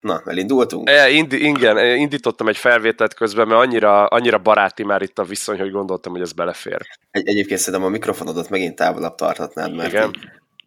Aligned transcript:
Na, 0.00 0.22
elindultunk? 0.24 0.88
E, 0.88 1.10
indi, 1.10 1.46
igen, 1.46 1.96
indítottam 1.96 2.48
egy 2.48 2.56
felvételt 2.56 3.14
közben, 3.14 3.46
mert 3.46 3.60
annyira, 3.60 4.06
annyira 4.06 4.38
baráti 4.38 4.84
már 4.84 5.02
itt 5.02 5.18
a 5.18 5.24
viszony, 5.24 5.58
hogy 5.58 5.70
gondoltam, 5.70 6.12
hogy 6.12 6.20
ez 6.20 6.32
belefér. 6.32 6.86
Egy, 7.10 7.28
egyébként 7.28 7.60
szerintem 7.60 7.88
a 7.88 7.90
mikrofonodat 7.90 8.48
megint 8.48 8.76
távolabb 8.76 9.14
tarthatnád, 9.14 9.74
mert 9.74 9.92
Igen. 9.92 10.14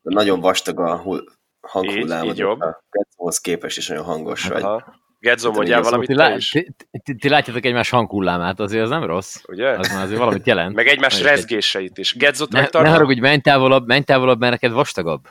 nagyon 0.01 0.39
vastag 0.39 0.79
a 0.79 0.97
hull, 0.97 1.23
hanghullámod, 1.61 2.31
így 2.31 2.37
jobb. 2.37 2.59
a 2.59 3.39
képest 3.41 3.77
is 3.77 3.87
nagyon 3.87 4.03
hangos 4.03 4.47
vagy. 4.47 4.61
Aha. 4.61 4.75
Gedzo, 4.75 5.00
Hát, 5.27 5.43
mondjál 5.43 5.81
valamit 5.81 6.07
ti, 6.07 6.13
lá- 6.15 6.37
ti, 6.51 6.73
ti, 7.03 7.15
ti, 7.15 7.29
látjátok 7.29 7.65
egymás 7.65 7.89
hanghullámát, 7.89 8.59
azért 8.59 8.83
az 8.83 8.89
nem 8.89 9.03
rossz. 9.03 9.35
ugye? 9.47 9.69
Az 9.69 9.93
már 9.93 10.03
azért 10.03 10.19
valamit 10.19 10.47
jelent. 10.47 10.75
Meg 10.75 10.87
egymás 10.87 11.13
Na, 11.13 11.19
és 11.19 11.25
egy- 11.25 11.35
rezgéseit 11.35 11.97
is. 11.97 12.13
Gedzot 12.15 12.51
Ne, 12.51 12.67
ne 12.71 12.89
haragudj, 12.89 13.19
menj 13.19 13.39
távolabb, 13.41 13.87
menj 13.87 14.03
távolabb, 14.03 14.39
mert 14.39 14.51
neked 14.51 14.71
vastagabb. 14.71 15.27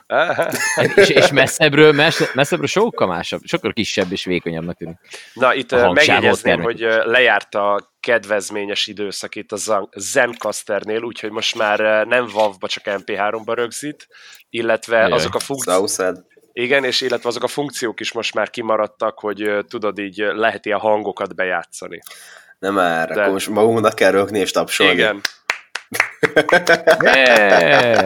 és, 0.95 1.09
és 1.09 1.31
messzebbről, 1.31 1.91
mess- 1.91 2.33
messzebbről 2.33 2.67
sokkal 2.67 3.07
másabb, 3.07 3.41
sokkal 3.43 3.73
kisebb 3.73 4.11
és 4.11 4.25
vékonyabbnak 4.25 4.77
tűnik. 4.77 4.95
Na, 5.33 5.53
itt 5.53 5.71
megjegyezném, 5.93 6.61
hogy 6.61 6.79
lejárt 7.03 7.55
a 7.55 7.89
kedvezményes 7.99 8.87
időszak 8.87 9.35
itt 9.35 9.51
a 9.51 9.55
Zen- 9.55 9.89
Zencasternél, 9.95 11.01
úgyhogy 11.03 11.31
most 11.31 11.55
már 11.57 12.07
nem 12.07 12.27
WAV-ba, 12.33 12.67
csak 12.67 12.83
MP3-ba 12.85 13.53
rögzít, 13.53 14.07
illetve 14.49 14.97
Ajaj. 14.97 15.11
azok 15.11 15.35
a 15.35 15.39
funkciók. 15.39 15.75
Igen, 16.53 16.83
és 16.83 17.01
illetve 17.01 17.29
azok 17.29 17.43
a 17.43 17.47
funkciók 17.47 17.99
is 17.99 18.11
most 18.11 18.33
már 18.33 18.49
kimaradtak, 18.49 19.19
hogy 19.19 19.65
tudod 19.67 19.99
így 19.99 20.17
lehet 20.17 20.65
ilyen 20.65 20.79
hangokat 20.79 21.35
bejátszani. 21.35 21.99
Nem 22.59 22.73
már, 22.73 23.07
De- 23.07 23.21
akkor 23.21 23.33
most 23.33 23.49
magunknak 23.49 23.95
kell 23.95 24.11
rögni 24.11 24.39
és 24.39 24.51
tapsolni. 24.51 24.93
Igen. 24.93 25.21
Yeah! 27.01 28.03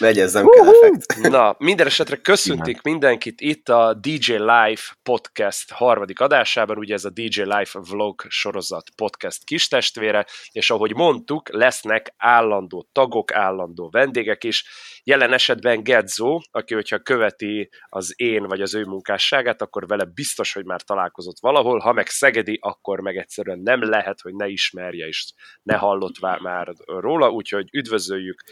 Megyezzem 0.00 0.48
kell 0.48 0.68
effekt. 0.68 1.30
Na, 1.30 1.54
minden 1.58 1.86
esetre 1.86 2.16
köszöntik 2.16 2.82
mindenkit 2.82 3.40
itt 3.40 3.68
a 3.68 3.94
DJ 3.94 4.32
Live 4.32 4.80
podcast 5.02 5.70
harmadik 5.70 6.20
adásában, 6.20 6.78
ugye 6.78 6.94
ez 6.94 7.04
a 7.04 7.10
DJ 7.10 7.40
Live 7.40 7.70
vlog 7.90 8.20
sorozat 8.28 8.90
podcast 8.96 9.44
kistestvére, 9.44 10.26
és 10.52 10.70
ahogy 10.70 10.94
mondtuk, 10.94 11.52
lesznek 11.52 12.14
állandó 12.16 12.88
tagok, 12.92 13.32
állandó 13.32 13.88
vendégek 13.90 14.44
is. 14.44 14.64
Jelen 15.04 15.32
esetben 15.32 15.82
Gedzo, 15.82 16.38
aki 16.50 16.74
hogyha 16.74 16.98
követi 16.98 17.68
az 17.88 18.12
én 18.16 18.42
vagy 18.42 18.60
az 18.60 18.74
ő 18.74 18.84
munkásságát, 18.84 19.62
akkor 19.62 19.86
vele 19.86 20.04
biztos, 20.04 20.52
hogy 20.52 20.64
már 20.64 20.82
találkozott 20.82 21.36
valahol, 21.40 21.78
ha 21.78 21.92
meg 21.92 22.06
Szegedi, 22.06 22.58
akkor 22.60 23.00
meg 23.00 23.16
egyszerűen 23.16 23.58
nem 23.58 23.82
lehet, 23.82 24.20
hogy 24.20 24.34
ne 24.34 24.46
ismerje 24.46 25.06
és 25.06 25.32
ne 25.62 25.76
hallott 25.76 26.20
már 26.20 26.72
róla, 26.86 27.30
úgyhogy 27.30 27.68
üdvözöljük 27.72 28.42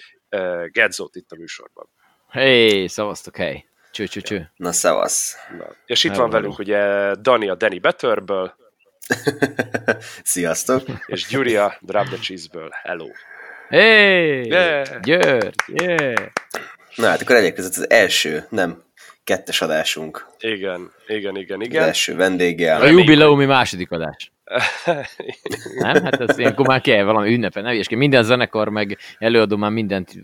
Gedzót 0.72 1.16
itt 1.16 1.30
a 1.32 1.36
műsorban. 1.36 1.88
Hey, 2.28 2.86
szavaztok, 2.88 3.36
hey. 3.36 3.66
Cső, 3.92 4.06
cső, 4.06 4.20
cső. 4.20 4.50
Na, 4.56 4.72
szevasz. 4.72 5.36
Na. 5.58 5.66
És 5.86 6.04
itt 6.04 6.10
Hello, 6.10 6.22
van 6.22 6.30
velünk 6.30 6.58
ugye 6.58 7.14
Dani 7.14 7.48
a 7.48 7.54
Danny 7.54 7.80
Betterből, 7.80 8.54
Sziasztok. 10.22 10.82
és 11.06 11.26
Gyuri 11.26 11.56
a 11.56 11.76
Drop 11.80 12.06
the 12.06 12.16
Cheese-ből. 12.16 12.68
Hello. 12.82 13.06
Hey! 13.68 14.46
Yeah! 14.46 15.00
György! 15.00 15.54
Yeah! 15.66 16.26
Na 16.94 17.06
hát 17.08 17.20
akkor 17.20 17.36
egyébként 17.36 17.66
ez 17.66 17.78
az 17.78 17.90
első, 17.90 18.46
nem 18.50 18.82
kettes 19.24 19.60
adásunk. 19.62 20.26
Igen, 20.38 20.92
igen, 21.06 21.36
igen, 21.36 21.60
Az 21.60 21.66
igen. 21.66 21.82
első 21.82 22.16
vendéggel. 22.16 22.80
A 22.80 22.86
jubileumi 22.86 23.44
második 23.44 23.90
adás. 23.90 24.32
Nem? 25.78 26.02
Hát 26.02 26.20
ez 26.20 26.38
ilyenkor 26.38 26.66
már 26.66 26.80
kell 26.80 27.04
valami 27.04 27.34
ünnepel. 27.34 27.62
Nem, 27.62 27.72
és 27.72 27.88
minden 27.88 28.22
zenekar 28.22 28.68
meg 28.68 28.98
előadó 29.18 29.56
már 29.56 29.70
mindent 29.70 30.14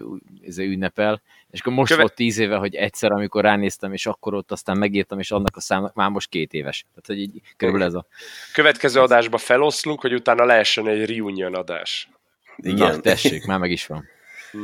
ez 0.46 0.58
ünnepel. 0.58 1.22
És 1.50 1.60
akkor 1.60 1.72
most 1.72 1.90
Köve- 1.90 2.04
volt 2.04 2.16
tíz 2.16 2.38
éve, 2.38 2.56
hogy 2.56 2.74
egyszer, 2.74 3.12
amikor 3.12 3.42
ránéztem, 3.42 3.92
és 3.92 4.06
akkor 4.06 4.34
ott 4.34 4.52
aztán 4.52 4.78
megírtam, 4.78 5.18
és 5.18 5.30
annak 5.30 5.56
a 5.56 5.60
számnak 5.60 5.94
már 5.94 6.08
most 6.08 6.28
két 6.28 6.52
éves. 6.52 6.86
Tehát, 6.88 7.06
hogy 7.06 7.18
így 7.18 7.40
körülbelül 7.56 7.88
ez 7.88 7.94
a... 7.94 8.06
Következő 8.52 9.00
adásba 9.00 9.38
feloszlunk, 9.38 10.00
hogy 10.00 10.14
utána 10.14 10.44
lehessen 10.44 10.88
egy 10.88 11.06
reunion 11.06 11.54
adás. 11.54 12.08
Igen. 12.56 12.76
Na, 12.76 13.00
tessék, 13.00 13.46
már 13.46 13.58
meg 13.58 13.70
is 13.70 13.86
van. 13.86 14.08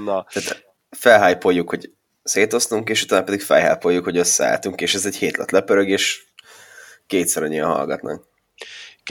Na, 0.04 0.26
Tehát 0.32 0.66
felhájpoljuk, 0.90 1.68
hogy 1.68 1.90
szétosztunk, 2.22 2.88
és 2.88 3.02
utána 3.02 3.24
pedig 3.24 3.40
felhájpoljuk, 3.40 4.04
hogy 4.04 4.16
összeálltunk, 4.16 4.80
és 4.80 4.94
ez 4.94 5.06
egy 5.06 5.16
hét 5.16 5.36
lett 5.36 5.50
lepörög, 5.50 5.88
és 5.88 6.24
kétszer 7.06 7.42
annyian 7.42 7.70
hallgatnak. 7.70 8.28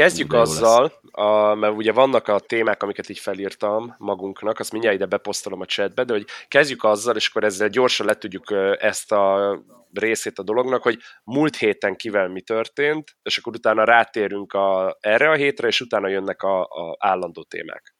Kezdjük 0.02 0.34
jó 0.34 0.40
azzal, 0.40 0.92
a, 1.12 1.54
mert 1.54 1.76
ugye 1.76 1.92
vannak 1.92 2.28
a 2.28 2.40
témák, 2.40 2.84
amiket 2.84 3.10
így 3.10 3.20
felírtam 3.20 3.96
magunknak, 3.98 4.60
azt 4.60 4.72
mindjárt 4.72 4.96
ide 4.96 5.06
beposztolom 5.06 5.62
a 5.62 5.66
chatbe, 5.66 6.04
de 6.04 6.14
hogy 6.14 6.26
kezdjük 6.48 6.84
azzal, 6.84 7.16
és 7.16 7.28
akkor 7.28 7.44
ezzel 7.44 7.68
gyorsan 7.68 8.06
le 8.06 8.14
tudjuk 8.14 8.52
ezt 8.80 9.12
a 9.12 9.54
részét 9.94 10.40
a 10.40 10.44
dolognak, 10.44 10.84
hogy 10.84 11.00
múlt 11.24 11.56
héten 11.56 11.96
kivel 11.96 12.28
mi 12.28 12.42
történt, 12.42 13.18
és 13.24 13.38
akkor 13.38 13.56
utána 13.56 13.84
rátérünk 13.84 14.54
a, 14.54 14.98
erre 15.00 15.30
a 15.30 15.36
hétre, 15.36 15.68
és 15.68 15.82
utána 15.82 16.08
jönnek 16.08 16.42
a, 16.42 16.62
a 16.62 16.96
állandó 17.00 17.44
témák. 17.44 17.96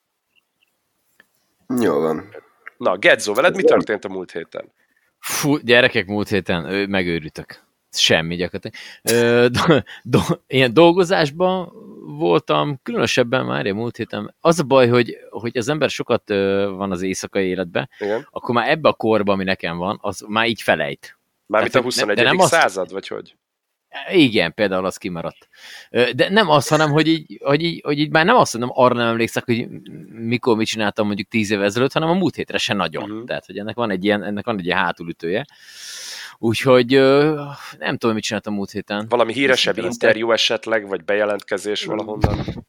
Jó 1.82 2.00
van. 2.00 2.36
Na, 2.78 2.98
Gedzo, 2.98 3.34
veled 3.34 3.56
mi 3.56 3.64
történt 3.64 4.06
a 4.06 4.10
múlt 4.10 4.32
héten? 4.32 4.72
Fú, 5.20 5.58
gyerekek, 5.58 6.06
múlt 6.06 6.30
héten 6.30 6.90
megőrültök. 6.90 7.68
Semmi 7.92 8.36
gyakorlatilag. 8.36 8.76
Ö, 9.04 9.48
do, 9.50 9.80
do, 10.04 10.20
ilyen 10.48 10.74
dolgozásban 10.74 11.72
voltam, 12.18 12.80
különösebben 12.84 13.46
már 13.46 13.66
a 13.66 13.74
múlt 13.74 13.98
héten. 13.98 14.36
Az 14.40 14.60
a 14.60 14.64
baj, 14.64 14.88
hogy, 14.88 15.18
hogy 15.30 15.58
az 15.58 15.70
ember 15.70 15.90
sokat 15.90 16.30
van 16.76 16.92
az 16.92 17.02
éjszakai 17.02 17.46
életben, 17.48 17.90
Igen? 18.00 18.28
akkor 18.32 18.56
már 18.56 18.70
ebbe 18.70 18.90
a 18.90 18.94
korba, 18.94 19.34
ami 19.34 19.44
nekem 19.44 19.78
van, 19.78 19.98
az 20.02 20.26
már 20.28 20.48
így 20.48 20.62
felejt. 20.62 21.18
Mármint 21.46 21.76
a 21.76 21.80
Tehát, 21.80 21.94
hogy 21.94 22.04
21. 22.04 22.16
de 22.16 22.24
nem 22.24 22.40
azt- 22.40 22.52
század, 22.52 22.92
vagy 22.92 23.08
hogy? 23.08 23.36
Igen, 24.12 24.54
például 24.54 24.86
az 24.86 24.98
kimaradt. 24.98 25.48
De 26.16 26.30
nem 26.30 26.50
az, 26.50 26.68
hanem, 26.68 26.92
hogy 26.92 27.08
így, 27.08 27.40
hogy 27.44 27.64
így, 27.64 27.82
hogy 27.84 28.00
így 28.00 28.10
már 28.12 28.26
nem 28.26 28.36
azt 28.36 28.58
mondom, 28.58 28.72
arra 28.74 28.94
nem 28.94 29.08
emlékszek, 29.08 29.46
hogy 29.46 29.68
mikor 30.10 30.58
mit 30.58 30.68
csináltam 30.68 31.06
mondjuk 31.08 31.28
tíz 31.28 31.52
évvel 31.52 31.66
ezelőtt, 31.66 31.92
hanem 31.94 32.10
a 32.10 32.14
múlt 32.14 32.36
hétre 32.36 32.58
se 32.58 32.74
nagyon. 32.74 33.04
Uh-huh. 33.04 33.26
Tehát, 33.26 33.46
hogy 33.46 33.58
ennek 33.58 33.76
van 33.76 33.92
egy 33.92 34.04
ilyen, 34.04 34.24
ennek 34.24 34.46
van 34.46 34.58
egy 34.58 34.66
ilyen 34.66 34.78
hátulütője. 34.78 35.46
Úgyhogy 36.42 36.90
nem 37.78 37.98
tudom, 37.98 38.16
mit 38.16 38.24
csináltam 38.24 38.54
múlt 38.54 38.72
héten. 38.72 39.06
Valami 39.10 39.34
híresebb 39.34 39.78
interjú 39.78 40.32
esetleg, 40.32 40.88
vagy 40.88 41.04
bejelentkezés 41.04 41.86
valahonnan? 41.86 42.66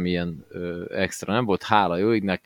milyen 0.00 0.44
ö, 0.48 0.84
extra 0.94 1.32
nem 1.32 1.44
volt, 1.44 1.62
hála 1.62 1.96
jó 1.96 2.14
égnek, 2.14 2.42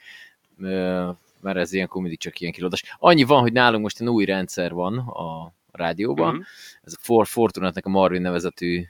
ö, 0.59 1.11
mert 1.41 1.57
ez 1.57 1.73
ilyenkor 1.73 2.01
mindig 2.01 2.19
csak 2.19 2.41
ilyen 2.41 2.53
kilódás. 2.53 2.97
Annyi 2.99 3.25
van, 3.25 3.41
hogy 3.41 3.53
nálunk 3.53 3.83
most 3.83 4.01
egy 4.01 4.09
új 4.09 4.25
rendszer 4.25 4.73
van 4.73 4.99
a 4.99 5.53
rádióban, 5.73 6.29
uh-huh. 6.29 6.45
ez 6.83 6.93
a 6.93 6.99
For 7.01 7.27
Fortunatnak 7.27 7.87
a 7.87 7.89
Marvin 7.89 8.23
nevezetű 8.23 8.85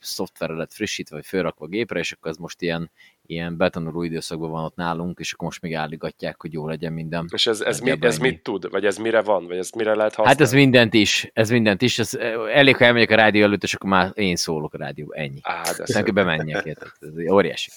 szoftverre 0.00 0.54
lett 0.54 0.72
frissítve, 0.72 1.16
vagy 1.16 1.26
fölrakva 1.26 1.64
a 1.64 1.68
gépre, 1.68 1.98
és 1.98 2.12
akkor 2.12 2.30
ez 2.30 2.36
most 2.36 2.62
ilyen, 2.62 2.90
ilyen 3.26 3.56
betanuló 3.56 4.02
időszakban 4.02 4.50
van 4.50 4.64
ott 4.64 4.76
nálunk, 4.76 5.18
és 5.18 5.32
akkor 5.32 5.46
most 5.46 5.62
még 5.62 5.74
álligatják, 5.74 6.40
hogy 6.40 6.52
jó 6.52 6.68
legyen 6.68 6.92
minden. 6.92 7.28
És 7.32 7.46
ez, 7.46 7.60
ez, 7.60 7.80
mi, 7.80 7.90
ez 8.00 8.18
ennyi. 8.18 8.28
mit 8.28 8.42
tud? 8.42 8.70
Vagy 8.70 8.84
ez 8.84 8.96
mire 8.96 9.22
van? 9.22 9.46
Vagy 9.46 9.56
ez 9.56 9.70
mire 9.70 9.94
lehet 9.94 10.14
használni? 10.14 10.30
Hát 10.30 10.40
ez 10.40 10.52
mindent 10.52 10.94
is, 10.94 11.30
ez 11.32 11.50
mindent 11.50 11.82
is, 11.82 11.98
ez, 11.98 12.14
elég, 12.52 12.76
ha 12.76 12.84
elmegyek 12.84 13.10
a 13.10 13.14
rádió 13.14 13.42
előtt, 13.42 13.62
és 13.62 13.74
akkor 13.74 13.90
már 13.90 14.10
én 14.14 14.36
szólok 14.36 14.74
a 14.74 14.78
rádió, 14.78 15.12
ennyi. 15.12 15.40
Á, 15.42 15.62
de 15.62 15.82
Aztán 15.82 16.14
bemenjek? 16.14 16.66
Ez 17.00 17.30
óriási. 17.30 17.70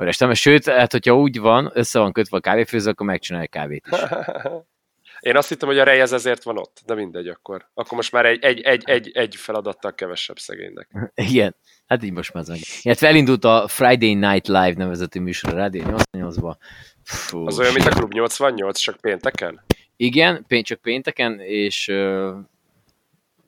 óriási. 0.00 0.34
Sőt, 0.34 0.68
hát 0.68 0.92
hogyha 0.92 1.16
úgy 1.16 1.40
van, 1.40 1.70
össze 1.74 1.98
van 1.98 2.12
kötve 2.12 2.36
a 2.36 2.40
kávéfőző, 2.40 2.90
akkor 2.90 3.06
megcsinálja 3.06 3.48
a 3.52 3.58
kávét 3.58 3.86
is. 3.90 3.98
Én 5.20 5.36
azt 5.36 5.48
hittem, 5.48 5.68
hogy 5.68 5.78
a 5.78 5.84
rejez 5.84 6.12
ezért 6.12 6.42
van 6.42 6.58
ott, 6.58 6.82
de 6.86 6.94
mindegy 6.94 7.28
akkor. 7.28 7.68
Akkor 7.74 7.96
most 7.96 8.12
már 8.12 8.26
egy, 8.26 8.44
egy, 8.44 8.60
egy, 8.60 8.82
egy, 8.86 9.10
egy 9.14 9.36
feladattal 9.36 9.94
kevesebb 9.94 10.38
szegénynek. 10.38 10.88
Igen, 11.30 11.56
hát 11.86 12.02
így 12.02 12.12
most 12.12 12.32
már 12.32 12.42
ez 12.42 12.48
meg. 12.48 12.58
Illetve 12.82 13.06
elindult 13.08 13.44
a 13.44 13.68
Friday 13.68 14.14
Night 14.14 14.46
Live 14.46 14.74
nevezetű 14.76 15.20
műsor 15.20 15.52
a 15.52 15.56
Rádió 15.56 15.82
88-ba. 15.86 16.54
Fú, 17.02 17.46
Az 17.46 17.58
olyan, 17.58 17.72
mint 17.72 17.86
a. 17.86 17.90
Klub 17.90 18.12
88, 18.12 18.78
csak 18.78 18.96
pénteken? 18.96 19.64
Igen, 19.96 20.46
csak 20.62 20.80
pénteken, 20.80 21.40
és 21.40 21.88
ö, 21.88 22.34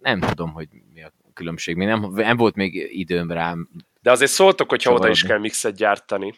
nem 0.01 0.21
tudom, 0.21 0.53
hogy 0.53 0.69
mi 0.95 1.03
a 1.03 1.13
különbség. 1.35 1.77
Még 1.77 1.87
nem, 1.87 2.13
nem 2.15 2.37
volt 2.37 2.55
még 2.55 2.89
időm 2.99 3.31
rám. 3.31 3.69
De 4.03 4.11
azért 4.11 4.31
szóltok, 4.31 4.69
hogyha 4.69 4.93
oda 4.93 5.09
is 5.09 5.23
kell 5.23 5.39
mixet 5.39 5.75
gyártani. 5.77 6.34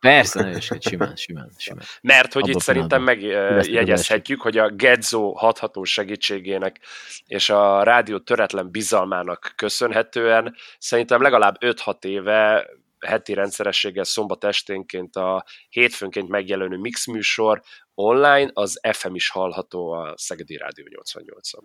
Persze, 0.00 0.40
nagyon 0.40 0.56
is, 0.56 0.70
simán, 0.78 1.16
simán, 1.16 1.50
simán. 1.56 1.84
Mert 2.02 2.32
hogy 2.32 2.42
Abba 2.42 2.52
itt 2.52 2.60
szerintem 2.60 3.02
megjegyezhetjük, 3.02 4.40
hogy 4.40 4.58
a 4.58 4.70
Gedzo 4.70 5.32
hatható 5.32 5.84
segítségének 5.84 6.80
és 7.26 7.50
a 7.50 7.82
rádió 7.82 8.18
töretlen 8.18 8.70
bizalmának 8.70 9.52
köszönhetően 9.56 10.54
szerintem 10.78 11.22
legalább 11.22 11.56
5-6 11.60 12.04
éve 12.04 12.66
heti 13.06 13.34
rendszerességgel 13.34 14.04
szombat 14.04 14.44
esténként 14.44 15.16
a 15.16 15.44
hétfőnként 15.68 16.28
megjelenő 16.28 16.76
mix 16.76 17.06
műsor 17.06 17.62
online, 17.94 18.50
az 18.52 18.80
FM 18.92 19.14
is 19.14 19.30
hallható 19.30 19.90
a 19.92 20.14
Szegedi 20.16 20.56
Rádió 20.56 20.84
88-on. 21.04 21.62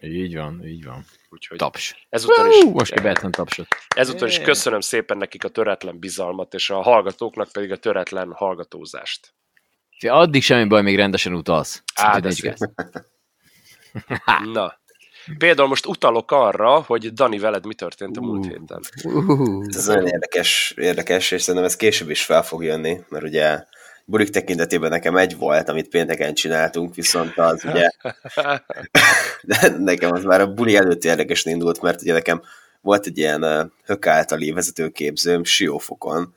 Így 0.00 0.36
van, 0.36 0.66
így 0.66 0.84
van. 0.84 1.04
Úgyhogy 1.30 1.58
Taps. 1.58 2.06
ezúttal 2.08 2.46
is, 2.46 2.62
Hú, 2.62 2.70
most 2.70 2.92
kell 2.92 3.02
behetlen 3.02 3.30
tapsot. 3.30 3.66
ezúttal 3.88 4.28
is 4.28 4.38
köszönöm 4.38 4.80
szépen 4.80 5.16
nekik 5.16 5.44
a 5.44 5.48
töretlen 5.48 5.98
bizalmat, 5.98 6.54
és 6.54 6.70
a 6.70 6.82
hallgatóknak 6.82 7.52
pedig 7.52 7.72
a 7.72 7.76
töretlen 7.76 8.32
hallgatózást. 8.32 9.34
Addig 10.00 10.42
semmi 10.42 10.68
baj, 10.68 10.82
még 10.82 10.96
rendesen 10.96 11.34
utalsz. 11.34 11.82
Á. 11.94 12.20
Na, 14.52 14.80
Például 15.38 15.68
most 15.68 15.86
utalok 15.86 16.30
arra, 16.30 16.80
hogy 16.82 17.12
Dani, 17.12 17.38
veled 17.38 17.66
mi 17.66 17.74
történt 17.74 18.16
a 18.16 18.20
múlt 18.20 18.44
héten. 18.46 18.80
Uh, 19.04 19.64
ez 19.68 19.86
nagyon 19.86 20.06
érdekes, 20.06 20.74
érdekes, 20.76 21.30
és 21.30 21.42
szerintem 21.42 21.64
ez 21.64 21.76
később 21.76 22.10
is 22.10 22.24
fel 22.24 22.42
fog 22.42 22.64
jönni, 22.64 23.00
mert 23.08 23.24
ugye 23.24 23.64
bulik 24.10 24.30
tekintetében 24.30 24.90
nekem 24.90 25.16
egy 25.16 25.36
volt, 25.36 25.68
amit 25.68 25.88
pénteken 25.88 26.34
csináltunk, 26.34 26.94
viszont 26.94 27.38
az 27.38 27.64
ugye 27.64 27.90
nekem 29.78 30.12
az 30.12 30.24
már 30.24 30.40
a 30.40 30.52
buli 30.52 30.76
előtt 30.76 31.04
érdekesen 31.04 31.52
indult, 31.52 31.82
mert 31.82 32.00
ugye 32.00 32.12
nekem 32.12 32.42
volt 32.80 33.06
egy 33.06 33.18
ilyen 33.18 33.72
hök 33.84 34.06
általi 34.06 34.52
vezetőképzőm 34.52 35.44
Siófokon, 35.44 36.34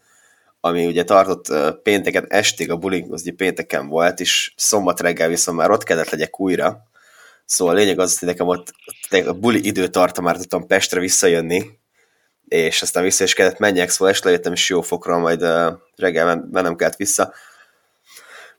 ami 0.60 0.86
ugye 0.86 1.04
tartott 1.04 1.54
pénteken 1.84 2.26
estig, 2.30 2.72
a 2.72 2.78
bulink 2.78 3.14
az 3.14 3.22
ugye 3.22 3.34
pénteken 3.34 3.88
volt, 3.88 4.20
és 4.20 4.54
szombat 4.56 5.00
reggel 5.00 5.28
viszont 5.28 5.58
már 5.58 5.72
ott 5.72 5.84
kellett 5.84 6.10
legyek 6.10 6.40
újra. 6.40 6.84
Szóval 7.46 7.74
a 7.76 7.78
lényeg 7.78 8.00
az, 8.00 8.20
hogy 8.20 8.28
nekem 8.28 8.48
ott 8.48 8.74
a 9.26 9.34
buli 9.34 9.68
időtartamát 9.68 10.38
tudtam 10.38 10.68
Pestre 10.68 11.00
visszajönni, 11.00 11.80
és 12.48 12.82
aztán 12.82 13.04
vissza 13.04 13.24
is 13.24 13.34
kellett 13.34 13.60
menjek, 13.60 13.90
szóval 13.90 14.14
este 14.14 14.28
lejöttem 14.28 14.54
is 14.54 14.70
jó 14.70 14.82
fokra, 14.82 15.18
majd 15.18 15.46
reggel 15.96 16.48
mennem 16.52 16.76
kellett 16.76 16.96
vissza. 16.96 17.34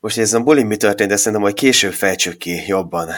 Most 0.04 0.18
ez 0.18 0.32
a 0.32 0.40
bulin 0.40 0.66
mi 0.66 0.76
történt, 0.76 1.08
de 1.08 1.16
szerintem 1.16 1.40
majd 1.40 1.54
később 1.54 1.92
fejtsük 1.92 2.36
ki 2.36 2.66
jobban. 2.66 3.08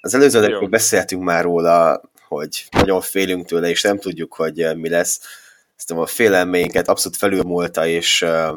Az 0.00 0.14
előző 0.14 0.38
adásban 0.38 0.70
beszéltünk 0.70 1.22
már 1.22 1.42
róla, 1.42 2.00
hogy 2.28 2.64
nagyon 2.70 3.00
félünk 3.00 3.46
tőle, 3.46 3.68
és 3.68 3.82
nem 3.82 3.98
tudjuk, 3.98 4.34
hogy 4.34 4.76
mi 4.76 4.88
lesz. 4.88 5.20
Szerintem 5.76 6.04
a 6.04 6.14
félelmeinket 6.14 6.88
abszolút 6.88 7.18
felülmúlta, 7.18 7.86
és 7.86 8.22
uh, 8.22 8.56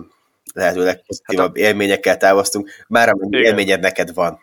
lehetőleg 0.53 1.03
pozitívabb 1.05 1.57
hát 1.57 1.65
a... 1.65 1.67
élményekkel 1.67 2.17
távoztunk. 2.17 2.69
Már 2.87 3.09
amennyi 3.09 3.37
élményed 3.37 3.79
neked 3.79 4.13
van. 4.13 4.39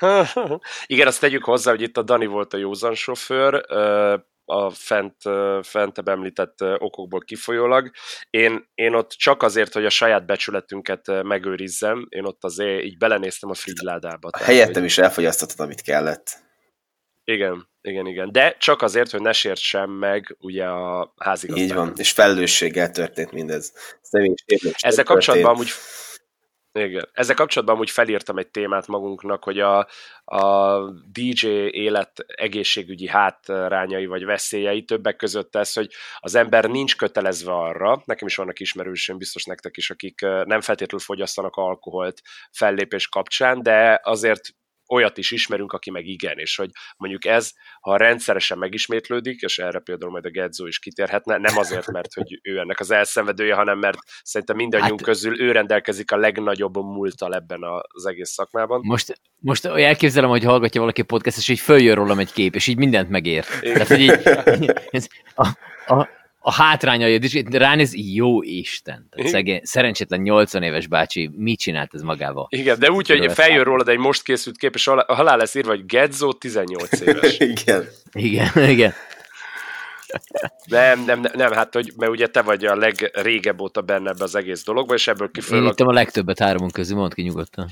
Igen, 0.86 1.06
azt 1.06 1.20
tegyük 1.20 1.44
hozzá, 1.44 1.70
hogy 1.70 1.82
itt 1.82 1.96
a 1.96 2.02
Dani 2.02 2.26
volt 2.26 2.54
a 2.54 2.58
józan 2.58 2.94
sofőr, 2.94 3.64
a 4.50 4.70
fent, 4.70 5.16
fentebb 5.62 6.08
említett 6.08 6.54
okokból 6.60 7.20
kifolyólag. 7.20 7.90
Én, 8.30 8.68
én 8.74 8.94
ott 8.94 9.10
csak 9.10 9.42
azért, 9.42 9.72
hogy 9.72 9.84
a 9.84 9.90
saját 9.90 10.26
becsületünket 10.26 11.22
megőrizzem, 11.22 12.06
én 12.08 12.24
ott 12.24 12.44
azért 12.44 12.84
így 12.84 12.98
belenéztem 12.98 13.50
a 13.50 13.54
frigyládába. 13.54 14.30
Helyettem 14.38 14.74
hogy... 14.74 14.84
is 14.84 14.98
elfogyasztottad, 14.98 15.60
amit 15.60 15.80
kellett. 15.80 16.48
Igen, 17.24 17.68
igen, 17.80 18.06
igen. 18.06 18.32
De 18.32 18.56
csak 18.58 18.82
azért, 18.82 19.10
hogy 19.10 19.20
ne 19.20 19.32
sértsem 19.32 19.90
meg 19.90 20.36
ugye 20.38 20.64
a 20.64 21.14
házigazdákat. 21.16 21.70
Így 21.70 21.76
van, 21.76 21.92
és 21.96 22.12
felelősséggel 22.12 22.90
történt 22.90 23.32
mindez. 23.32 23.72
Ezzel 24.80 25.04
kapcsolatban 25.04 25.54
amúgy 25.54 25.70
igen. 26.72 27.08
Ezzel 27.12 27.34
kapcsolatban 27.34 27.78
úgy 27.78 27.90
felírtam 27.90 28.38
egy 28.38 28.48
témát 28.48 28.86
magunknak, 28.86 29.44
hogy 29.44 29.60
a, 29.60 29.88
a 30.24 30.78
DJ 31.12 31.46
élet 31.70 32.24
egészségügyi 32.26 33.08
hátrányai 33.08 34.06
vagy 34.06 34.24
veszélyei 34.24 34.84
többek 34.84 35.16
között 35.16 35.56
ez, 35.56 35.72
hogy 35.72 35.92
az 36.18 36.34
ember 36.34 36.64
nincs 36.64 36.96
kötelezve 36.96 37.52
arra, 37.52 38.02
nekem 38.04 38.26
is 38.26 38.36
vannak 38.36 38.60
ismerősöm, 38.60 39.18
biztos 39.18 39.44
nektek 39.44 39.76
is, 39.76 39.90
akik 39.90 40.20
nem 40.20 40.60
feltétlenül 40.60 41.06
fogyasztanak 41.06 41.56
alkoholt 41.56 42.20
fellépés 42.52 43.08
kapcsán, 43.08 43.62
de 43.62 44.00
azért 44.02 44.48
olyat 44.90 45.18
is 45.18 45.30
ismerünk, 45.30 45.72
aki 45.72 45.90
meg 45.90 46.06
igen, 46.06 46.38
és 46.38 46.56
hogy 46.56 46.70
mondjuk 46.96 47.24
ez, 47.24 47.52
ha 47.80 47.96
rendszeresen 47.96 48.58
megismétlődik, 48.58 49.40
és 49.40 49.58
erre 49.58 49.78
például 49.78 50.10
majd 50.10 50.24
a 50.24 50.30
Gedzó 50.30 50.66
is 50.66 50.78
kitérhetne, 50.78 51.36
nem 51.36 51.58
azért, 51.58 51.90
mert 51.90 52.14
hogy 52.14 52.38
ő 52.42 52.58
ennek 52.58 52.80
az 52.80 52.90
elszenvedője, 52.90 53.54
hanem 53.54 53.78
mert 53.78 53.98
szerintem 54.22 54.56
mindannyiunk 54.56 54.98
hát, 54.98 55.08
közül 55.08 55.40
ő 55.40 55.52
rendelkezik 55.52 56.12
a 56.12 56.16
legnagyobb 56.16 56.76
múlttal 56.76 57.34
ebben 57.34 57.60
az 57.62 58.06
egész 58.06 58.30
szakmában. 58.30 58.80
Most, 58.84 59.20
most 59.38 59.64
elképzelem, 59.64 60.30
hogy 60.30 60.44
hallgatja 60.44 60.80
valaki 60.80 61.02
podcast, 61.02 61.36
és 61.36 61.48
így 61.48 61.60
följön 61.60 61.94
rólam 61.94 62.18
egy 62.18 62.32
kép, 62.32 62.54
és 62.54 62.66
így 62.66 62.76
mindent 62.76 63.08
megér. 63.08 63.44
Tehát, 63.44 63.88
hogy 63.88 64.00
így, 64.00 64.10
ez, 64.90 65.06
a, 65.34 65.48
a, 65.86 66.08
a 66.42 66.52
hátrányai, 66.52 67.18
és 67.22 67.42
ránéz, 67.50 67.94
jó 67.94 68.42
Isten. 68.42 69.06
Tehát 69.10 69.30
szegény, 69.30 69.60
szerencsétlen 69.62 70.20
80 70.20 70.62
éves 70.62 70.86
bácsi 70.86 71.30
mit 71.36 71.58
csinált 71.58 71.94
ez 71.94 72.02
magával? 72.02 72.46
Igen, 72.50 72.78
de 72.78 72.90
úgy, 72.90 73.08
hogy 73.08 73.32
feljön 73.32 73.64
rólad 73.64 73.88
egy 73.88 73.98
most 73.98 74.22
készült 74.22 74.56
kép, 74.56 74.74
és 74.74 74.84
halál 75.06 75.36
lesz 75.36 75.54
írva, 75.54 75.70
hogy 75.70 75.86
Gedzo 75.86 76.32
18 76.32 77.00
éves. 77.00 77.38
igen. 77.54 77.88
Igen, 78.12 78.68
igen. 78.68 78.94
Nem, 80.64 81.04
nem, 81.04 81.20
nem, 81.20 81.32
nem, 81.34 81.52
hát, 81.52 81.74
hogy, 81.74 81.92
mert 81.96 82.10
ugye 82.10 82.26
te 82.26 82.42
vagy 82.42 82.64
a 82.64 82.76
legrégebb 82.76 83.60
óta 83.60 83.80
benne 83.80 84.10
ebbe 84.10 84.24
az 84.24 84.34
egész 84.34 84.64
dologba, 84.64 84.94
és 84.94 85.06
ebből 85.06 85.30
kifolyólag... 85.30 85.80
Én 85.80 85.86
a 85.86 85.92
legtöbbet 85.92 86.38
háromunk 86.38 86.72
közül, 86.72 86.96
mondd 86.96 87.14
ki 87.14 87.22
nyugodtan. 87.22 87.70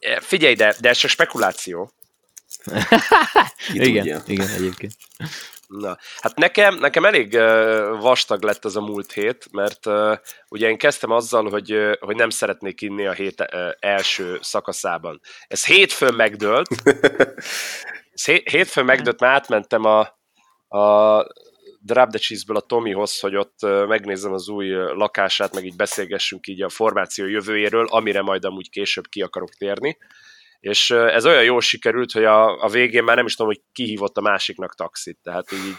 E, 0.00 0.20
figyelj, 0.20 0.54
de, 0.54 0.74
de 0.80 0.88
ez 0.88 0.96
csak 0.96 1.10
spekuláció. 1.10 1.92
igen, 3.72 4.22
igen, 4.26 4.48
egyébként. 4.48 4.92
Na, 5.78 5.98
hát 6.20 6.36
nekem, 6.36 6.74
nekem 6.74 7.04
elég 7.04 7.32
vastag 8.00 8.42
lett 8.42 8.64
az 8.64 8.76
a 8.76 8.80
múlt 8.80 9.12
hét, 9.12 9.48
mert 9.52 9.86
ugye 10.48 10.68
én 10.68 10.78
kezdtem 10.78 11.10
azzal, 11.10 11.50
hogy, 11.50 11.96
hogy 12.00 12.16
nem 12.16 12.30
szeretnék 12.30 12.80
inni 12.80 13.06
a 13.06 13.12
hét 13.12 13.40
első 13.78 14.38
szakaszában. 14.42 15.20
Ez 15.46 15.66
hétfőn 15.66 16.14
megdőlt. 16.14 16.68
Ez 18.14 18.24
hé- 18.24 18.48
hétfőn 18.48 18.84
megdőlt, 18.84 19.20
mert 19.20 19.32
átmentem 19.32 19.84
a, 19.84 20.00
a 20.78 21.26
Drop 21.80 22.08
the 22.08 22.18
Cheese-ből 22.18 22.56
a 22.56 22.60
Tomihoz, 22.60 23.20
hogy 23.20 23.36
ott 23.36 23.58
megnézem 23.86 24.32
az 24.32 24.48
új 24.48 24.68
lakását, 24.72 25.54
meg 25.54 25.64
így 25.64 25.76
beszélgessünk 25.76 26.46
így 26.46 26.62
a 26.62 26.68
formáció 26.68 27.26
jövőjéről, 27.26 27.86
amire 27.86 28.22
majd 28.22 28.44
amúgy 28.44 28.70
később 28.70 29.04
ki 29.08 29.22
akarok 29.22 29.54
térni 29.54 29.98
és 30.64 30.90
ez 30.90 31.26
olyan 31.26 31.42
jól 31.42 31.60
sikerült, 31.60 32.12
hogy 32.12 32.24
a, 32.24 32.62
a 32.62 32.68
végén 32.68 33.04
már 33.04 33.16
nem 33.16 33.26
is 33.26 33.34
tudom, 33.34 33.52
hogy 33.52 33.62
kihívott 33.72 34.16
a 34.16 34.20
másiknak 34.20 34.74
taxit, 34.74 35.18
tehát 35.22 35.52
így 35.52 35.74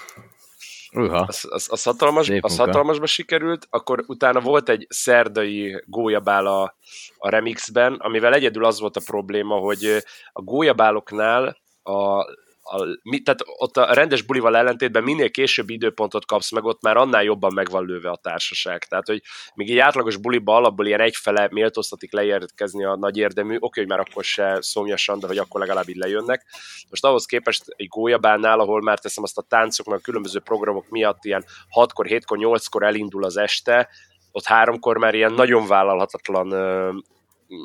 Uha. 0.91 1.19
Az, 1.19 1.45
az, 1.49 1.67
az, 1.71 1.83
hatalmas, 1.83 2.31
az 2.39 2.57
hatalmasba 2.57 3.05
sikerült, 3.05 3.67
akkor 3.69 4.03
utána 4.07 4.39
volt 4.39 4.69
egy 4.69 4.85
szerdai 4.89 5.83
gólyabál 5.85 6.45
a, 6.45 6.75
a 7.17 7.29
remixben, 7.29 7.93
amivel 7.93 8.33
egyedül 8.33 8.65
az 8.65 8.79
volt 8.79 8.95
a 8.95 9.01
probléma, 9.05 9.55
hogy 9.55 9.85
a 10.31 10.41
gólyabáloknál 10.41 11.57
a 11.83 12.25
a, 12.67 12.99
mi, 13.03 13.19
tehát 13.19 13.39
ott 13.45 13.77
a 13.77 13.93
rendes 13.93 14.21
bulival 14.21 14.57
ellentétben 14.57 15.03
minél 15.03 15.31
később 15.31 15.69
időpontot 15.69 16.25
kapsz 16.25 16.51
meg, 16.51 16.63
ott 16.63 16.81
már 16.81 16.97
annál 16.97 17.23
jobban 17.23 17.53
meg 17.53 17.69
van 17.69 17.85
lőve 17.85 18.09
a 18.09 18.15
társaság. 18.15 18.83
Tehát, 18.83 19.07
hogy 19.07 19.21
még 19.53 19.71
egy 19.71 19.77
átlagos 19.77 20.17
buliba 20.17 20.55
alapból 20.55 20.85
ilyen 20.85 21.01
egyfele 21.01 21.47
méltóztatik 21.51 22.11
leérkezni 22.11 22.83
a 22.83 22.95
nagy 22.95 23.17
érdemű, 23.17 23.57
oké, 23.59 23.79
hogy 23.79 23.89
már 23.89 23.99
akkor 23.99 24.23
se 24.23 24.57
szomjasan, 24.61 25.19
de 25.19 25.27
hogy 25.27 25.37
akkor 25.37 25.59
legalább 25.59 25.89
így 25.89 25.95
lejönnek. 25.95 26.45
Most 26.89 27.05
ahhoz 27.05 27.25
képest 27.25 27.63
egy 27.67 27.87
gólyabánál, 27.87 28.59
ahol 28.59 28.81
már 28.81 28.99
teszem 28.99 29.23
azt 29.23 29.37
a 29.37 29.41
táncok, 29.41 29.85
meg 29.85 29.97
a 29.97 30.01
különböző 30.01 30.39
programok 30.39 30.89
miatt 30.89 31.23
ilyen 31.23 31.45
6-kor, 31.75 32.05
7-kor, 32.09 32.37
8-kor 32.41 32.83
elindul 32.83 33.23
az 33.23 33.37
este, 33.37 33.89
ott 34.31 34.45
háromkor 34.45 34.97
már 34.97 35.13
ilyen 35.13 35.33
nagyon 35.33 35.67
vállalhatatlan 35.67 36.53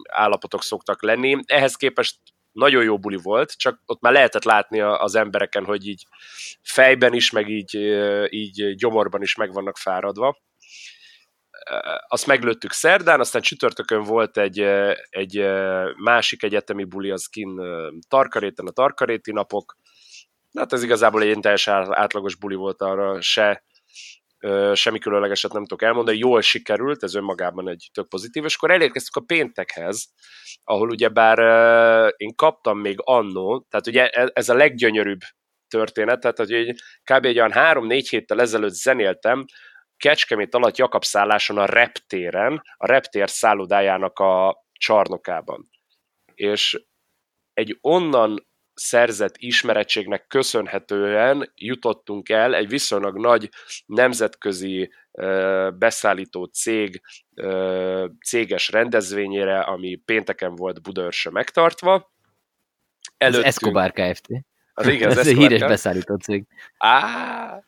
állapotok 0.09 0.63
szoktak 0.63 1.03
lenni. 1.03 1.37
Ehhez 1.47 1.75
képest 1.75 2.17
nagyon 2.53 2.83
jó 2.83 2.99
buli 2.99 3.19
volt, 3.23 3.57
csak 3.57 3.83
ott 3.87 4.01
már 4.01 4.13
lehetett 4.13 4.45
látni 4.45 4.81
az 4.81 5.15
embereken, 5.15 5.65
hogy 5.65 5.87
így 5.87 6.07
fejben 6.63 7.13
is, 7.13 7.31
meg 7.31 7.49
így, 7.49 7.75
így 8.29 8.75
gyomorban 8.75 9.23
is 9.23 9.35
meg 9.35 9.53
vannak 9.53 9.77
fáradva. 9.77 10.39
Azt 12.09 12.27
meglőttük 12.27 12.73
szerdán, 12.73 13.21
aztán 13.21 13.43
csütörtökön 13.43 14.03
volt 14.03 14.39
egy, 14.39 14.61
egy 15.11 15.45
másik 15.97 16.43
egyetemi 16.43 16.85
buli, 16.85 17.11
az 17.11 17.27
kin 17.27 17.61
Tarkaréten, 18.09 18.67
a 18.67 18.71
Tarkaréti 18.71 19.33
napok. 19.33 19.77
Hát 20.55 20.73
ez 20.73 20.83
igazából 20.83 21.23
egy 21.23 21.39
teljesen 21.41 21.95
átlagos 21.95 22.35
buli 22.35 22.55
volt, 22.55 22.83
arra 22.83 23.21
se 23.21 23.65
semmi 24.75 24.99
különlegeset 24.99 25.53
nem 25.53 25.63
tudok 25.63 25.83
elmondani, 25.83 26.19
jól 26.19 26.41
sikerült, 26.41 27.03
ez 27.03 27.15
önmagában 27.15 27.69
egy 27.69 27.91
tök 27.93 28.09
pozitív, 28.09 28.45
és 28.45 28.55
akkor 28.55 28.71
elérkeztünk 28.71 29.17
a 29.17 29.35
péntekhez, 29.35 30.13
ahol 30.65 30.91
ugyebár 30.91 31.39
én 32.17 32.35
kaptam 32.35 32.79
még 32.79 32.97
annó, 33.03 33.67
tehát 33.69 33.87
ugye 33.87 34.09
e, 34.09 34.31
ez 34.33 34.49
a 34.49 34.55
leggyönyörűbb 34.55 35.21
történet, 35.69 36.21
tehát 36.21 36.37
hogy 36.37 36.73
kb. 37.13 37.25
egy 37.25 37.39
olyan 37.39 37.53
három-négy 37.53 38.09
héttel 38.09 38.41
ezelőtt 38.41 38.75
zenéltem, 38.75 39.45
Kecskemét 39.97 40.55
alatt 40.55 40.77
Jakab 40.77 41.05
szálláson 41.05 41.59
a 41.59 41.65
reptéren, 41.65 42.63
a 42.77 42.87
reptér 42.87 43.31
szállodájának 43.31 44.19
a 44.19 44.65
csarnokában. 44.73 45.69
És 46.35 46.85
egy 47.53 47.79
onnan 47.81 48.50
szerzett 48.81 49.35
ismerettségnek 49.37 50.27
köszönhetően 50.27 51.53
jutottunk 51.55 52.29
el 52.29 52.55
egy 52.55 52.69
viszonylag 52.69 53.19
nagy 53.19 53.49
nemzetközi 53.87 54.93
beszállító 55.79 56.45
cég 56.45 57.03
céges 58.27 58.69
rendezvényére, 58.69 59.61
ami 59.61 59.95
pénteken 59.95 60.55
volt 60.55 60.83
Budaörsön 60.83 61.33
megtartva. 61.33 62.13
Előttünk... 63.17 63.47
Az 63.47 63.55
Escobar 63.55 63.93
Kft. 63.93 64.27
Az 64.75 64.87
igen, 64.87 65.11
az 65.11 65.19
Ez 65.19 65.27
egy 65.27 65.37
híres 65.37 65.61
beszállító 65.61 66.17
cég. 66.17 66.45
Á, 66.79 67.65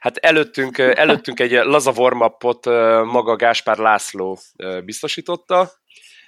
hát 0.00 0.16
előttünk, 0.16 0.78
előttünk 0.78 1.40
egy 1.40 1.50
laza 1.50 1.92
warm 1.96 2.18
maga 3.04 3.36
Gáspár 3.36 3.76
László 3.76 4.38
biztosította, 4.84 5.70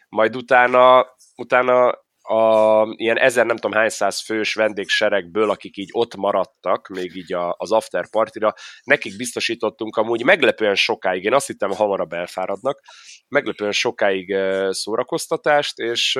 majd 0.08 0.36
utána, 0.36 1.06
utána 1.36 2.08
a 2.30 2.86
ilyen 2.96 3.18
ezer 3.18 3.46
nem 3.46 3.56
tudom 3.56 3.76
hány 3.76 3.88
száz 3.88 4.20
fős 4.20 4.54
vendégseregből, 4.54 5.50
akik 5.50 5.76
így 5.76 5.88
ott 5.92 6.16
maradtak, 6.16 6.88
még 6.88 7.16
így 7.16 7.32
a, 7.32 7.54
az 7.58 7.72
after 7.72 8.10
partira, 8.10 8.54
nekik 8.84 9.16
biztosítottunk 9.16 9.96
amúgy 9.96 10.24
meglepően 10.24 10.74
sokáig, 10.74 11.24
én 11.24 11.34
azt 11.34 11.46
hittem 11.46 11.70
hamarabb 11.70 12.12
elfáradnak, 12.12 12.80
meglepően 13.28 13.72
sokáig 13.72 14.36
szórakoztatást, 14.70 15.78
és 15.78 16.18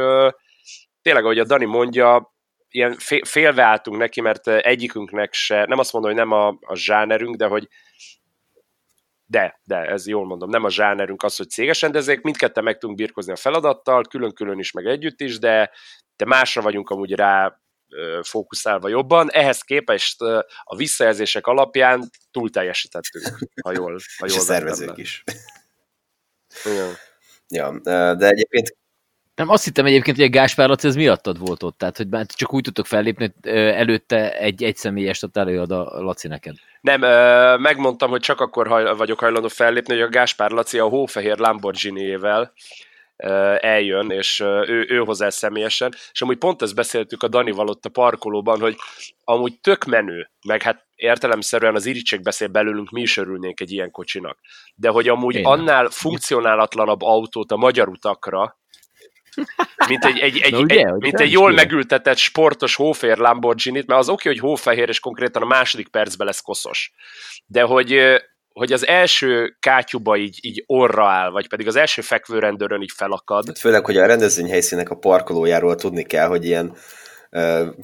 tényleg, 1.03 1.25
ahogy 1.25 1.39
a 1.39 1.45
Dani 1.45 1.65
mondja, 1.65 2.35
ilyen 2.69 2.97
félve 3.25 3.63
álltunk 3.63 3.99
neki, 3.99 4.21
mert 4.21 4.49
egyikünknek 4.49 5.33
se, 5.33 5.65
nem 5.67 5.79
azt 5.79 5.93
mondom, 5.93 6.11
hogy 6.11 6.21
nem 6.21 6.33
a, 6.33 6.49
a 6.61 6.75
zsánerünk, 6.75 7.37
de 7.37 7.47
hogy 7.47 7.69
de, 9.31 9.61
de, 9.65 9.77
ez 9.77 10.07
jól 10.07 10.27
mondom, 10.27 10.51
nem 10.51 10.65
a 10.65 10.71
zsánerünk 10.71 11.23
az, 11.23 11.37
hogy 11.37 11.49
cégesen, 11.49 11.93
de 11.93 11.99
ezek 11.99 12.23
mindketten 12.23 12.65
meg 12.65 12.79
tudunk 12.79 12.99
birkozni 12.99 13.33
a 13.33 13.37
feladattal, 13.37 14.03
külön-külön 14.03 14.59
is, 14.59 14.73
meg 14.73 14.87
együtt 14.87 15.21
is, 15.21 15.39
de, 15.39 15.71
de 16.21 16.27
másra 16.27 16.63
vagyunk 16.63 16.91
amúgy 16.91 17.13
rá 17.13 17.61
fókuszálva 18.23 18.89
jobban. 18.89 19.31
Ehhez 19.31 19.61
képest 19.61 20.21
a 20.65 20.77
visszajelzések 20.77 21.47
alapján 21.47 22.11
túl 22.31 22.51
teljesítettünk, 22.51 23.39
ha 23.63 23.73
jól, 23.73 23.99
ha 24.19 24.27
jól 24.27 24.29
És 24.29 24.37
a 24.37 24.41
szervezők 24.41 24.97
is. 24.97 25.25
Ja. 26.65 26.89
ja, 27.49 27.79
de 28.15 28.29
egyébként 28.29 28.79
nem, 29.35 29.49
azt 29.49 29.65
hittem 29.65 29.87
egyébként, 29.87 30.17
hogy 30.17 30.27
a 30.27 30.31
Gáspár 30.31 30.69
Laci 30.69 30.87
ez 30.87 30.95
miattad 30.95 31.39
volt 31.39 31.63
ott, 31.63 31.79
tehát 31.79 31.97
hogy 31.97 32.09
csak 32.27 32.55
úgy 32.55 32.63
tudtok 32.63 32.87
fellépni, 32.87 33.35
hogy 33.43 33.53
előtte 33.53 34.39
egy 34.39 34.63
egyszemélyes 34.63 35.23
ott 35.23 35.37
előad 35.37 35.71
a 35.71 36.03
Laci 36.03 36.29
neked. 36.29 36.55
Nem, 36.81 37.01
megmondtam, 37.61 38.11
hogy 38.11 38.21
csak 38.21 38.41
akkor 38.41 38.67
haj, 38.67 38.97
vagyok 38.97 39.19
hajlandó 39.19 39.49
fellépni, 39.49 39.95
hogy 39.95 40.03
a 40.03 40.09
Gáspár 40.09 40.51
Laci 40.51 40.79
a 40.79 40.89
hófehér 40.89 41.39
Lamborghini-ével 41.39 42.53
eljön, 43.61 44.11
és 44.11 44.41
ő, 44.41 44.87
ő 44.89 44.99
hozzá 44.99 45.29
személyesen, 45.29 45.95
és 46.13 46.23
amúgy 46.23 46.39
pont 46.39 46.63
ezt 46.63 46.75
beszéltük 46.75 47.23
a 47.23 47.29
Danival 47.29 47.69
ott 47.69 47.85
a 47.85 47.89
parkolóban, 47.89 48.61
hogy 48.61 48.77
amúgy 49.25 49.61
tök 49.61 49.85
menő, 49.85 50.31
meg 50.47 50.63
hát 50.63 50.87
értelemszerűen 50.95 51.75
az 51.75 51.87
iricsek 51.87 52.23
beszél 52.23 52.49
belőlünk, 52.49 52.91
mi 52.91 53.01
is 53.01 53.17
örülnénk 53.17 53.61
egy 53.61 53.73
ilyen 53.73 53.91
kocsinak. 53.91 54.39
De 54.75 54.89
hogy 54.89 55.09
amúgy 55.09 55.35
Én 55.35 55.45
annál 55.45 55.89
funkcionálatlanabb 55.89 57.03
autót 57.03 57.53
a 57.53 57.57
magyar 57.57 57.89
utakra, 57.89 58.59
mint 59.89 60.05
egy, 60.05 60.19
egy, 60.19 60.39
egy, 60.39 60.55
ugye, 60.55 60.87
egy, 60.87 60.93
mint 60.93 61.21
egy 61.21 61.33
jól 61.33 61.53
megültetett 61.53 62.17
sportos 62.17 62.75
hófehér 62.75 63.19
Lamborghini-t, 63.19 63.87
mert 63.87 64.01
az 64.01 64.09
oké, 64.09 64.29
okay, 64.29 64.41
hogy 64.41 64.51
hófehér, 64.51 64.89
és 64.89 65.01
konkrétan 65.01 65.43
a 65.43 65.47
második 65.47 65.89
percben 65.89 66.27
lesz 66.27 66.41
koszos. 66.41 66.93
De 67.47 67.63
hogy, 67.63 68.01
hogy 68.53 68.73
az 68.73 68.87
első 68.87 69.57
kátyuba 69.61 70.17
így, 70.17 70.39
így 70.43 70.65
orra 70.67 71.09
áll, 71.09 71.31
vagy 71.31 71.49
pedig 71.49 71.67
az 71.67 71.77
első 71.77 72.03
fekvőrendőrön 72.03 72.83
így 72.83 72.93
felakad. 72.95 73.47
Hát 73.47 73.59
főleg, 73.59 73.85
hogy 73.85 73.97
a 73.97 74.07
rendezvényhelyszínek 74.07 74.91
a 74.91 74.97
parkolójáról 74.97 75.75
tudni 75.75 76.03
kell, 76.03 76.27
hogy 76.27 76.45
ilyen 76.45 76.77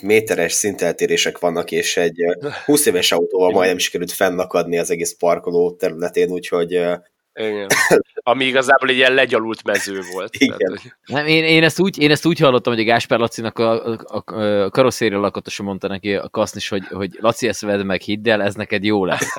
méteres 0.03 0.53
szinteltérések 0.53 1.39
vannak, 1.39 1.71
és 1.71 1.97
egy 1.97 2.17
20 2.65 2.87
éves 2.87 3.13
autóval 3.13 3.51
majdnem 3.51 3.79
sikerült 3.79 4.13
fennakadni 4.13 4.79
az 4.79 4.91
egész 4.91 5.17
parkoló 5.19 5.73
területén, 5.73 6.31
úgyhogy 6.31 6.81
igen. 7.37 7.67
Ami 8.23 8.45
igazából 8.45 8.89
egy 8.89 8.97
ilyen 8.97 9.15
legyalult 9.15 9.65
mező 9.65 10.01
volt. 10.13 10.35
Igen. 10.39 10.57
Tehát, 10.59 10.97
nem, 11.07 11.27
én, 11.27 11.45
én, 11.45 11.63
ezt 11.63 11.81
úgy, 11.81 11.99
én 11.99 12.11
ezt 12.11 12.27
úgy 12.27 12.39
hallottam, 12.39 12.73
hogy 12.73 12.83
a 12.83 12.87
Gáspár 12.87 13.19
Lacinak 13.19 13.59
a, 13.59 13.87
a, 13.87 14.23
a, 14.25 14.35
a 14.43 14.71
karosszéria 14.71 15.21
lakatosa 15.21 15.63
mondta 15.63 15.89
neki 15.89 16.15
a 16.15 16.29
kasznis, 16.29 16.69
hogy, 16.69 16.87
hogy 16.87 17.11
Laci, 17.21 17.49
ezt 17.49 17.61
vedd 17.61 17.85
meg, 17.85 18.01
hidd 18.01 18.29
el, 18.29 18.43
ez 18.43 18.55
neked 18.55 18.85
jó 18.85 19.05
lesz. 19.05 19.37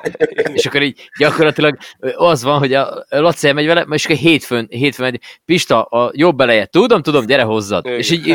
és 0.54 0.66
akkor 0.66 0.82
így 0.82 1.10
gyakorlatilag 1.20 1.77
az 2.16 2.44
van, 2.44 2.60
hogy 2.60 2.74
a 2.74 3.06
Laci 3.10 3.48
elmegy 3.48 3.66
vele, 3.66 3.86
és 3.89 4.06
akkor 4.06 4.18
hétfőn, 4.18 4.68
hétfőn 4.70 5.06
megy, 5.06 5.22
Pista, 5.46 5.84
a 5.84 6.12
jobb 6.13 6.39
eleje, 6.39 6.66
tudom, 6.66 7.01
tudom, 7.01 7.25
gyere 7.25 7.44
hozzad. 7.44 7.86
És 7.86 8.12
így, 8.12 8.27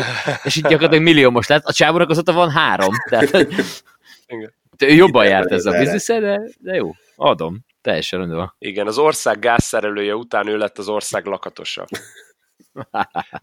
és 0.43 0.55
így 0.55 0.63
gyakorlatilag 0.63 1.03
millió 1.03 1.29
most 1.29 1.49
lett, 1.49 1.65
a 1.65 1.73
csábúnak 1.73 2.09
az 2.09 2.17
ott 2.17 2.31
van 2.31 2.49
három. 2.49 2.93
Tehát, 3.09 3.47
Igen. 4.27 4.53
Jobban 4.77 5.25
járt 5.25 5.51
ez 5.51 5.65
a 5.65 5.71
biznisz, 5.71 6.07
de, 6.07 6.41
de 6.59 6.75
jó, 6.75 6.95
adom. 7.15 7.65
Teljesen 7.83 8.19
rendben 8.19 8.39
van. 8.39 8.55
Igen, 8.57 8.87
az 8.87 8.97
ország 8.97 9.39
gázszerelője 9.39 10.15
után 10.15 10.47
ő 10.47 10.57
lett 10.57 10.77
az 10.77 10.89
ország 10.89 11.25
lakatosa. 11.25 11.85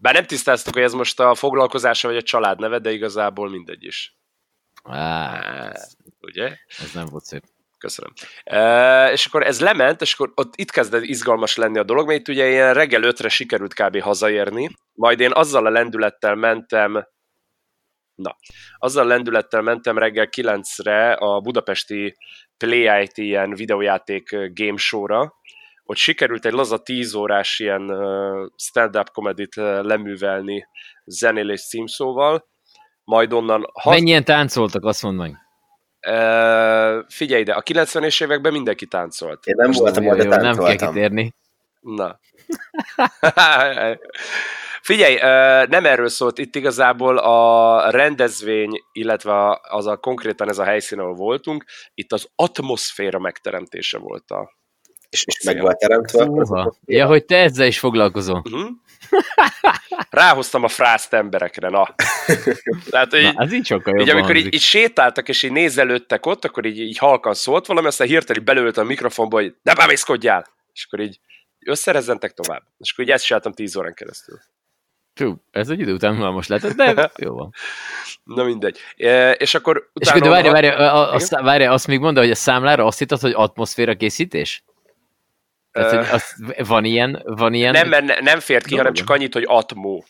Bár 0.01 0.13
nem 0.13 0.25
tisztáztuk, 0.25 0.73
hogy 0.73 0.83
ez 0.83 0.93
most 0.93 1.19
a 1.19 1.35
foglalkozása 1.35 2.07
vagy 2.07 2.17
a 2.17 2.21
család 2.21 2.59
neve, 2.59 2.79
de 2.79 2.91
igazából 2.91 3.49
mindegy 3.49 3.83
is. 3.83 4.17
Á, 4.83 5.71
ugye? 6.19 6.57
Ez 6.67 6.91
nem 6.93 7.05
volt 7.05 7.23
szép. 7.23 7.43
Köszönöm. 7.77 8.13
E, 8.43 9.11
és 9.11 9.25
akkor 9.25 9.43
ez 9.45 9.59
lement, 9.59 10.01
és 10.01 10.13
akkor 10.13 10.31
ott 10.35 10.55
itt 10.55 10.71
kezdett 10.71 11.03
izgalmas 11.03 11.55
lenni 11.55 11.77
a 11.77 11.83
dolog, 11.83 12.07
mert 12.07 12.19
itt 12.19 12.27
ugye 12.27 12.49
ilyen 12.49 12.73
reggel 12.73 13.03
ötre 13.03 13.29
sikerült 13.29 13.73
kb. 13.73 13.99
hazaérni, 13.99 14.69
majd 14.93 15.19
én 15.19 15.31
azzal 15.31 15.65
a 15.65 15.69
lendülettel 15.69 16.35
mentem, 16.35 17.07
na, 18.15 18.35
azzal 18.77 19.05
lendülettel 19.05 19.61
mentem 19.61 19.97
reggel 19.97 20.29
kilencre 20.29 21.13
a 21.13 21.39
budapesti 21.39 22.15
Play 22.61 23.03
IT 23.03 23.17
ilyen 23.17 23.53
videójáték 23.53 24.29
game 24.53 24.77
show-ra, 24.77 25.33
hogy 25.83 25.97
sikerült 25.97 26.45
egy 26.45 26.53
laza 26.53 26.77
10 26.77 27.13
órás 27.13 27.59
ilyen 27.59 27.91
stand-up 28.55 29.09
komedit 29.11 29.55
leművelni 29.55 30.67
zenélés 31.05 31.67
címszóval, 31.67 32.47
majd 33.03 33.33
onnan... 33.33 33.65
Haz... 33.73 33.93
Mennyien 33.93 34.23
táncoltak, 34.23 34.85
azt 34.85 35.03
mondd 35.03 35.17
meg. 35.17 35.37
Uh, 36.07 37.05
figyelj 37.07 37.41
ide, 37.41 37.53
a 37.53 37.61
90-es 37.61 38.23
években 38.23 38.51
mindenki 38.51 38.85
táncolt. 38.85 39.45
Én 39.45 39.55
nem 39.57 39.67
Most 39.67 39.79
voltam, 39.79 40.03
jó, 40.03 40.15
jó, 40.15 40.23
Nem 40.23 40.57
kell 40.57 40.75
kitérni. 40.75 41.33
Na. 41.79 42.19
Figyelj, 44.81 45.15
nem 45.65 45.85
erről 45.85 46.09
szólt 46.09 46.37
itt 46.37 46.55
igazából 46.55 47.17
a 47.17 47.89
rendezvény, 47.89 48.81
illetve 48.91 49.59
az 49.61 49.87
a 49.87 49.97
konkrétan 49.97 50.49
ez 50.49 50.57
a 50.57 50.63
helyszín, 50.63 50.99
ahol 50.99 51.13
voltunk, 51.13 51.65
itt 51.93 52.11
az 52.11 52.27
atmoszféra 52.35 53.19
megteremtése 53.19 53.97
volt 53.97 54.31
a 54.31 54.59
és, 55.11 55.23
és 55.25 55.43
meg 55.43 55.61
volt 55.61 55.77
teremtve. 55.77 56.23
Uha. 56.23 56.75
Ja, 56.85 57.05
hogy 57.05 57.25
te 57.25 57.37
ezzel 57.37 57.67
is 57.67 57.79
foglalkozol. 57.79 58.41
Uh-huh. 58.45 58.69
Ráhoztam 60.09 60.63
a 60.63 60.67
frászt 60.67 61.13
emberekre, 61.13 61.69
na. 61.69 61.95
Tehát, 62.89 63.11
hogy 63.11 63.21
na, 63.21 63.43
ez 63.43 63.53
így 63.53 63.65
sokkal 63.65 63.99
így, 63.99 64.09
amikor 64.09 64.35
így, 64.35 64.53
így, 64.53 64.61
sétáltak, 64.61 65.29
és 65.29 65.43
így 65.43 65.51
nézelődtek 65.51 66.25
ott, 66.25 66.45
akkor 66.45 66.65
így, 66.65 66.79
így 66.79 66.97
halkan 66.97 67.33
szólt 67.33 67.65
valami, 67.65 67.87
aztán 67.87 68.07
hirtelen 68.07 68.45
belőtt 68.45 68.77
a 68.77 68.83
mikrofonba, 68.83 69.35
hogy 69.41 69.55
ne 69.61 69.73
bámészkodjál! 69.73 70.45
És 70.73 70.85
akkor 70.85 70.99
így 70.99 71.19
összerezzentek 71.65 72.33
tovább. 72.33 72.63
És 72.77 72.91
akkor 72.91 73.05
így 73.05 73.11
ezt 73.11 73.25
csináltam 73.25 73.53
tíz 73.53 73.75
órán 73.75 73.93
keresztül. 73.93 74.39
True, 75.13 75.35
ez 75.51 75.69
egy 75.69 75.79
idő 75.79 75.93
után 75.93 76.15
most 76.15 76.49
lehetett, 76.49 76.75
de 76.75 77.11
jó 77.25 77.35
van. 77.35 77.53
Na 78.23 78.43
mindegy. 78.43 78.79
E, 78.97 79.31
és 79.31 79.53
akkor 79.53 79.89
utána... 79.93 80.15
És 80.15 80.21
akkor 80.21 80.43
várj, 80.43 80.49
várj, 80.49 80.67
azt, 80.87 81.29
várj, 81.29 81.63
azt 81.63 81.87
még 81.87 81.99
mondta, 81.99 82.21
hogy 82.21 82.31
a 82.31 82.35
számlára 82.35 82.85
azt 82.85 82.99
hittad, 82.99 83.19
hogy 83.19 83.33
atmoszféra 83.35 83.95
készítés? 83.95 84.63
Tehát, 85.71 85.91
hogy 85.91 86.07
az, 86.11 86.35
van 86.67 86.85
ilyen, 86.85 87.21
van 87.25 87.53
ilyen... 87.53 87.71
Nem, 87.71 87.87
mert 87.87 88.21
nem 88.21 88.39
fért 88.39 88.65
ki, 88.65 88.77
hanem 88.77 88.93
csak 88.93 89.09
annyit, 89.09 89.33
hogy 89.33 89.43
atmó. 89.47 90.05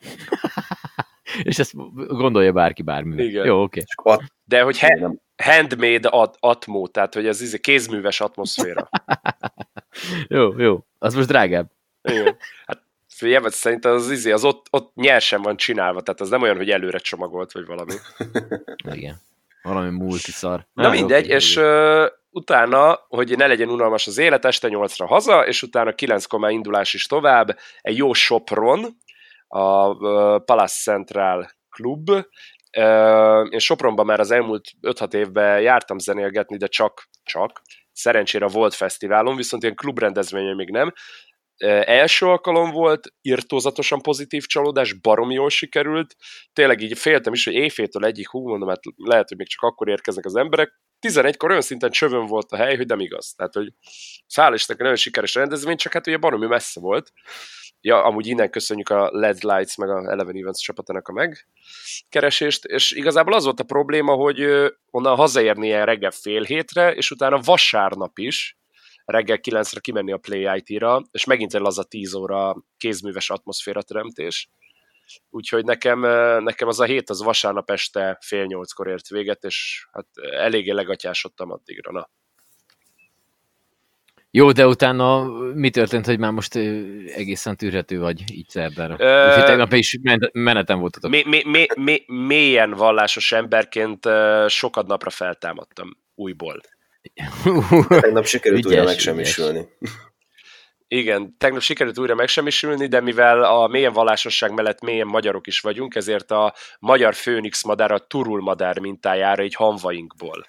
és 1.42 1.58
ezt 1.58 1.72
gondolja 2.08 2.52
bárki 2.52 2.82
bármi. 2.82 3.22
Igen. 3.22 3.46
Jó, 3.46 3.62
oké. 3.62 3.82
Okay. 4.02 4.24
De 4.44 4.62
hogy 4.62 4.78
he- 4.78 5.20
handmade 5.36 6.08
at- 6.08 6.36
atmó, 6.40 6.86
tehát 6.86 7.14
hogy 7.14 7.26
ez 7.26 7.40
ez 7.40 7.52
kézműves 7.60 8.20
atmoszféra. 8.20 8.88
jó, 10.28 10.58
jó. 10.58 10.84
Az 10.98 11.14
most 11.14 11.28
drágább. 11.28 11.70
Igen. 12.02 12.36
Hát 12.66 12.82
figyelj, 13.08 13.44
szerintem 13.48 13.92
az, 13.92 14.10
izé, 14.10 14.30
az 14.30 14.44
ott, 14.44 14.66
ott 14.70 14.94
nyersen 14.94 15.42
van 15.42 15.56
csinálva, 15.56 16.00
tehát 16.00 16.20
az 16.20 16.28
nem 16.28 16.42
olyan, 16.42 16.56
hogy 16.56 16.70
előre 16.70 16.98
csomagolt, 16.98 17.52
vagy 17.52 17.66
valami. 17.66 17.92
Igen. 18.98 19.20
Valami 19.62 19.90
multiszar. 19.90 20.66
Na 20.72 20.86
ah, 20.86 20.92
mindegy, 20.92 21.24
okay, 21.24 21.36
és 21.36 21.56
uh, 21.56 22.06
utána, 22.30 22.98
hogy 23.08 23.36
ne 23.36 23.46
legyen 23.46 23.68
unalmas 23.68 24.06
az 24.06 24.18
élet, 24.18 24.44
este 24.44 24.68
8-ra 24.70 25.04
haza, 25.08 25.46
és 25.46 25.62
utána 25.62 25.94
9 25.94 26.32
már 26.38 26.50
indulás 26.50 26.94
is 26.94 27.06
tovább, 27.06 27.58
egy 27.80 27.96
jó 27.96 28.12
Sopron, 28.12 28.96
a 29.54 29.94
Palace 30.38 30.90
Central 30.90 31.50
Club. 31.70 32.10
Uh, 32.10 33.46
én 33.50 33.58
Sopronban 33.58 34.06
már 34.06 34.20
az 34.20 34.30
elmúlt 34.30 34.70
5-6 34.82 35.14
évben 35.14 35.60
jártam 35.60 35.98
zenélgetni, 35.98 36.56
de 36.56 36.66
csak, 36.66 37.08
csak. 37.22 37.62
Szerencsére 37.92 38.46
volt 38.46 38.74
fesztiválon, 38.74 39.36
viszont 39.36 39.62
ilyen 39.62 39.74
klubrendezvényen 39.74 40.56
még 40.56 40.70
nem 40.70 40.92
első 41.84 42.26
alkalom 42.26 42.70
volt, 42.70 43.12
irtózatosan 43.20 44.00
pozitív 44.00 44.46
csalódás, 44.46 44.92
barom 44.92 45.30
jól 45.30 45.50
sikerült, 45.50 46.16
tényleg 46.52 46.80
így 46.80 46.98
féltem 46.98 47.32
is, 47.32 47.44
hogy 47.44 47.54
éjfétől 47.54 48.04
egyik, 48.04 48.28
hú, 48.28 48.48
mondom, 48.48 48.68
hát 48.68 48.80
lehet, 48.96 49.28
hogy 49.28 49.36
még 49.36 49.48
csak 49.48 49.62
akkor 49.62 49.88
érkeznek 49.88 50.24
az 50.24 50.36
emberek, 50.36 50.80
11-kor 51.06 51.50
olyan 51.50 51.62
szinten 51.62 51.90
csövön 51.90 52.26
volt 52.26 52.52
a 52.52 52.56
hely, 52.56 52.76
hogy 52.76 52.86
nem 52.86 53.00
igaz. 53.00 53.32
Tehát, 53.36 53.54
hogy 53.54 53.72
száll 54.26 54.54
is 54.54 54.66
nagyon 54.66 54.96
sikeres 54.96 55.34
rendezvény, 55.34 55.76
csak 55.76 55.92
hát 55.92 56.06
ugye 56.06 56.16
baromi 56.16 56.46
messze 56.46 56.80
volt. 56.80 57.12
Ja, 57.84 58.04
amúgy 58.04 58.26
innen 58.26 58.50
köszönjük 58.50 58.88
a 58.88 59.10
LED 59.12 59.42
Lights 59.42 59.76
meg 59.76 59.90
a 59.90 60.10
Eleven 60.10 60.36
Events 60.36 60.62
csapatának 60.64 61.08
a 61.08 61.12
megkeresést, 61.12 62.64
és 62.64 62.90
igazából 62.90 63.34
az 63.34 63.44
volt 63.44 63.60
a 63.60 63.64
probléma, 63.64 64.14
hogy 64.14 64.40
onnan 64.90 65.16
hazaérni 65.16 65.66
ilyen 65.66 65.84
reggel 65.84 66.10
fél 66.10 66.42
hétre, 66.42 66.94
és 66.94 67.10
utána 67.10 67.40
vasárnap 67.40 68.18
is, 68.18 68.58
reggel 69.04 69.38
9-re 69.42 69.80
kimenni 69.80 70.12
a 70.12 70.16
Play 70.16 70.62
IT-ra, 70.64 71.02
és 71.10 71.24
megint 71.24 71.54
egy 71.54 71.60
laza 71.60 71.82
10 71.82 72.14
óra 72.14 72.56
kézműves 72.76 73.30
atmoszféra 73.30 73.82
teremtés. 73.82 74.48
úgyhogy 75.30 75.64
nekem, 75.64 76.00
nekem 76.44 76.68
az 76.68 76.80
a 76.80 76.84
hét 76.84 77.10
az 77.10 77.22
vasárnap 77.22 77.70
este 77.70 78.18
fél 78.20 78.44
nyolckor 78.44 78.88
ért 78.88 79.08
véget, 79.08 79.44
és 79.44 79.86
hát 79.92 80.06
eléggé 80.16 80.70
legatyásodtam 80.70 81.50
addigra, 81.50 81.92
na. 81.92 82.10
Jó, 84.34 84.52
de 84.52 84.66
utána 84.66 85.24
mi 85.54 85.70
történt, 85.70 86.06
hogy 86.06 86.18
már 86.18 86.30
most 86.30 86.54
egészen 87.06 87.56
tűrhető 87.56 87.98
vagy 87.98 88.32
így 88.32 88.48
szerdára? 88.48 88.96
Ö... 88.98 89.42
Tegnap 89.44 89.72
is 89.72 89.98
menetem 90.32 90.78
voltatok. 90.78 91.10
Mi, 91.10 91.22
mi, 91.26 91.42
mi, 91.44 91.66
mi, 91.76 92.02
mélyen 92.06 92.70
vallásos 92.70 93.32
emberként 93.32 94.08
sokat 94.48 94.86
napra 94.86 95.10
feltámadtam 95.10 95.96
újból. 96.14 96.60
Tegnap 97.88 98.26
sikerült 98.26 98.66
újra 98.66 98.84
megsemmisülni. 98.84 99.68
Igen, 100.88 101.36
tegnap 101.38 101.62
sikerült 101.62 101.98
újra 101.98 102.14
megsemmisülni, 102.14 102.86
de 102.86 103.00
mivel 103.00 103.44
a 103.44 103.66
mélyen 103.66 103.92
vallásosság 103.92 104.52
mellett 104.52 104.80
mélyen 104.80 105.06
magyarok 105.06 105.46
is 105.46 105.60
vagyunk, 105.60 105.94
ezért 105.94 106.30
a 106.30 106.54
magyar 106.78 107.14
főnix 107.14 107.64
madár 107.64 107.90
a 107.90 107.98
turul 107.98 108.40
madár 108.40 108.78
mintájára 108.78 109.42
egy 109.42 109.54
hanvainkból. 109.54 110.44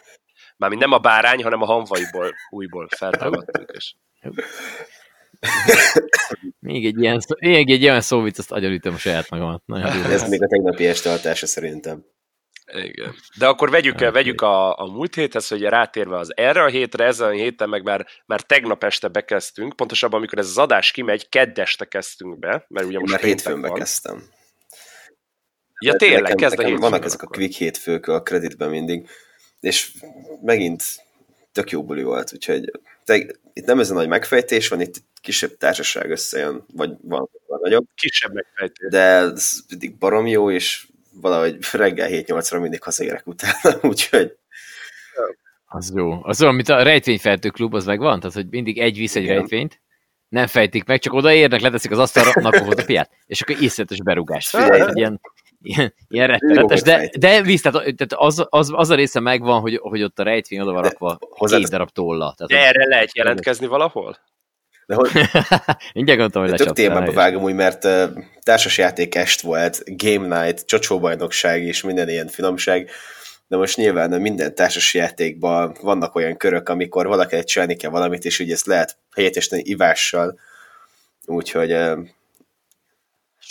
Mármint 0.57 0.81
nem 0.81 0.91
a 0.91 0.97
bárány, 0.97 1.43
hanem 1.43 1.61
a 1.61 1.65
hanvaiból 1.65 2.33
újból 2.49 2.87
feltámadtunk. 2.97 3.71
És... 3.73 3.95
még 6.59 6.85
egy 6.85 7.01
ilyen, 7.01 7.19
szó, 7.19 7.35
még 7.39 7.69
egy 7.69 7.81
ilyen 7.81 8.01
szóvic, 8.01 8.37
azt 8.37 8.51
agyalítom 8.51 8.93
a 8.93 8.97
saját 8.97 9.29
magamat. 9.29 9.63
Nagyon 9.65 10.03
Ez 10.11 10.29
még 10.29 10.43
a 10.43 10.47
tegnapi 10.47 10.87
este 10.87 11.09
hatása 11.09 11.45
szerintem. 11.45 12.05
Igen. 12.71 13.15
De 13.37 13.47
akkor 13.47 13.69
vegyük, 13.69 13.93
okay. 13.93 14.11
vegyük 14.11 14.41
a, 14.41 14.77
a 14.79 14.85
múlt 14.85 15.15
héthez, 15.15 15.47
hogy 15.47 15.61
rátérve 15.61 16.17
az 16.17 16.37
erre 16.37 16.63
a 16.63 16.67
hétre, 16.67 17.05
ezen 17.05 17.27
a 17.27 17.31
héten 17.31 17.69
meg 17.69 17.83
már, 17.83 18.07
már 18.25 18.41
tegnap 18.41 18.83
este 18.83 19.07
bekezdtünk, 19.07 19.75
pontosabban 19.75 20.17
amikor 20.17 20.39
ez 20.39 20.47
az 20.47 20.57
adás 20.57 20.91
kimegy, 20.91 21.29
keddeste 21.29 21.85
kezdtünk 21.85 22.39
be, 22.39 22.65
mert 22.67 22.85
ugye 22.85 22.99
most 22.99 23.11
már 23.11 23.21
hétfőn 23.21 23.61
bekezdtem. 23.61 24.23
Ja 25.79 25.93
tényleg, 25.93 26.21
nekem, 26.21 26.37
kezd 26.37 26.57
nekem 26.57 26.75
Vannak 26.75 27.05
ezek 27.05 27.21
a 27.21 27.27
quick 27.27 27.57
hétfők 27.57 28.07
a 28.07 28.21
kreditben 28.21 28.69
mindig, 28.69 29.09
és 29.63 29.91
megint 30.41 30.83
tök 31.51 31.71
jó 31.71 31.83
buli 31.83 32.03
volt, 32.03 32.33
úgyhogy 32.33 32.71
te, 33.05 33.15
itt 33.53 33.65
nem 33.65 33.79
ez 33.79 33.89
a 33.89 33.93
nagy 33.93 34.07
megfejtés 34.07 34.67
van, 34.67 34.81
itt 34.81 34.95
kisebb 35.21 35.57
társaság 35.57 36.09
összejön, 36.09 36.65
vagy 36.73 36.89
van, 37.01 37.29
van 37.47 37.59
nagyobb. 37.61 37.85
Kisebb 37.95 38.33
megfejtés. 38.33 38.89
De 38.89 38.99
ez 38.99 39.59
mindig 39.69 39.97
barom 39.97 40.27
jó, 40.27 40.51
és 40.51 40.87
valahogy 41.11 41.57
reggel 41.71 42.09
7-8-ra 42.11 42.61
mindig 42.61 42.83
hazaérek 42.83 43.27
utána, 43.27 43.77
úgyhogy... 43.91 44.37
Az 45.65 45.91
jó. 45.95 46.23
Az 46.23 46.41
olyan, 46.41 46.55
mint 46.55 46.69
a 46.69 46.83
rejtvényfeltő 46.83 47.49
klub, 47.49 47.73
az 47.73 47.85
megvan? 47.85 48.19
Tehát, 48.19 48.35
hogy 48.35 48.47
mindig 48.49 48.79
egy 48.79 48.97
visz 48.97 49.15
egy 49.15 49.23
Igen. 49.23 49.35
rejtvényt, 49.35 49.81
nem 50.29 50.47
fejtik 50.47 50.83
meg, 50.83 50.99
csak 50.99 51.13
odaérnek, 51.13 51.61
leteszik 51.61 51.91
az 51.91 51.99
asztalra, 51.99 52.41
napokhoz 52.41 52.79
a 52.79 52.85
piát, 52.85 53.11
és 53.25 53.41
akkor 53.41 53.61
iszletes 53.61 54.01
berugás. 54.01 54.49
Figyelj, 54.49 54.91
ilyen, 54.93 55.21
ilyen, 55.63 55.93
ilyen 56.07 56.27
rettenetes, 56.27 56.81
de, 56.81 57.09
de 57.19 57.41
víz, 57.41 57.61
tehát, 57.61 57.81
tehát 57.81 58.13
az, 58.15 58.45
az, 58.49 58.71
az, 58.75 58.89
a 58.89 58.95
része 58.95 59.19
megvan, 59.19 59.59
hogy, 59.59 59.79
hogy 59.81 60.03
ott 60.03 60.19
a 60.19 60.23
rejtvény 60.23 60.59
oda 60.59 60.71
van 60.71 60.83
rakva 60.83 61.17
két 61.45 61.69
darab 61.69 61.89
tolla. 61.89 62.33
Tehát, 62.37 62.51
de 62.51 62.67
erre 62.67 62.87
lehet 62.87 63.15
jelentkezni 63.15 63.67
valahol? 63.67 64.17
De 64.85 64.95
hogy... 64.95 65.09
Mindjárt 65.93 66.19
gondoltam, 66.19 66.47
hogy 66.47 66.53
Több 66.53 66.75
témába 66.75 67.11
vágom 67.11 67.43
úgy, 67.43 67.53
mert 67.53 67.83
uh, 67.83 68.03
társasjáték 68.41 69.15
est 69.15 69.41
volt, 69.41 69.83
Game 69.85 70.43
Night, 70.43 70.65
csocsóbajnokság 70.65 71.63
és 71.63 71.81
minden 71.81 72.09
ilyen 72.09 72.27
finomság, 72.27 72.89
de 73.47 73.57
most 73.57 73.77
nyilván 73.77 74.21
minden 74.21 74.55
társas 74.55 74.93
játékban 74.93 75.75
vannak 75.81 76.15
olyan 76.15 76.37
körök, 76.37 76.69
amikor 76.69 77.07
valaki 77.07 77.43
csinálni 77.43 77.75
kell 77.75 77.91
valamit, 77.91 78.25
és 78.25 78.39
ugye 78.39 78.53
ezt 78.53 78.65
lehet 78.65 78.97
helyettesíteni 79.15 79.61
ivással, 79.65 80.39
úgyhogy 81.25 81.71
uh, 81.71 81.97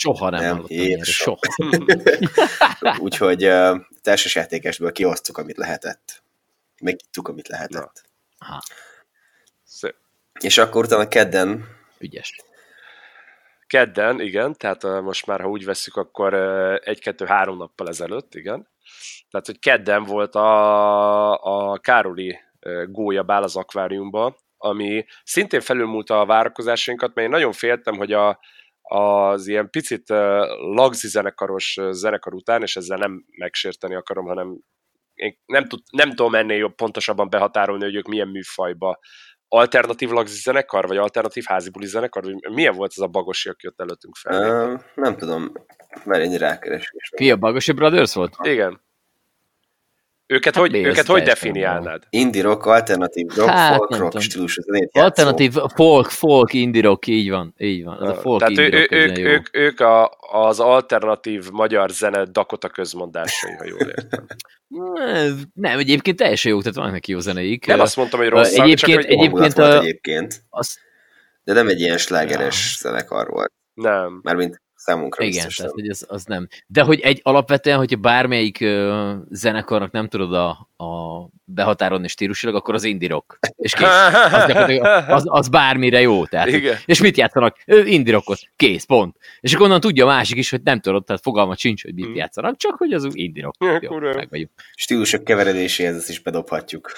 Soha 0.03 0.29
nem, 0.29 0.41
nem 0.41 0.55
hallottam 0.55 1.03
soha. 1.03 1.39
Úgyhogy 3.05 3.45
uh, 3.45 3.79
társasjátékesből 4.01 4.91
kiosztuk, 4.91 5.37
amit 5.37 5.57
lehetett. 5.57 6.23
Megittuk, 6.81 7.27
amit 7.27 7.47
lehetett. 7.47 8.03
Aha. 8.37 8.61
És 10.39 10.57
akkor 10.57 10.83
utána 10.85 11.07
kedden... 11.07 11.65
Ügyes. 11.99 12.35
Kedden, 13.67 14.19
igen, 14.21 14.53
tehát 14.57 14.83
uh, 14.83 15.01
most 15.01 15.25
már, 15.25 15.41
ha 15.41 15.49
úgy 15.49 15.65
veszük, 15.65 15.95
akkor 15.95 16.33
uh, 16.33 16.77
egy-kettő-három 16.83 17.57
nappal 17.57 17.87
ezelőtt, 17.87 18.35
igen. 18.35 18.67
Tehát, 19.29 19.45
hogy 19.45 19.59
kedden 19.59 20.03
volt 20.03 20.35
a, 20.35 21.71
a 21.71 21.77
Károli 21.77 22.39
uh, 22.61 22.83
gólya 22.85 23.23
bál 23.23 23.43
az 23.43 23.55
akváriumban, 23.55 24.35
ami 24.57 25.05
szintén 25.23 25.61
felülmúlta 25.61 26.19
a 26.19 26.25
várakozásainkat, 26.25 27.13
mert 27.13 27.27
én 27.27 27.33
nagyon 27.33 27.51
féltem, 27.51 27.97
hogy 27.97 28.13
a, 28.13 28.39
az 28.89 29.47
ilyen 29.47 29.69
picit 29.69 30.09
lagzi 30.75 31.07
zenekaros 31.07 31.77
zenekar 31.89 32.33
után, 32.33 32.61
és 32.61 32.75
ezzel 32.75 32.97
nem 32.97 33.25
megsérteni 33.37 33.95
akarom, 33.95 34.25
hanem 34.25 34.59
én 35.13 35.37
nem, 35.45 35.67
tud, 35.67 35.79
nem 35.91 36.09
tudom 36.09 36.35
ennél 36.35 36.57
jobb 36.57 36.75
pontosabban 36.75 37.29
behatárolni, 37.29 37.83
hogy 37.83 37.95
ők 37.95 38.07
milyen 38.07 38.27
műfajba 38.27 38.99
alternatív 39.47 40.09
lagzi 40.09 40.41
zenekar, 40.41 40.87
vagy 40.87 40.97
alternatív 40.97 41.43
házi 41.47 41.69
buli 41.69 41.85
zenekar? 41.85 42.23
Vagy 42.23 42.53
milyen 42.53 42.75
volt 42.75 42.91
ez 42.95 43.03
a 43.03 43.07
Bagosi, 43.07 43.49
aki 43.49 43.67
ott 43.67 43.79
előttünk 43.79 44.15
fel? 44.15 44.71
Uh, 44.73 44.79
nem 44.95 45.17
tudom, 45.17 45.51
mert 46.05 46.23
ennyi 46.23 46.37
rákeresés. 46.37 47.09
Ki 47.15 47.31
a 47.31 47.35
Bagosi 47.35 47.71
Brothers 47.71 48.13
volt? 48.13 48.35
Igen. 48.41 48.81
Őket, 50.33 50.55
hát 50.55 50.63
hogy, 50.63 50.75
őket 50.75 51.05
hogy 51.05 51.23
definiálnád? 51.23 52.03
Indie 52.09 52.41
rock, 52.41 52.65
alternatív 52.65 53.27
rock, 53.35 53.49
hát, 53.49 53.75
folk 53.75 53.95
rock 53.97 54.19
stílusú 54.21 54.61
zenét 54.61 54.89
Alternatív 54.93 55.53
folk, 55.75 56.09
folk, 56.09 56.53
indie 56.53 56.81
rock, 56.81 57.07
így 57.07 57.29
van. 57.29 57.53
Így 57.57 57.83
van. 57.83 58.03
Ez 58.03 58.09
a 58.09 58.13
folk 58.13 58.39
Tehát 58.39 58.57
indie 58.57 58.87
ő, 58.89 59.05
rock, 59.05 59.17
ők, 59.17 59.17
ők, 59.17 59.47
ők 59.51 59.79
a, 59.79 60.11
az 60.31 60.59
alternatív 60.59 61.49
magyar 61.51 61.89
zene 61.89 62.23
Dakota 62.23 62.69
közmondásai, 62.69 63.51
ha 63.51 63.65
jól 63.65 63.79
értem. 63.79 64.25
Nem, 65.53 65.79
egyébként 65.79 66.17
teljesen 66.17 66.51
jó, 66.51 66.59
tehát 66.59 66.75
vannak 66.75 66.91
neki 66.91 67.11
jó 67.11 67.19
zeneik. 67.19 67.65
Nem 67.65 67.79
azt 67.79 67.95
mondtam, 67.95 68.19
hogy 68.19 68.29
rossz, 68.29 68.53
egyébként, 68.53 68.79
csak 68.79 68.89
hogy 68.89 69.05
egyébként, 69.05 69.57
a, 69.57 69.79
egyébként. 69.79 70.43
Az... 70.49 70.77
De 71.43 71.53
nem 71.53 71.67
egy 71.67 71.79
ilyen 71.79 71.97
slágeres 71.97 72.77
ja. 72.81 72.89
zenekar 72.89 73.27
volt. 73.29 73.53
Nem. 73.73 74.19
Mármint 74.23 74.61
számunkra 74.83 75.23
Igen, 75.23 75.47
tehát 75.55 75.71
hogy 75.71 75.89
az, 75.89 76.05
az 76.07 76.25
nem. 76.25 76.47
De 76.67 76.81
hogy 76.81 76.99
egy 76.99 77.19
alapvetően, 77.23 77.77
hogyha 77.77 77.97
bármelyik 77.97 78.57
uh, 78.61 79.11
zenekarnak 79.29 79.91
nem 79.91 80.07
tudod 80.07 80.33
a, 80.33 80.49
a 80.83 81.29
behatárolni 81.45 82.07
stílusilag, 82.07 82.55
akkor 82.55 82.73
az 82.73 82.83
indie 82.83 83.09
rock. 83.09 83.39
És 83.55 83.73
kész. 83.73 83.87
Az, 84.83 85.07
az, 85.07 85.23
az 85.25 85.47
bármire 85.47 86.01
jó. 86.01 86.25
Tehát, 86.25 86.47
Igen. 86.47 86.77
És 86.85 87.01
mit 87.01 87.17
játszanak? 87.17 87.57
Indie 87.65 88.13
rockot. 88.13 88.39
Kész, 88.55 88.83
pont. 88.83 89.15
És 89.39 89.53
akkor 89.53 89.65
onnan 89.65 89.79
tudja 89.79 90.05
a 90.05 90.07
másik 90.07 90.37
is, 90.37 90.49
hogy 90.49 90.61
nem 90.63 90.79
tudod, 90.79 91.03
tehát 91.03 91.21
fogalma 91.21 91.55
sincs, 91.55 91.83
hogy 91.83 91.93
mit 91.93 92.05
hmm. 92.05 92.15
játszanak, 92.15 92.57
csak 92.57 92.75
hogy 92.77 92.93
az 92.93 93.07
indie 93.11 93.43
rock. 93.43 93.83
Jó, 93.83 93.99
meg 93.99 94.27
vagyunk. 94.29 94.51
Stílusok 94.75 95.23
keveredéséhez 95.23 95.95
ezt 95.95 96.09
is 96.09 96.19
bedobhatjuk. 96.19 96.91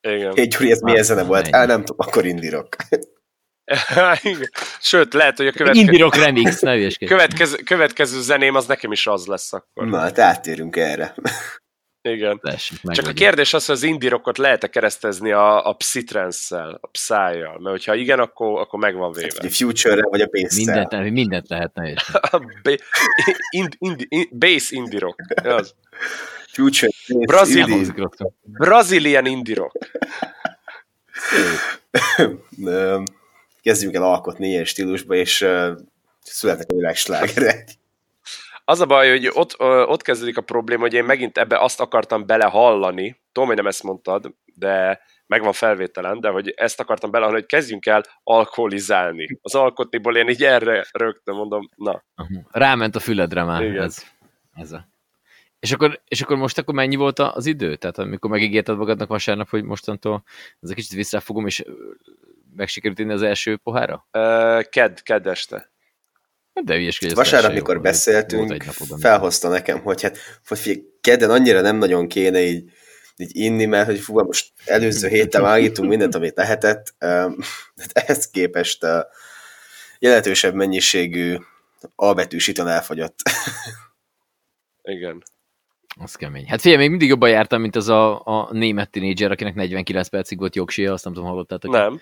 Igen. 0.00 0.32
Egy 0.34 0.48
Gyuri, 0.48 0.70
ez 0.70 0.80
milyen 0.80 1.02
zene 1.02 1.22
volt? 1.22 1.48
Á, 1.50 1.66
nem 1.66 1.84
tudom, 1.84 2.06
akkor 2.06 2.24
indie 2.24 2.50
rock. 2.50 2.76
Sőt, 4.80 5.14
lehet, 5.14 5.36
hogy 5.36 5.46
a 5.46 5.52
következő... 5.52 5.84
Indirok 5.84 6.14
remix, 6.14 6.60
ne 6.60 6.88
következő, 7.06 7.56
következő 7.56 8.20
zeném 8.20 8.54
az 8.54 8.66
nekem 8.66 8.92
is 8.92 9.06
az 9.06 9.26
lesz 9.26 9.52
akkor. 9.52 9.86
Na, 9.86 9.98
hát 9.98 10.18
áttérünk 10.18 10.76
erre. 10.76 11.14
Igen. 12.02 12.38
Lessük, 12.42 12.92
Csak 12.92 13.06
a 13.06 13.12
kérdés 13.12 13.54
az, 13.54 13.66
hogy 13.66 13.74
az 13.74 13.82
indirokot 13.82 14.38
lehet-e 14.38 14.68
keresztezni 14.68 15.32
a, 15.32 15.68
a 15.68 15.72
psytrance-szel, 15.72 16.78
a 16.80 16.86
psy 16.86 17.12
Mert 17.12 17.66
hogyha 17.66 17.94
igen, 17.94 18.18
akkor, 18.18 18.60
akkor 18.60 18.78
megvan 18.78 19.12
véve. 19.12 19.46
A 19.46 19.50
future 19.50 20.02
vagy 20.02 20.20
a 20.20 20.28
bass 20.32 20.56
mindent, 20.56 21.10
mindent 21.10 21.48
lehetne 21.48 21.90
is. 21.90 22.08
a 22.32 22.38
ba- 22.62 22.82
ind, 23.50 23.74
ind, 23.78 24.06
ind, 24.08 24.28
bass 24.36 24.70
indirok. 24.70 25.16
Az. 25.44 25.74
Future 26.52 26.92
Brazili, 27.08 27.86
Brazilian 28.42 29.26
indirok. 29.26 29.72
kezdjünk 33.66 33.94
el 33.94 34.02
alkotni 34.02 34.48
ilyen 34.48 34.64
stílusba, 34.64 35.14
és 35.14 35.40
uh, 35.40 35.70
születnek 36.22 36.66
a 36.70 36.74
világslágerek. 36.74 37.68
Az 38.64 38.80
a 38.80 38.86
baj, 38.86 39.10
hogy 39.10 39.30
ott, 39.32 39.60
ott 39.60 40.02
kezdődik 40.02 40.36
a 40.36 40.40
probléma, 40.40 40.80
hogy 40.80 40.92
én 40.92 41.04
megint 41.04 41.38
ebbe 41.38 41.58
azt 41.58 41.80
akartam 41.80 42.26
belehallani, 42.26 43.20
tudom, 43.32 43.48
hogy 43.48 43.56
nem 43.56 43.66
ezt 43.66 43.82
mondtad, 43.82 44.34
de 44.54 45.00
meg 45.26 45.42
van 45.42 45.52
felvételen, 45.52 46.20
de 46.20 46.28
hogy 46.28 46.52
ezt 46.56 46.80
akartam 46.80 47.10
belehallani, 47.10 47.40
hogy 47.40 47.50
kezdjünk 47.50 47.86
el 47.86 48.02
alkoholizálni. 48.22 49.38
Az 49.42 49.54
alkotniból 49.54 50.16
én 50.16 50.28
így 50.28 50.44
erre 50.44 50.86
rögtön 50.92 51.34
mondom, 51.34 51.70
na. 51.76 52.04
Ráment 52.50 52.96
a 52.96 53.00
füledre 53.00 53.44
már 53.44 53.62
Igen. 53.62 53.82
ez. 53.82 54.02
ez 54.54 54.72
a. 54.72 54.88
És 55.58 55.72
akkor, 55.72 56.00
és 56.08 56.20
akkor 56.20 56.36
most 56.36 56.58
akkor 56.58 56.74
mennyi 56.74 56.96
volt 56.96 57.18
az 57.18 57.46
idő? 57.46 57.76
Tehát 57.76 57.98
amikor 57.98 58.30
megígérted 58.30 58.76
magadnak 58.76 59.08
vasárnap, 59.08 59.48
hogy 59.48 59.62
mostantól 59.62 60.22
ez 60.60 60.68
egy 60.68 60.74
kicsit 60.74 60.92
visszafogom, 60.92 61.46
és 61.46 61.64
meg 62.56 62.68
sikerült 62.68 62.98
inni 62.98 63.12
az 63.12 63.22
első 63.22 63.56
pohára? 63.56 64.08
Uh, 64.12 64.62
ked, 64.62 65.02
ked 65.02 65.26
este. 65.26 65.70
De 66.64 66.74
hülyeskedj, 66.74 67.14
Vasárnap, 67.14 67.52
mikor 67.52 67.80
beszéltünk, 67.80 68.62
felhozta 69.00 69.48
nekem, 69.48 69.80
hogy 69.80 70.02
hát 70.02 70.18
hogy 70.46 70.58
figyelj, 70.58 70.84
kedden 71.00 71.30
annyira 71.30 71.60
nem 71.60 71.76
nagyon 71.76 72.08
kéne 72.08 72.40
így, 72.40 72.70
így 73.16 73.30
inni, 73.36 73.64
mert 73.64 73.86
hogy 73.86 74.00
fú, 74.00 74.20
most 74.20 74.52
előző 74.64 75.08
héten 75.08 75.42
vágítunk 75.42 75.88
mindent, 75.88 76.14
amit 76.14 76.36
lehetett. 76.36 76.94
Uh, 77.00 77.32
ehhez 77.92 78.30
képest 78.30 78.86
jelentősebb 79.98 80.54
mennyiségű 80.54 81.36
A 81.94 82.14
betűsíton 82.14 82.68
elfogyott. 82.68 83.18
Igen. 84.82 85.22
Az 86.00 86.14
kemény. 86.14 86.46
Hát 86.48 86.60
figyelj, 86.60 86.80
még 86.80 86.90
mindig 86.90 87.08
jobban 87.08 87.28
jártam, 87.28 87.60
mint 87.60 87.76
az 87.76 87.88
a, 87.88 88.20
a 88.24 88.48
német 88.52 88.90
tinédzser, 88.90 89.30
akinek 89.30 89.54
49 89.54 90.08
percig 90.08 90.38
volt 90.38 90.54
jogsia, 90.54 90.92
azt 90.92 91.04
nem 91.04 91.12
tudom, 91.12 91.28
hallottátok. 91.28 91.72
Nem. 91.72 92.00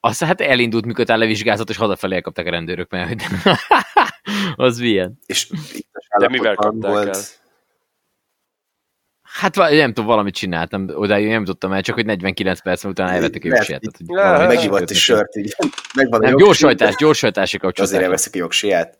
Azt 0.00 0.22
hát 0.22 0.40
elindult, 0.40 0.84
mikor 0.84 1.06
levizsgázott, 1.06 1.70
és 1.70 1.76
hazafelé 1.76 2.14
elkapták 2.14 2.46
a 2.46 2.50
rendőrök, 2.50 2.90
mert 2.90 3.22
az 4.56 4.78
milyen. 4.78 5.18
És 5.26 5.50
De 6.18 6.28
mivel 6.28 6.54
kapták 6.54 6.90
volt... 6.90 7.16
el? 7.16 7.22
Hát 9.22 9.56
nem 9.56 9.88
tudom, 9.88 10.06
valamit 10.06 10.34
csináltam, 10.34 10.88
odáig 10.94 11.28
nem 11.28 11.44
tudtam 11.44 11.72
el, 11.72 11.82
csak 11.82 11.94
hogy 11.94 12.06
49 12.06 12.62
perc 12.62 12.84
utána 12.84 13.10
elvettek 13.10 13.44
a 13.44 13.46
jogsiját. 13.46 13.82
Megivott 14.46 14.90
is 14.90 15.04
sört, 15.04 15.36
így 15.36 15.56
megvan 15.94 16.24
a 16.24 16.30
gyorsajtás, 16.30 16.96
gyorsajtási 16.96 17.58
kapcsolat. 17.58 17.90
Azért 17.90 18.04
elveszik 18.04 18.34
a 18.34 18.38
jogsiját. 18.38 18.98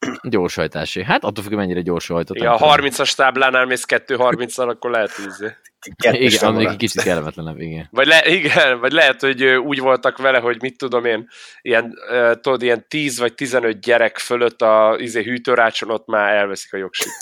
Gyorsajtási. 0.22 1.04
Hát 1.04 1.24
attól 1.24 1.44
függ, 1.44 1.52
mennyire 1.52 1.80
gyorsan 1.80 2.16
hajtottam. 2.16 2.44
Ja, 2.44 2.54
a 2.54 2.76
30-as 2.76 3.14
táblánál 3.14 3.66
mész 3.66 3.84
2-30-al, 3.88 4.68
akkor 4.68 4.90
lehet 4.90 5.10
ízni. 5.26 5.56
Igen, 6.02 6.48
amíg 6.48 6.76
kicsit 6.76 7.02
kellemetlenebb, 7.02 7.60
igen. 7.60 7.88
Vagy, 7.90 8.06
le, 8.06 8.26
igen, 8.26 8.80
vagy 8.80 8.92
lehet, 8.92 9.20
hogy 9.20 9.44
úgy 9.44 9.78
voltak 9.78 10.18
vele, 10.18 10.38
hogy 10.38 10.56
mit 10.60 10.78
tudom 10.78 11.04
én, 11.04 11.28
ilyen, 11.62 11.94
tudod, 12.40 12.62
ilyen 12.62 12.84
10 12.88 13.18
vagy 13.18 13.34
15 13.34 13.80
gyerek 13.80 14.18
fölött 14.18 14.62
a 14.62 14.96
izé, 14.98 15.22
hűtőrácson 15.22 15.90
ott 15.90 16.06
már 16.06 16.34
elveszik 16.34 16.72
a 16.72 16.76
jogsit. 16.76 17.12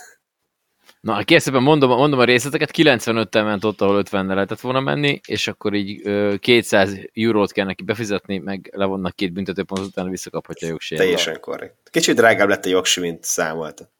Na, 1.01 1.23
készében 1.23 1.63
mondom, 1.63 1.91
mondom 1.91 2.19
a 2.19 2.25
részleteket, 2.25 2.71
95-tel 2.77 3.45
ment 3.45 3.65
ott, 3.65 3.81
ahol 3.81 3.97
50 3.97 4.27
lehetett 4.27 4.61
volna 4.61 4.81
menni, 4.81 5.21
és 5.27 5.49
akkor 5.49 5.75
így 5.75 6.01
ö, 6.07 6.35
200 6.41 6.95
eurót 7.15 7.53
kell 7.53 7.67
neki 7.67 7.83
befizetni, 7.83 8.39
meg 8.39 8.71
levonnak 8.75 9.15
két 9.15 9.33
büntetőpontot, 9.33 9.87
utána 9.87 10.11
visszakaphatja 10.11 10.67
a 10.67 10.71
jogsérülést. 10.71 11.13
Teljesen 11.13 11.41
korrekt. 11.41 11.91
Kicsit 11.91 12.17
drágább 12.17 12.49
lett 12.49 12.65
a 12.65 12.69
jogsi, 12.69 13.01
mint 13.01 13.25
számolta. 13.25 13.91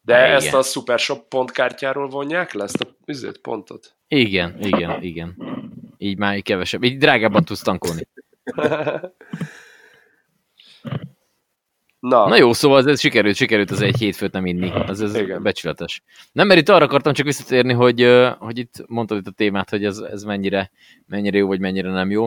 De 0.00 0.18
igen. 0.18 0.36
ezt 0.36 0.54
a 0.54 0.62
Super 0.62 0.98
Shop 0.98 1.28
pontkártyáról 1.28 2.08
vonják 2.08 2.52
le, 2.52 2.64
ezt 2.64 2.80
a 2.80 2.96
üzlet 3.06 3.38
pontot? 3.38 3.96
Igen, 4.08 4.56
igen, 4.60 5.02
igen. 5.02 5.36
Így 5.98 6.18
már 6.18 6.42
kevesebb. 6.42 6.84
Így 6.84 6.98
drágábban 6.98 7.44
tudsz 7.44 7.62
tankolni. 7.62 8.08
Na. 12.02 12.28
Na 12.28 12.36
jó, 12.36 12.52
szóval 12.52 12.88
ez 12.88 13.00
sikerült, 13.00 13.36
sikerült 13.36 13.70
az 13.70 13.80
egy 13.80 13.96
hétfőt 13.96 14.32
nem 14.32 14.46
inni. 14.46 14.72
Az 14.86 15.00
ez 15.02 15.14
Igen. 15.14 15.42
becsületes. 15.42 16.02
Nem, 16.32 16.46
mert 16.46 16.60
itt 16.60 16.68
arra 16.68 16.84
akartam 16.84 17.12
csak 17.12 17.26
visszatérni, 17.26 17.72
hogy, 17.72 18.08
hogy 18.38 18.58
itt 18.58 18.84
mondtad 18.86 19.18
itt 19.18 19.26
a 19.26 19.30
témát, 19.30 19.70
hogy 19.70 19.84
ez, 19.84 19.98
ez 19.98 20.22
mennyire, 20.22 20.70
mennyire 21.06 21.38
jó, 21.38 21.46
vagy 21.46 21.60
mennyire 21.60 21.90
nem 21.90 22.10
jó. 22.10 22.24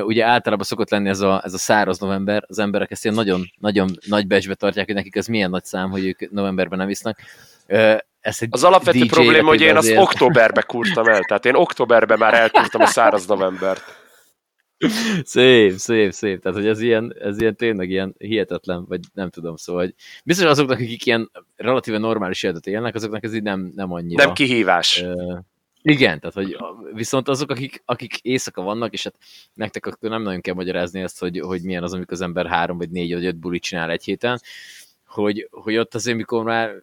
Ugye 0.00 0.24
általában 0.24 0.64
szokott 0.64 0.90
lenni 0.90 1.08
ez 1.08 1.20
a, 1.20 1.40
ez 1.44 1.54
a 1.54 1.58
száraz 1.58 1.98
november, 1.98 2.44
az 2.46 2.58
emberek 2.58 2.90
ezt 2.90 3.04
ilyen 3.04 3.16
nagyon, 3.16 3.52
nagyon 3.58 3.88
nagy 4.06 4.26
becsbe 4.26 4.54
tartják, 4.54 4.86
hogy 4.86 4.94
nekik 4.94 5.16
ez 5.16 5.26
milyen 5.26 5.50
nagy 5.50 5.64
szám, 5.64 5.90
hogy 5.90 6.06
ők 6.06 6.30
novemberben 6.30 6.78
nem 6.78 6.88
isznak. 6.88 7.18
Ez 8.20 8.38
az 8.50 8.64
alapvető 8.64 8.98
DJ 8.98 9.06
probléma, 9.06 9.48
hogy 9.48 9.60
én 9.60 9.76
azt 9.76 9.96
októberbe 9.96 10.62
kurtam 10.62 11.06
el, 11.06 11.20
tehát 11.20 11.46
én 11.46 11.54
októberben 11.54 12.18
már 12.18 12.34
elkurtam 12.34 12.80
a 12.80 12.86
száraz 12.86 13.26
novembert 13.26 13.97
szép, 15.24 15.72
szép, 15.72 16.12
szép. 16.12 16.42
Tehát, 16.42 16.58
hogy 16.58 16.66
ez 16.66 16.80
ilyen, 16.80 17.14
ez 17.20 17.40
ilyen 17.40 17.56
tényleg 17.56 17.90
ilyen 17.90 18.14
hihetetlen, 18.18 18.84
vagy 18.88 19.00
nem 19.14 19.30
tudom, 19.30 19.56
szóval, 19.56 19.82
hogy 19.82 19.94
biztos 20.24 20.46
azoknak, 20.46 20.78
akik 20.78 21.06
ilyen 21.06 21.30
relatíve 21.56 21.98
normális 21.98 22.42
életet 22.42 22.66
élnek, 22.66 22.94
azoknak 22.94 23.24
ez 23.24 23.34
így 23.34 23.42
nem, 23.42 23.72
nem 23.74 23.92
annyira. 23.92 24.24
Nem 24.24 24.34
kihívás. 24.34 25.02
Uh, 25.02 25.38
igen, 25.82 26.20
tehát, 26.20 26.34
hogy 26.34 26.56
viszont 26.92 27.28
azok, 27.28 27.50
akik, 27.50 27.82
akik 27.84 28.18
éjszaka 28.18 28.62
vannak, 28.62 28.92
és 28.92 29.04
hát 29.04 29.14
nektek 29.54 29.86
akkor 29.86 30.10
nem 30.10 30.22
nagyon 30.22 30.40
kell 30.40 30.54
magyarázni 30.54 31.00
ezt, 31.00 31.18
hogy, 31.18 31.40
hogy 31.40 31.62
milyen 31.62 31.82
az, 31.82 31.92
amikor 31.92 32.12
az 32.12 32.20
ember 32.20 32.46
három, 32.46 32.78
vagy 32.78 32.90
négy, 32.90 33.12
vagy 33.12 33.24
öt 33.24 33.36
bulit 33.36 33.62
csinál 33.62 33.90
egy 33.90 34.04
héten, 34.04 34.40
hogy, 35.06 35.48
hogy 35.50 35.76
ott 35.76 35.94
azért, 35.94 36.16
mikor 36.16 36.44
már 36.44 36.82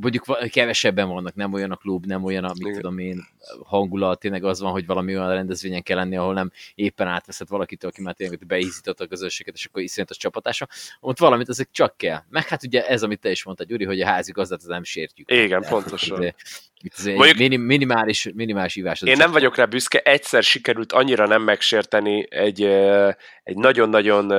mondjuk 0.00 0.50
kevesebben 0.50 1.08
vannak, 1.08 1.34
nem 1.34 1.52
olyan 1.52 1.70
a 1.70 1.76
klub, 1.76 2.06
nem 2.06 2.24
olyan 2.24 2.44
a, 2.44 2.52
mit 2.58 2.74
tudom 2.74 2.98
én, 2.98 3.26
hangulat, 3.64 4.20
tényleg 4.20 4.44
az 4.44 4.60
van, 4.60 4.72
hogy 4.72 4.86
valami 4.86 5.16
olyan 5.16 5.34
rendezvényen 5.34 5.82
kell 5.82 5.96
lenni, 5.96 6.16
ahol 6.16 6.34
nem 6.34 6.50
éppen 6.74 7.06
átveszed 7.06 7.48
valakitől, 7.48 7.90
aki 7.90 8.02
már 8.02 8.14
tényleg 8.14 8.46
beízította 8.46 9.04
a 9.04 9.06
közösséget, 9.06 9.54
és 9.54 9.64
akkor 9.64 9.82
iszonyatos 9.82 10.16
csapatása, 10.16 10.68
ott 11.00 11.18
valamit 11.18 11.48
ezek 11.48 11.68
csak 11.72 11.96
kell. 11.96 12.22
Meg 12.28 12.48
hát 12.48 12.64
ugye 12.64 12.86
ez, 12.86 13.02
amit 13.02 13.20
te 13.20 13.30
is 13.30 13.44
mondtad, 13.44 13.66
Gyuri, 13.66 13.84
hogy 13.84 14.00
a 14.00 14.06
házi 14.06 14.32
gazdát 14.32 14.58
az 14.58 14.66
nem 14.66 14.84
sértjük. 14.84 15.30
Igen, 15.30 15.60
De, 15.60 15.68
pontosan. 15.68 16.22
Itt, 16.22 16.36
itt 16.80 16.94
ez 16.96 17.04
Mondjuk, 17.04 17.36
minim, 17.36 17.62
minimális, 17.62 18.30
minimális 18.34 18.76
ívás. 18.76 19.02
Én 19.02 19.16
nem 19.16 19.32
vagyok 19.32 19.56
rá 19.56 19.64
büszke, 19.64 19.98
egyszer 19.98 20.42
sikerült 20.42 20.92
annyira 20.92 21.26
nem 21.26 21.42
megsérteni 21.42 22.26
egy, 22.30 22.62
egy 23.42 23.56
nagyon-nagyon 23.56 24.32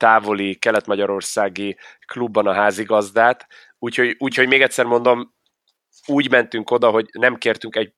távoli 0.00 0.54
kelet-magyarországi 0.54 1.76
klubban 2.06 2.46
a 2.46 2.52
házigazdát, 2.52 3.46
Úgyhogy, 3.82 4.14
úgyhogy 4.18 4.48
még 4.48 4.62
egyszer 4.62 4.84
mondom, 4.84 5.34
úgy 6.06 6.30
mentünk 6.30 6.70
oda, 6.70 6.90
hogy 6.90 7.08
nem 7.12 7.36
kértünk 7.36 7.76
egy 7.76 7.92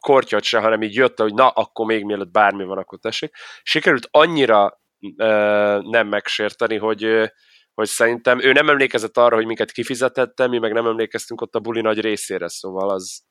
kortyot 0.00 0.42
se, 0.42 0.58
hanem 0.58 0.82
így 0.82 0.94
jött, 0.94 1.18
hogy 1.18 1.34
na, 1.34 1.48
akkor 1.48 1.86
még 1.86 2.04
mielőtt 2.04 2.30
bármi 2.30 2.64
van, 2.64 2.78
akkor 2.78 2.98
tessék. 2.98 3.34
Sikerült 3.62 4.08
annyira 4.10 4.80
ö, 5.16 5.78
nem 5.82 6.08
megsérteni, 6.08 6.76
hogy, 6.76 7.32
hogy 7.74 7.88
szerintem 7.88 8.40
ő 8.40 8.52
nem 8.52 8.68
emlékezett 8.68 9.16
arra, 9.16 9.36
hogy 9.36 9.46
minket 9.46 9.72
kifizetette, 9.72 10.46
mi 10.46 10.58
meg 10.58 10.72
nem 10.72 10.86
emlékeztünk 10.86 11.40
ott 11.40 11.54
a 11.54 11.60
buli 11.60 11.80
nagy 11.80 12.00
részére, 12.00 12.48
szóval 12.48 12.90
az, 12.90 13.22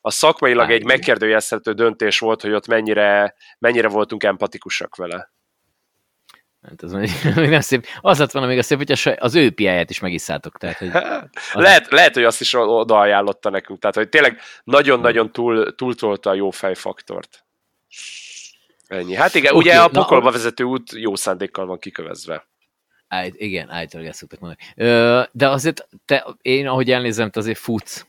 a 0.00 0.10
szakmailag 0.10 0.70
egy 0.70 0.84
megkérdőjelezhető 0.84 1.72
döntés 1.72 2.18
volt, 2.18 2.42
hogy 2.42 2.52
ott 2.52 2.66
mennyire, 2.66 3.34
mennyire 3.58 3.88
voltunk 3.88 4.24
empatikusak 4.24 4.96
vele. 4.96 5.32
Hát 6.62 6.82
ez 6.82 6.92
még 7.36 7.48
nem 7.48 7.60
szép. 7.60 7.86
Az 8.00 8.18
lett 8.18 8.30
volna 8.30 8.48
még 8.48 8.58
a 8.58 8.62
szép, 8.62 8.78
hogy 8.78 9.16
az 9.18 9.34
ő 9.34 9.50
piáját 9.50 9.90
is 9.90 10.00
megiszátok. 10.00 10.58
Tehát, 10.58 10.78
hogy 10.78 10.88
az... 10.92 11.62
lehet, 11.62 11.90
lehet, 11.90 12.14
hogy 12.14 12.24
azt 12.24 12.40
is 12.40 12.54
oda 12.54 12.98
ajánlotta 12.98 13.50
nekünk. 13.50 13.78
Tehát, 13.78 13.96
hogy 13.96 14.08
tényleg 14.08 14.40
nagyon-nagyon 14.64 15.32
túl, 15.32 15.74
túltolta 15.74 16.30
a 16.30 16.34
jó 16.34 16.50
fejfaktort. 16.50 17.44
Ennyi. 18.86 19.14
Hát 19.14 19.34
igen, 19.34 19.54
okay, 19.54 19.64
ugye 19.64 19.80
a 19.80 19.88
pokolba 19.88 20.24
na, 20.24 20.30
vezető 20.30 20.64
út 20.64 20.92
jó 20.92 21.14
szándékkal 21.14 21.66
van 21.66 21.78
kikövezve. 21.78 22.46
Áll, 23.08 23.28
igen, 23.32 23.70
állítólag 23.70 24.06
ezt 24.06 24.18
szoktak 24.18 24.40
mondani. 24.40 25.28
De 25.32 25.48
azért 25.48 25.88
te, 26.04 26.26
én 26.42 26.66
ahogy 26.66 26.90
elnézem, 26.90 27.30
te 27.30 27.40
azért 27.40 27.58
futsz. 27.58 28.06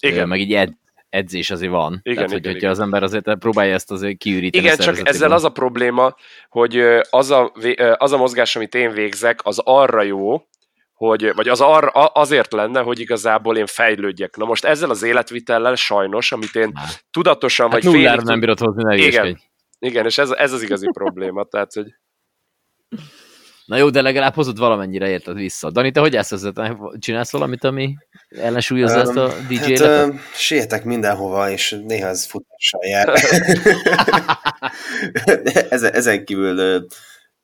Igen. 0.00 0.28
Meg 0.28 0.40
így 0.40 0.54
ed, 0.54 0.72
edzés 1.10 1.50
azért 1.50 1.70
van. 1.70 2.00
Igen, 2.02 2.14
Tehát, 2.14 2.30
igen, 2.30 2.52
hogy, 2.52 2.56
igen. 2.56 2.70
az 2.70 2.80
ember 2.80 3.02
azért 3.02 3.38
próbálja 3.38 3.74
ezt 3.74 3.90
azért 3.90 4.18
kiüríteni. 4.18 4.64
Igen, 4.64 4.76
csak 4.76 5.08
ezzel 5.08 5.32
az 5.32 5.44
a 5.44 5.50
probléma, 5.50 6.14
hogy 6.48 6.78
az 7.10 7.30
a, 7.30 7.52
az 7.96 8.12
a 8.12 8.16
mozgás, 8.16 8.56
amit 8.56 8.74
én 8.74 8.92
végzek, 8.92 9.40
az 9.42 9.60
arra 9.64 10.02
jó, 10.02 10.42
hogy, 10.94 11.34
vagy 11.34 11.48
az 11.48 11.60
arra, 11.60 11.88
azért 11.90 12.52
lenne, 12.52 12.80
hogy 12.80 13.00
igazából 13.00 13.56
én 13.56 13.66
fejlődjek. 13.66 14.36
Na 14.36 14.44
most 14.44 14.64
ezzel 14.64 14.90
az 14.90 15.02
életvitellel 15.02 15.74
sajnos, 15.74 16.32
amit 16.32 16.54
én 16.54 16.72
hát. 16.74 17.04
tudatosan 17.10 17.70
hát 17.70 17.82
vagy 17.82 17.92
félig... 17.92 18.20
nem 18.20 18.40
bírod 18.40 18.58
hozni, 18.58 18.82
ne 18.82 18.96
Igen, 18.96 19.40
igen, 19.78 20.04
és 20.04 20.18
ez, 20.18 20.30
ez 20.30 20.52
az 20.52 20.62
igazi 20.62 20.86
probléma, 20.92 21.44
tehát, 21.44 21.72
hogy 21.72 21.94
Na 23.70 23.76
jó, 23.76 23.90
de 23.90 24.02
legalább 24.02 24.34
hozod 24.34 24.58
valamennyire 24.58 25.08
érted 25.08 25.36
vissza. 25.36 25.70
Dani, 25.70 25.90
te 25.90 26.00
hogy 26.00 26.16
ezt 26.16 26.32
ezzel? 26.32 26.92
Csinálsz 26.98 27.30
valamit, 27.30 27.64
ami 27.64 27.96
ellensúlyozza 28.28 28.94
um, 28.94 29.00
ezt 29.00 29.16
a 29.16 29.32
DJ 29.48 29.54
hát, 29.56 29.68
életet? 29.68 30.14
Sietek 30.34 30.84
mindenhova, 30.84 31.50
és 31.50 31.76
néha 31.86 32.08
ez 32.08 32.24
futással 32.24 32.86
jár. 32.86 33.08
ezen, 35.70 35.92
ezen 35.92 36.24
kívül 36.24 36.86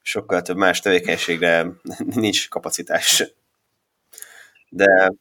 sokkal 0.02 0.42
több 0.42 0.56
más 0.56 0.80
tevékenységre 0.80 1.66
nincs 2.14 2.48
kapacitás. 2.48 3.24
De... 4.68 5.12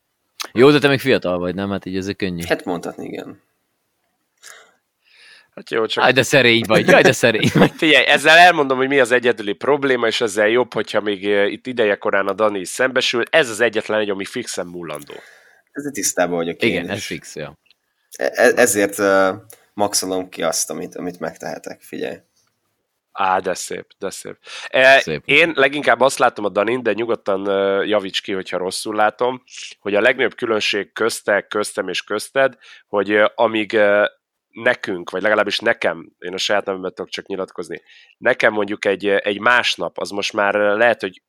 Jó, 0.54 0.72
de 0.72 0.80
te 0.80 0.88
még 0.88 1.00
fiatal 1.00 1.40
vagy, 1.40 1.56
nem? 1.56 1.70
Hát 1.70 1.86
így 1.86 1.98
ez 1.98 2.10
könnyű. 2.18 2.44
Hát 2.48 2.66
mondhatni, 2.66 3.06
igen. 3.06 3.42
Hát 5.56 5.70
jó, 5.70 5.86
csak... 5.86 6.04
Aj, 6.04 6.12
de 6.12 6.24
szerény 6.24 6.64
vagy, 6.68 6.88
jaj, 6.88 7.02
de 7.02 7.12
szerény 7.12 7.50
vagy. 7.54 7.72
Figyelj, 7.78 8.06
ezzel 8.06 8.38
elmondom, 8.38 8.78
hogy 8.78 8.88
mi 8.88 9.00
az 9.00 9.12
egyedüli 9.12 9.54
probléma, 9.54 10.08
és 10.08 10.22
ezzel 10.22 10.48
jobb, 10.48 10.74
hogyha 10.74 11.02
még 11.02 11.32
eh, 11.32 11.52
itt 11.52 11.68
ideje 11.68 11.96
korán 11.96 12.28
a 12.28 12.34
Dani 12.34 12.60
is 12.60 12.70
szembesül. 12.70 13.24
Ez 13.30 13.50
az 13.50 13.60
egyetlen 13.60 14.00
egy, 14.00 14.10
ami 14.10 14.26
fixen 14.26 14.68
múlandó. 14.68 15.14
Ez 15.72 15.84
tisztában 15.92 16.36
vagyok 16.36 16.62
én 16.62 16.70
Igen, 16.70 16.90
ez 16.90 17.04
fix, 17.06 17.36
ja. 17.36 17.60
E-, 18.18 18.32
e 18.34 18.52
ezért 18.56 19.00
uh, 19.00 19.30
maxolom 19.74 20.30
ki 20.30 20.44
azt, 20.44 20.70
amit, 20.70 20.96
amit 20.96 21.20
megtehetek, 21.20 21.82
figyelj. 21.82 22.18
Á, 23.12 23.40
de 23.40 23.54
szép, 23.54 23.88
de 24.00 24.10
szép. 24.10 24.38
E, 24.68 25.00
szép. 25.00 25.22
Én 25.26 25.52
leginkább 25.56 26.02
azt 26.02 26.18
látom 26.18 26.46
a 26.46 26.50
Danin, 26.50 26.84
de 26.84 26.94
nyugodtan 26.94 27.48
uh, 27.48 27.88
javíts 27.88 28.22
ki, 28.22 28.32
hogyha 28.32 28.58
rosszul 28.58 28.96
látom, 28.96 29.44
hogy 29.80 29.96
a 29.96 30.02
legnagyobb 30.02 30.36
különbség 30.36 30.94
közte, 30.94 31.42
köztem 31.42 31.88
és 31.88 32.02
közted, 32.02 32.58
hogy 32.88 33.12
uh, 33.12 33.26
amíg 33.36 33.72
uh, 33.74 34.06
nekünk, 34.56 35.10
vagy 35.10 35.22
legalábbis 35.22 35.60
nekem, 35.60 36.12
én 36.20 36.34
a 36.34 36.38
saját 36.38 36.66
nevemben 36.66 36.94
tudok 36.94 37.12
csak 37.12 37.26
nyilatkozni, 37.26 37.82
nekem 38.18 38.54
mondjuk 38.54 38.86
egy, 38.86 39.08
egy 39.08 39.40
másnap, 39.40 39.98
az 39.98 40.10
most 40.10 40.34
már 40.34 40.54
lehet, 40.54 41.02
hogy 41.02 41.22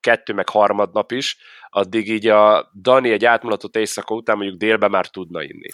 kettő 0.00 0.32
meg 0.32 0.48
harmadnap 0.48 1.12
is, 1.12 1.36
addig 1.68 2.08
így 2.08 2.26
a 2.28 2.70
Dani 2.80 3.10
egy 3.10 3.24
átmulatott 3.24 3.76
éjszaka 3.76 4.14
után 4.14 4.36
mondjuk 4.36 4.58
délben 4.58 4.90
már 4.90 5.06
tudna 5.06 5.42
inni. 5.42 5.68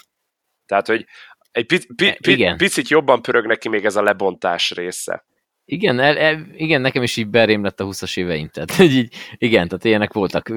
Tehát, 0.67 0.87
hogy 0.87 1.07
egy 1.51 1.67
pi- 1.67 1.95
pi- 1.95 2.17
pi- 2.21 2.55
picit 2.57 2.89
jobban 2.89 3.23
pörög 3.23 3.47
neki 3.47 3.69
még 3.69 3.85
ez 3.85 3.97
a 3.97 4.03
lebontás 4.03 4.71
része. 4.71 5.25
Igen, 5.65 5.99
el, 5.99 6.19
el, 6.19 6.47
igen, 6.53 6.81
nekem 6.81 7.03
is 7.03 7.17
így 7.17 7.29
berém 7.29 7.63
lett 7.63 7.81
a 7.81 7.85
20-as 7.85 8.19
éveim, 8.19 8.49
tehát 8.49 8.79
így, 8.79 9.15
igen, 9.37 9.69
tehát 9.69 9.85
ilyenek 9.85 10.13
voltak. 10.13 10.49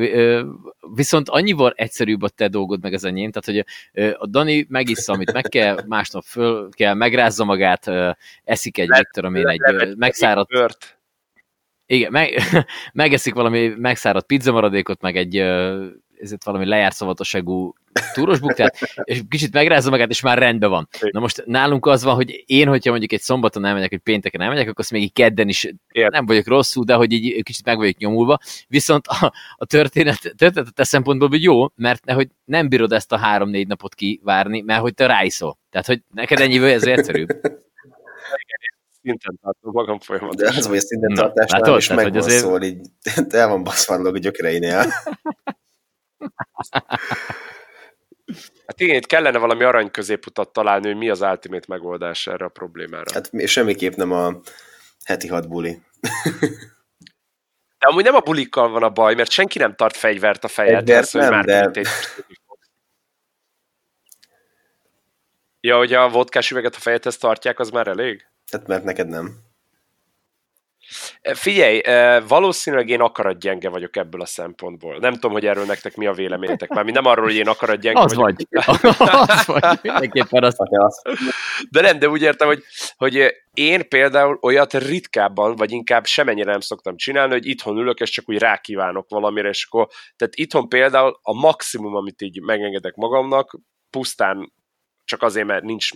Viszont 0.95 1.29
annyival 1.29 1.73
egyszerűbb 1.75 2.21
a 2.21 2.29
te 2.29 2.47
dolgod 2.47 2.81
meg 2.81 2.93
az 2.93 3.03
enyém, 3.03 3.31
tehát 3.31 3.63
hogy 3.63 3.73
a 4.17 4.27
Dani 4.27 4.65
megissza, 4.69 5.13
amit 5.13 5.33
meg 5.33 5.43
kell, 5.43 5.79
másnap 5.87 6.23
föl 6.23 6.69
kell, 6.69 6.93
megrázza 6.93 7.43
magát, 7.43 7.91
eszik 8.43 8.77
egy, 8.77 8.89
mit 8.89 9.09
tudom 9.11 9.35
én, 9.35 9.47
egy 9.47 9.95
megszáradt... 9.95 10.49
Bört. 10.49 10.97
Igen, 11.85 12.11
meg, 12.11 12.39
megeszik 12.93 13.33
valami 13.33 13.67
megszáradt 13.67 14.25
pizza 14.25 14.51
maradékot, 14.51 15.01
meg 15.01 15.17
egy 15.17 15.35
ezért 16.23 16.43
valami 16.43 16.65
lejárt 16.65 16.95
szavatosságú 16.95 17.73
túros 18.13 18.39
buktát, 18.39 18.77
és 19.03 19.21
kicsit 19.29 19.53
megrázza 19.53 19.89
magát, 19.89 20.09
és 20.09 20.21
már 20.21 20.37
rendben 20.37 20.69
van. 20.69 20.87
Na 21.11 21.19
most 21.19 21.43
nálunk 21.45 21.85
az 21.85 22.03
van, 22.03 22.15
hogy 22.15 22.43
én, 22.45 22.67
hogyha 22.67 22.89
mondjuk 22.89 23.11
egy 23.11 23.21
szombaton 23.21 23.65
elmegyek, 23.65 23.89
vagy 23.89 23.99
pénteken 23.99 24.41
elmegyek, 24.41 24.67
akkor 24.67 24.79
azt 24.79 24.91
még 24.91 25.01
így 25.01 25.13
kedden 25.13 25.47
is 25.47 25.73
Ért. 25.91 26.11
nem 26.11 26.25
vagyok 26.25 26.47
rosszul, 26.47 26.83
de 26.83 26.93
hogy 26.93 27.11
így 27.11 27.43
kicsit 27.43 27.65
meg 27.65 27.77
vagyok 27.77 27.97
nyomulva. 27.97 28.37
Viszont 28.67 29.07
a, 29.07 29.33
a 29.55 29.65
történet, 29.65 30.33
történet 30.35 30.67
a 30.67 30.71
te 30.71 30.83
szempontból 30.83 31.27
hogy 31.27 31.43
jó, 31.43 31.67
mert 31.75 32.05
nehogy 32.05 32.27
nem 32.45 32.69
bírod 32.69 32.91
ezt 32.91 33.11
a 33.11 33.17
három-négy 33.17 33.67
napot 33.67 33.95
kivárni, 33.95 34.61
mert 34.61 34.81
hogy 34.81 34.93
te 34.93 35.05
ráiszol. 35.05 35.57
Tehát, 35.69 35.87
hogy 35.87 36.01
neked 36.13 36.39
ennyi 36.39 36.57
ez 36.57 36.83
egyszerűbb. 36.83 37.29
szinten 39.01 39.39
tartom 39.41 39.71
magam 39.71 39.99
folyamatosan. 39.99 40.53
De 40.53 40.57
az, 40.57 40.65
hogy 40.65 40.77
a 40.77 40.81
szinten 40.81 41.13
tartásnál 41.13 41.77
is 41.77 41.87
meg 41.87 42.11
van 42.11 42.17
azért... 42.17 42.39
szól, 42.39 42.61
így 42.61 42.79
el 43.29 43.47
van 43.47 43.63
baszva 43.63 43.95
a 43.95 44.17
gyökereinél. 44.17 44.85
Hát 48.65 48.79
igen, 48.79 48.95
itt 48.95 49.05
kellene 49.05 49.37
valami 49.37 49.63
arany 49.63 49.91
középutat 49.91 50.53
találni, 50.53 50.87
hogy 50.87 50.97
mi 50.97 51.09
az 51.09 51.21
ultimate 51.21 51.65
megoldás 51.67 52.27
erre 52.27 52.45
a 52.45 52.49
problémára. 52.49 53.13
Hát 53.13 53.47
semmiképp 53.47 53.93
nem 53.93 54.11
a 54.11 54.39
heti 55.03 55.27
hat 55.27 55.47
buli. 55.47 55.81
De 57.79 57.87
amúgy 57.89 58.03
nem 58.03 58.15
a 58.15 58.19
bulikkal 58.19 58.69
van 58.69 58.83
a 58.83 58.89
baj, 58.89 59.15
mert 59.15 59.29
senki 59.29 59.57
nem 59.57 59.75
tart 59.75 59.95
fegyvert 59.95 60.43
a 60.43 60.47
fejedhez, 60.47 61.11
hogy 61.11 61.29
már 61.29 61.45
de... 61.45 61.69
Egy... 61.73 61.87
Ja, 65.59 65.77
hogy 65.77 65.93
a 65.93 66.09
vodkás 66.09 66.51
üveget 66.51 66.75
a 66.75 66.79
fejedhez 66.79 67.17
tartják, 67.17 67.59
az 67.59 67.69
már 67.69 67.87
elég? 67.87 68.25
Tehát 68.49 68.67
mert 68.67 68.83
neked 68.83 69.07
nem. 69.07 69.39
Figyelj, 71.31 71.81
valószínűleg 72.27 72.89
én 72.89 73.01
gyenge 73.39 73.69
vagyok 73.69 73.95
ebből 73.95 74.21
a 74.21 74.25
szempontból. 74.25 74.97
Nem 74.97 75.13
tudom, 75.13 75.31
hogy 75.31 75.45
erről 75.45 75.65
nektek 75.65 75.95
mi 75.95 76.05
a 76.05 76.13
véleményetek. 76.13 76.69
Már 76.73 76.85
nem 76.85 77.05
arról, 77.05 77.25
hogy 77.25 77.35
én 77.35 77.49
gyenge 77.79 77.99
az 77.99 78.13
vagyok. 78.13 78.47
Vagy. 78.65 78.77
az 79.27 79.45
vagy. 79.45 79.79
Mindenképpen 79.81 80.43
az. 80.43 81.01
De 81.69 81.81
nem, 81.81 81.99
de 81.99 82.09
úgy 82.09 82.21
értem, 82.21 82.47
hogy, 82.47 82.63
hogy 82.95 83.33
én 83.53 83.87
például 83.87 84.37
olyat 84.41 84.73
ritkábban, 84.73 85.55
vagy 85.55 85.71
inkább 85.71 86.05
semennyire 86.05 86.51
nem 86.51 86.59
szoktam 86.59 86.95
csinálni, 86.97 87.33
hogy 87.33 87.45
itthon 87.45 87.77
ülök, 87.77 87.99
és 87.99 88.09
csak 88.09 88.29
úgy 88.29 88.37
rákívánok 88.37 89.09
valamire, 89.09 89.49
és 89.49 89.65
akkor, 89.69 89.87
tehát 90.15 90.35
itthon 90.35 90.69
például 90.69 91.19
a 91.21 91.33
maximum, 91.33 91.95
amit 91.95 92.21
így 92.21 92.41
megengedek 92.41 92.95
magamnak, 92.95 93.59
pusztán 93.89 94.53
csak 95.03 95.21
azért, 95.21 95.47
mert 95.47 95.63
nincs 95.63 95.91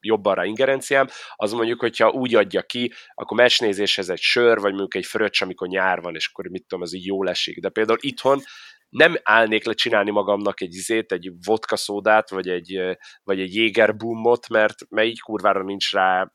jobban 0.00 0.34
rá 0.34 0.44
ingerenciám, 0.44 1.06
az 1.34 1.52
mondjuk, 1.52 1.80
hogyha 1.80 2.10
úgy 2.10 2.34
adja 2.34 2.62
ki, 2.62 2.92
akkor 3.14 3.36
mesnézéshez 3.36 4.08
egy 4.08 4.20
sör, 4.20 4.58
vagy 4.58 4.70
mondjuk 4.70 4.94
egy 4.94 5.06
fröccs, 5.06 5.42
amikor 5.42 5.68
nyár 5.68 6.00
van, 6.00 6.14
és 6.14 6.28
akkor 6.32 6.46
mit 6.46 6.66
tudom, 6.66 6.82
az 6.82 6.94
így 6.94 7.06
jól 7.06 7.28
esik. 7.28 7.60
De 7.60 7.68
például 7.68 7.98
itthon 8.00 8.40
nem 8.88 9.16
állnék 9.22 9.64
le 9.64 9.72
csinálni 9.72 10.10
magamnak 10.10 10.60
egy 10.60 10.74
izét, 10.74 11.12
egy 11.12 11.32
vodka 11.44 11.76
szódát, 11.76 12.30
vagy 12.30 12.48
egy, 12.48 12.80
vagy 13.22 13.40
egy 13.40 13.54
jégerbumot, 13.54 14.48
mert, 14.48 14.74
mert 14.88 15.08
így 15.08 15.20
kurvára 15.20 15.62
nincs 15.62 15.92
rá 15.92 16.32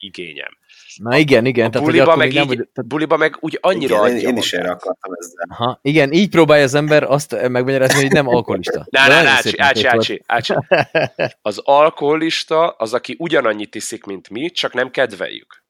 igényem. 0.00 0.58
Na 0.96 1.16
igen, 1.16 1.46
igen. 1.46 1.66
A 1.66 1.70
tehát, 1.70 1.86
buliba, 1.86 2.16
meg 2.16 2.32
nem, 2.32 2.50
így, 2.50 2.66
vagy... 2.74 2.86
buliba 2.86 3.16
meg 3.16 3.36
úgy 3.40 3.58
annyira 3.60 3.94
igen, 3.94 4.16
adja 4.16 4.28
Én, 4.28 4.28
én 4.28 4.36
is 4.36 4.52
erre 4.52 4.70
akartam 4.70 5.12
ezzel. 5.18 5.46
Aha, 5.48 5.78
igen, 5.82 6.12
így 6.12 6.28
próbálja 6.28 6.64
az 6.64 6.74
ember 6.74 7.02
azt 7.02 7.48
megmagyarázni, 7.48 8.00
hogy 8.00 8.12
nem 8.12 8.28
alkoholista. 8.36 8.86
Na, 8.90 9.06
na, 9.06 9.14
ácsi, 9.14 9.58
ácsi, 9.58 9.86
ácsi, 9.86 10.22
ácsi. 10.26 10.54
Az 11.42 11.60
alkoholista 11.64 12.68
az, 12.68 12.94
aki 12.94 13.14
ugyanannyit 13.18 13.74
iszik, 13.74 14.04
mint 14.04 14.30
mi, 14.30 14.50
csak 14.50 14.72
nem 14.72 14.90
kedveljük. 14.90 15.64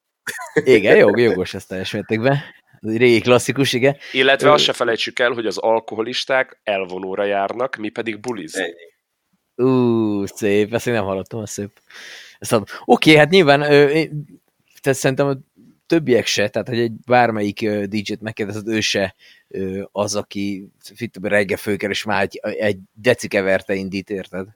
Igen, 0.55 0.97
jó, 0.97 1.17
jogos 1.17 1.55
ezt 1.55 1.69
teljes 1.69 1.93
mértékben. 1.93 2.39
Régi 2.81 3.21
klasszikus, 3.21 3.73
igen. 3.73 3.97
Illetve 4.13 4.53
azt 4.53 4.65
se 4.65 4.73
felejtsük 4.73 5.19
el, 5.19 5.31
hogy 5.31 5.47
az 5.47 5.59
alkoholisták 5.59 6.61
elvonóra 6.63 7.25
járnak, 7.25 7.77
mi 7.77 7.89
pedig 7.89 8.21
buliz. 8.21 8.63
Ú, 9.55 10.27
szép, 10.27 10.75
ezt 10.75 10.87
én 10.87 10.93
nem 10.93 11.05
hallottam, 11.05 11.41
az 11.41 11.51
szép. 11.51 11.71
Oké, 12.41 12.73
okay, 12.85 13.15
hát 13.15 13.31
nyilván 13.31 13.61
tehát 14.81 14.99
szerintem 14.99 15.27
a 15.27 15.37
többiek 15.87 16.27
se, 16.27 16.49
tehát 16.49 16.69
hogy 16.69 16.79
egy 16.79 16.93
bármelyik 16.93 17.71
DJ-t 17.71 18.21
megkérdezed, 18.21 18.69
ő 18.69 18.81
se 18.81 19.15
az, 19.93 20.15
aki 20.15 20.69
reggel 21.23 21.57
főker, 21.57 21.91
és 21.91 22.05
már 22.05 22.23
egy, 22.23 22.41
egy 22.43 22.79
decikeverte 22.93 23.75
indít, 23.75 24.11
érted? 24.11 24.47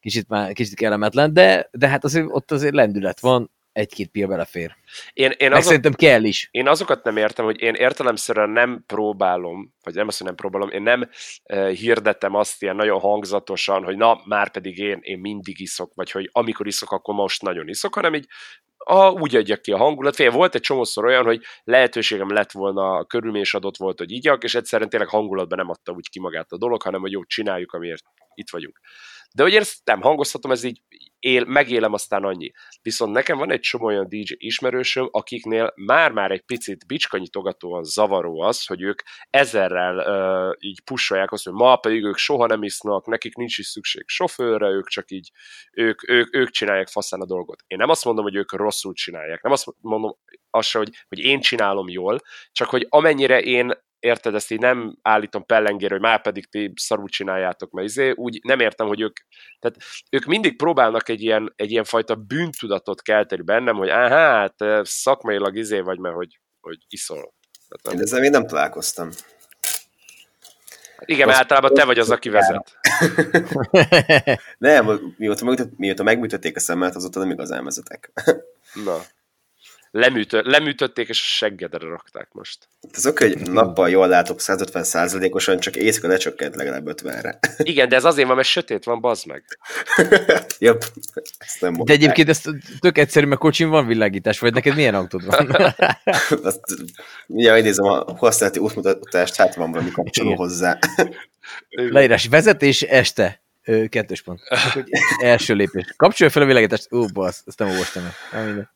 Kicsit, 0.00 0.28
már, 0.28 0.52
kicsit 0.52 0.74
kellemetlen, 0.74 1.32
de, 1.32 1.68
de 1.72 1.88
hát 1.88 2.04
azért 2.04 2.26
ott 2.28 2.50
azért 2.50 2.74
lendület 2.74 3.20
van, 3.20 3.50
egy-két 3.72 4.10
pia 4.10 4.26
belefér. 4.26 4.76
Én, 5.12 5.30
én 5.36 5.52
azok, 5.52 5.64
szerintem 5.64 5.92
kell 5.92 6.24
is. 6.24 6.48
Én 6.50 6.68
azokat 6.68 7.04
nem 7.04 7.16
értem, 7.16 7.44
hogy 7.44 7.60
én 7.60 7.74
értelemszerűen 7.74 8.50
nem 8.50 8.84
próbálom, 8.86 9.74
vagy 9.82 9.94
nem 9.94 10.06
azt, 10.06 10.18
hogy 10.18 10.26
nem 10.26 10.36
próbálom, 10.36 10.70
én 10.70 10.82
nem 10.82 11.08
uh, 11.44 11.70
hirdetem 11.70 12.34
azt 12.34 12.62
ilyen 12.62 12.76
nagyon 12.76 13.00
hangzatosan, 13.00 13.84
hogy 13.84 13.96
na, 13.96 14.20
már 14.24 14.50
pedig 14.50 14.78
én, 14.78 14.98
én 15.02 15.18
mindig 15.18 15.60
iszok, 15.60 15.92
vagy 15.94 16.10
hogy 16.10 16.28
amikor 16.32 16.66
iszok, 16.66 16.92
akkor 16.92 17.14
most 17.14 17.42
nagyon 17.42 17.68
iszok, 17.68 17.94
hanem 17.94 18.14
így 18.14 18.26
a, 18.84 19.10
úgy 19.10 19.36
adja 19.36 19.56
ki 19.56 19.72
a 19.72 19.76
hangulat. 19.76 20.14
Fél, 20.14 20.30
volt 20.30 20.54
egy 20.54 20.60
csomószor 20.60 21.04
olyan, 21.04 21.24
hogy 21.24 21.42
lehetőségem 21.64 22.32
lett 22.32 22.52
volna, 22.52 22.92
a 22.92 23.04
körülmény 23.04 23.40
is 23.40 23.54
adott 23.54 23.76
volt, 23.76 23.98
hogy 23.98 24.12
igyak, 24.12 24.44
és 24.44 24.54
egyszerűen 24.54 24.88
tényleg 24.88 25.08
hangulatban 25.08 25.58
nem 25.58 25.68
adta 25.68 25.92
úgy 25.92 26.08
ki 26.08 26.20
magát 26.20 26.52
a 26.52 26.58
dolog, 26.58 26.82
hanem 26.82 27.00
hogy 27.00 27.10
jó, 27.10 27.24
csináljuk, 27.24 27.72
amiért 27.72 28.04
itt 28.34 28.50
vagyunk. 28.50 28.80
De 29.34 29.42
hogy 29.42 29.54
ezt 29.54 29.80
nem 29.84 30.00
hangoztatom, 30.00 30.50
ez 30.50 30.62
így 30.62 30.82
él, 31.20 31.44
megélem 31.44 31.92
aztán 31.92 32.24
annyi. 32.24 32.52
Viszont 32.82 33.12
nekem 33.12 33.38
van 33.38 33.50
egy 33.50 33.60
csomó 33.60 33.84
olyan 33.84 34.08
DJ 34.08 34.34
ismerősöm, 34.36 35.08
akiknél 35.10 35.72
már-már 35.76 36.30
egy 36.30 36.40
picit 36.40 36.86
bicskanyitogatóan 36.86 37.84
zavaró 37.84 38.40
az, 38.40 38.66
hogy 38.66 38.82
ők 38.82 39.02
ezerrel 39.30 39.96
uh, 39.96 40.54
így 40.58 40.80
pusolják 40.80 41.32
azt, 41.32 41.44
hogy 41.44 41.52
ma 41.52 41.76
pedig 41.76 42.04
ők 42.04 42.16
soha 42.16 42.46
nem 42.46 42.62
isznak, 42.62 43.06
nekik 43.06 43.36
nincs 43.36 43.58
is 43.58 43.66
szükség 43.66 44.04
sofőrre, 44.06 44.68
ők 44.68 44.88
csak 44.88 45.10
így, 45.10 45.30
ők, 45.72 46.08
ők, 46.08 46.36
ők 46.36 46.50
csinálják 46.50 46.88
faszán 46.88 47.20
a 47.20 47.26
dolgot. 47.26 47.62
Én 47.66 47.78
nem 47.78 47.90
azt 47.90 48.04
mondom, 48.04 48.24
hogy 48.24 48.36
ők 48.36 48.52
rosszul 48.52 48.92
csinálják, 48.92 49.42
nem 49.42 49.52
azt 49.52 49.66
mondom 49.80 50.16
azt 50.50 50.72
hogy, 50.72 50.90
hogy 51.08 51.18
én 51.18 51.40
csinálom 51.40 51.88
jól, 51.88 52.20
csak 52.52 52.68
hogy 52.68 52.86
amennyire 52.88 53.40
én 53.40 53.72
érted, 54.00 54.34
ezt 54.34 54.50
így 54.50 54.58
nem 54.58 54.98
állítom 55.02 55.46
pellengére, 55.46 55.92
hogy 55.92 56.02
már 56.02 56.22
pedig 56.22 56.48
ti 56.48 56.72
szarul 56.76 57.08
csináljátok, 57.08 57.70
mert 57.70 57.88
izé, 57.88 58.10
úgy 58.10 58.40
nem 58.42 58.60
értem, 58.60 58.86
hogy 58.86 59.00
ők, 59.00 59.16
tehát 59.58 59.76
ők 60.10 60.24
mindig 60.24 60.56
próbálnak 60.56 61.08
egy 61.08 61.22
ilyen, 61.22 61.52
egy 61.56 61.70
ilyen 61.70 61.84
fajta 61.84 62.14
bűntudatot 62.14 63.02
kelteni 63.02 63.42
bennem, 63.42 63.76
hogy 63.76 63.88
áh, 63.88 64.10
hát 64.10 64.86
szakmailag 64.86 65.56
izé 65.56 65.80
vagy, 65.80 65.98
mert 65.98 66.14
hogy, 66.14 66.40
hogy 66.60 66.78
iszol. 66.88 67.34
Tehát, 67.68 67.98
Én 67.98 68.04
ezzel 68.04 68.20
még 68.20 68.30
nem 68.30 68.46
találkoztam. 68.46 69.08
Igen, 71.04 71.26
mert 71.26 71.38
általában 71.38 71.74
te 71.74 71.84
vagy 71.84 71.98
az, 71.98 72.10
aki 72.10 72.28
vezet. 72.28 72.78
nem, 74.58 75.14
mióta, 75.16 75.56
mióta 75.76 76.02
megműtötték 76.02 76.56
a 76.56 76.60
szemmet, 76.60 76.94
azóta 76.94 77.18
nem 77.18 77.30
igazán 77.30 77.64
vezetek. 77.64 78.12
Na 78.84 79.00
leműtö, 79.90 80.40
leműtötték, 80.44 81.08
és 81.08 81.20
a 81.20 81.24
seggedre 81.24 81.88
rakták 81.88 82.28
most. 82.32 82.68
Ez 82.92 83.06
oké, 83.06 83.28
hogy 83.28 83.50
nappal 83.50 83.90
jól 83.90 84.08
látok 84.08 84.40
150 84.40 84.84
százalékosan, 84.84 85.58
csak 85.58 85.76
éjszaka 85.76 86.08
lecsökkent 86.08 86.54
legalább 86.54 86.86
50-re. 86.86 87.38
Igen, 87.72 87.88
de 87.88 87.96
ez 87.96 88.04
azért 88.04 88.26
van, 88.26 88.36
mert 88.36 88.48
sötét 88.48 88.84
van, 88.84 89.00
bazd 89.00 89.26
meg. 89.26 89.44
Jobb. 90.58 90.84
Ezt 91.38 91.60
nem 91.60 91.72
de 91.84 91.92
egyébként 91.92 92.28
ez 92.28 92.40
tök 92.78 92.98
egyszerű, 92.98 93.26
mert 93.26 93.40
kocsin 93.40 93.68
van 93.68 93.86
világítás, 93.86 94.38
vagy 94.38 94.54
neked 94.54 94.74
milyen 94.74 94.94
autód 94.94 95.24
van? 95.24 95.50
Azt, 96.42 96.60
mindjárt 97.26 97.62
nézem 97.62 97.84
a 97.84 98.16
használati 98.16 98.58
útmutatást, 98.58 99.36
hát 99.36 99.54
van 99.54 99.70
valami 99.70 99.90
kapcsoló 99.90 100.34
hozzá. 100.34 100.78
Leírás, 101.68 102.26
vezetés 102.26 102.82
este. 102.82 103.42
Kettős 103.88 104.22
pont. 104.22 104.40
Első 105.22 105.54
lépés. 105.54 105.84
Kapcsolja 105.96 106.32
fel 106.32 106.42
a 106.42 106.46
világítást. 106.46 106.92
Ó, 106.92 107.06
basz, 107.06 107.42
ezt 107.46 107.58
nem 107.58 107.68
olvastam 107.68 108.02
el. 108.32 108.70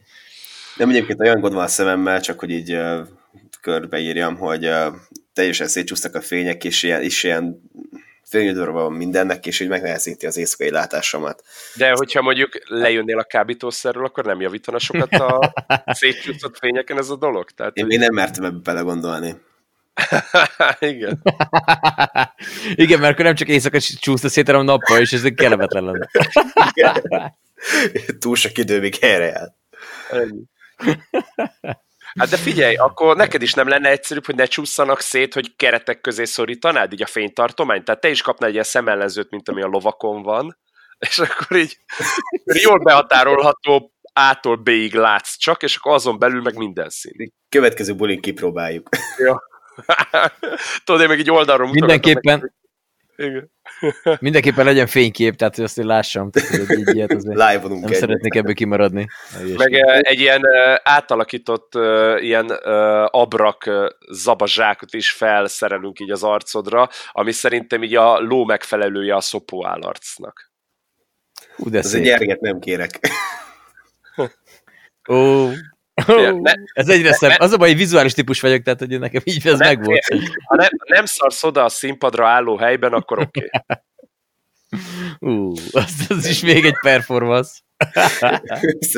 Nem 0.77 0.89
egyébként 0.89 1.21
olyan 1.21 1.41
gond 1.41 1.55
van 1.55 1.65
a 1.65 1.69
szememmel, 1.69 2.21
csak 2.21 2.39
hogy 2.39 2.51
így 2.51 2.75
uh, 2.75 3.07
körbeírjam, 3.61 4.37
hogy 4.37 4.67
uh, 4.67 4.95
teljesen 5.33 5.69
szétcsúsztak 5.69 6.15
a 6.15 6.21
fények, 6.21 6.65
és 6.65 6.83
ilyen, 6.83 7.03
és 7.03 7.23
ilyen 7.23 7.71
fényidőre 8.25 8.71
van 8.71 8.93
mindennek, 8.93 9.47
és 9.47 9.61
így 9.61 9.69
megnehezíti 9.69 10.27
az 10.27 10.37
éjszakai 10.37 10.71
látásomat. 10.71 11.43
De 11.75 11.91
hogyha 11.91 12.23
mondjuk 12.23 12.51
lejönnél 12.65 13.19
a 13.19 13.25
kábítószerről, 13.25 14.05
akkor 14.05 14.25
nem 14.25 14.41
javítana 14.41 14.79
sokat 14.79 15.13
a 15.13 15.53
szétcsúszott 15.87 16.59
fényeken 16.59 16.99
ez 16.99 17.09
a 17.09 17.17
dolog? 17.17 17.51
Tehát, 17.51 17.77
Én 17.77 17.87
még 17.87 17.99
nem 17.99 18.15
mertem 18.15 18.45
ebbe 18.45 18.59
belegondolni. 18.63 19.35
Igen. 20.81 21.23
Igen, 22.85 23.01
mert 23.01 23.13
akkor 23.13 23.25
nem 23.25 23.35
csak 23.35 23.49
éjszaka 23.49 23.81
csúszta 23.81 24.29
szét, 24.29 24.47
hanem 24.47 24.65
nappal 24.65 25.01
is, 25.01 25.13
ez 25.13 25.23
kellemetlen 25.35 25.85
lenne. 25.85 26.09
Túl 28.19 28.37
sok 28.37 28.59
idő 28.59 28.81
még 28.81 28.97
helyre 28.97 29.25
jár. 29.25 29.53
Hát 32.19 32.29
de 32.29 32.37
figyelj, 32.37 32.75
akkor 32.75 33.17
neked 33.17 33.43
is 33.43 33.53
nem 33.53 33.69
lenne 33.69 33.91
egyszerűbb, 33.91 34.27
hogy 34.27 34.35
ne 34.35 34.45
csúszanak 34.45 35.01
szét, 35.01 35.35
hogy 35.35 35.57
keretek 35.57 36.01
közé 36.01 36.25
szorítanád 36.25 36.93
így 36.93 37.03
a 37.03 37.07
fénytartományt? 37.07 37.85
Tehát 37.85 38.01
te 38.01 38.09
is 38.09 38.23
kapnál 38.23 38.49
egy 38.49 38.55
ilyen 38.55 38.65
szemellenzőt, 38.65 39.31
mint 39.31 39.49
ami 39.49 39.63
a 39.63 39.67
lovakon 39.67 40.23
van, 40.23 40.59
és 40.99 41.19
akkor 41.19 41.57
így 41.57 41.77
jól 42.63 42.79
behatárolható 42.79 43.93
A-tól 44.13 44.57
B-ig 44.57 44.95
látsz 44.95 45.37
csak, 45.37 45.63
és 45.63 45.77
akkor 45.77 45.93
azon 45.93 46.19
belül 46.19 46.43
meg 46.43 46.57
minden 46.57 46.89
szín. 46.89 47.33
Következő 47.49 47.95
bulin 47.95 48.21
kipróbáljuk. 48.21 48.89
Ja. 49.19 49.43
Tudod, 50.85 51.01
én 51.01 51.09
meg 51.09 51.19
így 51.19 51.31
oldalról 51.31 51.71
Mindenképpen, 51.71 52.55
igen. 53.17 53.53
Mindenképpen 54.21 54.65
legyen 54.65 54.87
fénykép, 54.87 55.37
tehát 55.37 55.55
hogy 55.55 55.65
azt 55.65 55.79
én 55.79 55.87
lássam. 55.87 56.31
Tehát, 56.31 56.67
hogy 56.67 56.79
így 56.79 56.95
ilyet 56.95 57.13
azért 57.13 57.35
Live 57.35 57.69
nem 57.69 57.83
egy. 57.83 57.95
szeretnék 57.95 58.35
ebből 58.35 58.55
kimaradni. 58.55 59.07
Meg 59.57 59.75
egy 60.01 60.21
ilyen 60.21 60.43
átalakított 60.83 61.75
ilyen 62.21 62.51
abrak 63.07 63.71
zabazsákot 64.11 64.95
is 64.95 65.11
felszerelünk 65.11 66.01
így 66.01 66.11
az 66.11 66.23
arcodra, 66.23 66.89
ami 67.13 67.33
szerintem 67.33 67.83
így 67.83 67.95
a 67.95 68.19
ló 68.19 68.45
megfelelője 68.45 69.15
a 69.15 69.21
szopó 69.21 69.67
állarcnak. 69.67 70.53
Hú, 71.57 71.71
de 71.71 71.79
Ez 71.79 71.95
egy 71.95 72.03
gyerget 72.03 72.41
nem 72.41 72.59
kérek. 72.59 73.01
Ó, 75.09 75.49
Oh, 76.07 76.41
ne, 76.41 76.53
ez 76.73 76.89
egyre 76.89 77.13
szebb. 77.13 77.41
Az 77.41 77.53
a 77.53 77.57
baj, 77.57 77.69
hogy 77.69 77.79
vizuális 77.79 78.13
típus 78.13 78.41
vagyok, 78.41 78.63
tehát 78.63 78.79
hogy 78.79 78.99
nekem 78.99 79.21
így 79.25 79.47
ez 79.47 79.59
meg 79.59 79.85
volt. 79.85 80.05
Ha 80.45 80.57
nem, 80.57 80.69
nem 80.87 81.05
szarsz 81.05 81.45
oda 81.45 81.65
a 81.65 81.69
színpadra 81.69 82.29
álló 82.29 82.57
helyben, 82.57 82.93
akkor 82.93 83.19
oké. 83.19 83.51
Okay. 83.51 83.79
uh, 85.21 85.59
az, 85.73 85.95
az 86.09 86.27
is 86.27 86.41
még 86.41 86.65
egy 86.65 86.79
performance. 86.81 87.53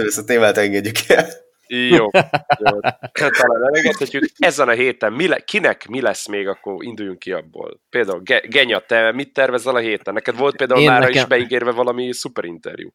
ezt 0.07 0.19
a 0.19 0.25
témát 0.25 0.57
engedjük 0.57 0.97
el. 1.09 1.29
Jó, 1.67 1.89
jó. 2.65 2.79
talán 3.13 3.63
elengedhetjük. 3.67 4.25
Ezen 4.39 4.69
a 4.69 4.73
héten 4.73 5.13
mi 5.13 5.29
le, 5.29 5.39
kinek 5.39 5.87
mi 5.89 6.01
lesz 6.01 6.29
még, 6.29 6.49
akkor 6.49 6.85
induljunk 6.85 7.19
ki 7.19 7.33
abból. 7.33 7.81
Például 7.91 8.23
Genya, 8.49 8.81
te 8.87 9.13
mit 9.13 9.33
tervezel 9.33 9.75
a 9.75 9.79
héten? 9.79 10.15
Neked 10.15 10.37
volt 10.37 10.57
például 10.57 10.85
már 10.85 11.01
nekem... 11.01 11.23
is 11.23 11.25
beígérve 11.25 11.71
valami 11.71 12.13
szuper 12.13 12.45
interjú. 12.45 12.93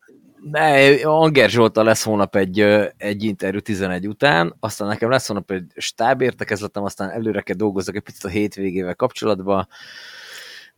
Ne, 0.52 0.94
Anger 1.04 1.50
Zsolta 1.50 1.84
lesz 1.84 2.04
hónap 2.04 2.36
egy, 2.36 2.60
egy 2.98 3.24
interjú 3.24 3.60
11 3.60 4.08
után, 4.08 4.56
aztán 4.60 4.88
nekem 4.88 5.10
lesz 5.10 5.28
hónap 5.28 5.52
egy 5.52 5.72
stábértekezletem, 5.76 6.84
aztán 6.84 7.10
előre 7.10 7.42
kell 7.42 7.56
dolgozzak 7.56 7.96
egy 7.96 8.02
picit 8.02 8.24
a 8.24 8.30
hétvégével 8.30 8.96
kapcsolatban. 8.96 9.68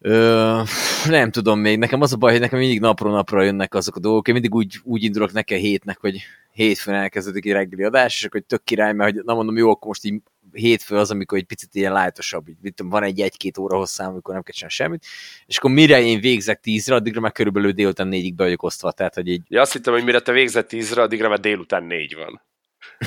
Ö, 0.06 0.62
nem 1.06 1.32
tudom 1.32 1.60
még, 1.60 1.78
nekem 1.78 2.02
az 2.02 2.14
a 2.14 2.18
baj, 2.18 2.32
hogy 2.32 2.40
nekem 2.40 2.60
mindig 2.60 2.80
napról 2.80 3.12
napra 3.12 3.44
jönnek 3.44 3.74
azok 3.74 3.96
a 3.96 4.00
dolgok, 4.00 4.28
én 4.28 4.34
mindig 4.34 4.56
úgy, 4.56 4.80
úgy 4.84 5.04
indulok 5.04 5.32
neki 5.32 5.54
a 5.54 5.58
hétnek, 5.58 5.98
hogy 6.00 6.22
hétfőn 6.52 6.94
elkezdődik 6.94 7.46
egy 7.46 7.52
reggeli 7.52 7.84
adás, 7.84 8.16
és 8.16 8.26
akkor 8.26 8.40
hogy 8.40 8.50
tök 8.50 8.64
király, 8.64 8.94
mert 8.94 9.14
hogy 9.14 9.24
na 9.26 9.34
mondom, 9.34 9.58
jó, 9.58 9.70
akkor 9.70 9.88
most 9.88 10.06
így 10.06 10.22
hétfő 10.52 10.96
az, 10.96 11.12
amikor 11.12 11.38
egy 11.38 11.44
picit 11.44 11.76
ilyen 11.76 11.92
lájtosabb, 11.92 12.48
így, 12.48 12.74
tudom, 12.74 12.92
van 12.92 13.04
egy 13.04 13.22
egy-két 13.22 13.58
óra 13.58 13.78
hosszám, 13.78 14.10
amikor 14.10 14.34
nem 14.34 14.44
kell 14.44 14.70
semmit, 14.70 15.06
és 15.46 15.58
akkor 15.58 15.72
mire 15.72 16.02
én 16.02 16.20
végzek 16.20 16.60
tízre, 16.60 16.96
addigra 16.96 17.22
már 17.22 17.32
körülbelül 17.32 17.72
délután 17.72 18.08
négyig 18.08 18.36
be 18.36 18.44
vagyok 18.44 18.64
osztva, 18.64 18.92
tehát 18.92 19.14
hogy 19.14 19.28
így... 19.28 19.42
Ja, 19.48 19.62
azt 19.62 19.74
hittem, 19.74 19.94
hogy 19.94 20.04
mire 20.04 20.20
te 20.20 20.32
végzett 20.32 20.68
tízre, 20.68 21.02
addigra 21.02 21.30
már 21.30 21.40
délután 21.40 21.84
négy 21.84 22.16
van. 22.16 22.42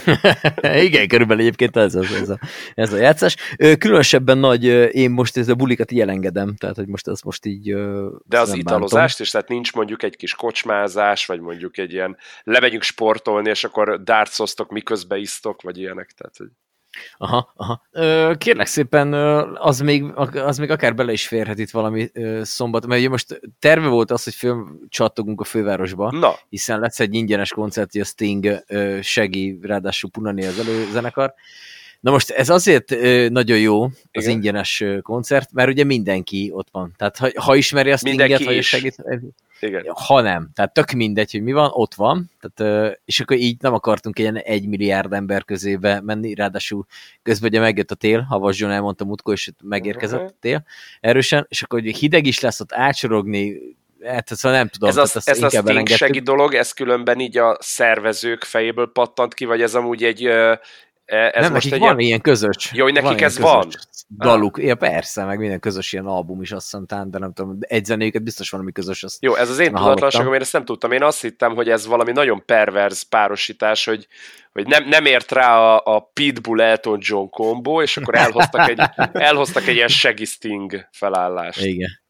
Igen, 0.87 1.09
körülbelül 1.09 1.43
egyébként 1.43 1.77
ez, 1.77 1.95
az, 1.95 2.12
ez, 2.12 2.29
a, 2.29 2.39
ez 2.75 2.93
a 2.93 2.97
játszás. 2.97 3.37
Különösebben 3.79 4.39
nagy, 4.39 4.65
én 4.95 5.11
most 5.11 5.37
ez 5.37 5.49
a 5.49 5.55
bulikat 5.55 5.91
így 5.91 6.01
elengedem, 6.01 6.57
tehát 6.57 6.77
hogy 6.77 6.89
most 6.89 7.09
ez 7.09 7.21
most 7.21 7.47
így... 7.47 7.75
De 8.25 8.41
az 8.41 8.55
italozást 8.55 9.21
is, 9.21 9.31
tehát 9.31 9.49
nincs 9.49 9.73
mondjuk 9.73 10.03
egy 10.03 10.17
kis 10.17 10.35
kocsmázás, 10.35 11.27
vagy 11.27 11.41
mondjuk 11.41 11.79
egy 11.79 11.93
ilyen 11.93 12.17
lemegyünk 12.43 12.83
sportolni, 12.83 13.49
és 13.49 13.65
akkor 13.65 14.03
dartszoztok, 14.03 14.71
miközben 14.71 15.19
isztok, 15.19 15.62
vagy 15.62 15.79
ilyenek, 15.79 16.11
tehát 16.11 16.37
hogy... 16.37 16.49
Aha, 17.17 17.53
aha. 17.57 17.83
Kérlek 18.39 18.67
szépen, 18.67 19.13
az 19.55 19.81
még, 19.81 20.05
az 20.35 20.59
még 20.59 20.71
akár 20.71 20.95
bele 20.95 21.13
is 21.13 21.27
férhet 21.27 21.59
itt 21.59 21.71
valami 21.71 22.11
szombat, 22.43 22.87
mert 22.87 23.01
ugye 23.01 23.09
most 23.09 23.41
terve 23.59 23.87
volt 23.87 24.11
az, 24.11 24.25
hogy 24.25 24.35
fölcsattogunk 24.35 25.41
a 25.41 25.45
fővárosba, 25.45 26.11
Na. 26.11 26.35
hiszen 26.49 26.81
lesz 26.81 27.01
egy 27.01 27.15
ingyenes 27.15 27.51
koncert, 27.51 27.95
a 27.95 28.05
Sting 28.05 28.65
segi, 29.03 29.59
ráadásul 29.63 30.11
Punani 30.11 30.45
az 30.45 30.59
előzenekar. 30.59 31.35
Na 32.01 32.11
most 32.11 32.31
ez 32.31 32.49
azért 32.49 32.91
nagyon 33.31 33.59
jó, 33.59 33.83
az 33.85 33.93
Igen. 34.11 34.31
ingyenes 34.31 34.85
koncert, 35.03 35.53
mert 35.53 35.69
ugye 35.69 35.85
mindenki 35.85 36.51
ott 36.55 36.69
van. 36.71 36.95
Tehát 36.97 37.17
ha, 37.17 37.29
ha 37.35 37.55
ismeri 37.55 37.91
a 37.91 37.97
Stinget, 37.97 38.45
vagy 38.45 38.63
segít, 38.63 39.05
igen. 39.61 39.85
Ha 40.07 40.21
nem. 40.21 40.51
Tehát 40.55 40.73
tök 40.73 40.91
mindegy, 40.91 41.31
hogy 41.31 41.43
mi 41.43 41.53
van, 41.53 41.71
ott 41.73 41.95
van. 41.95 42.31
Tehát, 42.41 42.99
és 43.05 43.21
akkor 43.21 43.37
így 43.37 43.57
nem 43.61 43.75
akartunk 43.75 44.19
egy 44.19 44.37
egy 44.37 44.69
milliárd 44.69 45.13
ember 45.13 45.45
közébe 45.45 46.01
menni, 46.01 46.35
ráadásul 46.35 46.87
közben 47.23 47.51
ugye 47.51 47.61
megjött 47.61 47.91
a 47.91 47.95
tél, 47.95 48.21
Havas 48.21 48.59
John 48.59 48.73
elmondta 48.73 49.05
mutkó, 49.05 49.33
és 49.33 49.51
megérkezett 49.63 50.29
a 50.29 50.35
tél 50.41 50.65
erősen, 51.01 51.47
és 51.49 51.63
akkor 51.63 51.81
hogy 51.81 51.97
hideg 51.97 52.27
is 52.27 52.41
lesz 52.41 52.61
ott 52.61 52.73
átsorogni, 52.73 53.59
hát 54.05 54.29
szóval 54.29 54.59
nem 54.59 54.69
tudom. 54.69 54.89
Ez, 54.89 54.97
az, 54.97 55.29
ez 55.29 55.43
a 55.43 55.49
sting 55.85 56.23
dolog, 56.23 56.55
ez 56.55 56.73
különben 56.73 57.21
így 57.21 57.39
a 57.39 57.57
szervezők 57.61 58.45
fejéből 58.45 58.93
pattant 58.93 59.35
ki, 59.35 59.45
vagy 59.45 59.63
ez 59.63 59.75
amúgy 59.75 60.05
egy 60.05 60.29
ez 61.07 61.42
nem, 61.42 61.53
most 61.53 61.53
nekik 61.53 61.73
egy 61.73 61.79
van 61.79 61.99
ilyen 61.99 62.21
közös. 62.21 62.71
Jó, 62.73 62.83
hogy 62.83 62.92
nekik 62.92 63.09
van 63.09 63.23
ez 63.23 63.38
van? 63.38 63.69
Daluk. 64.09 64.59
Ah. 64.59 64.64
Ja, 64.64 64.75
persze, 64.75 65.25
meg 65.25 65.38
minden 65.38 65.61
közös 65.61 65.92
ilyen 65.92 66.07
album 66.07 66.42
is 66.42 66.53
azt 66.53 66.71
hiszem, 66.71 67.11
de 67.11 67.19
nem 67.19 67.33
tudom, 67.33 67.59
egy 67.61 67.85
zenéjüket 67.85 68.23
biztos 68.23 68.51
van, 68.51 68.61
ami 68.61 68.73
közös. 68.73 69.03
Azt 69.03 69.23
Jó, 69.23 69.35
ez 69.35 69.51
az 69.51 69.59
én 69.59 69.73
tudatlanságom, 69.73 70.35
én 70.35 70.40
ezt 70.40 70.53
nem 70.53 70.64
tudtam. 70.64 70.92
Én 70.92 71.03
azt 71.03 71.21
hittem, 71.21 71.55
hogy 71.55 71.69
ez 71.69 71.87
valami 71.87 72.12
nagyon 72.12 72.45
perverz 72.45 73.03
párosítás, 73.03 73.85
hogy, 73.85 74.07
hogy 74.53 74.66
nem, 74.66 74.88
nem 74.88 75.05
ért 75.05 75.33
rá 75.33 75.59
a, 75.59 75.83
a 75.85 76.01
Pitbull 76.12 76.61
Elton 76.61 76.99
John 77.03 77.29
kombó, 77.29 77.83
és 77.83 77.97
akkor 77.97 78.14
elhoztak 78.14 78.69
egy, 78.69 78.81
elhoztak 79.29 79.66
egy 79.66 79.75
ilyen 79.75 79.88
Shaggy 79.88 80.27
Sting 80.27 80.88
felállást. 80.92 81.64
Igen. 81.64 82.05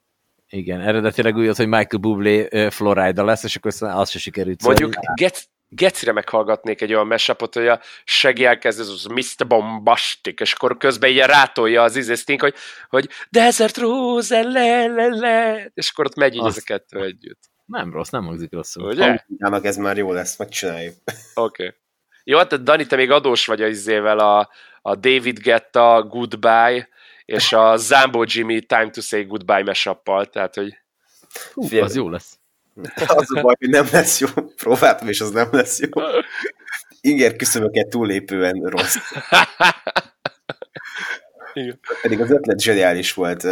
Igen, 0.49 0.81
eredetileg 0.81 1.37
úgy 1.37 1.45
volt, 1.45 1.57
hogy 1.57 1.67
Michael 1.67 2.01
Bublé 2.01 2.69
Florida 2.71 3.25
lesz, 3.25 3.45
és 3.45 3.57
akkor 3.57 3.73
az 3.81 4.11
se 4.11 4.19
sikerült. 4.19 4.63
Mondjuk, 4.63 4.95
get, 5.15 5.49
gecire 5.69 6.13
meghallgatnék 6.13 6.81
egy 6.81 6.93
olyan 6.93 7.07
mesapot, 7.07 7.55
hogy 7.55 7.67
a 7.69 7.81
segi 8.05 8.45
elkezd, 8.45 8.81
ez 8.81 8.89
az 8.89 9.05
Mr. 9.05 9.47
Bombastic, 9.47 10.41
és 10.41 10.53
akkor 10.53 10.77
közben 10.77 11.11
ilyen 11.11 11.29
rátolja 11.29 11.83
az 11.83 11.97
izésztink, 11.97 12.41
hogy, 12.41 12.55
hogy 12.89 13.09
Desert 13.31 13.77
Rose, 13.77 14.43
le, 14.43 14.87
le, 14.87 15.07
le, 15.07 15.71
és 15.75 15.91
akkor 15.91 16.05
ott 16.05 16.15
megy 16.15 16.35
így 16.35 16.45
Azt... 16.45 16.59
a 16.59 16.63
kettő 16.65 17.05
együtt. 17.05 17.41
Nem 17.67 17.93
rossz, 17.93 18.09
nem 18.09 18.25
hangzik 18.25 18.53
rosszul. 18.53 18.89
Ugye? 18.89 19.25
Annak 19.39 19.65
ez 19.65 19.77
már 19.77 19.97
jó 19.97 20.13
lesz, 20.13 20.39
megcsináljuk. 20.39 20.95
Oké. 21.35 21.65
Okay. 21.65 21.77
Jó, 22.25 22.39
hát 22.39 22.63
Dani, 22.63 22.87
te 22.87 22.97
még 22.97 23.11
adós 23.11 23.47
vagy 23.47 23.63
az 23.63 23.71
izével 23.71 24.19
a, 24.19 24.51
a 24.83 24.95
David 24.95 25.39
Getta 25.39 26.07
Goodbye, 26.09 26.89
és 27.25 27.53
a 27.53 27.77
Zambo 27.77 28.25
Jimmy 28.27 28.61
Time 28.61 28.91
to 28.91 29.01
Say 29.01 29.25
Goodbye 29.25 29.63
mesappal, 29.63 30.27
tehát 30.27 30.55
hogy... 30.55 30.79
Hú, 31.53 31.79
az 31.79 31.97
jó 31.97 32.09
lesz. 32.09 32.39
Az 33.07 33.37
a 33.37 33.41
baj, 33.41 33.55
hogy 33.59 33.69
nem 33.69 33.87
lesz 33.93 34.21
jó. 34.21 34.29
Próbáltam, 34.57 35.09
és 35.09 35.21
az 35.21 35.31
nem 35.31 35.49
lesz 35.51 35.81
jó. 35.81 35.89
Inger 37.01 37.37
küszöböket 37.37 37.89
túlépően 37.89 38.61
rossz. 38.65 38.97
Igen. 41.53 41.81
Pedig 42.03 42.21
az 42.21 42.31
ötlet 42.31 42.61
zseniális 42.61 43.13
volt. 43.13 43.47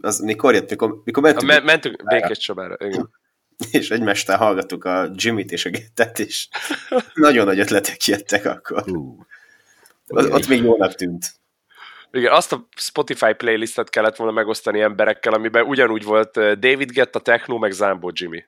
Az 0.00 0.18
mikor 0.18 0.54
jött, 0.54 0.70
mikor, 0.70 1.00
mikor 1.04 1.22
mentünk? 1.22 1.52
Me- 1.52 1.64
mentünk 1.64 2.04
Békés 2.04 2.38
Csabára, 2.38 2.76
igen. 2.78 3.10
És 3.70 3.90
egymástal 3.90 4.36
hallgattuk 4.36 4.84
a 4.84 5.10
Jimmy-t 5.14 5.52
és 5.52 5.64
a 5.64 5.70
Gettet, 5.70 6.18
és 6.18 6.48
nagyon 7.14 7.46
nagy 7.46 7.58
ötletek 7.58 8.04
jöttek 8.04 8.46
akkor. 8.46 8.84
Uh, 8.86 10.34
ott 10.34 10.48
még 10.48 10.62
jónak 10.62 10.94
tűnt. 10.94 11.34
Igen, 12.14 12.32
azt 12.32 12.52
a 12.52 12.68
Spotify 12.76 13.32
playlistet 13.32 13.90
kellett 13.90 14.16
volna 14.16 14.32
megosztani 14.32 14.80
emberekkel, 14.80 15.32
amiben 15.32 15.64
ugyanúgy 15.64 16.04
volt 16.04 16.36
eh, 16.36 16.52
David 16.54 16.90
Getta, 16.90 17.20
Techno, 17.20 17.58
meg 17.58 17.70
Zambo 17.70 18.10
Jimmy. 18.12 18.44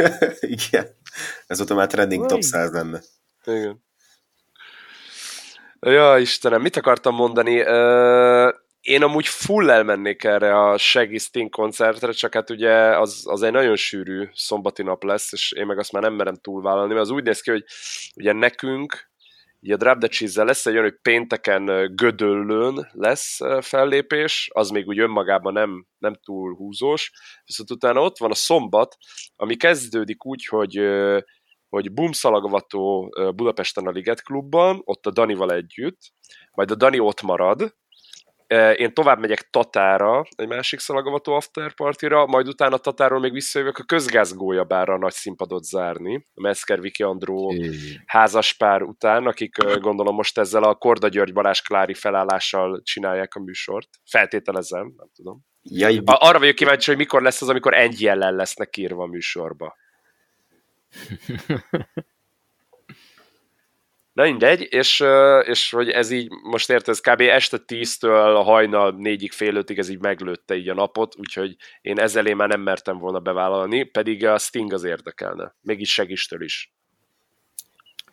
Igen. 0.40 0.86
Ez 1.46 1.60
ott 1.60 1.74
már 1.74 1.86
trending 1.86 2.26
top 2.26 2.42
100 2.42 2.72
lenne. 2.72 3.00
Igen. 3.44 3.84
Ja, 5.80 6.18
Istenem, 6.18 6.60
mit 6.60 6.76
akartam 6.76 7.14
mondani? 7.14 7.60
Uh, 7.60 8.54
én 8.80 9.02
amúgy 9.02 9.26
full 9.26 9.70
elmennék 9.70 10.24
erre 10.24 10.60
a 10.60 10.78
Shaggy 10.78 11.18
Sting 11.18 11.50
koncertre, 11.50 12.12
csak 12.12 12.34
hát 12.34 12.50
ugye 12.50 12.98
az, 12.98 13.22
az 13.24 13.42
egy 13.42 13.52
nagyon 13.52 13.76
sűrű 13.76 14.28
szombati 14.34 14.82
nap 14.82 15.02
lesz, 15.02 15.32
és 15.32 15.52
én 15.52 15.66
meg 15.66 15.78
azt 15.78 15.92
már 15.92 16.02
nem 16.02 16.14
merem 16.14 16.36
túlvállalni, 16.36 16.92
mert 16.92 17.04
az 17.04 17.10
úgy 17.10 17.24
néz 17.24 17.40
ki, 17.40 17.50
hogy 17.50 17.64
ugye 18.16 18.32
nekünk 18.32 19.10
Ugye 19.60 19.74
a 19.74 19.76
Drop 19.76 19.98
the 19.98 20.08
cheese 20.08 20.44
lesz 20.44 20.66
egy 20.66 20.72
olyan, 20.72 20.84
hogy 20.84 20.98
pénteken 21.02 21.94
Gödöllőn 21.94 22.88
lesz 22.92 23.38
fellépés, 23.60 24.50
az 24.52 24.70
még 24.70 24.86
úgy 24.86 24.98
önmagában 24.98 25.52
nem, 25.52 25.86
nem 25.98 26.14
túl 26.24 26.54
húzós, 26.54 27.10
viszont 27.44 27.70
utána 27.70 28.00
ott 28.00 28.18
van 28.18 28.30
a 28.30 28.34
szombat, 28.34 28.96
ami 29.36 29.56
kezdődik 29.56 30.26
úgy, 30.26 30.44
hogy 30.44 30.80
hogy 31.68 31.92
bumszalagvató 31.92 33.08
Budapesten 33.34 33.86
a 33.86 33.90
Liget 33.90 34.22
klubban, 34.22 34.80
ott 34.84 35.06
a 35.06 35.10
Danival 35.10 35.52
együtt, 35.52 35.98
majd 36.52 36.70
a 36.70 36.74
Dani 36.74 36.98
ott 36.98 37.22
marad, 37.22 37.76
én 38.76 38.94
tovább 38.94 39.18
megyek 39.18 39.50
Tatára, 39.50 40.24
egy 40.36 40.48
másik 40.48 40.78
szalagavató 40.78 41.32
afterpartira, 41.32 42.26
majd 42.26 42.48
utána 42.48 42.76
Tatáról 42.76 43.20
még 43.20 43.32
visszajövök 43.32 43.78
a 43.78 43.82
közgázgólyabára 43.82 44.94
a 44.94 44.98
nagy 44.98 45.12
színpadot 45.12 45.64
zárni, 45.64 46.26
a 46.34 46.40
Metzger 46.40 46.80
Viki 46.80 47.02
Andró 47.02 47.54
házaspár 48.06 48.82
után, 48.82 49.26
akik 49.26 49.56
gondolom 49.80 50.14
most 50.14 50.38
ezzel 50.38 50.62
a 50.62 50.74
Korda 50.74 51.08
György 51.08 51.32
Balázs 51.32 51.60
Klári 51.60 51.94
felállással 51.94 52.82
csinálják 52.82 53.34
a 53.34 53.40
műsort. 53.40 53.88
Feltételezem, 54.04 54.92
nem 54.96 55.08
tudom. 55.14 55.46
Jaj, 55.62 56.00
Arra 56.04 56.38
vagyok 56.38 56.54
kíváncsi, 56.54 56.90
hogy 56.90 56.98
mikor 56.98 57.22
lesz 57.22 57.42
az, 57.42 57.48
amikor 57.48 57.74
egy 57.74 58.00
jellel 58.00 58.32
lesznek 58.32 58.76
írva 58.76 59.02
a 59.02 59.06
műsorba. 59.06 59.76
Na 64.18 64.24
mindegy, 64.24 64.66
és, 64.70 65.04
és 65.42 65.70
hogy 65.70 65.88
ez 65.88 66.10
így, 66.10 66.30
most 66.42 66.70
érted, 66.70 66.88
ez 66.88 67.00
kb. 67.00 67.20
este 67.20 67.58
10-től 67.66 68.36
a 68.36 68.42
hajnal 68.42 68.94
4-ig 68.98 69.30
fél 69.32 69.54
ötig 69.54 69.78
ez 69.78 69.88
így 69.88 69.98
meglőtte 69.98 70.56
így 70.56 70.68
a 70.68 70.74
napot, 70.74 71.18
úgyhogy 71.18 71.56
én 71.80 71.98
ezzel 71.98 72.26
én 72.26 72.36
már 72.36 72.48
nem 72.48 72.60
mertem 72.60 72.98
volna 72.98 73.18
bevállalni, 73.18 73.82
pedig 73.82 74.26
a 74.26 74.38
Sting 74.38 74.72
az 74.72 74.84
érdekelne. 74.84 75.54
Mégis 75.60 75.92
segistől 75.92 76.42
is. 76.42 76.72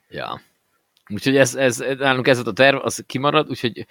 Ja. 0.10 0.42
Úgyhogy 1.10 1.38
ez, 1.38 1.56
ez, 1.56 1.78
nálunk 1.78 2.28
ez 2.28 2.36
volt 2.36 2.48
a 2.48 2.54
terv, 2.54 2.78
az 2.82 3.04
kimarad, 3.08 3.50
úgyhogy 3.50 3.86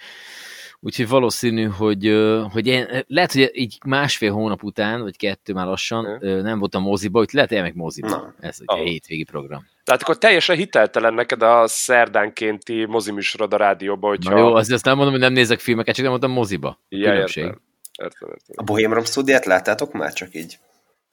Úgyhogy 0.79 1.07
valószínű, 1.07 1.63
hogy, 1.63 2.05
hogy 2.51 2.67
én, 2.67 3.03
lehet, 3.07 3.31
hogy 3.31 3.49
így 3.53 3.77
másfél 3.85 4.31
hónap 4.31 4.63
után, 4.63 5.01
vagy 5.01 5.17
kettő 5.17 5.53
már 5.53 5.65
lassan 5.65 6.17
hmm. 6.17 6.41
nem 6.41 6.59
voltam 6.59 6.81
moziba, 6.81 7.17
hogy 7.17 7.29
lehet 7.31 7.51
elmek 7.51 7.73
moziba. 7.73 8.07
Na. 8.07 8.33
Ez 8.39 8.57
egy 8.59 8.79
oh. 8.79 8.85
hétvégi 8.85 9.23
program. 9.23 9.73
Tehát 9.85 10.01
akkor 10.01 10.17
teljesen 10.17 10.55
hiteltelen 10.55 11.13
neked 11.13 11.41
a 11.41 11.67
szerdánkénti 11.67 12.85
moziműsorod 12.85 13.53
a 13.53 13.57
rádióban, 13.57 14.09
hogyha... 14.09 14.33
Na 14.33 14.39
jó, 14.39 14.55
azért 14.55 14.73
azt 14.75 14.85
nem 14.85 14.95
mondom, 14.95 15.13
hogy 15.13 15.21
nem 15.21 15.33
nézek 15.33 15.59
filmeket, 15.59 15.93
csak 15.93 16.01
nem 16.03 16.11
mondtam 16.11 16.31
moziba. 16.31 16.79
Ja, 16.89 17.13
értem. 17.13 17.61
Értem, 17.97 18.29
értem. 18.29 18.55
A 18.55 18.63
Bohém 18.63 18.93
Rhapsody-et 18.93 19.45
láttátok 19.45 19.93
már 19.93 20.13
csak 20.13 20.33
így? 20.33 20.59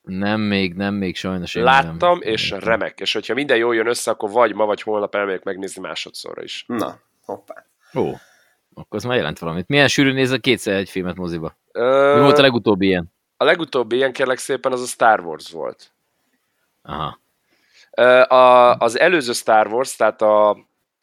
Nem 0.02 0.40
még, 0.40 0.74
nem 0.74 0.94
még 0.94 1.16
sajnos. 1.16 1.54
Én 1.54 1.62
Láttam, 1.62 2.18
nem. 2.18 2.32
és 2.32 2.50
értem. 2.50 2.68
remek. 2.68 3.00
És 3.00 3.12
hogyha 3.12 3.34
minden 3.34 3.56
jól 3.56 3.74
jön 3.74 3.86
össze, 3.86 4.10
akkor 4.10 4.30
vagy 4.30 4.54
ma, 4.54 4.64
vagy 4.64 4.82
holnap 4.82 5.14
elmegyek 5.14 5.42
megnézni 5.42 5.80
másodszorra 5.80 6.42
is. 6.42 6.64
Na, 6.66 6.98
hoppá. 7.24 7.66
Ó, 7.94 8.08
akkor 8.74 8.98
az 8.98 9.04
már 9.04 9.16
jelent 9.16 9.38
valamit. 9.38 9.68
Milyen 9.68 9.88
sűrűn 9.88 10.14
nézel 10.14 10.40
kétszer 10.40 10.74
egy 10.74 10.90
filmet 10.90 11.16
moziba? 11.16 11.56
Ö... 11.72 12.14
Mi 12.14 12.20
volt 12.20 12.38
a 12.38 12.42
legutóbbi 12.42 12.86
ilyen? 12.86 13.12
A 13.36 13.44
legutóbbi 13.44 13.96
ilyen, 13.96 14.12
kérlek 14.12 14.38
szépen, 14.38 14.72
az 14.72 14.82
a 14.82 14.86
Star 14.86 15.20
Wars 15.20 15.50
volt. 15.50 15.92
Aha. 16.82 17.20
A, 18.28 18.74
az 18.78 18.98
előző 18.98 19.32
Star 19.32 19.66
Wars, 19.66 19.96
tehát 19.96 20.22
a, 20.22 20.50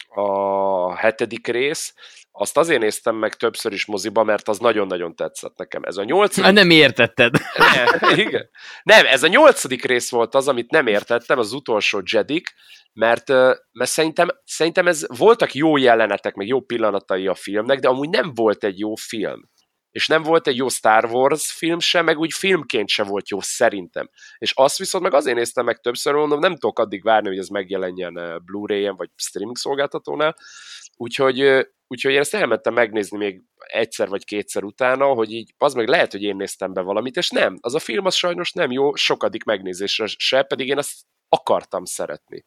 a 0.10 0.96
hetedik 0.96 1.48
rész, 1.48 1.94
azt 2.32 2.58
azért 2.58 2.82
néztem 2.82 3.16
meg 3.16 3.36
többször 3.36 3.74
is 3.74 3.86
moziba, 3.86 4.24
mert 4.24 4.48
az 4.48 4.58
nagyon-nagyon 4.58 5.16
tetszett 5.16 5.58
nekem. 5.58 5.84
Ez 5.84 5.98
a 5.98 6.04
nyolcadik... 6.04 6.44
Hát 6.44 6.54
nem 6.54 6.70
értetted. 6.70 7.34
Nem, 7.58 8.18
igen. 8.18 8.50
Nem, 8.84 9.06
ez 9.06 9.24
a 9.24 9.28
nyolcadik 9.28 9.86
rész 9.86 10.10
volt 10.10 10.36
az, 10.36 10.48
amit 10.48 10.72
nem 10.72 10.88
értettem, 10.88 11.40
az 11.40 11.54
utolsó 11.54 12.02
Jedik, 12.12 12.54
mert, 12.94 13.28
mert 13.72 13.90
szerintem, 13.90 14.28
szerintem 14.46 14.88
ez 14.88 15.18
voltak 15.18 15.54
jó 15.54 15.78
jelenetek, 15.78 16.36
meg 16.36 16.48
jó 16.48 16.62
pillanatai 16.62 17.28
a 17.28 17.36
filmnek, 17.36 17.80
de 17.80 17.88
amúgy 17.88 18.10
nem 18.10 18.32
volt 18.34 18.64
egy 18.64 18.80
jó 18.80 18.96
film 18.96 19.50
és 19.92 20.08
nem 20.08 20.24
volt 20.24 20.48
egy 20.48 20.56
jó 20.56 20.70
Star 20.70 21.06
Wars 21.06 21.52
film 21.52 21.80
sem, 21.80 22.06
meg 22.06 22.18
úgy 22.18 22.34
filmként 22.34 22.90
se 22.90 23.04
volt 23.04 23.30
jó 23.30 23.40
szerintem. 23.42 24.10
És 24.38 24.52
azt 24.56 24.78
viszont 24.78 25.04
meg 25.04 25.14
azért 25.14 25.36
néztem 25.36 25.66
meg 25.66 25.80
többször, 25.80 26.14
mondom, 26.14 26.40
nem 26.40 26.56
tudok 26.56 26.80
addig 26.80 27.04
várni, 27.04 27.28
hogy 27.28 27.38
ez 27.38 27.48
megjelenjen 27.48 28.20
eh, 28.20 28.36
Blu-ray-en, 28.38 28.96
vagy 28.96 29.10
streaming 29.16 29.58
szolgáltatónál, 29.58 30.36
úgyhogy, 30.98 31.42
eh, 31.42 31.64
úgyhogy 31.88 32.12
én 32.12 32.20
ezt 32.20 32.34
elmentem 32.34 32.74
megnézni 32.74 33.18
még 33.18 33.42
egyszer 33.58 34.08
vagy 34.08 34.26
kétszer 34.26 34.64
utána, 34.64 35.06
hogy 35.06 35.32
így 35.32 35.54
az 35.58 35.74
meg 35.74 35.88
lehet, 35.88 36.12
hogy 36.12 36.24
én 36.24 36.36
néztem 36.36 36.74
be 36.74 36.82
valamit, 36.82 37.16
és 37.16 37.30
nem, 37.30 37.58
az 37.62 37.76
a 37.76 37.80
film 37.80 38.06
az 38.06 38.16
sajnos 38.16 38.52
nem 38.52 38.72
jó 38.72 38.96
sokadik 38.96 39.44
megnézésre 39.44 40.06
se, 40.18 40.44
pedig 40.44 40.68
én 40.68 40.78
ezt 40.78 41.02
akartam 41.30 41.86
szeretni. 41.86 42.46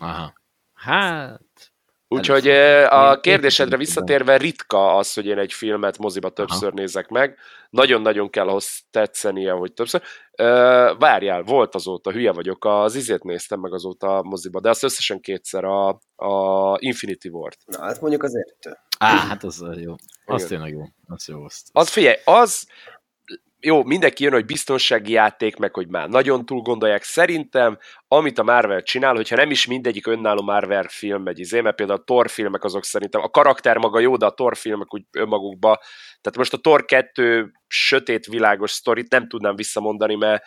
Aha. 0.00 0.32
Hát, 0.74 1.69
Úgyhogy 2.12 2.48
a 2.88 3.20
kérdésedre 3.20 3.76
visszatérve 3.76 4.36
ritka 4.36 4.96
az, 4.96 5.14
hogy 5.14 5.26
én 5.26 5.38
egy 5.38 5.52
filmet 5.52 5.98
moziba 5.98 6.30
többször 6.30 6.68
Aha. 6.68 6.76
nézek 6.76 7.08
meg. 7.08 7.38
Nagyon-nagyon 7.70 8.30
kell 8.30 8.48
ahhoz 8.48 8.80
tetszenie, 8.90 9.52
hogy 9.52 9.72
többször. 9.72 10.02
Várjál, 10.98 11.42
volt 11.42 11.74
azóta, 11.74 12.12
hülye 12.12 12.32
vagyok, 12.32 12.64
az 12.64 12.94
izét 12.94 13.22
néztem 13.22 13.60
meg 13.60 13.72
azóta 13.72 14.18
a 14.18 14.22
moziba, 14.22 14.60
de 14.60 14.68
azt 14.68 14.82
összesen 14.82 15.20
kétszer 15.20 15.64
a, 15.64 15.88
a 16.16 16.76
Infinity 16.78 17.28
War-t. 17.28 17.58
Na, 17.66 17.82
hát 17.82 18.00
mondjuk 18.00 18.22
azért. 18.22 18.56
Á, 18.98 19.16
hát 19.16 19.44
az 19.44 19.64
jó. 19.76 19.94
Az 20.24 20.44
tényleg 20.44 20.72
jó. 20.72 20.82
Az 21.06 21.28
jó. 21.28 21.44
Azt, 21.44 21.68
az 21.72 21.88
figyelj, 21.88 22.16
az 22.24 22.66
jó, 23.60 23.84
mindenki 23.84 24.22
jön, 24.22 24.32
hogy 24.32 24.44
biztonsági 24.44 25.12
játék, 25.12 25.56
meg 25.56 25.74
hogy 25.74 25.88
már 25.88 26.08
nagyon 26.08 26.46
túl 26.46 26.60
gondolják. 26.60 27.02
Szerintem, 27.02 27.78
amit 28.08 28.38
a 28.38 28.42
Marvel 28.42 28.82
csinál, 28.82 29.14
hogyha 29.14 29.36
nem 29.36 29.50
is 29.50 29.66
mindegyik 29.66 30.06
önálló 30.06 30.42
Marvel 30.42 30.84
film 30.88 31.22
megy, 31.22 31.38
izé, 31.38 31.60
mert 31.60 31.76
például 31.76 31.98
a 31.98 32.04
Thor 32.04 32.30
filmek 32.30 32.64
azok 32.64 32.84
szerintem, 32.84 33.20
a 33.20 33.28
karakter 33.28 33.76
maga 33.76 33.98
jó, 33.98 34.16
de 34.16 34.26
a 34.26 34.34
Thor 34.34 34.56
filmek 34.56 34.94
úgy 34.94 35.02
önmagukba, 35.10 35.78
tehát 36.20 36.38
most 36.38 36.52
a 36.52 36.58
Thor 36.58 36.84
2 36.84 37.52
sötét 37.66 38.26
világos 38.26 38.70
sztorit 38.70 39.10
nem 39.10 39.28
tudnám 39.28 39.56
visszamondani, 39.56 40.14
mert 40.14 40.42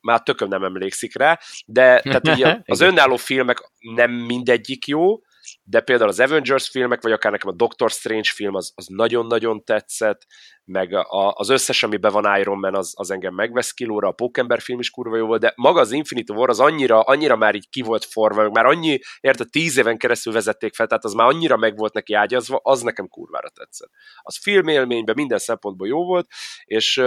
már 0.00 0.22
tököm 0.22 0.48
nem 0.48 0.64
emlékszik 0.64 1.16
rá, 1.16 1.38
de 1.66 2.00
tehát 2.00 2.28
ugye 2.28 2.58
az 2.64 2.80
önálló 2.80 3.16
filmek 3.16 3.70
nem 3.94 4.10
mindegyik 4.10 4.86
jó, 4.86 5.18
de 5.62 5.80
például 5.80 6.08
az 6.08 6.20
Avengers 6.20 6.68
filmek, 6.68 7.02
vagy 7.02 7.12
akár 7.12 7.32
nekem 7.32 7.50
a 7.50 7.54
Doctor 7.54 7.90
Strange 7.90 8.28
film, 8.34 8.54
az, 8.54 8.72
az 8.74 8.86
nagyon-nagyon 8.86 9.64
tetszett, 9.64 10.26
meg 10.64 10.94
a, 10.94 11.32
az 11.32 11.48
összes, 11.48 11.82
amiben 11.82 12.12
van 12.12 12.38
Iron 12.38 12.58
Man, 12.58 12.74
az, 12.74 12.92
az 12.96 13.10
engem 13.10 13.34
megvesz 13.34 13.72
kilóra, 13.72 14.08
a 14.08 14.12
Pókember 14.12 14.60
film 14.60 14.78
is 14.78 14.90
kurva 14.90 15.16
jó 15.16 15.26
volt, 15.26 15.40
de 15.40 15.52
maga 15.56 15.80
az 15.80 15.92
Infinity 15.92 16.30
War 16.30 16.48
az 16.48 16.60
annyira, 16.60 17.00
annyira 17.00 17.36
már 17.36 17.54
így 17.54 17.68
ki 17.68 17.82
volt 17.82 18.04
forva, 18.04 18.50
már 18.50 18.66
annyi, 18.66 18.98
érted, 19.20 19.50
tíz 19.50 19.76
éven 19.76 19.98
keresztül 19.98 20.32
vezették 20.32 20.74
fel, 20.74 20.86
tehát 20.86 21.04
az 21.04 21.12
már 21.12 21.26
annyira 21.26 21.56
meg 21.56 21.76
volt 21.76 21.94
neki 21.94 22.14
ágyazva, 22.14 22.60
az 22.62 22.82
nekem 22.82 23.08
kurvára 23.08 23.48
tetszett. 23.48 23.90
Az 24.22 24.38
filmélményben 24.40 25.14
minden 25.14 25.38
szempontból 25.38 25.86
jó 25.86 26.04
volt, 26.04 26.26
és 26.64 27.02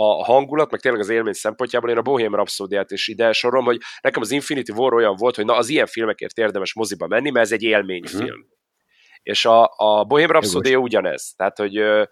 a 0.00 0.24
hangulat, 0.24 0.70
meg 0.70 0.80
tényleg 0.80 1.00
az 1.00 1.08
élmény 1.08 1.32
szempontjából 1.32 1.90
én 1.90 1.96
a 1.96 2.02
Bohém 2.02 2.34
rhapsody 2.34 2.78
is 2.88 3.08
ide 3.08 3.32
sorom, 3.32 3.64
hogy 3.64 3.80
nekem 4.00 4.22
az 4.22 4.30
Infinity 4.30 4.70
War 4.70 4.94
olyan 4.94 5.14
volt, 5.16 5.36
hogy 5.36 5.44
na 5.44 5.56
az 5.56 5.68
ilyen 5.68 5.86
filmekért 5.86 6.38
érdemes 6.38 6.74
moziba 6.74 7.06
menni, 7.06 7.30
mert 7.30 7.46
ez 7.46 7.52
egy 7.52 7.62
élményfilm. 7.62 8.22
Uh-huh. 8.22 8.46
És 9.22 9.44
a, 9.44 9.72
a 9.76 10.04
Bohém 10.04 10.30
Rhapsody 10.30 10.74
ugyanez. 10.74 11.32
Tehát, 11.36 11.58
hogy 11.58 11.76
ö, 11.76 12.04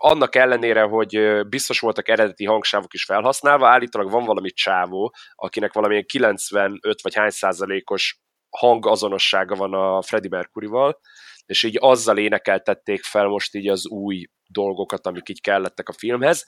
annak 0.00 0.34
ellenére, 0.34 0.82
hogy 0.82 1.40
biztos 1.48 1.80
voltak 1.80 2.08
eredeti 2.08 2.44
hangsávok 2.44 2.94
is 2.94 3.04
felhasználva, 3.04 3.68
állítólag 3.68 4.10
van 4.10 4.24
valami 4.24 4.50
csávó, 4.50 5.14
akinek 5.34 5.72
valamilyen 5.72 6.06
95 6.06 7.02
vagy 7.02 7.14
hány 7.14 7.30
százalékos 7.30 8.20
hangazonossága 8.50 9.54
van 9.54 9.74
a 9.74 10.02
Freddie 10.02 10.30
Mercury-val, 10.30 11.00
és 11.46 11.62
így 11.62 11.76
azzal 11.80 12.18
énekeltették 12.18 13.02
fel 13.02 13.26
most 13.26 13.54
így 13.54 13.68
az 13.68 13.86
új 13.86 14.26
dolgokat, 14.48 15.06
amik 15.06 15.28
így 15.28 15.40
kellettek 15.40 15.88
a 15.88 15.92
filmhez, 15.92 16.46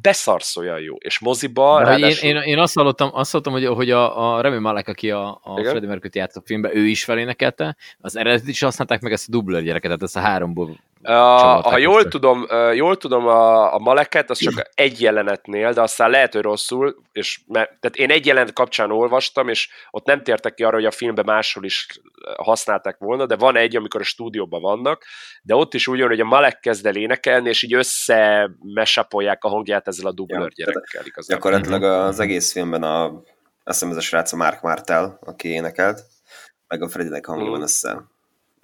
beszarsz 0.00 0.56
olyan 0.56 0.80
jó, 0.80 0.94
és 0.96 1.18
moziba... 1.18 1.82
Ráadásul... 1.82 2.28
Én, 2.28 2.36
én, 2.36 2.42
én, 2.42 2.58
azt 2.58 2.74
hallottam, 2.74 3.10
azt 3.12 3.30
hallottam 3.30 3.52
hogy, 3.52 3.66
hogy 3.66 3.90
a, 3.90 4.34
a 4.34 4.40
Remy 4.40 4.58
Malek, 4.58 4.88
aki 4.88 5.10
a, 5.10 5.40
a 5.42 5.60
Freddie 5.62 5.88
Mercury 5.88 6.18
játszott 6.18 6.46
filmben, 6.46 6.76
ő 6.76 6.86
is 6.86 7.04
felénekelte, 7.04 7.76
az 7.98 8.16
eredetit 8.16 8.48
is 8.48 8.60
használták 8.60 9.00
meg 9.00 9.12
ezt 9.12 9.28
a 9.28 9.30
dubler 9.30 9.62
gyereket, 9.62 9.82
tehát 9.82 10.02
ezt 10.02 10.16
a 10.16 10.20
háromból 10.20 10.78
a, 11.04 11.60
ha 11.60 11.78
jól 11.78 12.08
tudom, 12.08 12.46
jól 12.72 12.96
tudom 12.96 13.26
a, 13.26 13.74
a 13.74 13.78
Maleket, 13.78 14.30
az 14.30 14.38
csak 14.38 14.70
egy 14.74 15.00
jelenetnél, 15.00 15.72
de 15.72 15.80
aztán 15.80 16.10
lehet, 16.10 16.32
hogy 16.32 16.42
rosszul, 16.42 16.96
és 17.12 17.40
mert, 17.46 17.80
tehát 17.80 17.96
én 17.96 18.10
egy 18.10 18.26
jelenet 18.26 18.52
kapcsán 18.52 18.90
olvastam, 18.90 19.48
és 19.48 19.68
ott 19.90 20.06
nem 20.06 20.22
tértek 20.22 20.54
ki 20.54 20.64
arra, 20.64 20.74
hogy 20.74 20.84
a 20.84 20.90
filmben 20.90 21.24
máshol 21.24 21.64
is 21.64 21.86
használták 22.36 22.96
volna, 22.98 23.26
de 23.26 23.36
van 23.36 23.56
egy, 23.56 23.76
amikor 23.76 24.00
a 24.00 24.04
stúdióban 24.04 24.60
vannak, 24.60 25.04
de 25.42 25.54
ott 25.54 25.74
is 25.74 25.86
úgy 25.86 25.98
van, 25.98 26.08
hogy 26.08 26.20
a 26.20 26.24
Malek 26.24 26.60
kezd 26.60 26.86
el 26.86 26.96
énekelni, 26.96 27.48
és 27.48 27.62
így 27.62 27.74
összemesapolják 27.74 29.44
a 29.44 29.48
hangját 29.48 29.88
ezzel 29.88 30.06
a 30.06 30.12
dublőr 30.12 30.52
ja, 30.54 30.64
gyerekkel. 30.64 31.04
Igazából. 31.04 31.50
Gyakorlatilag 31.50 31.82
az 31.82 32.20
egész 32.20 32.52
filmben 32.52 32.82
a, 32.82 33.04
azt 33.04 33.22
hiszem 33.64 33.90
ez 33.90 33.96
a 33.96 34.00
srác 34.00 34.32
a 34.32 34.36
Mark 34.36 34.62
Martel, 34.62 35.18
aki 35.20 35.48
énekelt, 35.48 36.02
meg 36.68 36.82
a 36.82 36.88
Freddynek 36.88 37.26
hangja 37.26 37.46
mm. 37.46 37.50
van 37.50 37.62
össze, 37.62 38.04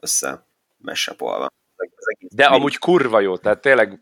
össze 0.00 0.46
mesapolva. 0.78 1.48
De 2.34 2.44
amúgy 2.44 2.78
kurva 2.78 3.20
jó, 3.20 3.36
tehát 3.36 3.60
tényleg 3.60 4.00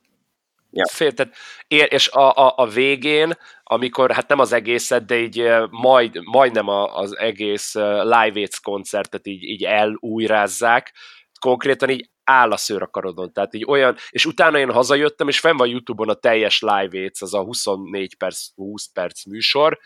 Ja. 0.71 0.85
Fél, 0.91 1.13
tehát 1.13 1.35
és 1.67 2.09
a, 2.09 2.37
a, 2.37 2.53
a 2.57 2.67
végén, 2.67 3.33
amikor, 3.63 4.13
hát 4.13 4.29
nem 4.29 4.39
az 4.39 4.53
egészet, 4.53 5.05
de 5.05 5.19
így 5.19 5.49
majd, 5.71 6.19
majdnem 6.25 6.69
az 6.69 7.17
egész 7.17 7.75
Live 7.75 8.33
Aids 8.35 8.61
koncertet 8.61 9.27
így, 9.27 9.43
így 9.43 9.65
elújrázzák, 9.65 10.93
konkrétan 11.41 11.91
így 11.91 12.11
áll 12.25 12.51
a 12.51 12.57
szőr 12.57 12.83
a 12.83 12.87
karodon, 12.87 13.33
tehát 13.33 13.55
így 13.55 13.65
olyan, 13.67 13.97
és 14.11 14.27
utána 14.27 14.59
én 14.59 14.73
hazajöttem, 14.73 15.29
és 15.29 15.41
fenn 15.41 15.57
van 15.57 15.69
Youtube-on 15.69 16.09
a 16.09 16.15
teljes 16.15 16.61
Live 16.61 16.99
Aids, 16.99 17.23
az 17.23 17.35
a 17.35 17.43
24 17.43 18.17
perc, 18.17 18.47
20 18.55 18.87
perc 18.93 19.25
műsor. 19.25 19.79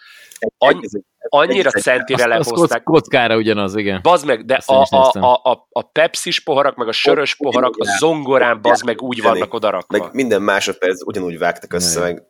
Annyi... 0.58 0.86
Annyira 1.28 1.70
centire 1.70 2.26
lehozták. 2.26 2.82
Kockára 2.82 3.36
ugyanaz, 3.36 3.76
igen. 3.76 4.00
Bazd 4.02 4.26
meg, 4.26 4.44
de 4.44 4.60
a, 4.66 4.86
a, 4.90 5.10
a, 5.18 5.40
a, 5.50 5.66
a 5.70 5.82
pepsis 5.82 6.40
poharak, 6.40 6.76
meg 6.76 6.88
a 6.88 6.92
sörös 6.92 7.36
poharak, 7.36 7.76
a 7.76 7.84
zongorán 7.98 8.60
bazd 8.62 8.84
meg 8.84 9.02
úgy 9.02 9.22
vannak 9.22 9.54
odarakva. 9.54 9.98
Meg 9.98 10.14
minden 10.14 10.42
másodperc 10.42 11.06
ugyanúgy 11.06 11.38
vágtak 11.38 11.72
össze, 11.72 12.00
meg 12.00 12.22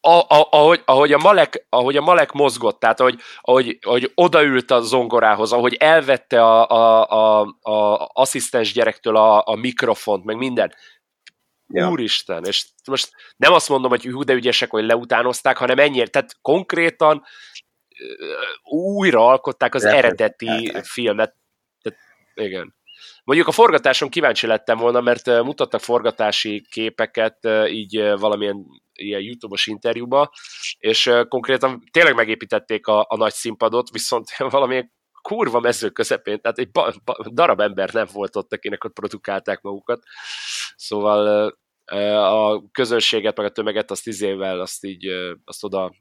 a, 0.00 0.18
a, 0.18 0.48
ahogy, 0.50 0.82
ahogy, 0.84 1.12
a 1.12 1.18
Malek, 1.18 1.66
ahogy 1.68 1.96
a 1.96 2.00
Malek 2.00 2.32
mozgott, 2.32 2.80
tehát 2.80 3.00
ahogy, 3.00 3.20
ahogy, 3.40 3.78
ahogy 3.82 4.12
odaült 4.14 4.70
a 4.70 4.80
zongorához, 4.80 5.52
ahogy 5.52 5.74
elvette 5.74 6.42
a, 6.44 6.68
a, 6.68 7.06
a, 7.08 7.40
a 7.60 8.10
asszisztens 8.12 8.72
gyerektől 8.72 9.16
a, 9.16 9.42
a 9.46 9.54
mikrofont, 9.54 10.24
meg 10.24 10.36
minden. 10.36 10.74
Ja. 11.72 11.90
Úristen, 11.90 12.44
és 12.44 12.66
most 12.86 13.10
nem 13.36 13.52
azt 13.52 13.68
mondom, 13.68 13.90
hogy 13.90 14.04
hú, 14.04 14.22
de 14.22 14.32
ügyesek, 14.32 14.70
hogy 14.70 14.84
leutánozták, 14.84 15.56
hanem 15.56 15.78
ennyire, 15.78 16.06
tehát 16.06 16.36
konkrétan 16.40 17.22
újra 18.62 19.26
alkották 19.26 19.74
az 19.74 19.84
eredeti 19.84 20.72
filmet. 20.82 21.34
Tehát, 21.82 21.98
igen. 22.34 22.78
Mondjuk 23.24 23.48
a 23.48 23.52
forgatáson 23.52 24.08
kíváncsi 24.08 24.46
lettem 24.46 24.78
volna, 24.78 25.00
mert 25.00 25.26
mutattak 25.26 25.80
forgatási 25.80 26.66
képeket 26.70 27.48
így 27.68 27.96
valamilyen 28.18 28.64
ilyen 28.92 29.20
YouTube-os 29.20 29.66
interjúba, 29.66 30.30
és 30.78 31.10
konkrétan 31.28 31.82
tényleg 31.90 32.14
megépítették 32.14 32.86
a, 32.86 33.06
a 33.08 33.16
nagy 33.16 33.32
színpadot, 33.32 33.90
viszont 33.90 34.28
valamilyen 34.50 34.92
kurva 35.22 35.60
mező 35.60 35.90
közepén, 35.90 36.40
tehát 36.40 36.58
egy 36.58 36.70
ba, 36.70 36.92
ba, 37.04 37.16
darab 37.30 37.60
ember 37.60 37.92
nem 37.92 38.06
volt 38.12 38.36
ott, 38.36 38.52
akinek 38.52 38.84
ott 38.84 38.92
produkálták 38.92 39.60
magukat. 39.60 40.02
Szóval 40.76 41.58
a 42.14 42.62
közönséget, 42.72 43.36
meg 43.36 43.46
a 43.46 43.50
tömeget 43.50 43.90
azt 43.90 44.06
évvel 44.06 44.60
azt 44.60 44.84
így, 44.84 45.06
azt 45.44 45.64
oda 45.64 45.94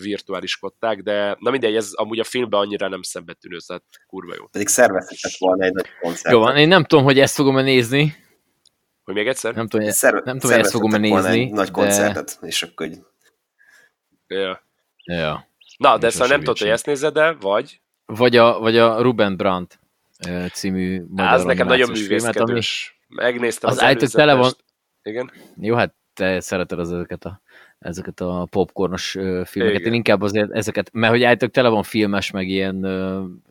virtuáliskodták, 0.00 1.02
de 1.02 1.36
na 1.38 1.50
mindegy, 1.50 1.74
ez 1.74 1.90
amúgy 1.92 2.18
a 2.18 2.24
filmben 2.24 2.60
annyira 2.60 2.88
nem 2.88 3.02
szembetűnő, 3.02 3.56
tehát 3.66 3.82
kurva 4.06 4.34
jó. 4.38 4.46
Pedig 4.46 4.68
szervezhetek 4.68 5.38
volna 5.38 5.64
egy 5.64 5.72
nagy 5.72 5.88
koncert. 6.00 6.34
Jó 6.34 6.40
van, 6.40 6.56
én 6.56 6.68
nem 6.68 6.84
tudom, 6.84 7.04
hogy 7.04 7.18
ezt 7.18 7.34
fogom-e 7.34 7.62
nézni. 7.62 8.14
Hogy 9.04 9.14
még 9.14 9.26
egyszer? 9.26 9.54
Nem 9.54 9.68
tudom, 9.68 9.90
Szerve, 9.90 10.20
nem 10.24 10.38
tudom 10.38 10.56
hogy 10.56 10.64
ezt 10.64 10.72
fogom-e 10.72 10.98
nézni. 10.98 11.40
Egy 11.40 11.50
nagy 11.50 11.70
koncertet, 11.70 12.38
de... 12.40 12.46
és 12.46 12.62
akkor 12.62 12.86
így... 12.86 12.98
Ja. 14.26 14.62
Ja. 15.04 15.48
Na, 15.76 15.98
de 15.98 16.10
szóval 16.10 16.28
nem 16.28 16.38
tudod, 16.38 16.58
hogy 16.58 16.68
ezt 16.68 16.86
nézed 16.86 17.16
el, 17.16 17.36
vagy? 17.40 17.80
Vagy 18.06 18.36
a, 18.36 18.58
vagy 18.58 18.78
a 18.78 19.00
Ruben 19.00 19.36
Brandt 19.36 19.78
című 20.52 21.02
magyar 21.08 21.32
Az 21.32 21.44
nekem 21.44 21.66
nagyon 21.66 21.90
művészkedős. 21.90 22.98
Megnéztem 23.08 23.70
az, 23.70 23.82
az 23.82 24.10
tele 24.10 24.34
van, 24.34 24.52
igen. 25.04 25.30
Jó, 25.56 25.74
hát 25.74 25.94
te 26.14 26.40
szereted 26.40 26.78
az 26.78 26.92
ezeket 26.92 27.24
a, 27.24 27.40
ezeket 27.78 28.20
a 28.20 28.46
popcornos 28.50 29.10
filmeket. 29.10 29.80
Igen. 29.80 29.82
Én 29.82 29.92
inkább 29.92 30.22
azért 30.22 30.50
ezeket, 30.50 30.92
mert 30.92 31.12
hogy 31.12 31.22
állítok 31.22 31.50
tele 31.50 31.68
van 31.68 31.82
filmes, 31.82 32.30
meg 32.30 32.48
ilyen 32.48 32.86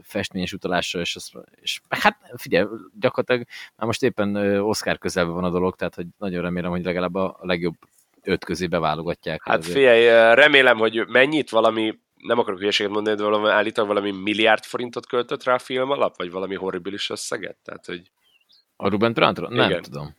festményes 0.01 0.53
utalással, 0.53 1.01
és, 1.01 1.15
az, 1.15 1.31
és 1.61 1.81
hát 1.89 2.17
figyelj, 2.35 2.65
gyakorlatilag 2.99 3.47
már 3.75 3.87
most 3.87 4.03
éppen 4.03 4.35
Oscar 4.59 4.97
közelben 4.97 5.33
van 5.33 5.43
a 5.43 5.49
dolog, 5.49 5.75
tehát 5.75 5.95
hogy 5.95 6.05
nagyon 6.17 6.41
remélem, 6.41 6.71
hogy 6.71 6.83
legalább 6.83 7.15
a 7.15 7.37
legjobb 7.41 7.75
öt 8.21 8.45
közé 8.45 8.67
beválogatják. 8.67 9.41
Hát 9.43 9.57
azért. 9.57 9.73
figyelj, 9.73 10.33
remélem, 10.35 10.77
hogy 10.77 11.07
mennyit 11.07 11.49
valami 11.49 11.99
nem 12.15 12.39
akarok 12.39 12.59
hülyeséget 12.59 12.91
mondani, 12.91 13.15
de 13.15 13.23
valami, 13.23 13.49
állítólag 13.49 13.89
valami 13.89 14.11
milliárd 14.11 14.63
forintot 14.63 15.07
költött 15.07 15.43
rá 15.43 15.53
a 15.53 15.59
film 15.59 15.91
alap, 15.91 16.17
vagy 16.17 16.31
valami 16.31 16.55
horribilis 16.55 17.09
összeget? 17.09 17.57
Tehát, 17.63 17.85
hogy... 17.85 18.11
A 18.75 18.89
Ruben 18.89 19.13
Trantról? 19.13 19.49
Nem 19.49 19.69
Igen. 19.69 19.81
tudom. 19.81 20.15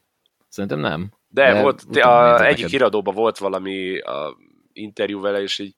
Szerintem 0.48 0.78
nem. 0.78 1.12
De, 1.34 1.52
de 1.52 1.60
volt, 1.60 1.82
a, 1.96 2.44
egyik 2.44 2.66
híradóban 2.66 3.14
volt 3.14 3.38
valami 3.38 3.98
a 3.98 4.36
interjú 4.72 5.20
vele, 5.20 5.42
és 5.42 5.58
így 5.58 5.74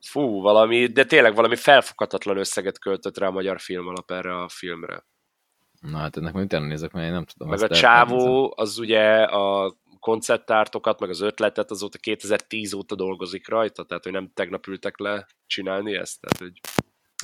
fú, 0.00 0.40
valami, 0.40 0.86
de 0.86 1.04
tényleg 1.04 1.34
valami 1.34 1.56
felfoghatatlan 1.56 2.36
összeget 2.36 2.78
költött 2.78 3.18
rá 3.18 3.26
a 3.26 3.30
magyar 3.30 3.60
film 3.60 3.86
alap 3.86 4.10
erre 4.10 4.42
a 4.42 4.48
filmre. 4.48 5.06
Na 5.80 5.98
hát 5.98 6.16
ennek 6.16 6.32
majd 6.32 6.44
utána 6.44 6.66
nézek, 6.66 6.92
mert 6.92 7.06
én 7.06 7.12
nem 7.12 7.24
tudom. 7.24 7.48
Meg 7.48 7.62
a 7.62 7.68
csávó, 7.68 8.52
az 8.56 8.78
ugye 8.78 9.22
a 9.22 9.76
konceptártokat, 10.00 11.00
meg 11.00 11.08
az 11.10 11.20
ötletet 11.20 11.70
azóta 11.70 11.98
2010 11.98 12.72
óta 12.72 12.94
dolgozik 12.94 13.48
rajta, 13.48 13.84
tehát 13.84 14.04
hogy 14.04 14.12
nem 14.12 14.30
tegnap 14.34 14.66
ültek 14.66 14.98
le 14.98 15.26
csinálni 15.46 15.94
ezt. 15.94 16.20
Tehát, 16.20 16.38
hogy... 16.38 16.60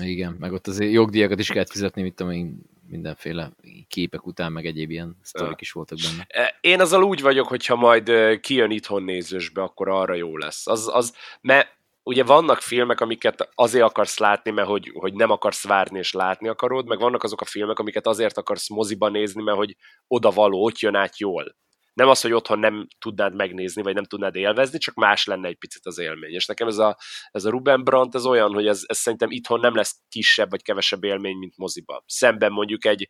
Igen, 0.03 0.37
meg 0.39 0.53
ott 0.53 0.67
azért 0.67 0.93
jogdíjakat 0.93 1.39
is 1.39 1.49
kellett 1.49 1.71
fizetni, 1.71 2.03
mit 2.03 2.15
tudom 2.15 2.65
mindenféle 2.89 3.51
képek 3.89 4.27
után, 4.27 4.53
meg 4.53 4.67
egyéb 4.67 4.91
ilyen 4.91 5.17
sztorik 5.23 5.61
is 5.61 5.73
voltak 5.73 5.99
benne. 6.03 6.25
E, 6.29 6.59
én 6.61 6.81
azzal 6.81 7.03
úgy 7.03 7.21
vagyok, 7.21 7.47
hogyha 7.49 7.77
majd 7.77 8.11
kijön 8.41 8.71
itthon 8.71 9.03
nézősbe, 9.03 9.63
akkor 9.63 9.89
arra 9.89 10.15
jó 10.15 10.37
lesz. 10.37 10.67
Az, 10.67 10.89
az, 10.93 11.15
mert 11.41 11.69
ugye 12.03 12.25
vannak 12.25 12.61
filmek, 12.61 13.01
amiket 13.01 13.49
azért 13.55 13.85
akarsz 13.85 14.19
látni, 14.19 14.51
mert 14.51 14.69
hogy, 14.69 14.91
hogy 14.95 15.15
nem 15.15 15.31
akarsz 15.31 15.67
várni 15.67 15.99
és 15.99 16.13
látni 16.13 16.49
akarod, 16.49 16.87
meg 16.87 16.99
vannak 16.99 17.23
azok 17.23 17.41
a 17.41 17.45
filmek, 17.45 17.79
amiket 17.79 18.07
azért 18.07 18.39
akarsz 18.39 18.69
moziban 18.69 19.13
nézni, 19.13 19.43
mert 19.43 19.57
hogy 19.57 19.77
oda 20.07 20.31
való, 20.31 20.65
ott 20.65 20.79
jön 20.79 20.95
át 20.95 21.19
jól 21.19 21.57
nem 21.95 22.09
az, 22.09 22.21
hogy 22.21 22.33
otthon 22.33 22.59
nem 22.59 22.87
tudnád 22.99 23.35
megnézni, 23.35 23.83
vagy 23.83 23.95
nem 23.95 24.05
tudnád 24.05 24.35
élvezni, 24.35 24.79
csak 24.79 24.95
más 24.95 25.27
lenne 25.27 25.49
egy 25.49 25.57
picit 25.57 25.87
az 25.87 25.99
élmény. 25.99 26.33
És 26.33 26.47
nekem 26.47 26.67
ez 26.67 26.79
a, 26.79 26.97
ez 27.31 27.45
a 27.45 27.51
Ruben 27.51 27.85
Brandt, 27.85 28.15
ez 28.15 28.27
olyan, 28.27 28.53
hogy 28.53 28.67
ez, 28.67 28.83
ez 28.87 28.99
szerintem 28.99 29.31
itthon 29.31 29.61
nem 29.61 29.75
lesz 29.75 30.01
kisebb 30.09 30.51
vagy 30.51 30.63
kevesebb 30.63 31.05
élmény, 31.05 31.37
mint 31.37 31.57
moziba. 31.57 32.05
Szemben 32.07 32.53
mondjuk 32.53 32.85
egy, 32.85 33.09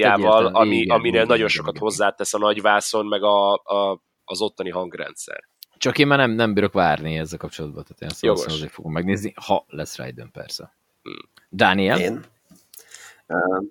ami, 0.54 0.76
igen, 0.76 0.96
aminél 0.96 1.14
igen, 1.14 1.28
nagyon 1.28 1.36
igen, 1.36 1.48
sokat 1.48 1.76
igen. 1.76 1.88
hozzátesz 1.88 2.34
a 2.34 2.38
nagyvászon, 2.38 3.06
meg 3.06 3.24
a, 3.24 3.54
a, 3.54 4.02
az 4.24 4.42
ottani 4.42 4.70
hangrendszer. 4.70 5.44
Csak 5.78 5.98
én 5.98 6.08
már 6.08 6.18
nem, 6.18 6.32
nem 6.32 6.54
bírok 6.54 6.74
várni 6.74 7.18
ezzel 7.18 7.38
kapcsolatban, 7.38 7.84
tehát 7.84 8.02
én 8.02 8.10
szóval 8.10 8.46
azért 8.46 8.72
fogom 8.72 8.92
megnézni, 8.92 9.34
ha 9.46 9.66
lesz 9.68 9.98
rá 9.98 10.08
időm 10.08 10.32
persze. 10.32 10.76
Hmm. 11.02 11.30
Dániel? 11.50 12.00
Én? 12.00 12.26
Uh, 13.28 13.64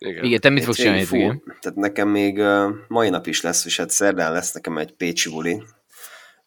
igen. 0.00 0.24
igen, 0.24 0.40
te 0.40 0.48
mit 0.48 0.64
fogsz 0.64 0.76
csinálni? 0.76 1.06
Igen? 1.10 1.42
Tehát 1.60 1.78
nekem 1.78 2.08
még 2.08 2.38
uh, 2.38 2.70
mai 2.88 3.08
nap 3.08 3.26
is 3.26 3.40
lesz, 3.40 3.64
és 3.64 3.76
hát 3.76 3.90
szerdán 3.90 4.32
lesz 4.32 4.52
nekem 4.52 4.78
egy 4.78 4.92
Pécsi 4.92 5.30
buli, 5.30 5.62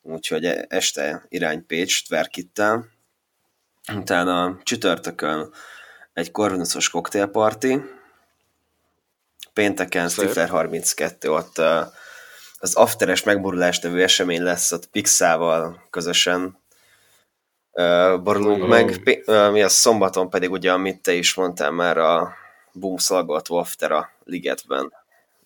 úgyhogy 0.01 0.45
este 0.67 1.25
irány 1.29 1.65
Pécs, 1.65 2.05
Tverkittel. 2.05 2.85
Utána 3.95 4.59
csütörtökön 4.63 5.49
egy 6.13 6.31
korvinuszos 6.31 6.89
koktélparti, 6.89 7.81
pénteken 9.53 10.09
Stifler 10.09 10.49
32, 10.49 11.31
ott 11.31 11.57
uh, 11.57 11.65
az 12.57 12.75
afteres 12.75 13.23
megborulás 13.23 13.79
nevű 13.79 14.01
esemény 14.01 14.41
lesz, 14.41 14.71
ott 14.71 14.85
Pixával 14.85 15.87
közösen 15.89 16.57
uh, 17.71 18.21
borulunk 18.21 18.63
oh. 18.63 18.69
meg. 18.69 19.01
Uh, 19.25 19.51
mi 19.51 19.61
a 19.61 19.69
szombaton 19.69 20.29
pedig 20.29 20.51
ugye, 20.51 20.71
amit 20.71 21.01
te 21.01 21.13
is 21.13 21.33
mondtál 21.33 21.71
már, 21.71 21.97
a 21.97 22.41
boomszalgató 22.73 23.57
after 23.57 23.91
a 23.91 24.09
ligetben. 24.23 24.93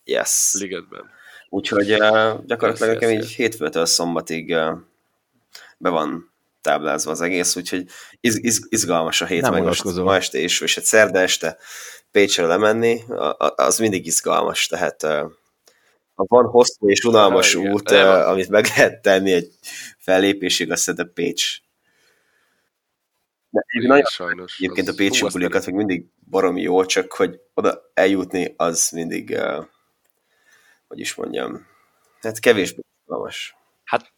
Yes. 0.04 0.54
Ligetben. 0.54 1.10
Úgyhogy 1.50 1.92
uh, 1.92 2.46
gyakorlatilag 2.46 2.94
nekem 2.94 3.10
így 3.10 3.28
hétfőtől 3.28 3.86
szombatig 3.86 4.50
uh, 4.50 4.78
be 5.78 5.90
van 5.90 6.32
táblázva 6.62 7.12
az 7.12 7.22
egész, 7.22 7.56
úgyhogy 7.56 7.88
iz, 8.20 8.44
iz, 8.44 8.66
izgalmas 8.70 9.22
a 9.22 9.26
hét, 9.26 9.42
Nem 9.42 9.54
meg 9.54 9.64
most 9.64 9.84
ma 9.84 10.16
este 10.16 10.40
is, 10.40 10.62
és 10.62 10.78
egy 10.78 10.84
szerda 10.84 11.20
este 11.20 11.58
Pécsre 12.12 12.46
lemenni, 12.46 13.04
az 13.38 13.78
mindig 13.78 14.06
izgalmas, 14.06 14.68
tehát 14.68 15.04
uh, 15.04 15.32
van 16.16 16.46
hosszú 16.46 16.90
és 16.90 17.04
unalmas 17.04 17.56
ah, 17.56 17.64
út, 17.64 17.92
uh, 17.92 18.30
amit 18.30 18.50
meg 18.50 18.66
lehet 18.76 19.02
tenni 19.02 19.32
egy 19.32 19.52
fellépésig, 19.98 20.72
azt 20.72 20.82
szerintem 20.82 21.14
Pécs 21.14 21.58
de 23.58 23.66
Igen, 23.68 23.88
nagyon 23.88 24.06
sajnos. 24.06 24.58
Egyébként 24.60 24.88
a 24.88 24.94
pécsi 24.94 25.26
buliakat 25.32 25.66
még 25.66 25.76
mindig 25.76 26.06
baromi 26.30 26.62
jó, 26.62 26.86
csak 26.86 27.14
hogy 27.14 27.40
oda 27.54 27.92
eljutni, 27.94 28.54
az 28.58 28.90
mindig, 28.90 29.30
uh, 29.30 29.66
hogy 30.88 31.00
is 31.00 31.16
mondjam, 31.16 31.68
hát 32.22 32.40
kevésbé 32.40 32.82
izgalmas. 33.02 33.56
Hát 33.84 34.14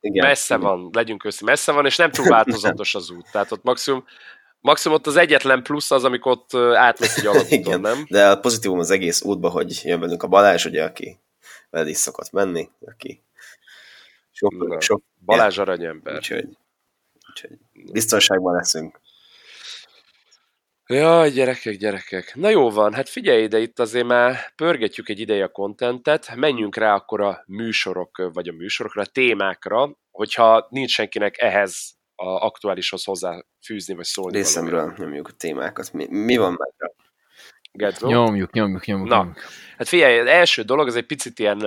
igen. 0.00 0.26
messze 0.26 0.56
van, 0.56 0.90
legyünk 0.92 1.24
össze, 1.24 1.44
messze 1.44 1.72
van, 1.72 1.86
és 1.86 1.96
nem 1.96 2.10
túl 2.10 2.28
változatos 2.36 2.94
az 2.94 3.10
út. 3.10 3.30
Tehát 3.32 3.52
ott 3.52 3.62
maximum, 3.62 4.04
maximum 4.60 4.96
ott 4.96 5.06
az 5.06 5.16
egyetlen 5.16 5.62
plusz 5.62 5.90
az, 5.90 6.04
amikor 6.04 6.32
ott 6.32 6.54
átmész 6.74 7.16
egy 7.16 7.26
alapúton, 7.26 7.80
nem? 7.90 8.04
De 8.08 8.28
a 8.28 8.40
pozitívum 8.40 8.78
az 8.78 8.90
egész 8.90 9.22
útban, 9.22 9.50
hogy 9.50 9.80
jön 9.84 10.00
velünk 10.00 10.22
a 10.22 10.28
Balázs, 10.28 10.64
ugye, 10.64 10.84
aki 10.84 11.18
veled 11.70 11.88
is 11.88 11.96
szokott 11.96 12.30
menni, 12.30 12.70
aki 12.80 13.22
sok, 14.30 14.68
Na, 14.68 14.80
sok 14.80 15.02
Balázs 15.24 15.58
aranyember. 15.58 16.14
Úgyhogy 16.14 16.48
úgyhogy 17.44 17.58
biztonságban 17.92 18.54
leszünk. 18.54 19.00
Jaj, 20.86 21.30
gyerekek, 21.30 21.76
gyerekek. 21.76 22.34
Na 22.34 22.48
jó 22.48 22.70
van, 22.70 22.94
hát 22.94 23.08
figyelj 23.08 23.42
ide, 23.42 23.58
itt 23.58 23.78
azért 23.78 24.06
már 24.06 24.52
pörgetjük 24.56 25.08
egy 25.08 25.20
ideje 25.20 25.44
a 25.44 25.48
kontentet, 25.48 26.34
menjünk 26.34 26.76
rá 26.76 26.94
akkor 26.94 27.20
a 27.20 27.42
műsorok, 27.46 28.30
vagy 28.32 28.48
a 28.48 28.52
műsorokra, 28.52 29.02
a 29.02 29.06
témákra, 29.06 29.96
hogyha 30.10 30.66
nincs 30.70 30.90
senkinek 30.90 31.40
ehhez 31.40 31.96
a 32.14 32.28
aktuálishoz 32.28 33.04
hozzá 33.04 33.44
fűzni, 33.66 33.94
vagy 33.94 34.04
szólni. 34.04 34.36
Részemről 34.36 34.94
nyomjuk 34.96 35.28
a 35.28 35.32
témákat. 35.32 35.92
Mi, 35.92 36.06
mi 36.10 36.36
van 36.36 36.56
meg? 36.58 36.87
Gedzo. 37.78 38.06
Nyomjuk, 38.08 38.52
nyomjuk, 38.52 38.84
nyomjuk. 38.84 39.08
Na, 39.08 39.16
nyomjuk. 39.16 39.38
hát 39.76 39.88
figyelj, 39.88 40.18
az 40.18 40.26
első 40.26 40.62
dolog, 40.62 40.88
ez 40.88 40.94
egy 40.94 41.06
picit 41.06 41.38
ilyen, 41.38 41.66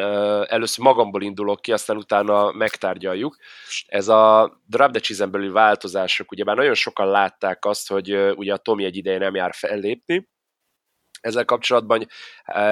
először 0.49 0.85
magamból 0.85 1.21
indulok 1.21 1.61
ki, 1.61 1.71
aztán 1.71 1.97
utána 1.97 2.51
megtárgyaljuk. 2.51 3.37
Ez 3.87 4.07
a 4.07 4.51
Drop 4.65 4.97
the 4.97 5.25
belül 5.25 5.51
változások, 5.51 6.31
ugye 6.31 6.43
már 6.43 6.55
nagyon 6.55 6.73
sokan 6.73 7.07
látták 7.07 7.65
azt, 7.65 7.89
hogy 7.89 8.15
ugye 8.35 8.53
a 8.53 8.57
Tomi 8.57 8.85
egy 8.85 8.97
ideje 8.97 9.17
nem 9.17 9.35
jár 9.35 9.53
fellépni, 9.53 10.29
ezzel 11.21 11.45
kapcsolatban 11.45 12.07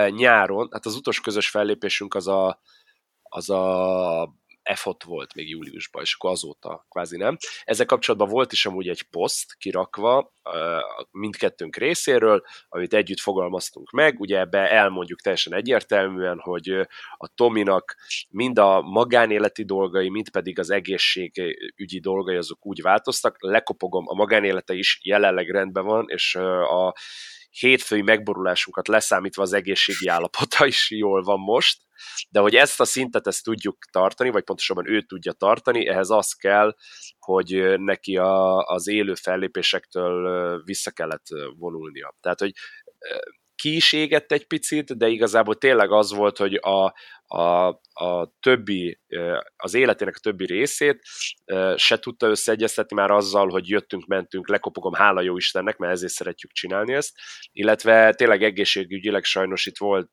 nyáron, 0.09 0.67
hát 0.71 0.85
az 0.85 0.95
utolsó 0.95 1.21
közös 1.21 1.49
fellépésünk 1.49 2.15
az 2.15 2.27
a, 2.27 2.61
az 3.23 3.49
a 3.49 4.37
EFOT 4.69 5.03
volt 5.03 5.33
még 5.33 5.49
júliusban, 5.49 6.01
és 6.01 6.13
akkor 6.13 6.31
azóta 6.31 6.85
kvázi 6.89 7.17
nem. 7.17 7.37
Ezzel 7.63 7.85
kapcsolatban 7.85 8.29
volt 8.29 8.51
is 8.51 8.65
amúgy 8.65 8.87
egy 8.87 9.01
poszt 9.01 9.55
kirakva 9.57 10.33
mindkettőnk 11.11 11.75
részéről, 11.75 12.43
amit 12.69 12.93
együtt 12.93 13.19
fogalmaztunk 13.19 13.91
meg, 13.91 14.19
ugye 14.19 14.39
ebbe 14.39 14.71
elmondjuk 14.71 15.21
teljesen 15.21 15.53
egyértelműen, 15.53 16.39
hogy 16.39 16.69
a 17.17 17.27
Tominak 17.35 17.95
mind 18.29 18.59
a 18.59 18.81
magánéleti 18.81 19.65
dolgai, 19.65 20.09
mind 20.09 20.29
pedig 20.29 20.59
az 20.59 20.69
egészségügyi 20.69 21.99
dolgai 21.99 22.35
azok 22.35 22.65
úgy 22.65 22.81
változtak, 22.81 23.35
lekopogom, 23.39 24.07
a 24.07 24.13
magánélete 24.13 24.73
is 24.73 24.99
jelenleg 25.03 25.49
rendben 25.49 25.85
van, 25.85 26.05
és 26.07 26.35
a 26.35 26.95
hétfői 27.49 28.01
megborulásunkat 28.01 28.87
leszámítva 28.87 29.41
az 29.41 29.53
egészségi 29.53 30.07
állapota 30.07 30.65
is 30.65 30.91
jól 30.91 31.23
van 31.23 31.39
most, 31.39 31.87
de 32.29 32.39
hogy 32.39 32.55
ezt 32.55 32.79
a 32.79 32.85
szintet 32.85 33.27
ezt 33.27 33.43
tudjuk 33.43 33.77
tartani, 33.91 34.29
vagy 34.29 34.43
pontosabban 34.43 34.89
ő 34.89 35.01
tudja 35.01 35.31
tartani, 35.31 35.87
ehhez 35.87 36.09
az 36.09 36.33
kell, 36.33 36.75
hogy 37.19 37.79
neki 37.79 38.17
a, 38.17 38.57
az 38.57 38.87
élő 38.87 39.13
fellépésektől 39.13 40.61
vissza 40.63 40.91
kellett 40.91 41.25
vonulnia. 41.57 42.15
Tehát, 42.19 42.39
hogy 42.39 42.51
ki 43.59 43.75
is 43.75 43.93
égett 43.93 44.31
egy 44.31 44.47
picit, 44.47 44.97
de 44.97 45.07
igazából 45.07 45.55
tényleg 45.55 45.91
az 45.91 46.13
volt, 46.13 46.37
hogy 46.37 46.53
a, 46.55 46.93
a, 47.25 47.67
a 47.93 48.33
többi, 48.39 48.99
az 49.55 49.73
életének 49.73 50.15
a 50.15 50.19
többi 50.19 50.45
részét 50.45 51.01
se 51.75 51.99
tudta 51.99 52.27
összeegyeztetni 52.27 52.95
már 52.95 53.11
azzal, 53.11 53.49
hogy 53.49 53.67
jöttünk, 53.69 54.05
mentünk, 54.05 54.49
lekopogom, 54.49 54.93
hála 54.93 55.21
jó 55.21 55.37
Istennek, 55.37 55.77
mert 55.77 55.93
ezért 55.93 56.11
szeretjük 56.11 56.51
csinálni 56.51 56.93
ezt, 56.93 57.17
illetve 57.51 58.13
tényleg 58.13 58.43
egészségügyileg 58.43 59.23
sajnos 59.23 59.65
itt 59.65 59.77
volt 59.77 60.11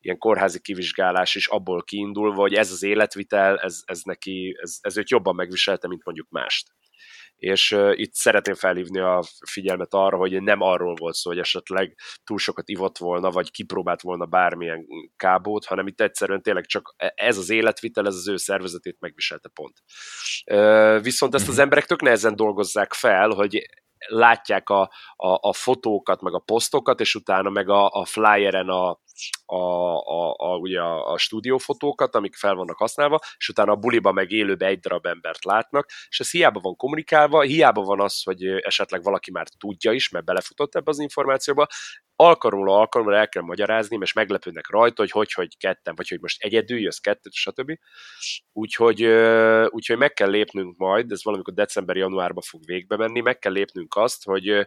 ilyen 0.00 0.18
kórházi 0.18 0.60
kivizsgálás 0.60 1.34
is 1.34 1.46
abból 1.46 1.82
kiindulva, 1.82 2.40
hogy 2.40 2.54
ez 2.54 2.70
az 2.70 2.82
életvitel, 2.82 3.58
ez, 3.58 3.80
ez 3.84 4.00
neki, 4.02 4.56
ez, 4.60 4.76
ez 4.80 4.96
őt 4.96 5.10
jobban 5.10 5.34
megviselte, 5.34 5.88
mint 5.88 6.04
mondjuk 6.04 6.28
mást 6.30 6.74
és 7.36 7.76
itt 7.92 8.12
szeretném 8.12 8.54
felhívni 8.54 9.00
a 9.00 9.22
figyelmet 9.46 9.94
arra, 9.94 10.16
hogy 10.16 10.42
nem 10.42 10.60
arról 10.60 10.94
volt 10.94 11.14
szó, 11.14 11.30
hogy 11.30 11.38
esetleg 11.38 11.94
túl 12.24 12.38
sokat 12.38 12.68
ivott 12.68 12.98
volna, 12.98 13.30
vagy 13.30 13.50
kipróbált 13.50 14.00
volna 14.00 14.24
bármilyen 14.24 14.86
kábót, 15.16 15.64
hanem 15.64 15.86
itt 15.86 16.00
egyszerűen 16.00 16.42
tényleg 16.42 16.66
csak 16.66 16.94
e, 16.96 17.12
ez 17.16 17.38
az 17.38 17.50
életvitel, 17.50 18.06
ez 18.06 18.14
az 18.14 18.28
ő 18.28 18.36
szervezetét 18.36 18.96
megviselte 19.00 19.50
pont. 19.54 19.82
Viszont 21.02 21.34
ezt 21.34 21.48
az 21.48 21.54
mhm. 21.54 21.62
emberek 21.62 21.84
tök 21.86 22.02
nehezen 22.02 22.36
dolgozzák 22.36 22.92
fel, 22.92 23.28
hogy 23.28 23.66
látják 24.08 24.68
a, 24.68 24.80
a, 25.16 25.48
a 25.48 25.52
fotókat, 25.52 26.20
meg 26.20 26.34
a 26.34 26.38
posztokat, 26.38 27.00
és 27.00 27.14
utána 27.14 27.50
meg 27.50 27.68
a, 27.68 27.88
a 27.88 28.04
flyeren 28.04 28.68
a, 28.68 29.00
a, 29.46 29.56
a, 29.56 30.34
a, 30.38 30.56
ugye 30.56 30.80
a, 30.80 31.12
a 31.12 31.18
stúdiófotókat, 31.18 32.14
amik 32.14 32.34
fel 32.34 32.54
vannak 32.54 32.78
használva, 32.78 33.20
és 33.38 33.48
utána 33.48 33.72
a 33.72 33.76
buliba 33.76 34.12
meg 34.12 34.30
élőbe 34.30 34.66
egy 34.66 34.80
darab 34.80 35.06
embert 35.06 35.44
látnak, 35.44 35.90
és 36.08 36.20
ez 36.20 36.30
hiába 36.30 36.60
van 36.60 36.76
kommunikálva, 36.76 37.40
hiába 37.40 37.82
van 37.82 38.00
az, 38.00 38.22
hogy 38.22 38.46
esetleg 38.46 39.02
valaki 39.02 39.30
már 39.30 39.46
tudja 39.58 39.92
is, 39.92 40.08
mert 40.08 40.24
belefutott 40.24 40.74
ebbe 40.74 40.90
az 40.90 40.98
információba, 40.98 41.66
alkalomról 42.16 42.74
alkalomra 42.74 43.16
el 43.16 43.28
kell 43.28 43.42
magyarázni, 43.42 43.98
és 44.00 44.12
meglepődnek 44.12 44.70
rajta, 44.70 45.02
hogy 45.02 45.10
hogy, 45.10 45.32
hogy 45.32 45.56
ketten, 45.56 45.94
vagy 45.94 46.08
hogy 46.08 46.20
most 46.20 46.42
egyedül 46.42 46.78
jössz 46.78 46.98
kettőt, 46.98 47.32
stb. 47.32 47.78
Úgyhogy, 48.52 49.04
úgyhogy 49.68 49.98
meg 49.98 50.12
kell 50.12 50.30
lépnünk 50.30 50.76
majd, 50.76 51.12
ez 51.12 51.24
valamikor 51.24 51.54
december-januárban 51.54 52.42
fog 52.42 52.64
végbe 52.64 52.96
menni, 52.96 53.20
meg 53.20 53.38
kell 53.38 53.52
lépnünk 53.52 53.96
azt, 53.96 54.24
hogy 54.24 54.66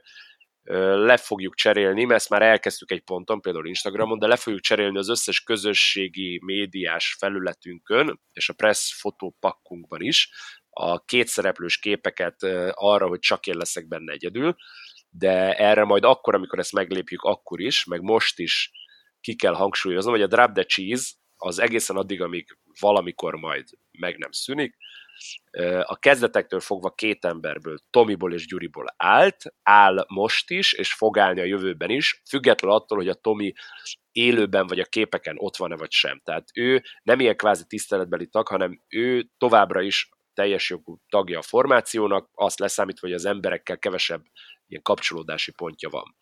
le 1.05 1.17
fogjuk 1.17 1.55
cserélni, 1.55 2.03
mert 2.03 2.19
ezt 2.19 2.29
már 2.29 2.41
elkezdtük 2.41 2.91
egy 2.91 3.01
ponton, 3.01 3.41
például 3.41 3.67
Instagramon, 3.67 4.19
de 4.19 4.27
le 4.27 4.35
fogjuk 4.35 4.61
cserélni 4.61 4.97
az 4.97 5.09
összes 5.09 5.41
közösségi 5.41 6.39
médiás 6.43 7.15
felületünkön, 7.19 8.19
és 8.31 8.49
a 8.49 8.53
press 8.53 8.93
fotópakkunkban 8.99 10.01
is, 10.01 10.29
a 10.69 11.05
kétszereplős 11.05 11.77
képeket 11.77 12.43
arra, 12.73 13.07
hogy 13.07 13.19
csak 13.19 13.47
én 13.47 13.57
leszek 13.57 13.87
benne 13.87 14.13
egyedül, 14.13 14.55
de 15.09 15.53
erre 15.53 15.83
majd 15.83 16.03
akkor, 16.03 16.35
amikor 16.35 16.59
ezt 16.59 16.73
meglépjük, 16.73 17.21
akkor 17.21 17.61
is, 17.61 17.85
meg 17.85 18.01
most 18.01 18.39
is 18.39 18.71
ki 19.21 19.35
kell 19.35 19.53
hangsúlyoznom, 19.53 20.13
hogy 20.13 20.23
a 20.23 20.27
Drop 20.27 20.53
the 20.53 20.63
Cheese 20.63 21.11
az 21.37 21.59
egészen 21.59 21.95
addig, 21.95 22.21
amíg 22.21 22.57
valamikor 22.79 23.35
majd 23.35 23.67
meg 23.91 24.17
nem 24.17 24.31
szűnik, 24.31 24.75
a 25.83 25.99
kezdetektől 25.99 26.59
fogva 26.59 26.89
két 26.89 27.25
emberből, 27.25 27.77
Tomiból 27.89 28.33
és 28.33 28.47
Gyuriból 28.47 28.93
állt, 28.97 29.43
áll 29.63 30.05
most 30.07 30.49
is, 30.49 30.73
és 30.73 30.93
fog 30.93 31.17
állni 31.17 31.39
a 31.39 31.45
jövőben 31.45 31.89
is, 31.89 32.21
függetlenül 32.29 32.77
attól, 32.77 32.97
hogy 32.97 33.09
a 33.09 33.13
Tomi 33.13 33.53
élőben 34.11 34.67
vagy 34.67 34.79
a 34.79 34.85
képeken 34.85 35.35
ott 35.39 35.57
van-e 35.57 35.75
vagy 35.75 35.91
sem. 35.91 36.21
Tehát 36.23 36.49
ő 36.53 36.83
nem 37.03 37.19
ilyen 37.19 37.35
kvázi 37.35 37.63
tiszteletbeli 37.67 38.27
tag, 38.27 38.47
hanem 38.47 38.81
ő 38.87 39.29
továbbra 39.37 39.81
is 39.81 40.09
teljes 40.33 40.69
jogú 40.69 40.99
tagja 41.09 41.39
a 41.39 41.41
formációnak, 41.41 42.29
azt 42.33 42.59
leszámítva, 42.59 43.07
hogy 43.07 43.15
az 43.15 43.25
emberekkel 43.25 43.79
kevesebb 43.79 44.23
ilyen 44.67 44.81
kapcsolódási 44.81 45.51
pontja 45.51 45.89
van. 45.89 46.15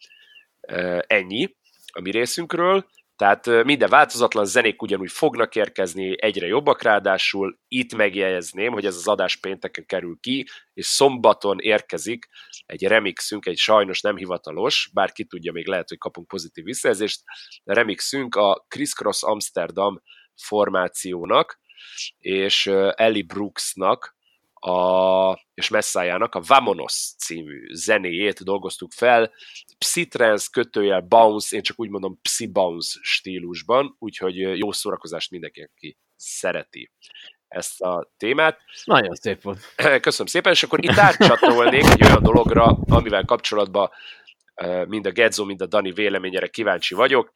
Ennyi 1.07 1.55
a 1.93 2.01
mi 2.01 2.11
részünkről, 2.11 2.85
tehát 3.17 3.63
minden 3.63 3.89
változatlan, 3.89 4.45
zenék 4.45 4.81
ugyanúgy 4.81 5.11
fognak 5.11 5.55
érkezni, 5.55 6.21
egyre 6.21 6.47
jobbak 6.47 6.81
ráadásul. 6.81 7.59
Itt 7.67 7.95
megjegyezném, 7.95 8.71
hogy 8.71 8.85
ez 8.85 8.95
az 8.95 9.07
adás 9.07 9.35
pénteken 9.35 9.85
kerül 9.85 10.17
ki, 10.21 10.47
és 10.73 10.85
szombaton 10.85 11.59
érkezik 11.59 12.27
egy 12.65 12.83
remixünk, 12.83 13.45
egy 13.45 13.57
sajnos 13.57 14.01
nem 14.01 14.15
hivatalos, 14.15 14.89
bár 14.93 15.11
ki 15.11 15.25
tudja, 15.25 15.51
még 15.51 15.67
lehet, 15.67 15.89
hogy 15.89 15.97
kapunk 15.97 16.27
pozitív 16.27 16.63
visszajelzést, 16.63 17.21
remixünk 17.63 18.35
a 18.35 18.65
Chris 18.67 18.93
Cross 18.93 19.23
Amsterdam 19.23 20.01
formációnak, 20.35 21.59
és 22.19 22.65
Ellie 22.95 23.23
Brooksnak 23.23 24.16
a, 24.59 25.45
és 25.53 25.69
Messájának 25.69 26.35
a 26.35 26.41
Vamonos 26.47 27.13
című 27.17 27.73
zenéjét 27.73 28.43
dolgoztuk 28.43 28.91
fel, 28.91 29.31
Psytrance 29.77 30.47
kötőjel 30.51 31.01
bounce, 31.01 31.55
én 31.55 31.61
csak 31.61 31.79
úgy 31.79 31.89
mondom 31.89 32.19
Psy 32.21 32.47
bounce 32.47 32.99
stílusban, 33.01 33.95
úgyhogy 33.99 34.35
jó 34.35 34.71
szórakozást 34.71 35.31
mindenki, 35.31 35.61
aki 35.61 35.97
szereti 36.15 36.91
ezt 37.47 37.81
a 37.81 38.11
témát. 38.17 38.59
Nagyon 38.83 39.15
szép 39.15 39.41
volt. 39.41 39.59
Köszönöm 40.01 40.27
szépen, 40.27 40.51
és 40.51 40.63
akkor 40.63 40.83
itt 40.83 40.97
átcsatolnék 40.97 41.83
egy 41.83 42.03
olyan 42.03 42.23
dologra, 42.23 42.65
amivel 42.89 43.25
kapcsolatban 43.25 43.89
mind 44.87 45.05
a 45.05 45.11
Gedzo, 45.11 45.45
mind 45.45 45.61
a 45.61 45.65
Dani 45.65 45.91
véleményére 45.91 46.47
kíváncsi 46.47 46.95
vagyok. 46.95 47.33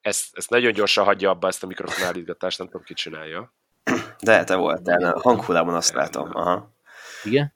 Ezt, 0.00 0.36
ezt 0.36 0.50
nagyon 0.50 0.72
gyorsan 0.72 1.04
hagyja 1.04 1.30
abba 1.30 1.48
ezt 1.48 1.62
a 1.62 1.66
mikrofon 1.66 2.06
állítgatást, 2.06 2.58
nem 2.58 2.66
tudom, 2.66 2.82
ki 2.82 2.94
csinálja. 2.94 3.54
De 4.20 4.44
te 4.44 4.54
voltál, 4.54 5.04
a 5.04 5.20
hanghullában 5.20 5.74
azt 5.74 5.92
látom. 5.94 6.30
Aha. 6.32 6.70
Igen? 7.24 7.54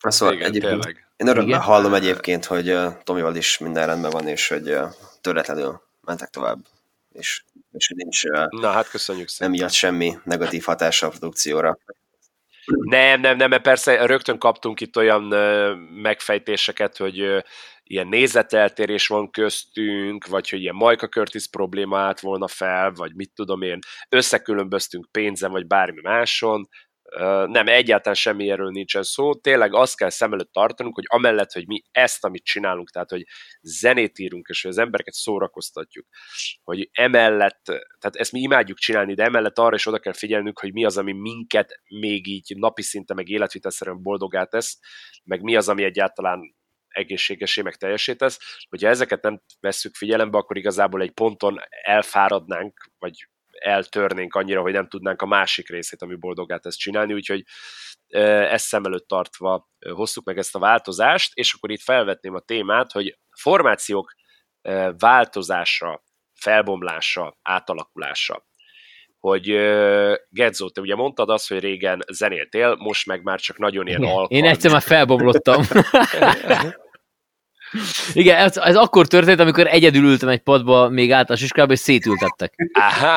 Szóval 0.00 0.34
Igen, 0.34 0.46
egyébként, 0.48 0.72
tényleg. 0.72 1.06
Én 1.16 1.26
örömmel 1.26 1.48
Igen? 1.48 1.60
hallom 1.60 1.94
egyébként, 1.94 2.44
hogy 2.44 2.70
uh, 2.70 2.92
Tomival 3.04 3.36
is 3.36 3.58
minden 3.58 3.86
rendben 3.86 4.10
van, 4.10 4.28
és 4.28 4.48
hogy 4.48 4.70
uh, 4.70 4.88
töretlenül 5.20 5.82
mentek 6.00 6.28
tovább, 6.28 6.58
és, 7.12 7.42
és 7.72 7.88
hogy 7.88 7.96
nincs 7.96 8.24
uh, 8.24 8.46
Na, 8.48 8.70
hát 8.70 8.90
köszönjük 8.90 9.28
szépen. 9.28 9.50
miatt 9.50 9.72
semmi 9.72 10.18
negatív 10.24 10.64
hatása 10.64 11.06
a 11.06 11.10
produkcióra. 11.10 11.78
Nem, 12.66 13.20
nem, 13.20 13.36
nem, 13.36 13.50
mert 13.50 13.62
persze 13.62 14.06
rögtön 14.06 14.38
kaptunk 14.38 14.80
itt 14.80 14.96
olyan 14.96 15.32
uh, 15.32 15.76
megfejtéseket, 16.02 16.96
hogy 16.96 17.22
uh, 17.22 17.42
ilyen 17.90 18.06
nézeteltérés 18.06 19.06
van 19.06 19.30
köztünk, 19.30 20.26
vagy 20.26 20.50
hogy 20.50 20.60
ilyen 20.60 20.74
Majka 20.74 21.08
Curtis 21.08 21.48
probléma 21.48 21.98
állt 21.98 22.20
volna 22.20 22.48
fel, 22.48 22.92
vagy 22.92 23.14
mit 23.14 23.32
tudom 23.34 23.62
én, 23.62 23.78
összekülönböztünk 24.08 25.08
pénzen, 25.10 25.50
vagy 25.50 25.66
bármi 25.66 26.00
máson, 26.02 26.68
nem, 27.46 27.68
egyáltalán 27.68 28.14
semmi 28.14 28.50
erről 28.50 28.70
nincsen 28.70 29.02
szó, 29.02 29.34
tényleg 29.34 29.74
azt 29.74 29.96
kell 29.96 30.10
szem 30.10 30.32
előtt 30.32 30.52
tartanunk, 30.52 30.94
hogy 30.94 31.04
amellett, 31.06 31.52
hogy 31.52 31.66
mi 31.66 31.82
ezt, 31.90 32.24
amit 32.24 32.44
csinálunk, 32.44 32.90
tehát, 32.90 33.10
hogy 33.10 33.24
zenét 33.60 34.18
írunk, 34.18 34.48
és 34.48 34.62
hogy 34.62 34.70
az 34.70 34.78
embereket 34.78 35.14
szórakoztatjuk, 35.14 36.06
hogy 36.62 36.88
emellett, 36.92 37.60
tehát 37.98 38.16
ezt 38.16 38.32
mi 38.32 38.40
imádjuk 38.40 38.78
csinálni, 38.78 39.14
de 39.14 39.24
emellett 39.24 39.58
arra 39.58 39.74
is 39.74 39.86
oda 39.86 39.98
kell 39.98 40.12
figyelnünk, 40.12 40.58
hogy 40.58 40.72
mi 40.72 40.84
az, 40.84 40.98
ami 40.98 41.12
minket 41.12 41.80
még 41.88 42.26
így 42.26 42.52
napi 42.56 42.82
szinte, 42.82 43.14
meg 43.14 43.28
életvitelszerűen 43.28 44.02
boldogá 44.02 44.44
tesz, 44.44 44.78
meg 45.24 45.42
mi 45.42 45.56
az, 45.56 45.68
ami 45.68 45.84
egyáltalán 45.84 46.56
egészségesé, 46.88 47.62
meg 47.62 47.76
teljesé. 47.76 48.16
Hogyha 48.68 48.88
ezeket 48.88 49.22
nem 49.22 49.40
vesszük 49.60 49.94
figyelembe, 49.94 50.38
akkor 50.38 50.56
igazából 50.56 51.02
egy 51.02 51.12
ponton 51.12 51.58
elfáradnánk, 51.82 52.90
vagy 52.98 53.28
eltörnénk 53.58 54.34
annyira, 54.34 54.60
hogy 54.60 54.72
nem 54.72 54.88
tudnánk 54.88 55.22
a 55.22 55.26
másik 55.26 55.68
részét, 55.68 56.02
ami 56.02 56.14
boldogát 56.14 56.66
ezt 56.66 56.78
csinálni, 56.78 57.12
úgyhogy 57.12 57.44
ezt 58.08 58.66
szem 58.66 58.84
előtt 58.84 59.08
tartva 59.08 59.68
hoztuk 59.90 60.24
meg 60.24 60.38
ezt 60.38 60.54
a 60.54 60.58
változást, 60.58 61.34
és 61.34 61.52
akkor 61.52 61.70
itt 61.70 61.82
felvetném 61.82 62.34
a 62.34 62.40
témát, 62.40 62.92
hogy 62.92 63.18
formációk 63.40 64.14
változása, 64.98 66.04
felbomlása, 66.34 67.38
átalakulása. 67.42 68.47
Hogy 69.20 69.46
Gedzo, 70.30 70.68
te 70.68 70.80
ugye 70.80 70.94
mondtad 70.94 71.28
azt, 71.28 71.48
hogy 71.48 71.58
régen 71.58 72.04
zenéltél, 72.12 72.76
most 72.78 73.06
meg 73.06 73.22
már 73.22 73.40
csak 73.40 73.58
nagyon 73.58 73.86
ilyen 73.86 74.02
alkalmi. 74.02 74.34
Én 74.34 74.44
egyszer 74.44 74.70
már 74.70 74.82
felbomlottam. 74.82 75.62
Igen, 78.12 78.36
ez, 78.36 78.56
ez 78.56 78.76
akkor 78.76 79.06
történt, 79.06 79.40
amikor 79.40 79.66
egyedül 79.66 80.04
ültem 80.04 80.28
egy 80.28 80.40
padba 80.40 80.88
még 80.88 81.12
általános 81.12 81.44
iskolában, 81.44 81.74
és 81.74 81.80
szétültettek. 81.80 82.54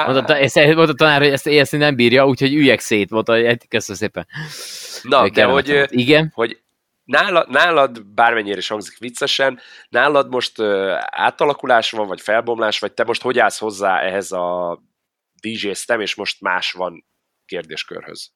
Mondta, 0.08 0.38
ezt, 0.38 0.56
mondta 0.56 0.82
a 0.82 0.94
tanár, 0.94 1.22
hogy 1.22 1.32
ezt, 1.32 1.48
ezt 1.48 1.72
nem 1.72 1.96
bírja, 1.96 2.28
úgyhogy 2.28 2.54
üljek 2.54 2.80
szét, 2.80 3.10
mondta, 3.10 3.34
hogy 3.34 3.68
köszönöm 3.68 4.02
szépen. 4.02 4.28
Na, 5.02 5.30
de 5.30 5.44
hogy, 5.44 5.84
igen? 5.88 6.32
hogy 6.34 6.62
nálad, 7.04 7.50
nálad, 7.50 8.06
bármennyire 8.06 8.58
is 8.58 8.68
hangzik 8.68 8.98
viccesen, 8.98 9.60
nálad 9.90 10.30
most 10.30 10.60
uh, 10.60 10.92
átalakulás 11.06 11.92
van, 11.92 12.08
vagy 12.08 12.22
felbomlás, 12.22 12.80
vagy 12.80 12.92
te 12.92 13.04
most 13.04 13.22
hogy 13.22 13.40
állsz 13.40 13.60
hozzá 13.60 14.00
ehhez 14.00 14.32
a 14.32 14.80
DJ 15.42 15.72
STEM, 15.72 16.02
és 16.02 16.16
most 16.16 16.42
más 16.42 16.72
van 16.72 17.06
kérdéskörhöz? 17.46 18.32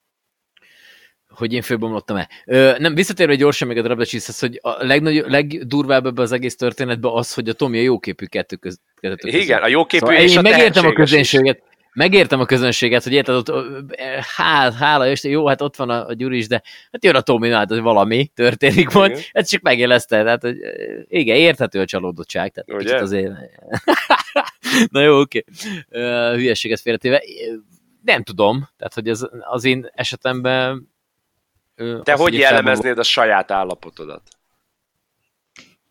hogy 1.28 1.54
én 1.54 1.62
főbomlottam 1.62 2.18
el. 2.18 2.30
Ö, 2.46 2.76
nem, 2.78 2.96
visszatérve 2.96 3.36
gyorsan 3.36 3.68
még 3.68 3.78
a 3.78 3.82
Drabacsiszhez, 3.82 4.40
hogy 4.40 4.60
a 4.62 4.86
legnagy, 4.86 5.24
legdurvább 5.28 6.06
ebbe 6.06 6.22
az 6.22 6.32
egész 6.32 6.56
történetben 6.56 7.12
az, 7.12 7.34
hogy 7.34 7.50
a 7.50 7.54
Tomi 7.54 7.78
a 7.78 7.82
jóképű 7.82 8.26
kettő 8.26 8.56
között. 8.56 8.84
Igen, 9.22 9.62
a 9.62 9.68
jóképű 9.68 10.06
szóval 10.06 10.22
és 10.22 10.32
én 10.32 10.38
a 10.38 10.42
megértem 10.42 10.86
a 10.86 10.94
közönséget, 10.94 11.64
megértem 11.94 12.40
a 12.40 12.46
közönséget, 12.46 13.04
hogy 13.04 13.14
érted, 13.14 13.36
ott, 13.36 13.52
hál, 14.36 14.72
hála, 14.72 15.08
és 15.08 15.24
jó, 15.24 15.48
hát 15.48 15.62
ott 15.62 15.76
van 15.76 15.90
a, 15.90 16.08
a 16.08 16.14
Gyuri 16.14 16.38
is, 16.38 16.48
de 16.48 16.62
hát 16.92 17.04
jön 17.04 17.16
a 17.16 17.22
Tomi, 17.22 17.50
hát 17.50 17.70
hogy 17.70 17.82
valami 17.82 18.32
történik 18.34 18.90
majd, 18.90 19.26
ez 19.32 19.50
csak 19.50 19.62
megélezte, 19.62 20.24
tehát, 20.24 20.42
hogy 20.42 20.58
igen, 21.08 21.36
érthető 21.36 21.80
a 21.80 21.86
csalódottság, 21.86 22.52
tehát 22.52 22.84
Ugye? 22.84 22.96
azért. 22.96 23.32
Na 24.92 25.02
jó, 25.02 25.20
oké. 25.20 25.44
Okay. 25.88 26.36
Hülyességet 26.36 26.80
félretéve. 26.80 27.24
Nem 28.02 28.24
tudom, 28.24 28.70
tehát, 28.78 28.94
hogy 28.94 29.10
ez 29.10 29.28
az 29.40 29.64
én 29.64 29.90
esetemben 29.94 30.94
te 32.04 32.14
hogy 32.14 32.34
jellemeznéd 32.34 32.98
a 32.98 33.04
saját 33.04 33.52
állapotodat? 33.52 34.22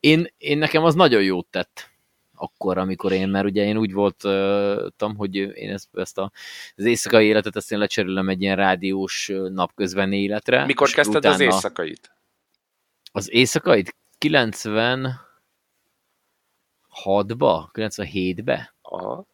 Én, 0.01 0.27
én 0.39 0.59
nekem 0.59 0.85
az 0.85 0.95
nagyon 0.95 1.23
jót 1.23 1.47
tett 1.51 1.93
akkor, 2.37 2.79
amikor 2.79 3.13
én, 3.13 3.29
mert 3.29 3.45
ugye 3.47 3.65
én 3.65 3.77
úgy 3.77 3.93
voltam, 3.93 5.17
hogy 5.17 5.35
én 5.35 5.71
ezt, 5.71 5.89
ezt 5.93 6.19
a, 6.19 6.33
az 6.77 6.85
éjszakai 6.85 7.27
életet 7.27 7.57
ezt 7.57 7.73
én 7.73 7.79
lecserélem 7.79 8.29
egy 8.29 8.43
ilyen 8.43 8.57
rádiós 8.57 9.33
napközben 9.49 10.13
életre. 10.13 10.65
Mikor 10.65 10.91
kezdted 10.91 11.25
az 11.25 11.41
éjszakait? 11.41 12.13
Az 13.13 13.33
éjszakait? 13.33 13.97
96-ba? 14.21 15.17
97-be? 17.73 18.74
Aha. 18.91 19.27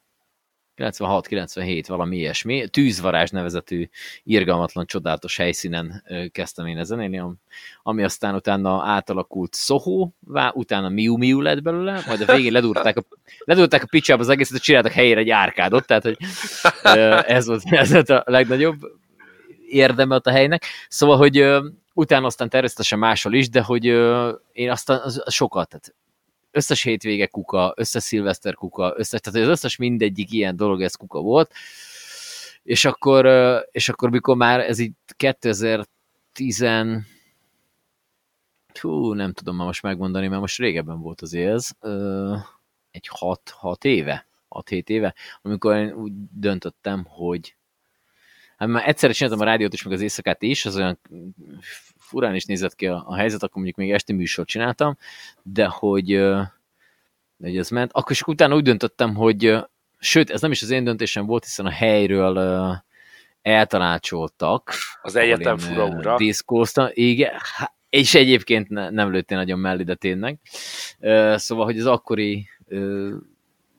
96-97, 0.80 1.84
valami 1.86 2.16
ilyesmi. 2.16 2.68
Tűzvarázs 2.68 3.30
nevezetű 3.30 3.88
irgalmatlan, 4.22 4.86
csodálatos 4.86 5.36
helyszínen 5.36 6.04
kezdtem 6.32 6.66
én 6.66 6.78
ezen, 6.78 7.00
én, 7.00 7.38
ami 7.82 8.02
aztán 8.02 8.34
utána 8.34 8.82
átalakult 8.84 9.54
Soho, 9.54 10.10
utána 10.52 10.88
Miu 10.88 11.16
Miu 11.16 11.40
lett 11.40 11.62
belőle, 11.62 12.02
majd 12.06 12.20
a 12.20 12.34
végén 12.34 12.52
ledurták 12.52 12.96
a, 12.96 13.04
ledurták 13.44 13.82
a 13.82 13.86
picsába 13.90 14.22
az 14.22 14.28
egészet, 14.28 14.56
és 14.56 14.62
csináltak 14.62 14.92
helyére 14.92 15.20
egy 15.20 15.30
árkádot, 15.30 15.86
tehát 15.86 16.02
hogy 16.02 16.16
ez 17.26 17.46
volt, 17.46 17.62
ez 17.70 17.92
volt 17.92 18.10
a 18.10 18.22
legnagyobb 18.26 18.78
érdeme 19.68 20.20
a 20.22 20.30
helynek. 20.30 20.64
Szóval, 20.88 21.16
hogy 21.16 21.46
utána 21.94 22.26
aztán 22.26 22.48
természetesen 22.48 22.98
máshol 22.98 23.34
is, 23.34 23.48
de 23.48 23.62
hogy 23.62 23.84
én 24.52 24.70
aztán 24.70 25.00
az, 25.00 25.22
az 25.24 25.32
sokat, 25.34 25.68
tehát 25.68 25.94
összes 26.50 26.82
hétvége 26.82 27.26
kuka, 27.26 27.72
összes 27.76 28.02
szilveszter 28.02 28.54
kuka, 28.54 28.94
összes, 28.96 29.20
tehát 29.20 29.40
az 29.40 29.48
összes 29.48 29.76
mindegyik 29.76 30.32
ilyen 30.32 30.56
dolog, 30.56 30.82
ez 30.82 30.94
kuka 30.94 31.20
volt, 31.20 31.52
és 32.62 32.84
akkor, 32.84 33.26
és 33.70 33.88
akkor 33.88 34.10
mikor 34.10 34.36
már 34.36 34.60
ez 34.60 34.78
így 34.78 34.92
2010 35.16 36.64
hú, 38.80 39.12
nem 39.12 39.32
tudom 39.32 39.56
már 39.56 39.66
most 39.66 39.82
megmondani, 39.82 40.28
mert 40.28 40.40
most 40.40 40.58
régebben 40.58 41.00
volt 41.00 41.20
az 41.20 41.34
ez, 41.34 41.68
egy 42.90 43.06
6, 43.08 43.50
6 43.50 43.84
éve, 43.84 44.26
6-7 44.48 44.88
éve, 44.88 45.14
amikor 45.42 45.76
én 45.76 45.92
úgy 45.92 46.12
döntöttem, 46.32 47.04
hogy 47.08 47.54
hát 48.56 48.68
már 48.68 48.88
egyszerre 48.88 49.12
csináltam 49.12 49.40
a 49.40 49.44
rádiót 49.44 49.72
is, 49.72 49.82
meg 49.82 49.92
az 49.92 50.00
éjszakát 50.00 50.42
is, 50.42 50.66
az 50.66 50.76
olyan 50.76 50.98
furán 52.10 52.34
is 52.34 52.44
nézett 52.44 52.74
ki 52.74 52.86
a, 52.86 53.04
a 53.06 53.16
helyzet, 53.16 53.42
akkor 53.42 53.56
mondjuk 53.56 53.76
még 53.76 53.92
esti 53.92 54.12
műsort 54.12 54.48
csináltam, 54.48 54.96
de 55.42 55.66
hogy, 55.66 56.20
hogy 57.40 57.56
ez 57.56 57.68
ment. 57.68 57.90
Akkor 57.92 58.10
is 58.10 58.22
utána 58.22 58.54
úgy 58.54 58.62
döntöttem, 58.62 59.14
hogy 59.14 59.58
sőt, 59.98 60.30
ez 60.30 60.40
nem 60.40 60.50
is 60.50 60.62
az 60.62 60.70
én 60.70 60.84
döntésem 60.84 61.26
volt, 61.26 61.44
hiszen 61.44 61.66
a 61.66 61.70
helyről 61.70 62.82
eltanácsoltak. 63.42 64.72
Az 65.02 65.16
egyetem 65.16 65.58
fura 65.58 65.86
ura. 65.86 66.16
Diszkóztam, 66.16 66.88
igen, 66.92 67.32
és 67.88 68.14
egyébként 68.14 68.68
ne, 68.68 68.90
nem 68.90 69.10
lőttél 69.10 69.36
nagyon 69.36 69.58
mellé, 69.58 69.82
de 69.82 69.94
tényleg. 69.94 70.38
Szóval, 71.34 71.64
hogy 71.64 71.78
az 71.78 71.86
akkori 71.86 72.48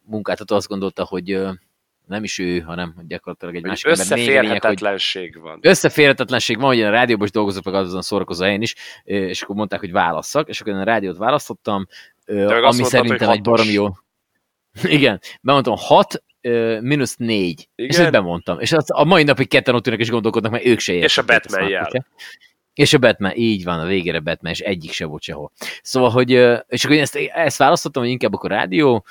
munkáltató 0.04 0.56
azt 0.56 0.68
gondolta, 0.68 1.06
hogy 1.06 1.40
nem 2.12 2.24
is 2.24 2.38
ő, 2.38 2.60
hanem 2.60 2.94
gyakorlatilag 3.08 3.56
egy 3.56 3.64
másik. 3.64 3.88
Összeférhetetlenség 3.88 5.40
van. 5.40 5.60
Összeférhetetlenség 5.62 6.58
van, 6.58 6.66
hogy 6.66 6.78
én 6.78 6.86
a 6.86 6.90
rádióban 6.90 7.26
is 7.26 7.32
dolgozok, 7.32 7.64
meg 7.64 7.74
azon 7.74 8.02
szórakozó 8.02 8.44
helyen 8.44 8.62
is, 8.62 8.76
és 9.04 9.42
akkor 9.42 9.56
mondták, 9.56 9.80
hogy 9.80 9.92
válasszak, 9.92 10.50
és 10.50 10.62
akkor 10.62 10.74
én 10.74 10.80
a 10.80 10.84
rádiót 10.84 11.18
választottam, 11.18 11.88
De 12.26 12.34
ami 12.44 12.62
mondtad, 12.62 12.86
szerintem 12.86 13.30
egy 13.30 13.42
baromi 13.42 13.72
jó. 13.72 13.88
Igen, 14.84 15.20
bemondtam 15.42 15.76
6, 15.78 16.24
mínusz 16.82 17.16
4, 17.16 17.70
Igen? 17.76 17.92
és 17.92 17.98
ezt 17.98 18.12
bemondtam. 18.12 18.60
És 18.60 18.72
az, 18.72 18.86
a 18.88 19.04
mai 19.04 19.24
napig 19.24 19.48
ketten 19.48 19.76
ott 19.76 19.86
ülnek 19.86 20.02
és 20.02 20.10
gondolkodnak, 20.10 20.52
mert 20.52 20.66
ők 20.66 20.80
se 20.80 20.92
értik. 20.92 21.10
És 21.10 21.18
a 21.18 21.24
Batman 21.24 21.70
jel. 21.70 22.06
És 22.74 22.94
a 22.94 22.98
Batman, 22.98 23.32
így 23.36 23.64
van, 23.64 23.80
a 23.80 23.86
végére 23.86 24.20
Batman, 24.20 24.52
és 24.52 24.60
egyik 24.60 24.92
se 24.92 25.06
volt 25.06 25.22
sehol. 25.22 25.52
Szóval, 25.82 26.10
hogy, 26.10 26.30
és 26.68 26.84
akkor 26.84 26.96
én 26.96 27.02
ezt, 27.02 27.16
ezt 27.16 27.58
választottam, 27.58 28.02
hogy 28.02 28.12
inkább 28.12 28.34
akkor 28.34 28.50
rádió, 28.50 29.06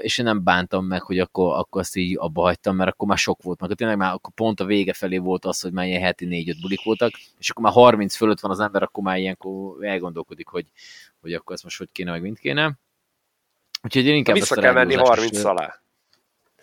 és 0.00 0.18
én 0.18 0.24
nem 0.24 0.44
bántam 0.44 0.86
meg, 0.86 1.02
hogy 1.02 1.18
akkor, 1.18 1.58
akkor 1.58 1.80
azt 1.80 1.96
így 1.96 2.16
abba 2.18 2.42
hagytam, 2.42 2.76
mert 2.76 2.90
akkor 2.90 3.08
már 3.08 3.18
sok 3.18 3.42
volt, 3.42 3.60
meg 3.60 3.74
tényleg 3.74 3.96
már 3.96 4.12
akkor 4.12 4.32
pont 4.34 4.60
a 4.60 4.64
vége 4.64 4.92
felé 4.92 5.18
volt 5.18 5.44
az, 5.44 5.60
hogy 5.60 5.72
már 5.72 5.86
ilyen 5.86 6.02
heti 6.02 6.24
négy-öt 6.24 6.60
bulik 6.60 6.84
voltak, 6.84 7.10
és 7.38 7.50
akkor 7.50 7.62
már 7.62 7.72
30 7.72 8.16
fölött 8.16 8.40
van 8.40 8.50
az 8.50 8.60
ember, 8.60 8.82
akkor 8.82 9.02
már 9.02 9.18
ilyenkor 9.18 9.84
elgondolkodik, 9.84 10.46
hogy, 10.46 10.66
hogy 11.20 11.32
akkor 11.32 11.54
ezt 11.54 11.64
most 11.64 11.78
hogy 11.78 11.88
kéne, 11.92 12.10
meg 12.10 12.22
mint 12.22 12.38
kéne. 12.38 12.78
Úgyhogy 13.82 14.06
én 14.06 14.16
inkább 14.16 14.36
Vissza 14.36 14.54
kell 14.54 14.72
menni 14.72 14.94
30 14.94 15.44
alá. 15.44 15.80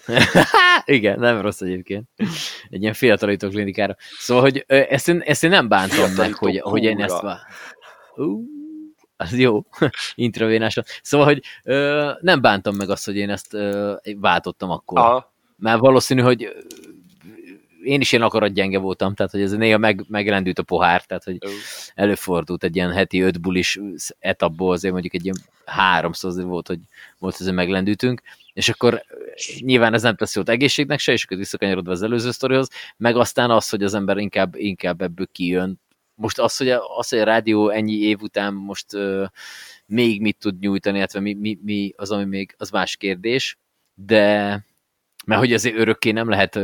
Igen, 0.86 1.20
nem 1.20 1.42
rossz 1.42 1.62
egyébként. 1.62 2.08
Egy 2.70 2.82
ilyen 2.82 2.94
fiatalító 2.94 3.50
klinikára. 3.50 3.96
Szóval, 4.18 4.44
hogy 4.44 4.64
ezt 4.68 5.10
én, 5.10 5.22
ezt 5.26 5.44
én 5.44 5.50
nem 5.50 5.68
bántam 5.68 6.12
meg, 6.12 6.34
hogy, 6.34 6.60
hogy 6.60 6.84
én 6.84 7.02
ezt. 7.02 7.24
Uh, 8.16 8.40
az 9.18 9.38
jó, 9.38 9.66
intravénásan. 10.16 10.84
Szóval, 11.02 11.26
hogy 11.26 11.42
ö, 11.64 12.12
nem 12.22 12.42
bántam 12.42 12.76
meg 12.76 12.90
azt, 12.90 13.06
hogy 13.06 13.16
én 13.16 13.30
ezt 13.30 13.54
ö, 13.54 13.94
váltottam 14.16 14.70
akkor. 14.70 15.00
Aha. 15.00 15.34
Mert 15.58 15.80
valószínű, 15.80 16.22
hogy 16.22 16.56
én 17.84 18.02
is 18.02 18.12
ilyen 18.12 18.54
gyenge 18.54 18.80
voltam, 18.80 19.14
tehát 19.14 19.32
hogy 19.32 19.42
ez 19.42 19.52
néha 19.52 19.78
meg, 19.78 20.06
megrendült 20.08 20.60
a 20.60 20.64
pohár, 20.64 21.04
tehát 21.06 21.24
hogy 21.24 21.38
előfordult 21.96 22.64
egy 22.64 22.76
ilyen 22.76 22.92
heti 22.92 23.22
öt 23.22 23.42
bulis 23.42 23.80
etapból, 24.20 24.72
azért 24.72 24.94
mondjuk 24.94 25.14
egy 25.14 25.24
ilyen 25.24 25.38
háromszor 25.66 26.30
azért 26.30 26.48
volt, 26.48 26.68
hogy 26.68 26.80
volt, 27.20 27.38
hogy 27.38 27.54
meglendültünk, 27.54 28.22
és 28.56 28.70
akkor 28.70 29.06
nyilván 29.60 29.94
ez 29.94 30.02
nem 30.02 30.16
tesz 30.16 30.36
jót 30.36 30.50
egészségnek 30.50 31.00
se, 31.00 31.12
és 31.12 31.24
akkor 31.24 31.38
visszakanyarodva 31.38 31.92
az 31.92 32.02
előző 32.02 32.32
sztorihoz, 32.32 32.70
meg 32.98 33.16
aztán 33.16 33.52
az, 33.52 33.70
hogy 33.70 33.84
az 33.84 33.94
ember 33.94 34.18
inkább, 34.18 34.56
inkább 34.56 35.02
ebből 35.02 35.28
kijön. 35.32 35.82
Most 36.14 36.40
az, 36.40 36.58
hogy 36.58 36.70
a, 36.70 36.98
az, 36.98 37.10
hogy 37.10 37.20
a 37.20 37.24
rádió 37.24 37.70
ennyi 37.70 37.94
év 37.94 38.22
után 38.22 38.54
most 38.54 38.94
uh, 38.94 39.26
még 39.86 40.22
mit 40.22 40.38
tud 40.38 40.60
nyújtani, 40.60 40.98
illetve 40.98 41.20
mi, 41.20 41.34
mi, 41.34 41.60
mi 41.62 41.94
az, 41.96 42.12
ami 42.12 42.26
még, 42.26 42.56
az 42.58 42.70
más 42.70 42.98
kérdés, 42.98 43.58
de 43.94 44.66
mert 45.26 45.40
hogy 45.40 45.54
azért 45.54 45.78
örökké 45.78 46.12
nem 46.12 46.30
lehet 46.30 46.60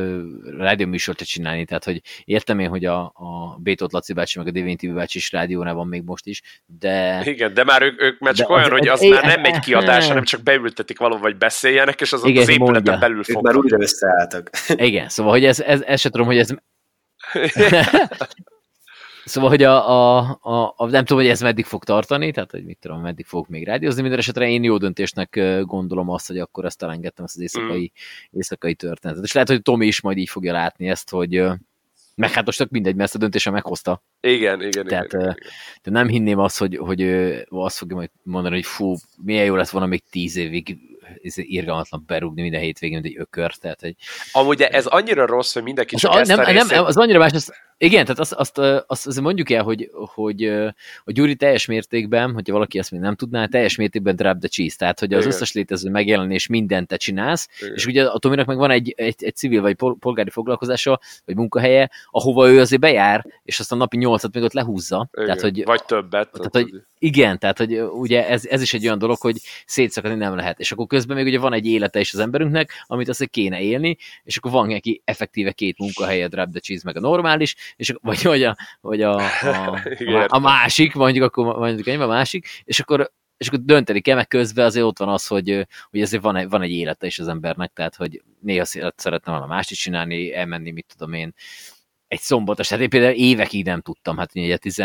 rádióműsort 0.58 1.24
csinálni, 1.24 1.66
tehát 1.66 1.84
hogy 1.84 2.02
értem 2.26 2.60
én, 2.60 2.70
hogy 2.70 2.86
a, 2.86 3.00
a 3.02 3.58
Bétot 3.60 3.92
Laci 3.92 4.14
bácsi, 4.14 4.38
meg 4.38 4.48
a 4.48 4.52
Dévény 4.52 4.78
Tibi 4.78 4.94
bácsi 4.94 5.18
is 5.18 5.32
rádiónál 5.32 5.74
van 5.74 5.88
még 5.88 6.04
most 6.04 6.26
is, 6.26 6.42
de... 6.66 7.22
Igen, 7.26 7.54
de 7.54 7.64
már 7.64 7.82
ők, 7.82 8.02
ők 8.02 8.20
mert 8.20 8.36
csak 8.36 8.50
olyan, 8.50 8.64
az, 8.64 8.78
hogy 8.78 8.88
az, 8.88 9.02
az 9.02 9.10
már 9.10 9.24
nem 9.24 9.44
egy 9.44 9.60
kiadás, 9.60 10.08
hanem 10.08 10.24
csak 10.24 10.44
beültetik 10.44 10.98
valahol, 10.98 11.22
vagy 11.22 11.38
beszéljenek, 11.38 12.02
és 12.02 12.14
az 12.14 12.26
igen, 12.26 12.42
az 12.42 12.50
épületen 12.50 13.00
belül 13.00 13.24
fog. 13.24 13.44
már 13.44 13.56
újra 13.56 13.78
összeálltak. 13.80 14.50
Igen, 14.68 15.10
szóval, 15.10 15.32
hogy 15.32 15.46
ez, 15.46 15.60
ez, 15.60 15.82
ez 15.82 16.00
se 16.00 16.10
tudom, 16.10 16.26
hogy 16.26 16.38
ez... 16.38 16.50
Szóval, 19.26 19.50
hogy 19.50 19.64
a, 19.64 19.90
a, 19.90 20.20
a, 20.42 20.74
a, 20.78 20.86
nem 20.86 21.06
tudom, 21.06 21.24
hogy 21.24 21.32
ez 21.32 21.42
meddig 21.42 21.66
fog 21.66 21.84
tartani, 21.84 22.32
tehát, 22.32 22.52
hogy 22.52 22.64
mit 22.64 22.78
tudom, 22.80 23.02
meddig 23.02 23.26
fogok 23.26 23.48
még 23.48 23.66
rádiózni, 23.66 24.02
minden 24.02 24.20
esetre 24.20 24.50
én 24.50 24.64
jó 24.64 24.78
döntésnek 24.78 25.40
gondolom 25.62 26.10
azt, 26.10 26.28
hogy 26.28 26.38
akkor 26.38 26.66
ezt 26.66 26.84
elengedtem, 26.84 27.26
ezt 27.26 27.36
az 27.36 27.42
éjszakai, 27.42 27.92
mm. 27.94 28.38
éjszakai 28.38 28.76
történetet. 28.76 29.24
És 29.24 29.32
lehet, 29.32 29.50
hogy 29.50 29.62
Tomi 29.62 29.86
is 29.86 30.02
majd 30.02 30.18
így 30.18 30.30
fogja 30.30 30.54
látni 30.54 30.90
ezt, 30.90 31.10
hogy, 31.10 31.44
Meg 32.16 32.32
hát 32.32 32.46
most 32.46 32.70
mindegy, 32.70 32.96
mert 32.96 33.06
ezt 33.06 33.16
a 33.16 33.20
döntése 33.20 33.50
meghozta. 33.50 34.04
Igen, 34.22 34.62
igen, 34.62 34.86
Tehát, 34.86 35.06
igen, 35.06 35.22
igen. 35.22 35.38
De 35.84 35.92
nem 35.92 36.08
hinném 36.08 36.40
azt, 36.40 36.58
hogy, 36.58 36.78
hogy 36.78 37.02
azt 37.50 37.78
fogja 37.78 37.96
majd 37.96 38.10
mondani, 38.24 38.56
hogy 38.56 38.66
fú, 38.66 38.96
milyen 39.24 39.46
jó 39.46 39.56
lett 39.56 39.70
volna 39.70 39.88
még 39.88 40.04
tíz 40.10 40.36
évig 40.36 40.78
irgalmatlan 41.36 42.04
berúgni 42.08 42.42
minden 42.42 42.62
hétvégén, 42.62 43.00
mint 43.02 43.14
egy 43.16 43.22
ökör. 43.22 43.54
Tehát, 43.56 43.82
hogy... 43.82 43.96
Amúgy 44.32 44.62
ez 44.62 44.86
annyira 44.86 45.26
rossz, 45.26 45.54
hogy 45.54 45.64
mindenki 45.64 45.96
csak 45.96 46.16
ezt 46.16 46.30
nem, 46.30 46.40
a 46.40 46.44
részét... 46.44 46.72
nem, 46.72 46.86
az 46.86 46.98
annyira 46.98 47.20
más, 47.20 47.32
az, 47.34 47.54
igen, 47.78 48.04
tehát 48.04 48.20
azt, 48.20 48.34
azt, 48.34 48.58
azt, 48.88 49.08
azt 49.08 49.22
mondjuk 49.22 49.50
el, 49.50 49.64
hogy, 49.64 49.90
hogy 49.94 50.44
a 51.04 51.12
Gyuri 51.12 51.36
teljes 51.36 51.66
mértékben, 51.66 52.34
hogyha 52.34 52.54
valaki 52.54 52.80
ezt 52.80 52.92
még 52.92 53.00
nem 53.00 53.16
tudná, 53.16 53.46
teljes 53.46 53.76
mértékben 53.76 54.16
drop 54.16 54.40
the 54.40 54.48
cheese, 54.48 54.76
tehát 54.78 55.00
hogy 55.00 55.14
az 55.14 55.20
Igen. 55.20 55.32
összes 55.34 55.54
létező 55.54 55.90
megjelenés 55.90 56.48
mindent 56.48 56.88
te 56.88 56.98
csinálsz, 56.98 57.48
Igen. 57.60 57.74
és 57.74 57.86
ugye 57.86 58.06
a 58.06 58.20
Tominak 58.20 58.46
meg 58.46 58.58
van 58.58 58.72
egy, 58.72 58.94
egy, 58.98 59.24
egy 59.24 59.36
civil 59.36 59.62
vagy 59.62 59.76
polgári 60.00 60.30
foglalkozása, 60.30 61.00
vagy 61.26 61.36
munkahelye, 61.36 61.90
ahova 62.12 62.50
ő 62.50 62.60
azért 62.60 62.82
bejár, 62.82 63.26
és 63.44 63.60
azt 63.60 63.72
a 63.72 63.76
napi 63.76 63.98
nyolcat 63.98 64.34
még 64.34 64.44
ott 64.44 64.54
lehúzza. 64.54 65.10
Igen. 65.12 65.26
Tehát, 65.26 65.42
hogy, 65.42 65.64
vagy 65.64 65.84
többet. 65.84 66.32
Tehát, 66.32 66.56
hogy, 66.56 66.84
igen, 67.04 67.40
tehát 67.40 67.58
hogy 67.58 67.82
ugye 67.82 68.28
ez, 68.28 68.46
ez 68.46 68.62
is 68.62 68.74
egy 68.74 68.86
olyan 68.86 68.98
dolog, 68.98 69.18
hogy 69.18 69.38
szétszakadni 69.66 70.18
nem 70.18 70.36
lehet. 70.36 70.60
És 70.60 70.72
akkor 70.72 70.88
közben 70.88 71.18
még 71.18 71.26
ugye 71.26 71.40
van 71.40 71.54
egy 71.54 71.66
élete 71.66 72.00
is 72.00 72.14
az 72.14 72.20
emberünknek, 72.20 72.84
amit 72.88 73.10
azt 73.10 73.26
kéne 73.26 73.62
élni, 73.62 73.98
és 74.24 74.38
akkor 74.38 74.52
van 74.52 74.68
neki 74.68 75.02
effektíve 75.06 75.52
két 75.52 75.78
munkahelye, 75.78 76.28
drop 76.28 76.52
the 76.52 76.60
cheese, 76.60 76.82
meg 76.86 76.98
a 76.98 77.00
normális, 77.00 77.56
és 77.76 77.94
vagy, 78.02 78.24
vagy, 78.24 78.44
a, 78.44 78.58
vagy 78.82 79.02
a, 79.02 79.16
a, 79.16 79.80
a, 80.16 80.26
a 80.28 80.40
másik, 80.40 80.94
mondjuk 80.94 81.26
akkor 81.26 81.58
mondjuk 81.58 82.02
a 82.02 82.08
másik, 82.08 82.48
és 82.64 82.80
akkor 82.80 83.12
és 83.38 83.48
akkor 83.48 83.60
dönteni 83.60 84.02
kell, 84.02 84.16
meg 84.16 84.28
közben 84.28 84.66
azért 84.66 84.86
ott 84.86 85.00
van 85.00 85.10
az, 85.10 85.28
hogy, 85.28 85.68
hogy 85.90 86.02
azért 86.02 86.24
van 86.24 86.36
egy, 86.36 86.50
van 86.50 86.62
egy 86.62 86.72
élete 86.72 87.06
is 87.06 87.20
az 87.20 87.28
embernek, 87.28 87.72
tehát 87.74 87.96
hogy 87.96 88.22
néha 88.40 88.66
szeretne 88.96 89.32
valami 89.32 89.48
mást 89.48 89.72
is 89.72 89.80
csinálni, 89.80 90.34
elmenni, 90.34 90.72
mit 90.72 90.94
tudom 90.98 91.14
én, 91.14 91.34
egy 92.12 92.20
szombatos, 92.20 92.70
hát 92.70 92.80
én 92.80 92.90
például 92.90 93.14
évekig 93.14 93.66
nem 93.66 93.82
tudtam, 93.82 94.18
hát 94.18 94.36
ugye 94.36 94.58
10 94.58 94.84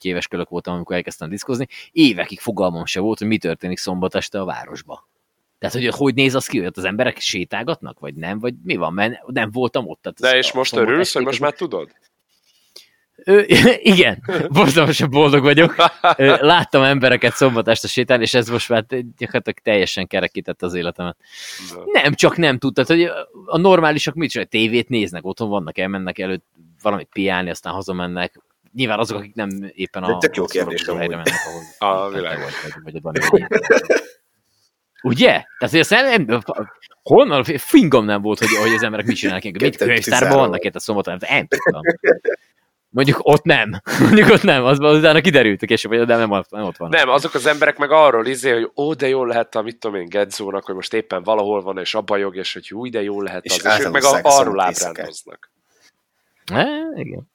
éves 0.00 0.28
kölök 0.28 0.48
voltam, 0.48 0.74
amikor 0.74 0.96
elkezdtem 0.96 1.28
diszkozni, 1.28 1.66
évekig 1.92 2.40
fogalmam 2.40 2.84
se 2.84 3.00
volt, 3.00 3.18
hogy 3.18 3.26
mi 3.26 3.38
történik 3.38 3.78
szombat 3.78 4.14
este 4.14 4.40
a 4.40 4.44
városba. 4.44 5.08
Tehát, 5.58 5.74
hogy 5.74 5.86
hogy 5.86 6.14
néz 6.14 6.34
az 6.34 6.46
ki, 6.46 6.58
hogy 6.58 6.72
az 6.74 6.84
emberek 6.84 7.18
sétálgatnak, 7.18 7.98
vagy 7.98 8.14
nem, 8.14 8.38
vagy 8.38 8.54
mi 8.62 8.76
van, 8.76 8.92
mert 8.92 9.26
nem 9.26 9.50
voltam 9.50 9.88
ott. 9.88 10.02
Tehát 10.02 10.34
De 10.34 10.38
és 10.38 10.52
most 10.52 10.76
örülsz, 10.76 11.12
hogy 11.12 11.24
most 11.24 11.40
már 11.40 11.52
tudod? 11.52 11.90
Ö, 13.24 13.42
igen, 13.92 14.22
borzalmasan 14.48 15.10
boldog 15.10 15.42
vagyok. 15.42 15.74
Láttam 16.40 16.82
embereket 16.82 17.34
szombat 17.34 17.68
este 17.68 17.88
sétálni, 17.88 18.22
és 18.22 18.34
ez 18.34 18.48
most 18.48 18.68
már 18.68 18.84
gyakorlatilag 18.88 19.58
teljesen 19.62 20.06
kerekített 20.06 20.62
az 20.62 20.74
életemet. 20.74 21.16
De. 21.92 22.00
Nem, 22.00 22.14
csak 22.14 22.36
nem 22.36 22.58
tudtad, 22.58 22.86
hogy 22.86 23.10
a 23.46 23.58
normálisak 23.58 24.14
mit 24.14 24.30
csinálják, 24.30 24.52
tévét 24.52 24.88
néznek, 24.88 25.24
otthon 25.24 25.48
vannak, 25.48 25.78
elmennek 25.78 26.18
előtt 26.18 26.44
valamit 26.82 27.08
piálni, 27.12 27.50
aztán 27.50 27.72
hazamennek. 27.72 28.40
Nyilván 28.72 28.98
azok, 28.98 29.18
akik 29.18 29.34
nem 29.34 29.48
éppen 29.74 30.02
a... 30.02 30.18
Tök 30.18 30.36
jó 30.36 30.44
kérdés, 30.44 30.84
helyre 30.84 31.16
mennek, 31.16 31.34
ahol 31.78 32.04
a 32.04 32.10
világ. 32.10 32.38
Vagy, 32.84 33.02
vagy, 33.02 33.20
vagy, 33.30 33.42
Ugye? 35.02 35.44
Tehát, 35.58 35.74
azt 35.74 35.90
nem, 35.90 36.40
honnan, 37.02 37.44
fingom 37.44 38.04
nem 38.04 38.22
volt, 38.22 38.38
hogy, 38.38 38.48
hogy 38.62 38.72
az 38.72 38.82
emberek 38.82 39.06
mit 39.06 39.16
csinálnak. 39.16 39.44
Mit 39.44 39.76
könyvtárban 39.76 40.38
vannak 40.38 40.64
itt 40.64 40.74
a 40.74 40.78
szombaton? 40.78 41.18
Nem 41.20 41.46
tudtam. 41.46 41.80
Mondjuk 42.94 43.18
ott 43.22 43.42
nem. 43.42 43.80
Mondjuk 44.00 44.30
ott 44.30 44.42
nem, 44.42 44.64
az, 44.64 44.78
az 44.80 44.98
utána 44.98 45.20
kiderült 45.20 45.64
később, 45.64 45.92
hogy 45.92 46.06
de 46.06 46.16
nem, 46.16 46.28
nem 46.50 46.64
ott 46.64 46.76
van. 46.76 46.88
Nem, 46.88 47.08
azok 47.08 47.34
az 47.34 47.46
emberek 47.46 47.78
meg 47.78 47.90
arról 47.90 48.26
izé, 48.26 48.52
hogy 48.52 48.70
ó, 48.76 48.92
de 48.92 49.08
jól 49.08 49.26
lehet 49.26 49.54
a, 49.54 49.62
mit 49.62 49.78
tudom 49.78 50.00
én, 50.00 50.08
Gedzónak, 50.08 50.64
hogy 50.64 50.74
most 50.74 50.94
éppen 50.94 51.22
valahol 51.22 51.62
van, 51.62 51.78
és 51.78 51.94
abba 51.94 52.16
jog, 52.16 52.36
és 52.36 52.52
hogy 52.52 52.70
úgy, 52.72 52.90
de 52.90 53.02
jól 53.02 53.22
lehet 53.22 53.44
az, 53.44 53.52
és, 53.52 53.62
és 53.64 53.84
ők 53.84 53.92
meg 53.92 54.04
a, 54.04 54.18
arról 54.22 54.60
ábrándoznak. 54.60 55.50
É, 56.54 57.00
igen. 57.00 57.32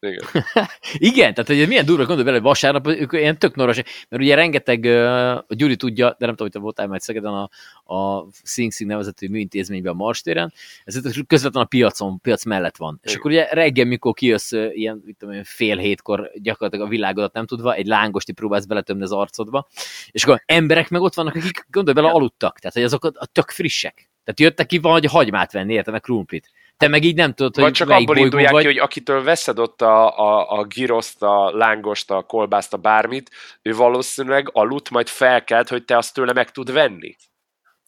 Igen. 0.00 0.44
Igen, 1.10 1.34
tehát 1.34 1.46
hogy 1.46 1.68
milyen 1.68 1.84
durva 1.84 2.04
gondolj 2.04 2.24
bele, 2.24 2.36
hogy 2.36 2.46
vasárnap 2.46 2.86
ők 2.86 3.12
ilyen 3.12 3.38
tök 3.38 3.54
noros, 3.54 3.76
mert 3.76 4.22
ugye 4.22 4.34
rengeteg, 4.34 4.84
a 4.84 5.44
Gyuri 5.48 5.76
tudja, 5.76 6.06
de 6.18 6.26
nem 6.26 6.34
tudom, 6.34 6.36
hogy 6.36 6.50
te 6.50 6.58
voltál 6.58 6.86
majd 6.86 7.00
Szegeden 7.00 7.32
a, 7.32 7.50
a 7.94 8.26
Sing 8.42 8.72
Sing 8.72 8.90
nevezetű 8.90 9.28
műintézményben 9.28 9.92
a 9.92 9.96
Marstéren, 9.96 10.52
ez 10.84 11.00
közvetlenül 11.26 11.60
a 11.60 11.64
piacon, 11.64 12.20
piac 12.20 12.44
mellett 12.44 12.76
van. 12.76 12.98
Igen. 13.02 13.12
És 13.12 13.18
akkor 13.18 13.30
ugye 13.30 13.48
reggel, 13.50 13.84
mikor 13.84 14.14
kijössz 14.14 14.52
ilyen, 14.52 15.02
mit 15.04 15.16
tudom, 15.18 15.44
fél 15.44 15.76
hétkor 15.76 16.30
gyakorlatilag 16.34 16.86
a 16.86 16.90
világodat 16.90 17.32
nem 17.32 17.46
tudva, 17.46 17.74
egy 17.74 17.86
lángosti 17.86 18.32
próbálsz 18.32 18.64
beletömni 18.64 19.02
az 19.02 19.12
arcodba, 19.12 19.68
és 20.10 20.24
akkor 20.24 20.42
emberek 20.46 20.88
meg 20.88 21.00
ott 21.00 21.14
vannak, 21.14 21.34
akik 21.34 21.66
gondolj 21.70 21.94
bele 21.94 22.10
aludtak, 22.10 22.58
tehát 22.58 22.76
hogy 22.76 22.84
azok 22.84 23.04
a, 23.04 23.12
a 23.14 23.26
tök 23.26 23.50
frissek. 23.50 24.10
Tehát 24.24 24.40
jöttek 24.40 24.66
ki 24.66 24.78
vagy 24.78 25.04
hagymát 25.04 25.52
venni, 25.52 25.72
érte, 25.72 25.90
meg 25.90 26.00
krumplit 26.00 26.50
te 26.80 26.88
meg 26.88 27.04
így 27.04 27.16
nem 27.16 27.32
tudod, 27.32 27.54
hogy 27.54 27.64
Vagy 27.64 27.72
csak 27.72 27.90
abból 27.90 28.16
indulják 28.16 28.52
vagy... 28.52 28.60
ki, 28.60 28.66
hogy 28.66 28.78
akitől 28.78 29.22
veszed 29.22 29.58
ott 29.58 29.82
a, 29.82 30.18
a, 30.18 30.58
a 30.58 30.64
giroszt, 30.64 31.22
a 31.22 31.50
lángost, 31.50 32.10
a 32.10 32.22
kolbászt, 32.22 32.72
a 32.72 32.76
bármit, 32.76 33.30
ő 33.62 33.74
valószínűleg 33.74 34.50
aludt, 34.52 34.90
majd 34.90 35.08
felkelt, 35.08 35.68
hogy 35.68 35.84
te 35.84 35.96
azt 35.96 36.14
tőle 36.14 36.32
meg 36.32 36.50
tud 36.50 36.72
venni. 36.72 37.16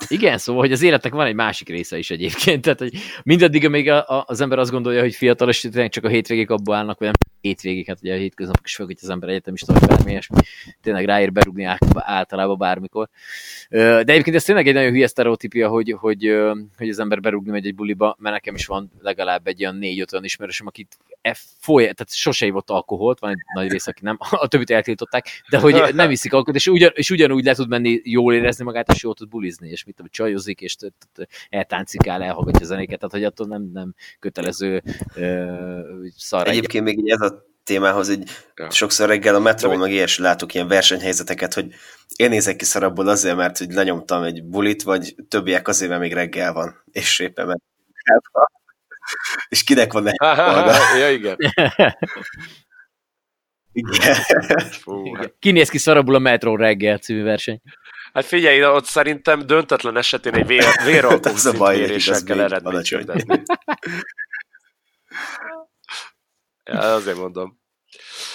Igen, 0.08 0.38
szóval, 0.38 0.62
hogy 0.62 0.72
az 0.72 0.82
életnek 0.82 1.12
van 1.12 1.26
egy 1.26 1.34
másik 1.34 1.68
része 1.68 1.98
is 1.98 2.10
egyébként. 2.10 2.62
Tehát, 2.62 2.78
hogy 2.78 2.92
mindaddig, 3.22 3.64
amíg 3.64 3.90
a, 3.90 4.08
a, 4.08 4.24
az 4.26 4.40
ember 4.40 4.58
azt 4.58 4.70
gondolja, 4.70 5.00
hogy 5.00 5.14
fiatal, 5.14 5.48
és 5.48 5.68
csak 5.88 6.04
a 6.04 6.08
hétvégék 6.08 6.50
abból 6.50 6.74
állnak, 6.74 6.98
vagy 6.98 7.06
nem 7.08 7.31
hétvégék, 7.42 7.86
hát 7.86 7.98
ugye 8.02 8.14
a 8.14 8.16
hétköznapok 8.16 8.66
is 8.66 8.76
hogy 8.76 8.96
az 9.02 9.08
ember 9.08 9.28
egyetemista, 9.28 9.72
vagy 9.72 9.88
bármi 9.88 10.10
ilyesmi, 10.10 10.36
tényleg 10.80 11.04
ráér 11.04 11.32
berúgni 11.32 11.64
általában 11.94 12.58
bármikor. 12.58 13.08
De 13.68 13.98
egyébként 13.98 14.36
ez 14.36 14.44
tényleg 14.44 14.68
egy 14.68 14.74
nagyon 14.74 14.90
hülye 14.90 15.06
sztereotípia, 15.06 15.68
hogy, 15.68 15.94
hogy, 15.98 16.40
hogy 16.76 16.88
az 16.88 16.98
ember 16.98 17.20
berúgni 17.20 17.50
megy 17.50 17.66
egy 17.66 17.74
buliba, 17.74 18.16
mert 18.18 18.34
nekem 18.34 18.54
is 18.54 18.66
van 18.66 18.90
legalább 19.00 19.46
egy 19.46 19.62
olyan 19.62 19.76
négy-öt 19.76 20.12
olyan 20.12 20.24
ismerősöm, 20.24 20.66
akit 20.66 20.96
e 21.20 21.36
foly, 21.58 21.82
tehát 21.82 22.14
sose 22.14 22.44
hívott 22.44 22.70
alkoholt, 22.70 23.18
van 23.18 23.30
egy 23.30 23.38
nagy 23.54 23.70
rész, 23.70 23.86
aki 23.86 24.00
nem, 24.02 24.16
a 24.30 24.48
többit 24.48 24.70
eltiltották, 24.70 25.26
de 25.50 25.58
hogy 25.58 25.94
nem 25.94 26.10
iszik 26.10 26.32
alkoholt, 26.32 26.56
és, 26.56 26.66
ugyan, 26.66 26.90
és 26.94 27.10
ugyanúgy 27.10 27.44
le 27.44 27.54
tud 27.54 27.68
menni 27.68 28.00
jól 28.04 28.34
érezni 28.34 28.64
magát, 28.64 28.92
és 28.92 29.02
jól 29.02 29.14
tud 29.14 29.28
bulizni, 29.28 29.68
és 29.68 29.84
mit 29.84 29.94
tudom, 29.94 30.10
csajozik, 30.10 30.60
és 30.60 30.76
eltáncikál, 31.50 32.22
elhallgatja 32.22 32.66
zenéket, 32.66 32.98
tehát 32.98 33.14
hogy 33.14 33.24
attól 33.24 33.46
nem, 33.46 33.70
nem 33.72 33.94
kötelező 34.18 34.82
szar. 36.16 36.48
Egyébként 36.48 36.84
még 36.84 37.10
ez 37.10 37.20
a 37.20 37.31
témához, 37.64 38.08
hogy 38.08 38.22
ja. 38.54 38.70
sokszor 38.70 39.08
reggel 39.08 39.34
a 39.34 39.40
metrón 39.40 39.78
meg 39.78 39.90
ilyesmi 39.90 40.24
látok 40.24 40.54
ilyen 40.54 40.68
versenyhelyzeteket, 40.68 41.54
hogy 41.54 41.74
én 42.16 42.28
nézek 42.28 42.56
ki 42.56 42.64
szarabból 42.64 43.08
azért, 43.08 43.36
mert 43.36 43.58
hogy 43.58 43.72
lenyomtam 43.72 44.22
egy 44.22 44.44
bulit, 44.44 44.82
vagy 44.82 45.14
többiek 45.28 45.68
azért, 45.68 45.90
mert 45.90 46.02
még 46.02 46.12
reggel 46.12 46.52
van, 46.52 46.84
és 46.92 47.18
éppen 47.18 47.46
mert 47.46 47.60
és 49.48 49.64
kinek 49.64 49.92
van 49.92 50.06
egy 50.06 50.14
Ja, 50.98 51.10
igen. 51.10 51.36
igen. 53.72 54.16
Fú, 54.70 55.14
hát. 55.14 55.34
Kinéz 55.38 55.68
ki 55.68 55.78
szarabul 55.78 56.14
a 56.14 56.18
metró 56.18 56.56
reggel 56.56 56.98
című 56.98 57.22
verseny. 57.22 57.60
Hát 58.12 58.24
figyelj, 58.24 58.64
ott 58.64 58.84
szerintem 58.84 59.46
döntetlen 59.46 59.96
esetén 59.96 60.34
egy 60.34 60.46
vér, 60.46 60.64
véralkó 60.84 61.36
szintméréssel 61.36 62.22
kell 62.22 62.40
eredményt 62.40 62.82
kérdezni. 62.82 63.42
azért 66.64 67.18
mondom. 67.18 67.60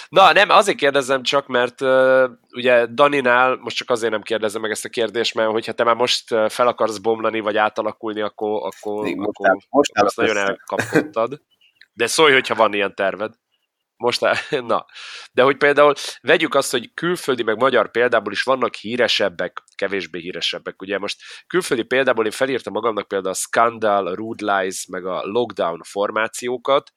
Na, 0.10 0.34
nem, 0.34 0.50
azért 0.50 0.78
kérdezem 0.78 1.24
csak, 1.24 1.48
mert 1.48 1.82
uh, 1.82 2.30
ugye 2.56 2.86
Daninál, 2.86 3.56
most 3.56 3.76
csak 3.76 3.90
azért 3.90 4.12
nem 4.12 4.22
kérdezem 4.22 4.62
meg 4.62 4.72
ezt 4.72 4.86
a 4.86 4.90
kérdést, 4.90 5.34
mert 5.34 5.52
hogyha 5.52 5.72
te 5.72 5.84
már 5.84 5.96
most 5.96 6.28
fel 6.28 6.68
akarsz 6.68 6.98
bomlani, 6.98 7.40
vagy 7.40 7.58
átalakulni, 7.58 8.22
akkor, 8.22 8.66
akkor, 8.66 9.04
Még 9.04 9.20
akkor, 9.20 9.50
most, 9.50 9.68
most 9.70 9.92
akkor 9.92 10.06
azt 10.06 10.18
nagyon 10.18 10.38
elkapkodtad. 10.38 11.42
De 11.94 12.08
szólj, 12.08 12.34
hogyha 12.34 12.56
van 12.56 12.74
ilyen 12.74 12.96
terved. 12.96 13.34
Most, 13.98 14.22
na. 14.68 14.86
De 15.32 15.42
hogy 15.42 15.58
például 15.58 15.94
vegyük 16.22 16.56
azt, 16.56 16.72
hogy 16.72 16.94
külföldi 16.94 17.44
meg 17.44 17.58
magyar 17.58 17.92
példából 17.92 18.32
is 18.32 18.44
vannak 18.44 18.76
híresebbek, 18.76 19.64
kevésbé 19.76 20.20
híresebbek. 20.20 20.82
Ugye 20.82 20.98
most 20.98 21.22
külföldi 21.48 21.84
példából 21.84 22.26
én 22.26 22.32
felírtam 22.32 22.74
magamnak 22.74 23.08
például 23.08 23.34
a 23.34 23.38
Scandal, 23.38 24.08
a 24.08 24.16
Rude 24.16 24.60
Lies, 24.60 24.86
meg 24.88 25.06
a 25.06 25.22
Lockdown 25.26 25.82
formációkat, 25.84 26.92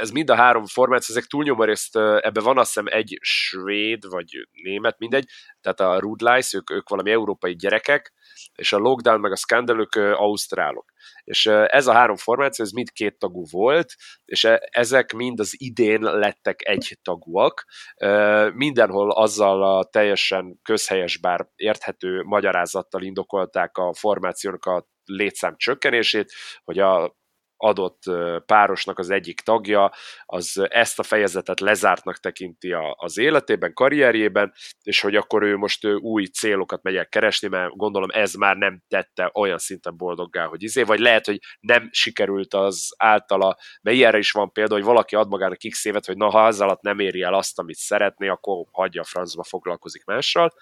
ez 0.00 0.10
mind 0.10 0.30
a 0.30 0.34
három 0.34 0.66
formáció, 0.66 1.14
ezek 1.14 1.28
túlnyomó 1.28 1.64
részt, 1.64 1.96
ebben 1.96 2.44
van 2.44 2.58
azt 2.58 2.74
hiszem 2.74 2.86
egy 2.86 3.18
svéd, 3.20 4.08
vagy 4.08 4.48
német, 4.62 4.98
mindegy, 4.98 5.28
tehát 5.60 5.80
a 5.80 5.98
Rudlice, 5.98 6.56
ők, 6.56 6.70
ők 6.70 6.88
valami 6.88 7.10
európai 7.10 7.56
gyerekek, 7.56 8.12
és 8.54 8.72
a 8.72 8.78
Lockdown 8.78 9.20
meg 9.20 9.32
a 9.32 9.36
Scandal, 9.36 9.80
ők 9.80 9.94
ausztrálok. 9.94 10.92
És 11.24 11.46
ez 11.46 11.86
a 11.86 11.92
három 11.92 12.16
formáció, 12.16 12.64
ez 12.64 12.70
mind 12.70 12.90
két 12.90 13.18
tagú 13.18 13.44
volt, 13.50 13.94
és 14.24 14.44
e, 14.44 14.68
ezek 14.70 15.12
mind 15.12 15.40
az 15.40 15.54
idén 15.56 16.00
lettek 16.00 16.68
egy 16.68 16.98
tagúak. 17.02 17.64
Mindenhol 18.54 19.10
azzal 19.10 19.78
a 19.78 19.84
teljesen 19.84 20.60
közhelyes, 20.62 21.18
bár 21.18 21.48
érthető 21.54 22.22
magyarázattal 22.22 23.02
indokolták 23.02 23.76
a 23.76 23.94
formációnak 23.94 24.64
a 24.64 24.86
létszám 25.04 25.54
csökkenését, 25.56 26.32
hogy 26.64 26.78
a 26.78 27.16
adott 27.56 28.02
párosnak 28.46 28.98
az 28.98 29.10
egyik 29.10 29.40
tagja, 29.40 29.92
az 30.24 30.66
ezt 30.68 30.98
a 30.98 31.02
fejezetet 31.02 31.60
lezártnak 31.60 32.16
tekinti 32.16 32.72
az 32.96 33.18
életében, 33.18 33.72
karrierjében, 33.72 34.52
és 34.82 35.00
hogy 35.00 35.16
akkor 35.16 35.42
ő 35.42 35.56
most 35.56 35.86
új 35.86 36.24
célokat 36.24 36.82
megy 36.82 36.96
el 36.96 37.08
keresni, 37.08 37.48
mert 37.48 37.76
gondolom 37.76 38.08
ez 38.12 38.34
már 38.34 38.56
nem 38.56 38.82
tette 38.88 39.30
olyan 39.34 39.58
szinten 39.58 39.96
boldoggá, 39.96 40.44
hogy 40.44 40.62
izé, 40.62 40.82
vagy 40.82 40.98
lehet, 40.98 41.26
hogy 41.26 41.38
nem 41.60 41.88
sikerült 41.92 42.54
az 42.54 42.94
általa, 42.96 43.56
mert 43.82 43.96
ilyenre 43.96 44.18
is 44.18 44.30
van 44.30 44.52
példa, 44.52 44.74
hogy 44.74 44.84
valaki 44.84 45.14
ad 45.14 45.28
magának 45.28 45.58
x 45.68 45.84
évet, 45.84 46.06
hogy 46.06 46.16
na, 46.16 46.28
ha 46.28 46.46
az 46.46 46.60
alatt 46.60 46.82
nem 46.82 46.98
éri 46.98 47.22
el 47.22 47.34
azt, 47.34 47.58
amit 47.58 47.76
szeretné, 47.76 48.28
akkor 48.28 48.64
hagyja 48.70 49.00
a 49.00 49.04
francba, 49.04 49.42
foglalkozik 49.42 50.04
mással. 50.04 50.52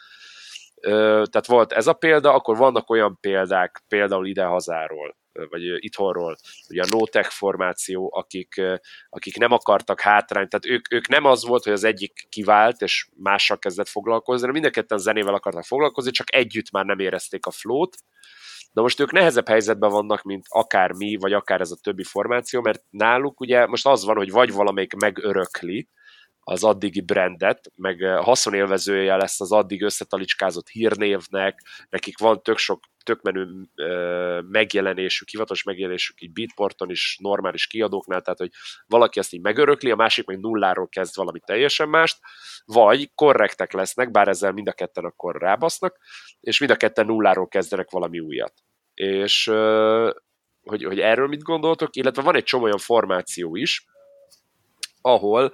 Tehát 0.81 1.47
volt 1.47 1.73
ez 1.73 1.87
a 1.87 1.93
példa, 1.93 2.35
akkor 2.35 2.57
vannak 2.57 2.91
olyan 2.91 3.19
példák, 3.21 3.83
például 3.89 4.27
ide 4.27 4.45
hazáról, 4.45 5.17
vagy 5.49 5.85
itthonról, 5.85 6.37
ugye 6.69 6.83
a 6.83 6.87
no-tech 6.91 7.31
formáció, 7.31 8.11
akik, 8.15 8.61
akik 9.09 9.37
nem 9.37 9.53
akartak 9.53 10.01
hátrányt, 10.01 10.49
tehát 10.49 10.67
ők, 10.67 10.93
ők 10.93 11.09
nem 11.09 11.25
az 11.25 11.45
volt, 11.45 11.65
hogy 11.65 11.73
az 11.73 11.85
egyik 11.85 12.27
kivált, 12.29 12.81
és 12.81 13.09
mással 13.17 13.59
kezdett 13.59 13.89
foglalkozni, 13.89 14.47
hanem 14.47 14.61
mind 14.61 14.73
a 14.73 14.81
ketten 14.81 14.99
zenével 14.99 15.35
akartak 15.35 15.65
foglalkozni, 15.65 16.11
csak 16.11 16.35
együtt 16.35 16.71
már 16.71 16.85
nem 16.85 16.99
érezték 16.99 17.47
a 17.47 17.51
flót, 17.51 17.97
Na 18.75 18.83
most 18.83 19.01
ők 19.01 19.13
nehezebb 19.13 19.49
helyzetben 19.49 19.91
vannak, 19.91 20.23
mint 20.23 20.47
akár 20.49 20.93
mi, 20.93 21.17
vagy 21.17 21.33
akár 21.33 21.61
ez 21.61 21.71
a 21.71 21.77
többi 21.83 22.05
formáció, 22.05 22.61
mert 22.61 22.83
náluk 22.91 23.41
ugye 23.41 23.67
most 23.67 23.87
az 23.87 24.05
van, 24.05 24.17
hogy 24.17 24.31
vagy 24.31 24.53
valamelyik 24.53 24.95
megörökli, 24.95 25.89
az 26.45 26.65
addigi 26.65 27.01
brandet, 27.01 27.71
meg 27.75 28.03
haszonélvezője 28.03 29.17
lesz 29.17 29.41
az 29.41 29.53
addig 29.53 29.83
összetalicskázott 29.83 30.69
hírnévnek, 30.69 31.63
nekik 31.89 32.19
van 32.19 32.43
tök 32.43 32.59
sok 32.59 32.81
tök 33.05 33.23
menő 33.23 33.47
megjelenésük, 34.49 35.29
hivatalos 35.29 35.63
megjelenésük 35.63 36.21
így 36.21 36.33
Beatporton 36.33 36.91
is, 36.91 37.19
normális 37.21 37.67
kiadóknál, 37.67 38.21
tehát 38.23 38.39
hogy 38.39 38.51
valaki 38.87 39.19
ezt 39.19 39.33
így 39.33 39.41
megörökli, 39.41 39.91
a 39.91 39.97
másik 39.97 40.27
meg 40.27 40.41
nulláról 40.41 40.89
kezd 40.89 41.17
valami 41.17 41.41
teljesen 41.45 41.89
mást, 41.89 42.19
vagy 42.65 43.11
korrektek 43.15 43.73
lesznek, 43.73 44.11
bár 44.11 44.29
ezzel 44.29 44.53
mind 44.53 44.69
a 44.69 44.73
ketten 44.73 45.05
akkor 45.05 45.37
rábasznak, 45.37 45.99
és 46.41 46.59
mind 46.59 46.71
a 46.71 46.77
ketten 46.77 47.07
nulláról 47.07 47.49
kezdenek 47.49 47.91
valami 47.91 48.21
újat. 48.21 48.55
És 48.95 49.45
hogy, 50.63 50.85
hogy 50.85 51.01
erről 51.01 51.29
mit 51.29 51.43
gondoltok, 51.43 51.97
illetve 51.97 52.23
van 52.23 52.37
egy 52.37 52.45
csomó 52.45 52.65
olyan 52.65 52.79
formáció 52.79 53.57
is, 53.57 53.87
ahol 55.05 55.53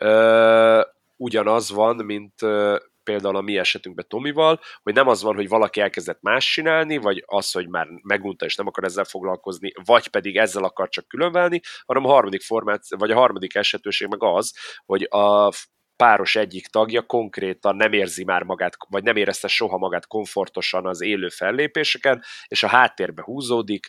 uh, 0.00 0.80
ugyanaz 1.16 1.70
van, 1.70 1.96
mint 1.96 2.42
uh, 2.42 2.76
például 3.02 3.36
a 3.36 3.40
mi 3.40 3.58
esetünkben 3.58 4.04
Tomival, 4.08 4.60
hogy 4.82 4.94
nem 4.94 5.08
az 5.08 5.22
van, 5.22 5.34
hogy 5.34 5.48
valaki 5.48 5.80
elkezdett 5.80 6.22
más 6.22 6.52
csinálni, 6.52 6.96
vagy 6.96 7.24
az, 7.26 7.52
hogy 7.52 7.68
már 7.68 7.86
megunta 8.02 8.44
és 8.44 8.54
nem 8.54 8.66
akar 8.66 8.84
ezzel 8.84 9.04
foglalkozni, 9.04 9.72
vagy 9.84 10.08
pedig 10.08 10.36
ezzel 10.36 10.64
akar 10.64 10.88
csak 10.88 11.08
különválni, 11.08 11.60
hanem 11.86 12.04
a 12.04 12.08
harmadik 12.08 12.42
formát, 12.42 12.82
vagy 12.88 13.10
a 13.10 13.16
harmadik 13.16 13.54
esetőség 13.54 14.08
meg 14.08 14.22
az, 14.22 14.54
hogy 14.86 15.06
a 15.10 15.52
páros 15.96 16.36
egyik 16.36 16.66
tagja 16.66 17.02
konkrétan 17.02 17.76
nem 17.76 17.92
érzi 17.92 18.24
már 18.24 18.42
magát, 18.42 18.76
vagy 18.88 19.02
nem 19.02 19.16
érezte 19.16 19.48
soha 19.48 19.78
magát 19.78 20.06
komfortosan 20.06 20.86
az 20.86 21.00
élő 21.02 21.28
fellépéseken, 21.28 22.22
és 22.46 22.62
a 22.62 22.68
háttérbe 22.68 23.22
húzódik, 23.22 23.88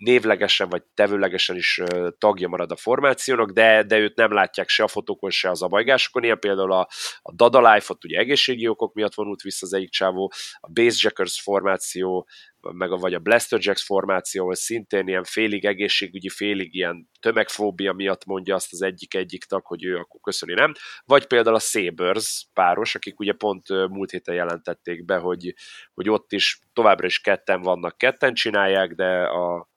névlegesen 0.00 0.68
vagy 0.68 0.82
tevőlegesen 0.94 1.56
is 1.56 1.80
tagja 2.18 2.48
marad 2.48 2.70
a 2.70 2.76
formációnak, 2.76 3.50
de, 3.50 3.82
de 3.82 3.98
őt 3.98 4.16
nem 4.16 4.32
látják 4.32 4.68
se 4.68 4.82
a 4.82 4.88
fotókon, 4.88 5.30
se 5.30 5.50
az 5.50 5.62
abajgásokon. 5.62 6.24
Ilyen 6.24 6.38
például 6.38 6.72
a, 6.72 6.88
a 7.22 7.34
Dada 7.34 7.72
Life, 7.72 7.92
ott 7.92 8.04
ugye 8.04 8.18
egészségi 8.18 8.68
okok 8.68 8.94
miatt 8.94 9.14
vonult 9.14 9.40
vissza 9.40 9.66
az 9.66 9.72
egyik 9.72 9.90
csávó, 9.90 10.32
a 10.60 10.70
Bassjackers 10.72 11.40
formáció, 11.40 12.28
meg 12.60 12.92
a, 12.92 12.96
vagy 12.96 13.14
a 13.14 13.18
Blaster 13.18 13.58
Jacks 13.62 13.84
formáció, 13.84 14.42
ahol 14.42 14.54
szintén 14.54 15.08
ilyen 15.08 15.24
félig 15.24 15.64
egészségügyi, 15.64 16.28
félig 16.28 16.74
ilyen 16.74 17.08
tömegfóbia 17.20 17.92
miatt 17.92 18.24
mondja 18.24 18.54
azt 18.54 18.72
az 18.72 18.82
egyik-egyik 18.82 19.44
tag, 19.44 19.66
hogy 19.66 19.84
ő 19.84 19.96
akkor 19.96 20.20
köszöni 20.20 20.52
nem. 20.52 20.72
Vagy 21.04 21.26
például 21.26 21.56
a 21.56 21.58
Sabers 21.58 22.46
páros, 22.52 22.94
akik 22.94 23.20
ugye 23.20 23.32
pont 23.32 23.68
múlt 23.68 24.10
héten 24.10 24.34
jelentették 24.34 25.04
be, 25.04 25.16
hogy, 25.16 25.54
hogy 25.94 26.08
ott 26.08 26.32
is 26.32 26.60
továbbra 26.72 27.06
is 27.06 27.20
ketten 27.20 27.60
vannak, 27.60 27.98
ketten 27.98 28.34
csinálják, 28.34 28.92
de 28.92 29.22
a 29.22 29.69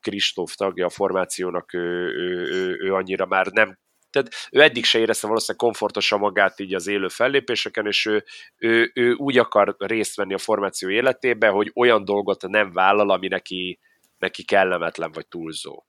Kristóf 0.00 0.54
tagja 0.54 0.86
a 0.86 0.90
formációnak, 0.90 1.74
ő, 1.74 2.06
ő, 2.06 2.50
ő, 2.52 2.78
ő 2.80 2.94
annyira 2.94 3.26
már 3.26 3.46
nem 3.46 3.78
tehát 4.10 4.28
ő 4.50 4.62
eddig 4.62 4.84
se 4.84 4.98
érezte 4.98 5.26
valószínűleg 5.26 5.66
komfortosan 5.66 6.18
magát 6.18 6.60
így 6.60 6.74
az 6.74 6.86
élő 6.86 7.08
fellépéseken, 7.08 7.86
és 7.86 8.06
ő, 8.06 8.24
ő, 8.56 8.90
ő 8.94 9.12
úgy 9.12 9.38
akar 9.38 9.74
részt 9.78 10.16
venni 10.16 10.34
a 10.34 10.38
formáció 10.38 10.88
életébe, 10.88 11.48
hogy 11.48 11.72
olyan 11.74 12.04
dolgot 12.04 12.48
nem 12.48 12.72
vállal, 12.72 13.10
ami 13.10 13.28
neki, 13.28 13.78
neki 14.18 14.44
kellemetlen 14.44 15.12
vagy 15.12 15.26
túlzó. 15.26 15.84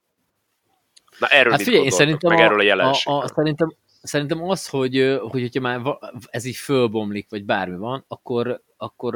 Na 1.18 1.26
erről 1.26 1.52
hát 1.52 1.62
figyelj, 1.62 1.82
mit 1.82 1.92
szerintem 1.92 2.30
meg 2.30 2.40
a, 2.40 2.42
erről 2.42 2.60
a 2.60 2.62
jelenségről? 2.62 3.20
A, 3.20 3.22
a, 3.22 3.28
szerintem, 3.28 3.76
szerintem 4.02 4.42
az, 4.42 4.68
hogy, 4.68 5.18
hogy 5.20 5.40
hogyha 5.40 5.60
már 5.60 5.80
ez 6.30 6.44
így 6.44 6.56
fölbomlik, 6.56 7.30
vagy 7.30 7.44
bármi 7.44 7.76
van, 7.76 8.04
akkor, 8.08 8.62
akkor 8.76 9.14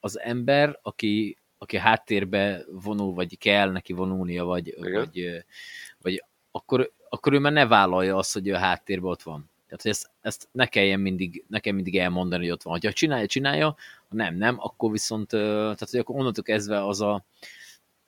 az 0.00 0.18
ember, 0.18 0.78
aki 0.82 1.41
aki 1.62 1.76
a 1.76 1.80
háttérbe 1.80 2.64
vonul, 2.70 3.14
vagy 3.14 3.38
kell 3.38 3.70
neki 3.70 3.92
vonulnia, 3.92 4.44
vagy, 4.44 4.74
vagy, 4.78 5.44
vagy 6.02 6.24
akkor, 6.50 6.92
akkor 7.08 7.32
ő 7.32 7.38
már 7.38 7.52
ne 7.52 7.66
vállalja 7.66 8.16
azt, 8.16 8.32
hogy 8.32 8.50
a 8.50 8.58
háttérben 8.58 9.10
ott 9.10 9.22
van. 9.22 9.50
Tehát, 9.66 9.82
hogy 9.82 9.90
ezt, 9.90 10.10
ezt 10.20 10.48
ne 10.52 10.66
kelljen 10.66 11.00
mindig, 11.00 11.44
nekem 11.48 11.74
mindig 11.74 11.98
elmondani, 11.98 12.42
hogy 12.42 12.52
ott 12.52 12.62
van. 12.62 12.78
Ha 12.82 12.92
csinálja, 12.92 13.26
csinálja, 13.26 13.66
ha 14.08 14.14
nem, 14.14 14.36
nem, 14.36 14.56
akkor 14.58 14.90
viszont, 14.90 15.28
tehát, 15.28 15.90
hogy 15.90 16.00
akkor 16.00 16.16
onnantól 16.16 16.44
kezdve 16.44 16.86
az 16.86 17.00
a, 17.00 17.24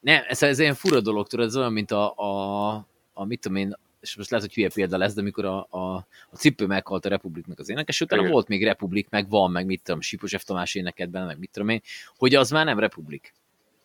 nem, 0.00 0.22
ez, 0.28 0.42
ez 0.42 0.58
ilyen 0.58 0.74
fura 0.74 1.00
dolog, 1.00 1.26
tudod, 1.26 1.46
ez 1.46 1.56
olyan, 1.56 1.72
mint 1.72 1.90
a, 1.90 2.14
a, 2.16 2.86
a 3.12 3.24
mit 3.24 3.40
tudom 3.40 3.58
én, 3.58 3.76
és 4.00 4.16
most 4.16 4.30
lehet, 4.30 4.46
hogy 4.46 4.54
hülye 4.54 4.68
példa 4.68 4.96
lesz, 4.96 5.14
de 5.14 5.20
amikor 5.20 5.44
a, 5.44 5.66
a, 5.70 6.06
a 6.30 6.36
cipő 6.36 6.66
meghalt 6.66 7.04
a 7.04 7.08
Republiknak 7.08 7.58
az 7.58 7.68
énekes, 7.68 8.00
utána 8.00 8.20
Igen. 8.20 8.34
volt 8.34 8.48
még 8.48 8.64
Republik, 8.64 9.08
meg 9.10 9.28
van, 9.28 9.50
meg 9.50 9.66
mit 9.66 9.82
tudom, 9.82 10.00
Sipos 10.00 10.34
F. 10.36 10.44
Tamás 10.44 10.74
énekedben, 10.74 11.26
meg 11.26 11.38
mit 11.38 11.50
tudom 11.50 11.68
én, 11.68 11.82
hogy 12.16 12.34
az 12.34 12.50
már 12.50 12.64
nem 12.64 12.78
Republik. 12.78 13.34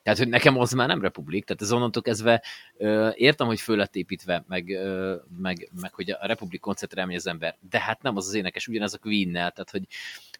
Tehát, 0.10 0.24
hogy 0.24 0.34
nekem 0.34 0.60
az 0.60 0.72
már 0.72 0.88
nem 0.88 1.01
republik, 1.01 1.45
tehát 1.45 1.62
ez 1.62 1.72
onnantól 1.72 2.01
kezdve 2.01 2.43
ö, 2.78 3.10
értem, 3.14 3.47
hogy 3.47 3.60
föl 3.60 3.78
lett 3.78 3.95
építve, 3.95 4.43
meg, 4.47 4.70
ö, 4.70 5.16
meg, 5.38 5.70
meg, 5.82 5.93
hogy 5.93 6.12
a 6.12 6.26
republik 6.26 6.60
koncertre 6.60 7.01
elmegy 7.01 7.16
az 7.16 7.28
ember, 7.28 7.57
de 7.70 7.80
hát 7.80 8.01
nem 8.01 8.16
az 8.16 8.28
az 8.28 8.34
énekes, 8.34 8.68
ugyanez 8.68 8.93
a 8.93 8.97
Queen-nel, 8.97 9.51
tehát 9.51 9.70
hogy, 9.70 9.88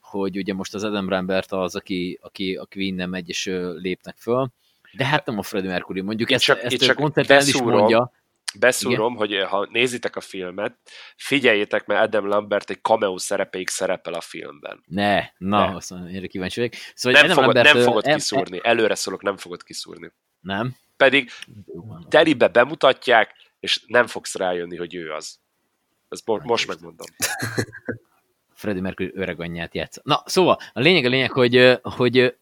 hogy 0.02 0.38
ugye 0.38 0.54
most 0.54 0.74
az 0.74 0.84
Adam 0.84 1.10
Rambert 1.10 1.52
az, 1.52 1.76
aki, 1.76 2.20
aki 2.22 2.56
a 2.56 2.68
Queen-nel 2.72 3.08
megy 3.08 3.30
és 3.30 3.46
ö, 3.46 3.78
lépnek 3.78 4.16
föl, 4.18 4.48
de 4.94 5.06
hát 5.06 5.26
nem 5.26 5.38
a 5.38 5.42
Freddie 5.42 5.70
Mercury, 5.70 6.02
mondjuk 6.02 6.32
ezt, 6.32 6.44
csak, 6.44 6.64
ezt 6.64 6.90
a 6.90 6.94
koncerten 6.94 7.48
is 7.48 7.62
mondja, 7.62 8.12
beszúrom, 8.58 9.14
Igen? 9.14 9.18
hogy 9.18 9.34
eh, 9.34 9.48
ha 9.50 9.68
nézitek 9.72 10.16
a 10.16 10.22
filmet, 10.22 10.78
figyeljétek, 11.16 11.86
mert 11.86 12.02
Adam 12.02 12.28
Lambert 12.28 12.70
egy 12.70 12.82
cameo 12.82 13.18
szerepeig 13.18 13.70
szerepel 13.70 14.14
a 14.14 14.22
filmben. 14.22 14.84
Ne, 14.86 15.20
na, 15.38 15.68
ne. 15.68 15.76
azt 15.76 15.90
mondja, 15.90 16.28
kíváncsi 16.28 16.60
vagyok. 16.60 16.76
Szóval 16.94 17.22
nem, 17.22 17.30
fogod, 17.30 17.46
Lambert, 17.46 17.74
nem 17.74 17.84
fogod 17.84 18.06
em, 18.08 18.16
kiszúrni, 18.16 18.60
előre 18.64 18.96
szólok, 18.96 19.22
nem 19.22 19.38
fogod 19.38 19.64
kiszúrni. 19.64 20.12
Nem? 20.40 20.76
Pedig 20.98 21.30
telibe 22.10 22.48
bemutatják, 22.48 23.34
és 23.60 23.84
nem 23.88 24.08
fogsz 24.08 24.36
rájönni, 24.36 24.78
hogy 24.78 24.96
ő 24.96 25.12
az. 25.12 25.40
Ezt 26.10 26.26
mo- 26.26 26.44
most 26.44 26.68
megmondom. 26.68 27.08
Freddie 28.54 28.82
Mercury 28.82 29.12
öreg 29.14 29.40
anyját 29.40 29.76
játsz. 29.76 29.98
Na, 30.04 30.24
szóval, 30.26 30.58
a 30.74 30.80
lényeg 30.80 31.06
a 31.06 31.10
lényeg, 31.10 31.32
hogy, 31.32 31.80
hogy, 31.82 32.36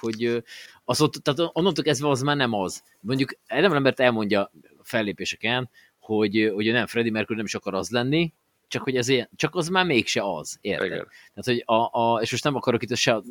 hogy 0.00 0.42
az 0.84 1.00
ott, 1.00 1.12
tehát 1.12 1.50
onnantól 1.52 1.84
kezdve 1.84 2.08
az 2.08 2.20
már 2.20 2.36
nem 2.36 2.52
az. 2.52 2.82
Mondjuk 3.00 3.38
Adam 3.48 3.72
Lambert 3.72 4.00
elmondja 4.00 4.50
fellépéseken, 4.86 5.70
hogy, 5.98 6.50
hogy 6.54 6.72
nem, 6.72 6.86
Freddie 6.86 7.12
Mercury 7.12 7.36
nem 7.36 7.44
is 7.44 7.54
akar 7.54 7.74
az 7.74 7.90
lenni, 7.90 8.32
csak 8.68 8.82
hogy 8.82 8.96
ez 8.96 9.08
ilyen, 9.08 9.28
csak 9.36 9.54
az 9.54 9.68
már 9.68 9.84
mégse 9.84 10.22
az, 10.22 10.58
érted? 10.60 10.86
Igen. 10.86 11.08
Tehát, 11.34 11.44
hogy 11.44 11.62
a, 11.64 12.00
a, 12.00 12.20
és 12.20 12.30
most 12.30 12.44
nem 12.44 12.54
akarok 12.54 12.82
itt 12.82 12.96
se 12.96 13.22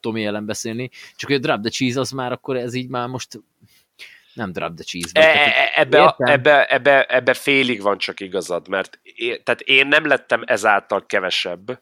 Tomi 0.00 0.24
ellen 0.24 0.46
beszélni, 0.46 0.90
csak 1.16 1.30
hogy 1.30 1.38
a 1.38 1.40
Drop 1.40 1.60
the 1.60 1.70
Cheese 1.70 2.00
az 2.00 2.10
már 2.10 2.32
akkor 2.32 2.56
ez 2.56 2.74
így 2.74 2.88
már 2.88 3.08
most 3.08 3.28
nem 4.34 4.52
Drop 4.52 4.74
the 4.74 4.84
Cheese. 4.84 5.10
E, 5.12 5.48
e 5.48 5.72
ebbe, 5.74 6.02
a, 6.02 6.16
ebbe, 6.18 6.66
ebbe, 6.66 7.04
ebbe 7.04 7.34
félig 7.34 7.80
van 7.80 7.98
csak 7.98 8.20
igazad, 8.20 8.68
mert 8.68 8.98
én, 9.02 9.42
tehát 9.42 9.60
én 9.60 9.86
nem 9.86 10.06
lettem 10.06 10.42
ezáltal 10.46 11.06
kevesebb, 11.06 11.80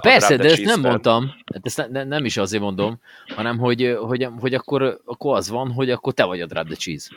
Persze, 0.00 0.36
de 0.36 0.50
ezt 0.50 0.64
nem 0.64 0.80
mondtam, 0.80 1.34
hát 1.54 1.66
ezt 1.66 1.88
ne, 1.90 2.04
nem 2.04 2.24
is 2.24 2.36
azért 2.36 2.62
mondom, 2.62 3.00
hanem 3.26 3.58
hogy, 3.58 3.96
hogy, 4.00 4.28
hogy 4.38 4.54
akkor, 4.54 5.00
akkor 5.04 5.36
az 5.36 5.48
van, 5.48 5.72
hogy 5.72 5.90
akkor 5.90 6.12
te 6.12 6.24
vagy 6.24 6.40
a 6.40 6.46
Drop 6.46 6.66
the 6.66 6.74
Cheese. 6.74 7.10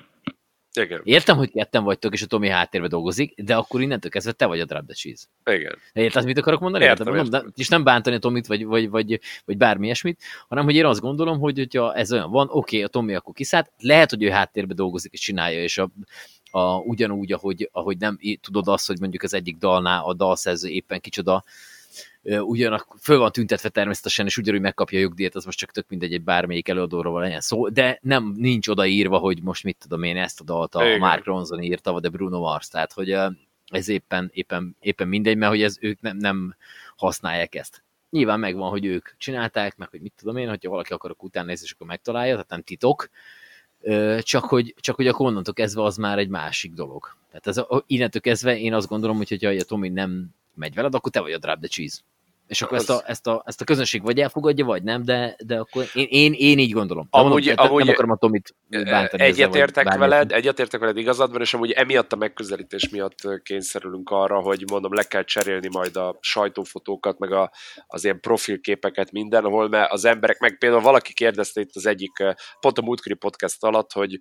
Igen. 0.79 1.01
Értem, 1.03 1.37
hogy 1.37 1.51
ketten 1.51 1.83
vagytok, 1.83 2.13
és 2.13 2.21
a 2.21 2.25
Tomi 2.25 2.49
háttérbe 2.49 2.87
dolgozik, 2.87 3.41
de 3.41 3.55
akkor 3.55 3.81
innentől 3.81 4.11
kezdve 4.11 4.31
te 4.31 4.45
vagy 4.45 4.59
a 4.59 4.65
Drop 4.65 4.85
the 4.85 4.93
Cheese. 4.93 5.25
Igen. 5.45 5.77
Érted, 5.93 6.25
mit 6.25 6.37
akarok 6.37 6.59
mondani? 6.59 6.83
Értem, 6.83 7.07
értem. 7.07 7.25
értem. 7.25 7.51
És 7.55 7.67
nem 7.67 7.83
bántani 7.83 8.15
a 8.15 8.19
Tomit, 8.19 8.47
vagy, 8.47 8.65
vagy, 8.65 8.89
vagy, 8.89 9.19
vagy 9.45 9.57
bármi 9.57 9.85
ilyesmit, 9.85 10.21
hanem 10.47 10.63
hogy 10.63 10.75
én 10.75 10.85
azt 10.85 11.01
gondolom, 11.01 11.39
hogy 11.39 11.57
hogyha 11.57 11.95
ez 11.95 12.11
olyan 12.11 12.31
van, 12.31 12.47
oké, 12.47 12.57
okay, 12.57 12.83
a 12.83 12.87
Tomi 12.87 13.15
akkor 13.15 13.33
kiszállt, 13.33 13.71
lehet, 13.79 14.09
hogy 14.09 14.23
ő 14.23 14.29
háttérbe 14.29 14.73
dolgozik 14.73 15.13
és 15.13 15.19
csinálja, 15.19 15.63
és 15.63 15.77
a, 15.77 15.89
a, 16.51 16.77
ugyanúgy, 16.77 17.31
ahogy, 17.31 17.69
ahogy 17.71 17.97
nem 17.97 18.19
tudod 18.41 18.67
azt, 18.67 18.87
hogy 18.87 18.99
mondjuk 18.99 19.23
az 19.23 19.33
egyik 19.33 19.57
dalnál 19.57 20.03
a 20.03 20.13
dalszerző 20.13 20.69
éppen 20.69 20.99
kicsoda 20.99 21.43
ugyanak 22.23 22.95
föl 23.01 23.17
van 23.17 23.31
tüntetve 23.31 23.69
természetesen, 23.69 24.25
és 24.25 24.37
ugyanúgy 24.37 24.61
megkapja 24.61 24.97
a 24.97 25.01
jogdíjat, 25.01 25.35
az 25.35 25.45
most 25.45 25.57
csak 25.57 25.71
tök 25.71 25.89
mindegy, 25.89 26.13
egy 26.13 26.23
bármelyik 26.23 26.67
előadóról 26.67 27.21
legyen 27.21 27.41
szó, 27.41 27.69
de 27.69 27.99
nem 28.01 28.33
nincs 28.37 28.67
odaírva, 28.67 29.17
hogy 29.17 29.41
most 29.41 29.63
mit 29.63 29.77
tudom 29.79 30.03
én, 30.03 30.17
ezt 30.17 30.41
a 30.41 30.43
dalt 30.43 30.75
a 30.75 30.97
Mark 30.97 31.25
Ronson 31.25 31.63
írta, 31.63 31.91
vagy 31.91 32.05
a 32.05 32.09
Bruno 32.09 32.39
Mars, 32.39 32.67
tehát 32.67 32.93
hogy 32.93 33.17
ez 33.67 33.87
éppen, 33.87 34.29
éppen, 34.33 34.75
éppen 34.79 35.07
mindegy, 35.07 35.37
mert 35.37 35.51
hogy 35.51 35.61
ez, 35.61 35.77
ők 35.79 36.01
nem, 36.01 36.17
nem 36.17 36.55
használják 36.95 37.55
ezt. 37.55 37.83
Nyilván 38.09 38.39
megvan, 38.39 38.69
hogy 38.69 38.85
ők 38.85 39.09
csinálták, 39.17 39.77
meg 39.77 39.89
hogy 39.89 40.01
mit 40.01 40.13
tudom 40.17 40.37
én, 40.37 40.49
hogyha 40.49 40.69
valaki 40.69 40.93
akarok 40.93 41.23
utána 41.23 41.47
nézni, 41.47 41.65
és 41.65 41.71
akkor 41.71 41.87
megtalálja, 41.87 42.33
tehát 42.33 42.49
nem 42.49 42.61
titok, 42.61 43.09
csak 44.19 44.43
hogy, 44.45 44.75
csak 44.79 44.95
hogy 44.95 45.07
akkor 45.07 45.25
onnantól 45.25 45.53
kezdve 45.53 45.83
az 45.83 45.97
már 45.97 46.17
egy 46.17 46.29
másik 46.29 46.73
dolog. 46.73 47.15
Tehát 47.31 47.47
ez, 47.47 47.83
innentől 47.87 48.21
kezdve 48.21 48.59
én 48.59 48.73
azt 48.73 48.87
gondolom, 48.87 49.17
hogy 49.17 49.29
hogyha 49.29 49.49
a 49.49 49.63
Tomi 49.63 49.89
nem 49.89 50.29
megy 50.53 50.73
veled, 50.73 50.95
akkor 50.95 51.11
te 51.11 51.19
vagy 51.19 51.31
a 51.31 51.37
drop 51.37 51.59
the 51.59 51.67
cheese. 51.67 51.97
És 52.47 52.61
akkor 52.61 52.77
az... 52.77 52.89
ezt, 52.89 52.99
a, 52.99 53.03
ezt, 53.05 53.27
a, 53.27 53.43
ezt 53.45 53.61
a 53.61 53.63
közönség 53.63 54.01
vagy 54.03 54.19
elfogadja, 54.19 54.65
vagy 54.65 54.83
nem, 54.83 55.03
de, 55.03 55.35
de 55.45 55.57
akkor 55.59 55.85
én, 55.93 56.07
én, 56.09 56.33
én 56.33 56.59
így 56.59 56.71
gondolom. 56.71 57.07
Amúgy, 57.09 57.45
mondom, 57.45 57.65
amúgy 57.65 57.83
nem 57.83 57.93
akarom 57.93 58.11
a 58.11 58.15
Tomit 58.15 58.55
bántani. 58.69 59.23
Egyetértek 59.23 59.85
ezzel, 59.85 59.97
veled, 59.97 60.31
egyetértek 60.31 60.79
veled 60.79 60.97
igazadban, 60.97 61.41
és 61.41 61.53
amúgy 61.53 61.71
emiatt 61.71 62.13
a 62.13 62.15
megközelítés 62.15 62.89
miatt 62.89 63.43
kényszerülünk 63.43 64.09
arra, 64.09 64.39
hogy 64.39 64.63
mondom, 64.71 64.93
le 64.93 65.03
kell 65.03 65.23
cserélni 65.23 65.69
majd 65.71 65.95
a 65.95 66.17
sajtófotókat, 66.21 67.19
meg 67.19 67.31
a, 67.31 67.51
az 67.87 68.03
ilyen 68.03 68.19
profilképeket 68.19 69.11
mindenhol, 69.11 69.69
mert 69.69 69.91
az 69.91 70.05
emberek, 70.05 70.39
meg 70.39 70.57
például 70.57 70.81
valaki 70.81 71.13
kérdezte 71.13 71.61
itt 71.61 71.75
az 71.75 71.85
egyik, 71.85 72.11
pont 72.59 72.77
a 72.77 72.81
múltkori 72.81 73.15
podcast 73.15 73.63
alatt, 73.63 73.91
hogy 73.91 74.19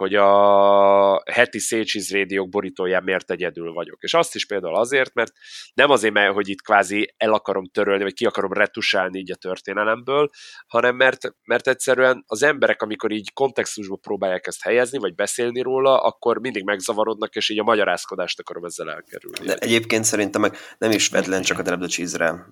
hogy 0.00 0.14
a 0.14 1.22
heti 1.32 1.58
Szécsiz 1.58 2.10
rédiók 2.10 2.48
borítóján 2.48 3.02
miért 3.02 3.30
egyedül 3.30 3.72
vagyok. 3.72 4.02
És 4.02 4.14
azt 4.14 4.34
is 4.34 4.46
például 4.46 4.76
azért, 4.76 5.14
mert 5.14 5.32
nem 5.74 5.90
azért, 5.90 6.14
mert 6.14 6.34
hogy 6.34 6.48
itt 6.48 6.62
kvázi 6.62 7.14
el 7.16 7.32
akarom 7.32 7.66
törölni, 7.66 8.02
vagy 8.02 8.12
ki 8.12 8.26
akarom 8.26 8.52
retusálni 8.52 9.18
így 9.18 9.30
a 9.30 9.34
történelemből, 9.34 10.30
hanem 10.66 10.96
mert, 10.96 11.34
mert 11.44 11.68
egyszerűen 11.68 12.24
az 12.26 12.42
emberek, 12.42 12.82
amikor 12.82 13.10
így 13.10 13.32
kontextusba 13.32 13.96
próbálják 13.96 14.46
ezt 14.46 14.62
helyezni, 14.62 14.98
vagy 14.98 15.14
beszélni 15.14 15.60
róla, 15.60 16.02
akkor 16.02 16.38
mindig 16.38 16.64
megzavarodnak, 16.64 17.34
és 17.34 17.48
így 17.48 17.58
a 17.58 17.62
magyarázkodást 17.62 18.40
akarom 18.40 18.64
ezzel 18.64 18.90
elkerülni. 18.90 19.46
De 19.46 19.54
egyébként 19.54 20.04
szerintem 20.04 20.40
meg 20.40 20.56
nem 20.78 20.90
is 20.90 21.08
vedlen 21.08 21.42
csak 21.42 21.58
a 21.58 21.62
Drab 21.62 21.84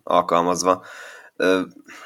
alkalmazva, 0.02 0.84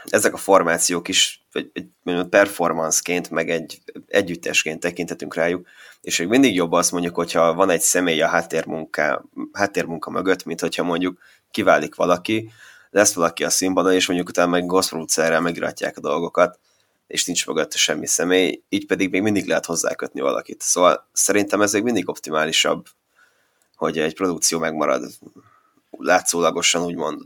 ezek 0.05 0.35
a 0.35 0.37
formációk 0.37 1.09
is 1.09 1.45
egy, 1.53 1.71
egy 1.73 1.89
performanceként, 2.29 3.31
meg 3.31 3.51
egy 3.51 3.79
együttesként 4.07 4.81
tekintetünk 4.81 5.35
rájuk, 5.35 5.67
és 6.01 6.19
még 6.19 6.29
mindig 6.29 6.55
jobb 6.55 6.73
azt 6.73 6.93
mondjuk, 6.93 7.15
hogyha 7.15 7.55
van 7.55 7.71
egy 7.71 7.81
személy 7.81 8.23
a 8.23 8.29
háttérmunka, 8.29 9.25
háttérmunka 9.53 10.11
mögött, 10.11 10.45
mint 10.45 10.61
hogyha 10.61 10.83
mondjuk 10.83 11.19
kiválik 11.51 11.95
valaki, 11.95 12.51
lesz 12.91 13.15
valaki 13.15 13.45
a 13.45 13.51
színpadon, 13.51 13.93
és 13.93 14.07
mondjuk 14.07 14.29
utána 14.29 14.51
meg 14.51 14.67
gospel 14.67 15.41
megiratják 15.41 15.97
a 15.97 16.01
dolgokat, 16.01 16.59
és 17.07 17.25
nincs 17.25 17.47
mögött 17.47 17.73
semmi 17.73 18.07
személy, 18.07 18.63
így 18.69 18.87
pedig 18.87 19.11
még 19.11 19.23
mindig 19.23 19.47
lehet 19.47 19.67
hozzákötni 19.67 20.21
valakit. 20.21 20.61
Szóval 20.61 21.09
szerintem 21.13 21.61
ez 21.61 21.73
még 21.73 21.83
mindig 21.83 22.09
optimálisabb, 22.09 22.87
hogy 23.77 23.99
egy 23.99 24.15
produkció 24.15 24.59
megmarad 24.59 25.11
látszólagosan 25.91 26.85
úgymond 26.85 27.23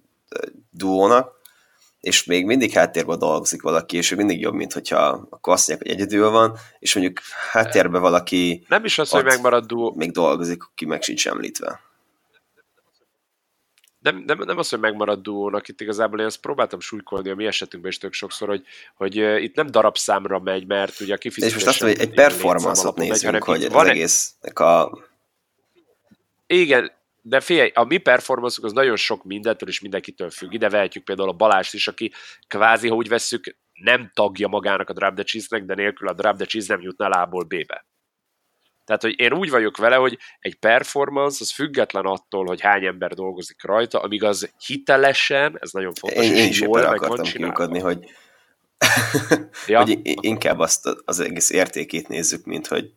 duónak, 0.70 1.36
és 2.07 2.24
még 2.24 2.44
mindig 2.44 2.72
háttérben 2.72 3.18
dolgozik 3.18 3.62
valaki, 3.62 3.96
és 3.96 4.11
ő 4.11 4.16
mindig 4.16 4.40
jobb, 4.40 4.54
mint 4.54 4.72
hogyha 4.72 5.26
akkor 5.30 5.52
azt 5.52 5.68
mondják, 5.68 5.88
hogy 5.88 6.00
egyedül 6.00 6.30
van, 6.30 6.57
és 6.78 6.94
mondjuk 6.94 7.20
háttérben 7.50 8.00
valaki 8.00 8.64
nem 8.68 8.84
is 8.84 8.98
az, 8.98 9.11
hogy 9.11 9.24
megmarad 9.24 9.66
duó. 9.66 9.94
még 9.96 10.11
dolgozik, 10.11 10.62
ki 10.74 10.84
meg 10.84 11.02
sincs 11.02 11.28
említve. 11.28 11.80
Nem, 13.98 14.22
nem, 14.26 14.38
nem 14.38 14.59
az, 14.59 14.68
hogy 14.68 14.78
megmarad 14.78 15.22
duónak, 15.22 15.68
itt 15.68 15.80
igazából 15.80 16.20
én 16.20 16.26
ezt 16.26 16.40
próbáltam 16.40 16.80
súlykolni 16.80 17.30
a 17.30 17.34
mi 17.34 17.46
esetünkben 17.46 17.92
is 17.92 17.98
tök 17.98 18.12
sokszor, 18.12 18.48
hogy, 18.48 18.62
hogy 18.94 19.16
itt 19.16 19.54
nem 19.54 19.66
darabszámra 19.66 20.38
megy, 20.38 20.66
mert 20.66 21.00
ugye 21.00 21.14
a 21.14 21.18
kifizetés... 21.18 21.57
És 21.57 21.64
most 21.64 21.74
azt 21.74 21.82
mondom, 21.82 22.00
hogy 22.00 22.09
egy 22.09 22.14
performance-ot 22.14 22.96
nézünk, 22.96 23.32
megy, 23.32 23.42
hogy 23.42 23.64
az 23.64 23.86
egésznek 23.86 24.59
a... 24.59 24.98
Igen, 26.46 26.92
de 27.29 27.41
figyelj, 27.41 27.70
a 27.74 27.85
mi 27.85 27.99
performance 27.99 28.61
az 28.62 28.72
nagyon 28.72 28.97
sok 28.97 29.24
mindentől 29.24 29.68
és 29.68 29.81
mindenkitől 29.81 30.31
függ. 30.31 30.53
Ide 30.53 30.68
vehetjük 30.68 31.05
például 31.05 31.29
a 31.29 31.33
Balást 31.33 31.74
is, 31.74 31.89
aki 31.89 32.12
kvázi, 32.47 32.89
ha 32.89 32.95
úgy 32.95 33.09
vesszük, 33.09 33.57
nem 33.72 34.11
tagja 34.14 34.49
magának 34.49 34.89
a 34.89 34.93
Drop 34.93 35.14
the 35.14 35.24
Cheese-nek, 35.24 35.64
de 35.64 35.74
nélkül 35.74 36.09
a 36.09 36.12
Drop 36.12 36.37
the 36.37 36.47
Cheese 36.47 36.74
nem 36.74 36.83
jutna 36.83 37.07
A-ból 37.07 37.45
B-be. 37.45 37.87
Tehát, 38.85 39.03
hogy 39.03 39.20
én 39.20 39.33
úgy 39.33 39.51
vagyok 39.51 39.77
vele, 39.77 39.97
hogy 39.97 40.18
egy 40.39 40.55
performance 40.55 41.37
az 41.41 41.53
független 41.53 42.05
attól, 42.05 42.45
hogy 42.45 42.61
hány 42.61 42.85
ember 42.85 43.14
dolgozik 43.14 43.64
rajta, 43.64 44.01
amíg 44.01 44.24
az 44.24 44.53
hitelesen, 44.66 45.57
ez 45.61 45.70
nagyon 45.70 45.95
fontos, 45.95 46.24
én, 46.24 46.35
én 46.35 46.49
is 46.49 46.61
jól 46.61 46.83
meg 46.83 47.03
akartam 47.03 47.33
kiukadni, 47.33 47.79
hogy, 47.79 48.05
ja. 49.66 49.79
hogy 49.79 50.01
inkább 50.03 50.59
azt 50.59 50.89
az 51.05 51.20
egész 51.20 51.51
értékét 51.51 52.09
nézzük, 52.09 52.45
mint 52.45 52.66
hogy 52.66 52.93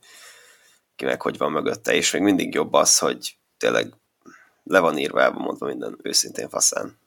kinek 0.96 1.22
hogy 1.22 1.38
van 1.38 1.52
mögötte, 1.52 1.94
és 1.94 2.12
még 2.12 2.22
mindig 2.22 2.54
jobb 2.54 2.74
az, 2.74 2.98
hogy 2.98 3.38
tényleg 3.58 3.94
le 4.70 4.80
van 4.80 4.98
írva, 4.98 5.22
elva 5.22 5.40
mondva 5.40 5.66
minden 5.66 5.98
őszintén 6.02 6.50
faszán. 6.50 6.98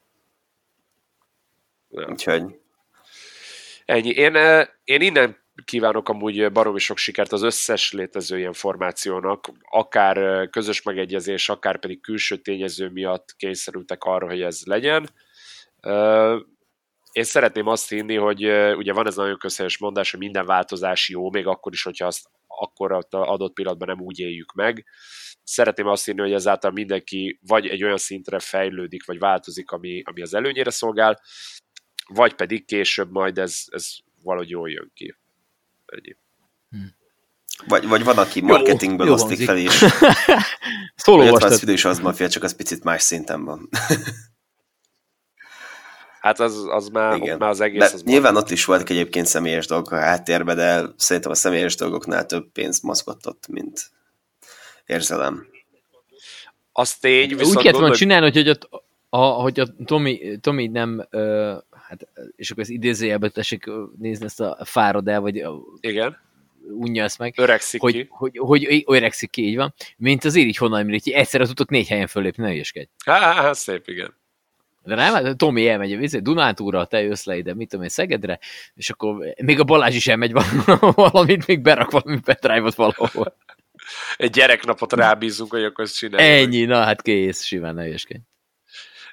Ja. 1.91 2.09
Úgyhogy... 2.09 2.61
Ennyi. 3.85 4.11
Én, 4.11 4.35
én 4.85 5.01
innen 5.01 5.37
kívánok 5.65 6.09
amúgy 6.09 6.53
baromi 6.53 6.79
sok 6.79 6.97
sikert 6.97 7.33
az 7.33 7.43
összes 7.43 7.93
létező 7.93 8.39
ilyen 8.39 8.53
formációnak, 8.53 9.49
akár 9.63 10.49
közös 10.51 10.83
megegyezés, 10.83 11.49
akár 11.49 11.79
pedig 11.79 12.01
külső 12.01 12.37
tényező 12.37 12.89
miatt 12.89 13.35
kényszerültek 13.37 14.05
arra, 14.05 14.27
hogy 14.27 14.43
ez 14.43 14.61
legyen. 14.65 15.09
Én 17.13 17.25
szeretném 17.25 17.67
azt 17.67 17.89
hinni, 17.89 18.17
hogy 18.17 18.45
ugye 18.77 18.93
van 18.93 19.07
ez 19.07 19.17
nagyon 19.17 19.39
közhelyes 19.39 19.79
mondás, 19.79 20.11
hogy 20.11 20.21
minden 20.21 20.47
változás 20.47 21.09
jó, 21.09 21.31
még 21.31 21.47
akkor 21.47 21.73
is, 21.73 21.83
hogyha 21.83 22.07
azt 22.07 22.29
akkor 22.61 23.07
adott 23.11 23.53
pillanatban 23.53 23.89
nem 23.89 24.01
úgy 24.01 24.19
éljük 24.19 24.53
meg 24.53 24.85
szeretném 25.45 25.87
azt 25.87 26.05
hinni, 26.05 26.21
hogy 26.21 26.33
ezáltal 26.33 26.71
mindenki 26.71 27.39
vagy 27.47 27.67
egy 27.67 27.85
olyan 27.85 27.97
szintre 27.97 28.39
fejlődik, 28.39 29.07
vagy 29.07 29.19
változik, 29.19 29.71
ami, 29.71 30.03
ami 30.05 30.23
az 30.23 30.35
előnyére 30.35 30.71
szolgál, 30.71 31.21
vagy 32.07 32.35
pedig 32.35 32.65
később 32.65 33.11
majd 33.11 33.39
ez, 33.39 33.65
ez 33.67 33.89
valahogy 34.23 34.51
jól 34.51 34.71
jön 34.71 34.91
ki. 34.95 35.17
Ennyi. 35.87 36.17
Hmm. 36.71 36.95
Vagy, 37.67 37.87
vagy 37.87 38.05
van, 38.05 38.19
aki 38.19 38.41
marketingből 38.41 39.07
jó, 39.07 39.13
osztik 39.13 39.45
fel 39.45 39.57
is. 39.57 39.73
Szóló 40.95 41.35
az 41.35 41.61
videó 41.61 41.75
is 41.75 41.85
az 41.85 41.99
mafia, 41.99 42.29
csak 42.29 42.43
az 42.43 42.57
picit 42.57 42.85
más 42.85 43.03
szinten 43.03 43.45
van. 43.45 43.69
Hát 46.23 46.41
az, 46.41 46.67
az 46.69 46.89
már, 46.89 47.17
Igen. 47.17 47.39
már 47.39 47.49
az 47.49 47.61
egész... 47.61 47.79
De 47.79 47.95
az 47.95 48.03
nyilván 48.03 48.37
ott 48.37 48.51
is 48.51 48.65
voltak 48.65 48.91
egyébként 48.91 49.27
személyes 49.27 49.67
dolgok 49.67 49.93
a 49.93 49.99
háttérben, 49.99 50.57
de 50.57 50.83
szerintem 50.97 51.31
a 51.31 51.35
személyes 51.35 51.75
dolgoknál 51.75 52.27
több 52.27 52.53
pénzt 52.53 52.83
mozgott 52.83 53.27
ott, 53.27 53.49
mint, 53.49 53.91
érzelem. 54.87 55.47
Az 56.73 56.95
tény, 56.95 57.29
viszont... 57.29 57.57
Úgy 57.57 57.63
kellett 57.63 57.79
volna 57.79 57.95
csinálni, 57.95 58.31
hogy, 58.31 58.37
hogy 58.37 58.59
a, 58.71 58.83
a, 59.19 59.27
hogy 59.27 59.61
a 59.61 59.67
Tomi, 59.85 60.39
Tomi 60.41 60.67
nem, 60.67 61.07
uh, 61.13 61.53
hát, 61.89 62.09
és 62.37 62.51
akkor 62.51 62.63
ez 62.63 62.69
idézőjelbe 62.69 63.29
tessék 63.29 63.71
nézni 63.99 64.25
ezt 64.25 64.41
a 64.41 64.59
fárad 64.65 65.09
el, 65.09 65.21
vagy 65.21 65.39
a, 65.39 65.61
Igen. 65.81 66.19
unja 66.69 67.05
ezt 67.05 67.19
meg. 67.19 67.35
Öregszik 67.37 67.81
hogy, 67.81 67.93
ki. 67.93 68.07
Hogy, 68.11 68.39
hogy, 68.39 68.65
hogy 68.65 68.85
öregszik 68.87 69.31
ki, 69.31 69.47
így 69.47 69.57
van. 69.57 69.75
Mint 69.97 70.25
az 70.25 70.35
így 70.35 70.57
honnan 70.57 70.85
hogy 70.85 71.11
egyszerre 71.11 71.47
tudtok 71.47 71.71
négy 71.71 71.89
helyen 71.89 72.07
fölépni, 72.07 72.45
ne 72.45 72.53
ügyeskedj. 72.53 72.89
Há, 73.05 73.53
szép, 73.53 73.89
igen. 73.89 74.21
De 74.85 74.95
nem, 74.95 75.13
hát 75.13 75.37
Tomi 75.37 75.69
elmegy 75.69 76.15
a 76.15 76.21
Dunántúra, 76.21 76.85
te 76.85 77.03
jössz 77.03 77.25
le 77.25 77.37
ide, 77.37 77.55
mit 77.55 77.69
tudom 77.69 77.85
én, 77.85 77.91
Szegedre, 77.91 78.39
és 78.75 78.91
akkor 78.91 79.35
még 79.43 79.61
a 79.61 79.65
Balázs 79.65 79.95
is 79.95 80.07
elmegy 80.07 80.33
valamit, 80.81 81.47
még 81.47 81.61
berak 81.61 81.91
valami 81.91 82.21
pendrive-ot 82.21 82.75
valahol 82.75 83.37
egy 84.17 84.31
gyereknapot 84.31 84.93
rábízunk, 84.93 85.51
hogy 85.51 85.65
akkor 85.65 85.85
ezt 85.85 85.97
csináljuk. 85.97 86.47
Ennyi, 86.47 86.65
na 86.65 86.83
hát 86.83 87.03
kész, 87.03 87.43
simán 87.43 87.75
ne 87.75 87.87
jöskedj. 87.87 88.21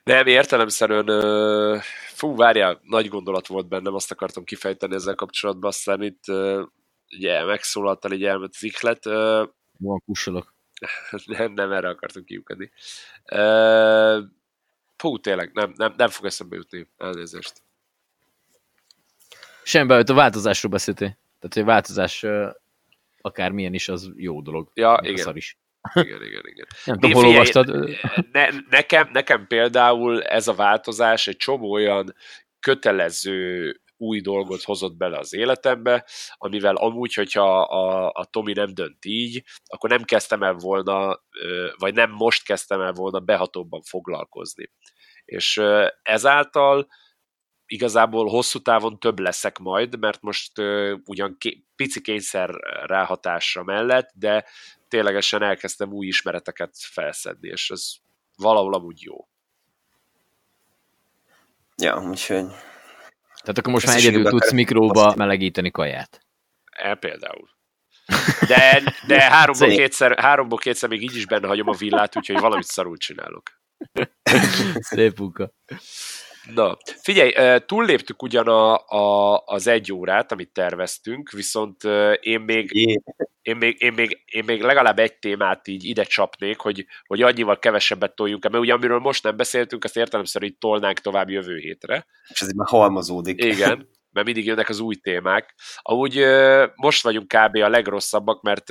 Nem, 0.03 0.27
értelemszerűen, 0.27 1.81
fú, 2.07 2.35
várjál, 2.35 2.79
nagy 2.83 3.07
gondolat 3.07 3.47
volt 3.47 3.67
bennem, 3.67 3.93
azt 3.93 4.11
akartam 4.11 4.43
kifejteni 4.43 4.95
ezzel 4.95 5.15
kapcsolatban, 5.15 5.69
aztán 5.69 6.01
itt 6.01 6.23
ugye 7.17 7.45
megszólaltál, 7.45 8.11
így 8.11 8.23
elment 8.23 8.53
az 8.55 8.63
iklet. 8.63 9.03
Van 9.77 10.01
kussolok. 10.05 10.53
Nem, 11.25 11.53
nem 11.53 11.71
erre 11.71 11.89
akartam 11.89 12.23
kiukadni. 12.23 12.71
Fú, 14.99 15.19
tényleg, 15.19 15.51
nem, 15.53 15.73
nem, 15.75 15.93
nem 15.97 16.09
fog 16.09 16.25
eszembe 16.25 16.55
jutni, 16.55 16.87
elnézést. 16.97 17.53
Semmi 19.63 19.93
a 19.93 20.13
változásról 20.13 20.71
beszéltél. 20.71 21.07
Tehát, 21.39 21.53
hogy 21.53 21.61
a 21.61 21.65
változás 21.65 22.25
akármilyen 23.21 23.73
is, 23.73 23.89
az 23.89 24.11
jó 24.15 24.41
dolog. 24.41 24.71
Ja, 24.73 24.99
igen. 25.01 25.15
Szar 25.15 25.35
is. 25.35 25.57
Igen, 25.93 26.23
igen, 26.23 26.41
igen. 26.45 26.67
Nem 26.85 26.99
tudom, 26.99 27.11
hol 27.11 27.25
olvastad. 27.25 27.89
Ne, 28.31 28.47
nekem, 28.69 29.09
nekem 29.13 29.47
például 29.47 30.23
ez 30.23 30.47
a 30.47 30.53
változás 30.53 31.27
egy 31.27 31.37
csomó 31.37 31.71
olyan 31.71 32.15
kötelező 32.59 33.75
új 33.99 34.21
dolgot 34.21 34.63
hozott 34.63 34.95
bele 34.95 35.17
az 35.17 35.33
életembe, 35.33 36.05
amivel 36.33 36.75
amúgy, 36.75 37.13
hogyha 37.13 37.61
a, 37.61 38.11
a 38.13 38.25
Tomi 38.25 38.53
nem 38.53 38.73
dönt 38.73 39.05
így, 39.05 39.43
akkor 39.65 39.89
nem 39.89 40.03
kezdtem 40.03 40.43
el 40.43 40.53
volna, 40.53 41.23
vagy 41.77 41.93
nem 41.93 42.11
most 42.11 42.43
kezdtem 42.43 42.81
el 42.81 42.91
volna 42.91 43.19
behatóbban 43.19 43.81
foglalkozni. 43.81 44.71
És 45.25 45.61
ezáltal 46.01 46.87
igazából 47.65 48.27
hosszú 48.27 48.59
távon 48.59 48.99
több 48.99 49.19
leszek 49.19 49.57
majd, 49.57 49.99
mert 49.99 50.21
most 50.21 50.51
ugyan 51.05 51.35
ké, 51.37 51.63
pici 51.75 52.01
kényszer 52.01 52.49
ráhatásra 52.85 53.63
mellett, 53.63 54.09
de 54.13 54.45
ténylegesen 54.87 55.43
elkezdtem 55.43 55.91
új 55.91 56.07
ismereteket 56.07 56.71
felszedni, 56.73 57.49
és 57.49 57.69
ez 57.69 57.91
valahol 58.35 58.73
amúgy 58.73 59.01
jó. 59.01 59.27
Ja, 61.75 62.01
úgyhogy... 62.09 62.45
Tehát 63.41 63.57
akkor 63.57 63.73
most 63.73 63.85
már 63.85 63.95
egyedül 63.95 64.23
tudsz 64.23 64.51
mikróba 64.51 65.13
melegíteni 65.15 65.71
kaját. 65.71 66.19
E, 66.71 66.95
például. 66.95 67.49
De, 68.47 68.81
de 69.07 69.21
háromból, 69.21 69.67
kétszer, 69.67 70.19
háromból 70.19 70.57
kétszer 70.57 70.89
még 70.89 71.01
így 71.01 71.15
is 71.15 71.25
benne 71.25 71.47
hagyom 71.47 71.67
a 71.67 71.73
villát, 71.73 72.17
úgyhogy 72.17 72.39
valamit 72.39 72.65
szarul 72.65 72.97
csinálok. 72.97 73.43
Szép 74.79 75.17
munka. 75.17 75.51
Na, 76.53 76.77
figyelj, 77.01 77.59
túlléptük 77.59 78.21
ugyan 78.21 78.47
a, 78.47 78.87
a, 78.87 79.37
az 79.45 79.67
egy 79.67 79.93
órát, 79.93 80.31
amit 80.31 80.53
terveztünk, 80.53 81.31
viszont 81.31 81.83
én 82.19 82.39
még, 82.39 82.71
én 83.41 83.55
még, 83.57 83.81
én 83.81 83.93
még, 83.93 84.23
én 84.25 84.43
még 84.45 84.61
legalább 84.61 84.99
egy 84.99 85.13
témát 85.13 85.67
így 85.67 85.83
ide 85.83 86.03
csapnék, 86.03 86.59
hogy, 86.59 86.85
hogy 87.05 87.21
annyival 87.21 87.59
kevesebbet 87.59 88.15
toljunk 88.15 88.43
mert 88.43 88.63
ugye 88.63 88.73
amiről 88.73 88.99
most 88.99 89.23
nem 89.23 89.37
beszéltünk, 89.37 89.83
azt 89.83 89.97
értelemszerűen 89.97 90.51
így 90.51 90.57
tolnánk 90.57 90.99
tovább 90.99 91.29
jövő 91.29 91.57
hétre. 91.57 92.05
És 92.27 92.41
ez 92.41 92.51
már 92.51 92.67
halmazódik. 92.67 93.43
Igen, 93.43 93.89
mert 94.11 94.25
mindig 94.25 94.45
jönnek 94.45 94.69
az 94.69 94.79
új 94.79 94.95
témák. 94.95 95.55
Amúgy 95.81 96.25
most 96.75 97.03
vagyunk 97.03 97.27
kb. 97.27 97.55
a 97.55 97.69
legrosszabbak, 97.69 98.41
mert 98.41 98.69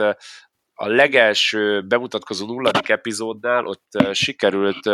a 0.75 0.87
legelső 0.87 1.83
bemutatkozó 1.83 2.47
nulladik 2.47 2.89
epizódnál 2.89 3.67
ott 3.67 3.91
sikerült 4.13 4.91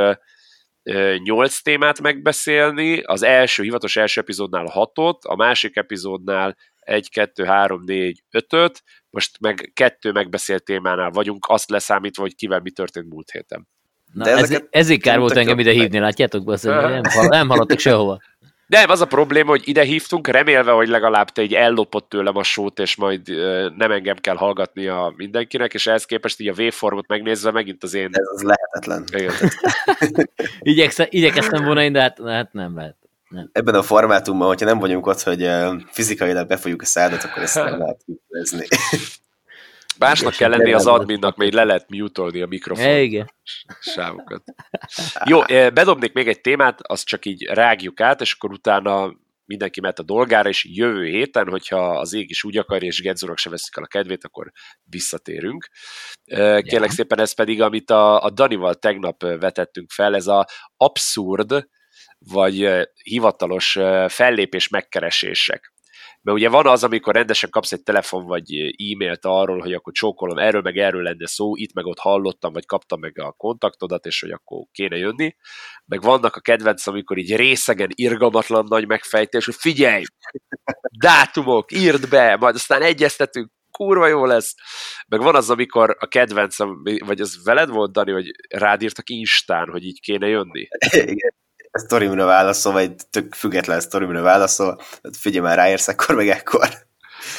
nyolc 1.22 1.62
témát 1.62 2.00
megbeszélni, 2.00 3.00
az 3.00 3.22
első, 3.22 3.62
hivatalos 3.62 3.96
első 3.96 4.20
epizódnál 4.20 4.64
hatot, 4.64 5.24
a 5.24 5.36
másik 5.36 5.76
epizódnál 5.76 6.56
egy, 6.80 7.10
kettő, 7.10 7.44
három, 7.44 7.82
négy, 7.84 8.22
ötöt, 8.30 8.82
most 9.10 9.40
meg 9.40 9.70
kettő 9.74 10.12
megbeszélt 10.12 10.64
témánál 10.64 11.10
vagyunk, 11.10 11.46
azt 11.48 11.70
leszámítva, 11.70 12.22
hogy 12.22 12.34
kivel 12.34 12.60
mi 12.60 12.70
történt 12.70 13.08
múlt 13.08 13.30
héten. 13.30 13.68
Na, 14.12 14.24
De 14.24 14.30
ez, 14.30 14.62
ezért 14.70 15.00
kár 15.00 15.18
volt 15.18 15.36
engem 15.36 15.58
ide 15.58 15.70
hívni, 15.70 15.98
látjátok? 15.98 16.44
Basz, 16.44 16.62
nem, 16.62 17.00
nem 17.28 17.48
haladtak 17.48 17.78
sehova. 17.78 18.18
Nem, 18.66 18.90
az 18.90 19.00
a 19.00 19.06
probléma, 19.06 19.50
hogy 19.50 19.62
ide 19.64 19.82
hívtunk, 19.82 20.26
remélve, 20.26 20.70
hogy 20.72 20.88
legalább 20.88 21.28
te 21.28 21.42
egy 21.42 21.54
ellopott 21.54 22.08
tőlem 22.08 22.36
a 22.36 22.42
sót, 22.42 22.78
és 22.78 22.96
majd 22.96 23.28
nem 23.76 23.90
engem 23.90 24.16
kell 24.16 24.36
hallgatni 24.36 24.86
a 24.86 25.12
mindenkinek, 25.16 25.74
és 25.74 25.86
ehhez 25.86 26.04
képest 26.04 26.40
így 26.40 26.48
a 26.48 26.54
waveformot 26.56 27.06
megnézve 27.06 27.50
megint 27.50 27.82
az 27.82 27.94
én... 27.94 28.08
Ez 28.12 28.28
az 28.34 28.42
lehetetlen. 28.42 29.04
Igyekszem, 30.60 31.06
igyekeztem 31.10 31.64
volna 31.64 31.82
én, 31.82 31.92
de 31.92 32.00
hát, 32.00 32.20
hát 32.26 32.52
nem 32.52 32.76
lehet. 32.76 32.96
Nem. 33.28 33.48
Ebben 33.52 33.74
a 33.74 33.82
formátumban, 33.82 34.46
hogyha 34.46 34.66
nem 34.66 34.78
vagyunk 34.78 35.06
ott, 35.06 35.22
hogy 35.22 35.50
fizikailag 35.90 36.46
befolyjuk 36.46 36.82
a 36.82 36.84
szádat, 36.84 37.22
akkor 37.22 37.42
ezt 37.42 37.54
nem 37.54 37.78
lehet 37.78 38.04
kifejezni. 38.06 38.66
Másnak 39.98 40.34
kell 40.34 40.50
lenni 40.50 40.72
az 40.72 40.86
adminnak, 40.86 41.36
mert 41.36 41.54
le 41.54 41.64
lehet 41.64 41.88
mutolni 41.88 42.40
a 42.40 42.46
mikrofon 42.46 42.84
é, 42.84 43.02
igen. 43.02 43.32
sávokat. 43.80 44.42
Jó, 45.24 45.42
eh, 45.42 45.70
bedobnék 45.70 46.12
még 46.12 46.28
egy 46.28 46.40
témát, 46.40 46.80
azt 46.82 47.06
csak 47.06 47.24
így 47.24 47.44
rágjuk 47.44 48.00
át, 48.00 48.20
és 48.20 48.32
akkor 48.32 48.52
utána 48.52 49.12
mindenki 49.44 49.80
mehet 49.80 49.98
a 49.98 50.02
dolgára, 50.02 50.48
és 50.48 50.64
jövő 50.64 51.04
héten, 51.04 51.48
hogyha 51.48 51.98
az 51.98 52.12
ég 52.12 52.30
is 52.30 52.44
úgy 52.44 52.56
akarja, 52.56 52.88
és 52.88 53.00
Gedzorok 53.00 53.38
se 53.38 53.50
veszik 53.50 53.76
el 53.76 53.82
a 53.82 53.86
kedvét, 53.86 54.24
akkor 54.24 54.50
visszatérünk. 54.82 55.68
Eh, 56.24 56.60
kérlek 56.60 56.88
ja. 56.88 56.94
szépen, 56.94 57.20
ez 57.20 57.34
pedig, 57.34 57.62
amit 57.62 57.90
a, 57.90 58.22
a 58.22 58.30
Danival 58.30 58.74
tegnap 58.74 59.22
eh, 59.22 59.38
vetettünk 59.38 59.90
fel, 59.90 60.14
ez 60.14 60.26
a 60.26 60.46
abszurd, 60.76 61.66
vagy 62.18 62.70
hivatalos 63.02 63.78
fellépés 64.08 64.68
megkeresések 64.68 65.73
mert 66.24 66.38
ugye 66.38 66.48
van 66.48 66.66
az, 66.66 66.84
amikor 66.84 67.14
rendesen 67.14 67.50
kapsz 67.50 67.72
egy 67.72 67.82
telefon 67.82 68.26
vagy 68.26 68.52
e-mailt 68.52 69.24
arról, 69.24 69.60
hogy 69.60 69.72
akkor 69.72 69.92
csókolom, 69.92 70.38
erről 70.38 70.60
meg 70.60 70.76
erről 70.76 71.02
lenne 71.02 71.26
szó, 71.26 71.56
itt 71.56 71.72
meg 71.72 71.84
ott 71.84 71.98
hallottam, 71.98 72.52
vagy 72.52 72.66
kaptam 72.66 73.00
meg 73.00 73.18
a 73.18 73.32
kontaktodat, 73.32 74.06
és 74.06 74.20
hogy 74.20 74.30
akkor 74.30 74.64
kéne 74.72 74.96
jönni. 74.96 75.36
Meg 75.84 76.02
vannak 76.02 76.36
a 76.36 76.40
kedvenc, 76.40 76.86
amikor 76.86 77.18
így 77.18 77.36
részegen 77.36 77.88
irgalmatlan 77.94 78.64
nagy 78.68 78.86
megfejtés, 78.86 79.44
hogy 79.44 79.54
figyelj, 79.54 80.02
dátumok, 80.98 81.72
írd 81.72 82.08
be, 82.08 82.36
majd 82.36 82.54
aztán 82.54 82.82
egyeztetünk, 82.82 83.50
kurva 83.70 84.06
jó 84.06 84.24
lesz. 84.24 84.54
Meg 85.08 85.20
van 85.20 85.34
az, 85.34 85.50
amikor 85.50 85.96
a 85.98 86.06
kedvenc, 86.06 86.56
vagy 87.04 87.20
az 87.20 87.44
veled 87.44 87.68
volt, 87.68 87.92
Dani, 87.92 88.12
hogy 88.12 88.30
rád 88.48 88.82
írtak 88.82 89.08
Instán, 89.08 89.68
hogy 89.68 89.84
így 89.84 90.00
kéne 90.00 90.26
jönni? 90.26 90.68
Igen 90.92 91.34
sztorimra 91.78 92.24
válaszol, 92.24 92.72
vagy 92.72 92.94
tök 93.10 93.34
független 93.34 93.80
sztorimra 93.80 94.22
válaszol, 94.22 94.80
hát 95.02 95.16
figyelj 95.16 95.44
már, 95.44 95.56
ráérsz 95.56 95.88
akkor, 95.88 96.14
meg 96.14 96.28
ekkor. 96.28 96.68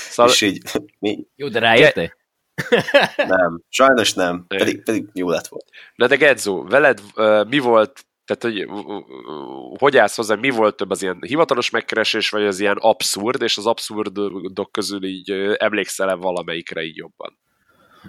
Szóval... 0.09 0.31
És 0.31 0.41
így, 0.41 0.61
mi? 0.99 1.27
Jó, 1.35 1.47
de 1.47 1.59
ráérte? 1.59 2.15
nem, 3.17 3.61
sajnos 3.69 4.13
nem, 4.13 4.45
pedig, 4.47 4.83
pedig 4.83 5.09
jó 5.13 5.29
lett 5.29 5.47
volt. 5.47 5.65
Na 5.95 6.07
de 6.07 6.15
Gedzo, 6.15 6.63
veled 6.63 7.01
uh, 7.15 7.47
mi 7.47 7.59
volt, 7.59 8.05
tehát 8.25 8.43
hogy 8.43 8.65
uh, 8.65 9.77
hogy 9.77 9.97
állsz 9.97 10.15
hozzá, 10.15 10.35
mi 10.35 10.49
volt 10.49 10.75
több 10.75 10.89
az 10.89 11.01
ilyen 11.01 11.19
hivatalos 11.21 11.69
megkeresés, 11.69 12.29
vagy 12.29 12.43
az 12.43 12.59
ilyen 12.59 12.77
abszurd, 12.79 13.41
és 13.41 13.57
az 13.57 13.65
abszurdok 13.65 14.71
közül 14.71 15.03
így 15.03 15.31
uh, 15.31 15.53
emlékszel-e 15.57 16.13
valamelyikre 16.13 16.83
így 16.83 16.95
jobban? 16.95 17.37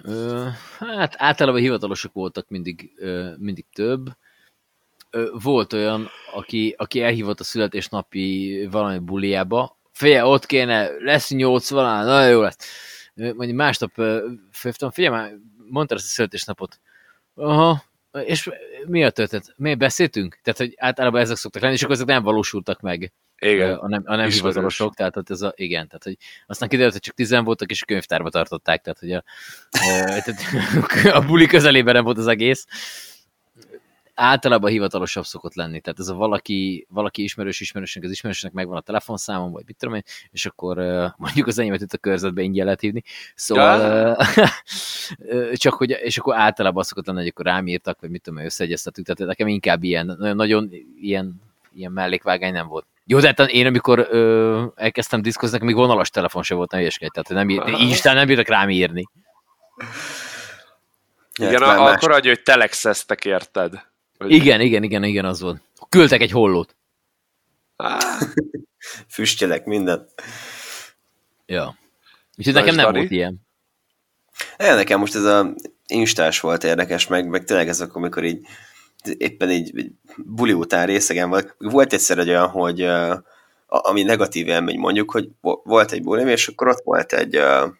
Uh, 0.03 0.47
hát 0.79 1.15
általában 1.17 1.61
hivatalosok 1.61 2.13
voltak 2.13 2.49
mindig, 2.49 2.91
uh, 2.97 3.37
mindig 3.37 3.65
több 3.75 4.09
volt 5.31 5.73
olyan, 5.73 6.09
aki, 6.33 6.75
aki 6.77 7.01
elhívott 7.01 7.39
a 7.39 7.43
születésnapi 7.43 8.67
valami 8.71 8.97
buliába, 8.99 9.77
figyelj, 9.91 10.29
ott 10.29 10.45
kéne, 10.45 10.89
lesz 10.99 11.29
80, 11.29 12.05
nagyon 12.05 12.29
jó 12.29 12.41
lesz. 12.41 12.57
Mondjuk 13.13 13.57
másnap 13.57 13.91
főftem, 14.51 14.91
figyelj 14.91 15.15
már, 15.15 15.31
mondtad 15.69 15.97
ezt 15.97 16.07
a 16.07 16.09
születésnapot. 16.09 16.79
Aha, 17.35 17.83
és 18.23 18.49
mi 18.85 19.03
a 19.03 19.09
történet? 19.09 19.53
Mi 19.55 19.75
beszéltünk? 19.75 20.39
Tehát, 20.43 20.59
hogy 20.59 20.73
általában 20.77 21.21
ezek 21.21 21.37
szoktak 21.37 21.61
lenni, 21.61 21.73
és 21.73 21.81
akkor 21.81 21.95
ezek 21.95 22.07
nem 22.07 22.23
valósultak 22.23 22.81
meg. 22.81 23.13
Igen. 23.39 23.73
A 23.73 23.87
nem, 23.87 24.03
a 24.05 24.15
nem 24.15 24.29
hivatalosok, 24.29 24.95
tehát 24.95 25.13
hogy 25.13 25.23
ez 25.27 25.41
a, 25.41 25.53
igen, 25.55 25.87
tehát 25.87 26.03
hogy 26.03 26.17
aztán 26.45 26.69
kiderült, 26.69 26.93
hogy 26.93 27.01
csak 27.01 27.15
tizen 27.15 27.43
voltak, 27.43 27.71
és 27.71 27.81
a 27.81 27.85
könyvtárba 27.85 28.29
tartották, 28.29 28.81
tehát 28.81 28.99
hogy 28.99 29.11
a, 29.11 29.23
a, 29.69 30.21
tehát 30.23 31.15
a 31.23 31.25
buli 31.25 31.45
közelében 31.45 31.93
nem 31.93 32.03
volt 32.03 32.17
az 32.17 32.27
egész 32.27 32.65
általában 34.17 34.71
hivatalosabb 34.71 35.25
szokott 35.25 35.55
lenni. 35.55 35.81
Tehát 35.81 35.99
ez 35.99 36.07
a 36.07 36.13
valaki, 36.13 36.87
valaki 36.89 37.23
ismerős 37.23 37.59
ismerősnek, 37.59 38.03
az 38.03 38.11
ismerősnek 38.11 38.51
megvan 38.51 38.77
a 38.77 38.81
telefonszámom, 38.81 39.51
vagy 39.51 39.63
mit 39.65 39.77
tudom 39.77 39.95
én, 39.95 40.03
és 40.31 40.45
akkor 40.45 40.77
mondjuk 41.17 41.47
az 41.47 41.59
enyémet 41.59 41.81
itt 41.81 41.93
a 41.93 41.97
körzetbe 41.97 42.41
ingyen 42.41 42.65
lehet 42.65 42.79
hívni. 42.79 43.03
Szóval 43.35 43.79
ja. 44.35 44.49
csak 45.53 45.73
hogy, 45.73 45.89
és 45.89 46.17
akkor 46.17 46.35
általában 46.35 46.83
szokott 46.83 47.05
lenni, 47.05 47.19
hogy 47.19 47.27
akkor 47.27 47.45
rám 47.45 47.67
írtak, 47.67 47.99
vagy 48.01 48.09
mit 48.09 48.21
tudom 48.21 48.39
én, 48.39 48.45
összeegyeztetünk. 48.45 49.07
Tehát 49.07 49.25
nekem 49.25 49.47
inkább 49.47 49.83
ilyen, 49.83 50.17
nagyon 50.17 50.69
ilyen, 51.01 51.41
ilyen 51.75 51.91
mellékvágány 51.91 52.53
nem 52.53 52.67
volt. 52.67 52.85
Jó, 53.05 53.19
de 53.19 53.27
hát 53.27 53.39
én 53.39 53.65
amikor 53.65 54.07
ö, 54.09 54.65
elkezdtem 54.75 55.21
diszkozni, 55.21 55.59
még 55.61 55.75
vonalas 55.75 56.09
telefon 56.09 56.43
se 56.43 56.55
volt, 56.55 56.71
nem 56.71 56.81
ilyeskedj, 56.81 57.11
tehát 57.11 57.45
nem 57.45 57.49
ír, 57.49 57.89
Isten 57.89 58.15
nem 58.15 58.27
bírtak 58.27 58.47
rám 58.47 58.69
írni. 58.69 59.07
Igen, 61.39 61.61
akkor 61.61 62.11
adja, 62.11 62.31
hogy 62.31 62.43
telexeztek, 62.43 63.25
érted? 63.25 63.85
Vagy... 64.17 64.31
Igen, 64.31 64.61
igen, 64.61 64.83
igen, 64.83 65.03
igen, 65.03 65.25
az 65.25 65.41
volt. 65.41 65.61
Küldtek 65.89 66.21
egy 66.21 66.31
hollót. 66.31 66.75
Füstjelek, 69.09 69.65
minden. 69.65 70.07
Ja. 71.45 71.77
Úgyhogy 72.37 72.53
nekem 72.53 72.75
nem 72.75 72.85
Dari? 72.85 72.97
volt 72.97 73.11
ilyen. 73.11 73.45
Ja, 74.57 74.75
nekem 74.75 74.99
most 74.99 75.15
ez 75.15 75.23
a 75.23 75.53
instás 75.87 76.39
volt 76.39 76.63
érdekes, 76.63 77.07
meg, 77.07 77.27
meg 77.27 77.43
tényleg 77.43 77.67
ez 77.67 77.81
akkor, 77.81 77.97
amikor 77.97 78.23
így 78.23 78.45
éppen 79.17 79.51
így 79.51 79.91
buli 80.17 80.53
után 80.53 80.85
részegen 80.85 81.29
volt. 81.29 81.55
Volt 81.57 81.93
egyszer 81.93 82.17
egy 82.17 82.29
olyan, 82.29 82.47
hogy 82.49 82.83
uh, 82.83 83.17
ami 83.67 84.03
negatív 84.03 84.47
élmény 84.47 84.79
mondjuk, 84.79 85.11
hogy 85.11 85.29
volt 85.63 85.91
egy 85.91 86.03
bulim, 86.03 86.27
és 86.27 86.47
akkor 86.47 86.67
ott 86.67 86.81
volt 86.83 87.13
egy 87.13 87.37
uh, 87.37 87.71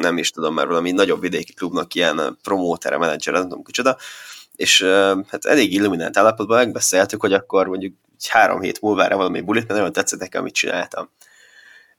nem 0.00 0.18
is 0.18 0.30
tudom 0.30 0.54
már 0.54 0.66
valami 0.66 0.90
nagyobb 0.90 1.20
vidéki 1.20 1.52
klubnak 1.52 1.94
ilyen 1.94 2.38
promótere, 2.42 2.98
menedzser, 2.98 3.32
nem 3.32 3.42
tudom 3.42 3.62
kicsoda, 3.62 3.96
és 4.62 4.82
hát 5.28 5.44
elég 5.44 5.72
illuminált 5.72 6.16
állapotban 6.16 6.56
megbeszéltük, 6.56 7.20
hogy 7.20 7.32
akkor 7.32 7.66
mondjuk 7.66 7.94
három 8.28 8.60
hét 8.60 8.80
múlva 8.80 9.16
valami 9.16 9.40
bulit, 9.40 9.62
mert 9.62 9.74
nagyon 9.74 9.92
tetszett 9.92 10.20
nekem, 10.20 10.40
amit 10.40 10.54
csináltam. 10.54 11.10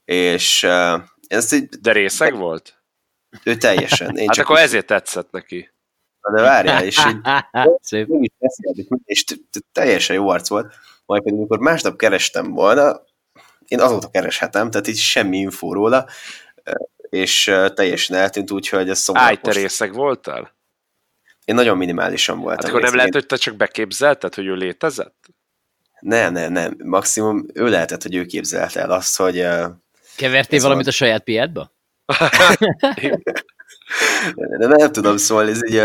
És 0.04 0.62
uh, 0.62 1.02
ez 1.26 1.52
így... 1.52 1.68
De 1.68 1.92
részeg 1.92 2.36
volt? 2.36 2.82
Ő 3.42 3.56
teljesen. 3.56 4.16
Én 4.16 4.26
hát 4.26 4.36
csak 4.36 4.44
akkor 4.44 4.58
ezért 4.58 4.86
tetszett 4.86 5.30
neki. 5.30 5.70
Na 6.20 6.34
de 6.36 6.42
várjál, 6.42 6.84
és 6.84 7.06
így 7.06 7.16
Szép. 7.80 8.08
és 9.04 9.24
teljesen 9.72 10.16
jó 10.16 10.28
arc 10.28 10.48
volt. 10.48 10.74
Majd 11.06 11.22
pedig, 11.22 11.38
amikor 11.38 11.58
másnap 11.58 11.96
kerestem 11.96 12.50
volna, 12.52 13.02
én 13.68 13.80
azóta 13.80 14.08
kereshetem, 14.08 14.70
tehát 14.70 14.86
így 14.86 14.98
semmi 14.98 15.38
infó 15.38 15.72
róla, 15.72 16.06
és 17.08 17.44
teljesen 17.74 18.16
eltűnt, 18.16 18.50
úgyhogy 18.50 18.88
ez 18.88 18.98
szomorú. 18.98 19.24
Ájterészeg 19.24 19.92
voltál? 19.92 20.54
Én 21.44 21.54
nagyon 21.54 21.76
minimálisan 21.76 22.38
voltam. 22.38 22.64
Hát 22.64 22.68
akkor 22.68 22.82
nem 22.82 22.94
lehet, 22.94 23.12
hogy 23.12 23.26
te 23.26 23.36
csak 23.36 23.56
beképzelted, 23.56 24.34
hogy 24.34 24.46
ő 24.46 24.54
létezett? 24.54 25.26
Nem, 26.00 26.32
nem, 26.32 26.52
nem. 26.52 26.76
Maximum 26.84 27.46
ő 27.54 27.68
lehetett, 27.68 28.02
hogy 28.02 28.14
ő 28.14 28.24
képzelte 28.24 28.80
el 28.80 28.90
azt, 28.90 29.16
hogy... 29.16 29.46
Kevertél 30.16 30.60
valamit 30.60 30.84
van... 30.84 30.92
a 30.92 30.96
saját 30.96 31.22
piádba? 31.22 31.72
De 34.58 34.66
nem 34.66 34.92
tudom, 34.92 35.16
szóval 35.16 35.48
ez 35.48 35.70
így 35.70 35.76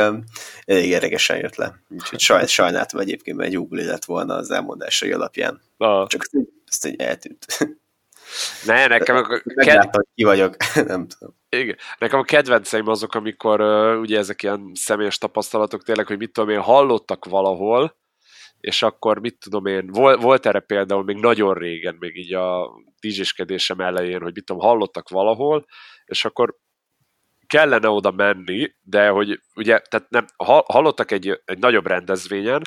elég 0.66 0.90
érdekesen 0.90 1.38
jött 1.38 1.56
le. 1.56 1.80
Úgyhogy 1.90 2.20
saj, 2.20 2.48
sajnáltam 2.48 3.00
egyébként, 3.00 3.38
mert 3.38 3.50
egy 3.50 3.56
Google 3.56 3.84
lett 3.84 4.06
volna 4.06 4.36
az 4.36 4.52
elmondásai 4.52 5.12
alapján. 5.12 5.62
Ah. 5.78 6.08
Csak 6.08 6.22
ezt, 6.22 6.46
ezt 6.68 6.86
így 6.86 7.02
eltűnt. 7.02 7.46
Ne, 8.66 8.88
nekem 8.88 9.16
a... 9.16 9.42
Ked... 9.56 9.96
hogy 9.96 10.06
ki 10.16 10.24
vagyok, 10.24 10.56
nem 10.76 11.08
tudom. 11.08 11.36
Igen. 11.50 11.78
Nekem 11.98 12.20
a 12.20 12.24
kedvenceim 12.24 12.88
azok, 12.88 13.16
amikor 13.16 13.62
uh, 13.62 14.00
ugye 14.00 14.18
ezek 14.18 14.44
ilyen 14.44 14.72
személyes 14.74 15.18
tapasztalatok 15.18 15.84
tényleg, 15.84 16.08
hogy 16.08 16.18
mit 16.18 16.32
tudom 16.32 16.50
én, 16.50 16.60
hallottak 16.60 17.26
valahol, 17.26 17.98
és 18.60 18.82
akkor 18.82 19.20
mit 19.20 19.40
tudom 19.40 19.66
én, 19.66 19.88
volt, 19.88 20.22
volt 20.22 20.46
erre 20.46 20.60
például 20.60 21.04
még 21.04 21.16
nagyon 21.16 21.54
régen, 21.54 21.96
még 22.00 22.18
így 22.18 22.34
a 22.34 22.70
dj 23.02 23.24
elején, 23.78 24.22
hogy 24.22 24.34
mit 24.34 24.46
tudom, 24.46 24.62
hallottak 24.62 25.10
valahol, 25.10 25.66
és 26.06 26.26
akkor 26.26 26.56
kellene 27.48 27.90
oda 27.90 28.12
menni, 28.12 28.76
de 28.82 29.08
hogy 29.08 29.40
ugye, 29.56 29.80
tehát 29.80 30.10
nem, 30.10 30.26
hallottak 30.66 31.12
egy, 31.12 31.42
egy 31.46 31.58
nagyobb 31.58 31.88
rendezvényen, 31.88 32.62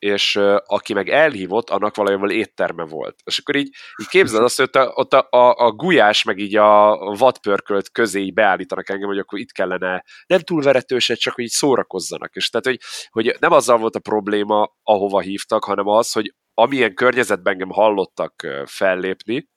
és 0.00 0.40
aki 0.64 0.92
meg 0.92 1.08
elhívott, 1.08 1.70
annak 1.70 1.96
valójában 1.96 2.30
étterme 2.30 2.84
volt. 2.84 3.20
És 3.24 3.38
akkor 3.38 3.56
így, 3.56 3.70
így 4.00 4.08
képzeld 4.08 4.42
azt, 4.42 4.56
hogy 4.56 4.64
ott 4.64 4.76
a, 4.76 4.92
ott 4.94 5.12
a, 5.12 5.54
a, 5.66 5.72
gulyás, 5.72 6.24
meg 6.24 6.38
így 6.38 6.56
a 6.56 6.96
vadpörkölt 7.18 7.90
közé 7.90 8.20
így 8.20 8.34
beállítanak 8.34 8.88
engem, 8.88 9.08
hogy 9.08 9.18
akkor 9.18 9.38
itt 9.38 9.52
kellene 9.52 10.04
nem 10.26 10.40
túl 10.40 10.62
veretőset, 10.62 11.18
csak 11.18 11.34
hogy 11.34 11.44
így 11.44 11.50
szórakozzanak. 11.50 12.34
És 12.34 12.50
tehát, 12.50 12.66
hogy, 12.66 12.78
hogy 13.10 13.36
nem 13.40 13.52
azzal 13.52 13.78
volt 13.78 13.96
a 13.96 14.00
probléma, 14.00 14.72
ahova 14.82 15.20
hívtak, 15.20 15.64
hanem 15.64 15.86
az, 15.86 16.12
hogy 16.12 16.34
amilyen 16.54 16.94
környezetben 16.94 17.52
engem 17.52 17.70
hallottak 17.70 18.46
fellépni, 18.64 19.48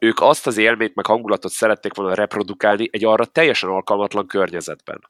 ők 0.00 0.20
azt 0.20 0.46
az 0.46 0.56
élményt, 0.56 0.94
meg 0.94 1.06
hangulatot 1.06 1.52
szerették 1.52 1.94
volna 1.94 2.14
reprodukálni 2.14 2.88
egy 2.92 3.04
arra 3.04 3.24
teljesen 3.24 3.70
alkalmatlan 3.70 4.26
környezetben. 4.26 5.00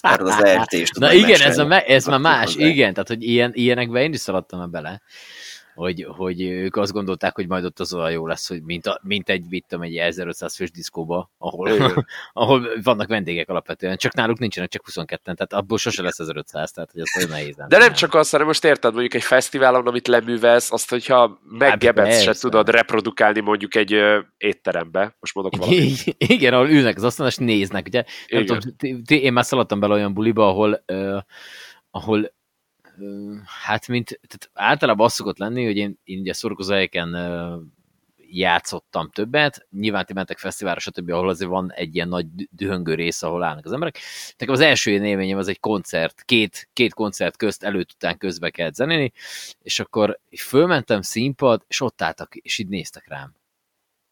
az 0.00 0.40
rt 0.62 0.98
Na 0.98 1.12
igen, 1.12 1.40
ez, 1.40 1.58
a, 1.58 1.90
ez 1.90 2.06
már 2.06 2.20
más, 2.20 2.54
igen, 2.56 2.92
tehát 2.92 3.08
hogy 3.08 3.22
ilyen, 3.22 3.50
ilyenekbe 3.54 4.02
én 4.02 4.12
is 4.12 4.20
szaladtam 4.20 4.70
bele 4.70 5.02
hogy, 5.74 6.06
hogy 6.08 6.42
ők 6.42 6.76
azt 6.76 6.92
gondolták, 6.92 7.34
hogy 7.34 7.48
majd 7.48 7.64
ott 7.64 7.80
az 7.80 7.94
olyan 7.94 8.10
jó 8.10 8.26
lesz, 8.26 8.48
hogy 8.48 8.62
mint, 8.62 8.86
a, 8.86 9.00
mint 9.02 9.28
egy, 9.28 9.48
vittem 9.48 9.80
egy 9.80 9.96
1500 9.96 10.56
fős 10.56 10.70
diszkóba, 10.70 11.30
ahol, 11.38 11.70
ahol 12.32 12.68
vannak 12.82 13.08
vendégek 13.08 13.48
alapvetően, 13.48 13.96
csak 13.96 14.14
náluk 14.14 14.38
nincsenek 14.38 14.70
csak 14.70 14.84
22-en, 14.90 15.16
tehát 15.22 15.52
abból 15.52 15.78
sose 15.78 16.02
lesz 16.02 16.18
1500, 16.18 16.70
tehát 16.70 16.90
hogy 16.90 17.00
az 17.00 17.10
nagyon 17.14 17.30
nehéz. 17.30 17.56
De 17.68 17.78
nem 17.78 17.92
csak 17.92 18.14
az, 18.14 18.30
hanem 18.30 18.46
most 18.46 18.64
érted, 18.64 18.92
mondjuk 18.92 19.14
egy 19.14 19.22
fesztiválon, 19.22 19.86
amit 19.86 20.06
leművelsz, 20.06 20.72
azt, 20.72 20.90
hogyha 20.90 21.40
meggebetsz, 21.48 22.22
se 22.22 22.32
tudod 22.32 22.68
reprodukálni 22.68 23.40
mondjuk 23.40 23.74
egy 23.74 23.92
ö, 23.92 24.20
étterembe, 24.36 25.16
most 25.20 25.34
mondok 25.34 25.56
valamit. 25.56 26.16
Igen, 26.18 26.54
ahol 26.54 26.68
ülnek 26.68 26.96
az 26.96 27.04
asztalon, 27.04 27.30
és 27.30 27.38
néznek, 27.38 27.86
ugye? 27.86 28.04
Nem 28.28 28.44
tudom, 28.46 29.02
én 29.06 29.32
már 29.32 29.44
szaladtam 29.44 29.80
bele 29.80 29.94
olyan 29.94 30.14
buliba, 30.14 30.48
ahol, 30.48 30.84
ahol 31.90 32.33
hát 33.64 33.88
mint, 33.88 34.20
tehát 34.26 34.50
általában 34.52 35.06
az 35.06 35.12
szokott 35.12 35.38
lenni, 35.38 35.64
hogy 35.64 35.76
én, 35.76 35.98
én 36.04 36.18
ugye 36.18 36.32
szórakozóhelyeken 36.32 37.14
játszottam 38.34 39.10
többet, 39.10 39.66
nyilván 39.70 40.04
ti 40.04 40.12
mentek 40.12 40.38
fesztiválra, 40.38 40.80
stb., 40.80 41.10
ahol 41.10 41.28
azért 41.28 41.50
van 41.50 41.72
egy 41.72 41.94
ilyen 41.94 42.08
nagy 42.08 42.26
dühöngő 42.50 42.94
rész, 42.94 43.22
ahol 43.22 43.42
állnak 43.42 43.64
az 43.64 43.72
emberek. 43.72 43.98
Nekem 44.38 44.54
az 44.54 44.60
első 44.60 44.90
élményem 44.90 45.38
az 45.38 45.48
egy 45.48 45.60
koncert, 45.60 46.22
két, 46.24 46.68
két 46.72 46.94
koncert 46.94 47.36
közt 47.36 47.62
előtt 47.64 47.92
után 47.92 48.18
közbe 48.18 48.50
kellett 48.50 48.74
zenélni, 48.74 49.12
és 49.62 49.80
akkor 49.80 50.20
fölmentem 50.38 51.02
színpad, 51.02 51.64
és 51.66 51.80
ott 51.80 52.02
álltak, 52.02 52.34
és 52.34 52.58
így 52.58 52.68
néztek 52.68 53.08
rám. 53.08 53.34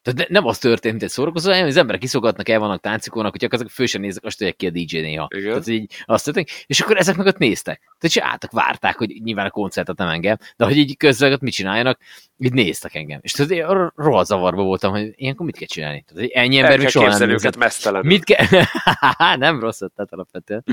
Tehát 0.03 0.29
nem 0.29 0.47
az 0.47 0.59
történt, 0.59 0.93
mint 0.93 1.05
egy 1.05 1.11
szórakozó, 1.11 1.51
hanem 1.51 1.67
az 1.67 1.77
emberek 1.77 2.01
kiszogatnak, 2.01 2.49
el 2.49 2.59
vannak 2.59 2.81
táncikolnak, 2.81 3.33
hogy 3.39 3.49
azok 3.51 3.71
fő 3.71 3.87
sem 3.87 4.01
néznek, 4.01 4.25
azt 4.25 4.39
tudják 4.39 4.57
ki 4.57 4.67
a 4.67 4.71
DJ 4.71 4.99
néha. 4.99 5.29
Igen. 5.31 5.49
Tehát 5.49 5.67
így 5.67 5.93
azt 6.05 6.25
történt, 6.25 6.51
és 6.67 6.81
akkor 6.81 6.97
ezek 6.97 7.17
meg 7.17 7.27
ott 7.27 7.39
néztek. 7.39 7.81
Tehát 7.99 8.31
álltak, 8.31 8.51
várták, 8.51 8.97
hogy 8.97 9.21
nyilván 9.25 9.47
a 9.47 9.51
koncertet 9.51 9.97
nem 9.97 10.09
engem, 10.09 10.37
de 10.57 10.65
hogy 10.65 10.77
így 10.77 10.97
közben 10.97 11.33
ott 11.33 11.41
mit 11.41 11.53
csináljanak, 11.53 11.99
így 12.39 12.53
néztek 12.53 12.95
engem. 12.95 13.19
És 13.23 13.33
tudod, 13.33 13.51
én 13.51 13.91
rohadt 13.97 14.27
zavarba 14.27 14.63
voltam, 14.63 14.91
hogy 14.93 15.11
ilyenkor 15.15 15.47
mit 15.47 15.57
kell 15.57 15.67
csinálni. 15.67 16.05
Tehát 16.07 16.31
ennyi 16.31 16.59
ember 16.59 16.79
még 16.79 16.89
soha 16.89 17.19
nem 17.19 17.31
őket 17.31 17.57
mesztelen. 17.57 18.07
Mit 18.07 18.25
kell? 18.25 18.47
nem 19.37 19.61
rossz 19.61 19.79
tehát 19.79 20.13
alapvetően. 20.13 20.65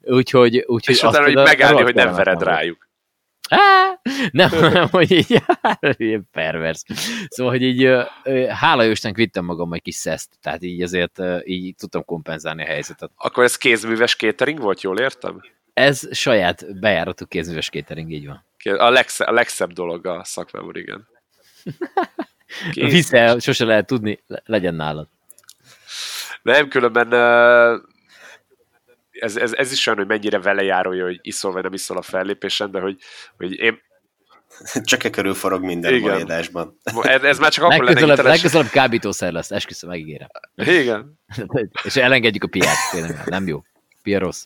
Úgyhogy, 0.00 0.64
úgyhogy 0.66 0.94
és 0.94 1.02
utána, 1.02 1.24
hogy 1.24 1.34
megállni, 1.34 1.82
hogy 1.82 1.94
nem 1.94 2.14
vered 2.14 2.42
rájuk. 2.42 2.87
Nem, 4.30 4.50
nem, 4.72 4.88
hogy 4.88 5.10
így, 5.10 5.42
ilyen 5.96 6.28
pervers. 6.32 6.82
Szóval, 7.28 7.52
hogy 7.52 7.62
így, 7.62 7.90
hála 8.48 8.82
Jóisten 8.82 9.12
vittem 9.12 9.44
magam 9.44 9.72
egy 9.72 9.82
kis 9.82 9.94
szeszt, 9.94 10.30
tehát 10.42 10.62
így 10.62 10.82
ezért 10.82 11.18
így 11.44 11.74
tudtam 11.74 12.04
kompenzálni 12.04 12.62
a 12.62 12.66
helyzetet. 12.66 13.10
Akkor 13.16 13.44
ez 13.44 13.56
kézműves 13.56 14.16
catering 14.16 14.60
volt, 14.60 14.80
jól 14.80 14.98
értem? 14.98 15.40
Ez 15.74 16.16
saját 16.16 16.78
bejáratú 16.80 17.26
kézműves 17.26 17.68
catering, 17.68 18.12
így 18.12 18.26
van. 18.26 18.44
A, 18.78 18.90
legszebb, 18.90 19.28
a 19.28 19.32
legszebb 19.32 19.72
dolog 19.72 20.06
a 20.06 20.24
szakmában, 20.24 20.76
igen. 20.76 21.06
Vissza, 22.90 23.40
sose 23.40 23.64
lehet 23.64 23.86
tudni, 23.86 24.22
legyen 24.44 24.74
nálad. 24.74 25.08
Nem, 26.42 26.68
különben 26.68 27.08
ez, 29.20 29.36
ez, 29.36 29.52
ez 29.52 29.72
is 29.72 29.86
olyan, 29.86 29.98
hogy 29.98 30.08
mennyire 30.08 30.38
vele 30.38 30.62
járója, 30.62 31.04
hogy 31.04 31.18
iszol 31.22 31.52
vagy 31.52 31.62
nem 31.62 31.72
iszol 31.72 31.96
a 31.96 32.02
fellépésen, 32.02 32.70
de 32.70 32.80
hogy, 32.80 32.98
hogy 33.36 33.52
én, 33.52 33.80
csak 34.82 35.04
e 35.04 35.10
körül 35.10 35.34
forog 35.34 35.62
minden 35.62 35.94
Igen. 35.94 36.30
Ez, 36.30 37.22
ez 37.22 37.38
már 37.38 37.50
csak 37.50 37.64
akkor 37.64 37.84
legközelebb, 37.84 38.16
lenne 38.16 38.28
Legközelebb 38.28 38.70
kábítószer 38.70 39.32
lesz, 39.32 39.50
esküszöm, 39.50 39.90
megígérem. 39.90 40.28
Igen. 40.54 41.18
És 41.84 41.96
elengedjük 41.96 42.44
a 42.44 42.48
piát, 42.48 42.76
tényleg, 42.90 43.22
nem 43.26 43.46
jó. 43.46 43.62
Pia 44.02 44.18
rossz. 44.18 44.44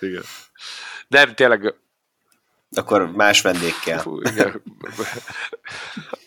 Igen. 0.00 0.22
Nem, 1.08 1.34
tényleg... 1.34 1.74
Akkor 2.76 3.12
más 3.12 3.40
vendégkel. 3.40 3.98
Fú, 3.98 4.20
igen. 4.20 4.62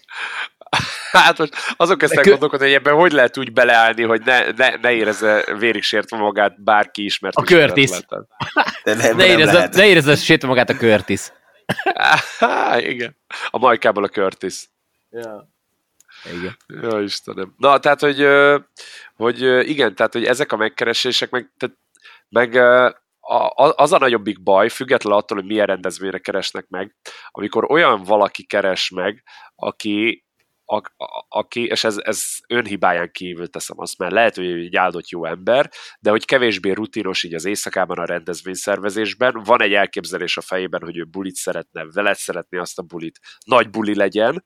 Hát 1.11 1.37
most 1.37 1.55
azok 1.77 1.97
kezdtek 1.97 2.25
gondolkodni, 2.25 2.65
hogy 2.65 2.75
ebben 2.75 2.93
hogy 2.93 3.11
lehet 3.11 3.37
úgy 3.37 3.53
beleállni, 3.53 4.03
hogy 4.03 4.21
ne, 4.21 4.51
ne, 4.51 4.75
ne 4.81 4.91
érezze 4.91 5.55
vérig 5.57 5.83
sértve 5.83 6.17
magát 6.17 6.63
bárki 6.63 7.03
ismert. 7.03 7.35
A 7.35 7.41
Curtis. 7.41 7.89
De 8.83 8.93
nem, 8.93 9.15
ne, 9.15 9.25
érezze, 9.25 9.69
ne 9.71 9.85
érezze 9.85 10.15
sértve 10.15 10.47
magát 10.47 10.69
a 10.69 10.75
Curtis. 10.75 11.31
igen. 12.77 13.17
A 13.49 13.57
majkából 13.57 14.03
a 14.03 14.07
Curtis. 14.07 14.69
Ja. 15.09 15.51
Igen. 16.33 16.57
Ja, 16.67 17.01
Istenem. 17.01 17.53
Na, 17.57 17.79
tehát, 17.79 17.99
hogy, 17.99 18.27
hogy 19.15 19.41
igen, 19.69 19.95
tehát, 19.95 20.13
hogy 20.13 20.25
ezek 20.25 20.51
a 20.51 20.57
megkeresések, 20.57 21.29
meg, 21.29 21.51
tehát, 21.57 21.75
meg 22.29 22.55
az 23.75 23.91
a 23.91 23.97
nagyobbik 23.97 24.43
baj, 24.43 24.69
függetlenül 24.69 25.19
attól, 25.19 25.37
hogy 25.37 25.47
milyen 25.47 25.65
rendezvényre 25.65 26.17
keresnek 26.17 26.67
meg, 26.67 26.95
amikor 27.31 27.71
olyan 27.71 28.03
valaki 28.03 28.43
keres 28.45 28.89
meg, 28.89 29.23
aki 29.55 30.22
a, 30.65 30.75
a, 30.75 31.25
aki, 31.29 31.65
és 31.65 31.83
ez, 31.83 31.97
ez 31.97 32.23
önhibáján 32.47 33.11
kívül 33.11 33.49
teszem 33.49 33.79
azt, 33.79 33.97
mert 33.97 34.11
lehet, 34.11 34.35
hogy 34.35 34.45
egy 34.45 34.75
áldott 34.75 35.09
jó 35.09 35.25
ember, 35.25 35.69
de 35.99 36.09
hogy 36.09 36.25
kevésbé 36.25 36.71
rutinos 36.71 37.23
így 37.23 37.33
az 37.33 37.45
éjszakában 37.45 37.97
a 37.97 38.05
rendezvényszervezésben, 38.05 39.41
van 39.43 39.61
egy 39.61 39.73
elképzelés 39.73 40.37
a 40.37 40.41
fejében, 40.41 40.81
hogy 40.81 40.97
ő 40.97 41.03
bulit 41.03 41.35
szeretne, 41.35 41.85
veled 41.85 42.15
szeretné 42.17 42.57
azt 42.57 42.79
a 42.79 42.81
bulit, 42.81 43.19
nagy 43.45 43.69
buli 43.69 43.95
legyen, 43.95 44.43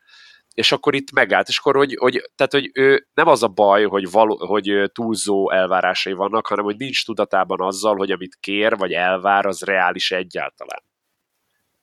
és 0.54 0.72
akkor 0.72 0.96
itt 0.96 1.12
megállt, 1.12 1.48
és 1.48 1.58
akkor, 1.58 1.76
hogy, 1.76 1.96
hogy, 2.00 2.30
tehát, 2.36 2.52
hogy 2.52 2.70
ő 2.74 3.08
nem 3.14 3.28
az 3.28 3.44
a 3.44 3.48
baj, 3.48 3.84
hogy, 3.84 4.12
való, 4.12 4.46
hogy 4.46 4.92
túlzó 4.94 5.52
elvárásai 5.52 6.14
vannak, 6.14 6.48
hanem 6.48 6.66
hogy 6.66 6.78
nincs 6.78 7.06
tudatában 7.06 7.62
azzal, 7.62 7.96
hogy 7.96 8.12
amit 8.12 8.38
kér, 8.40 8.78
vagy 8.78 8.92
elvár, 8.92 9.46
az 9.46 9.62
reális 9.62 10.12
egyáltalán. 10.12 10.84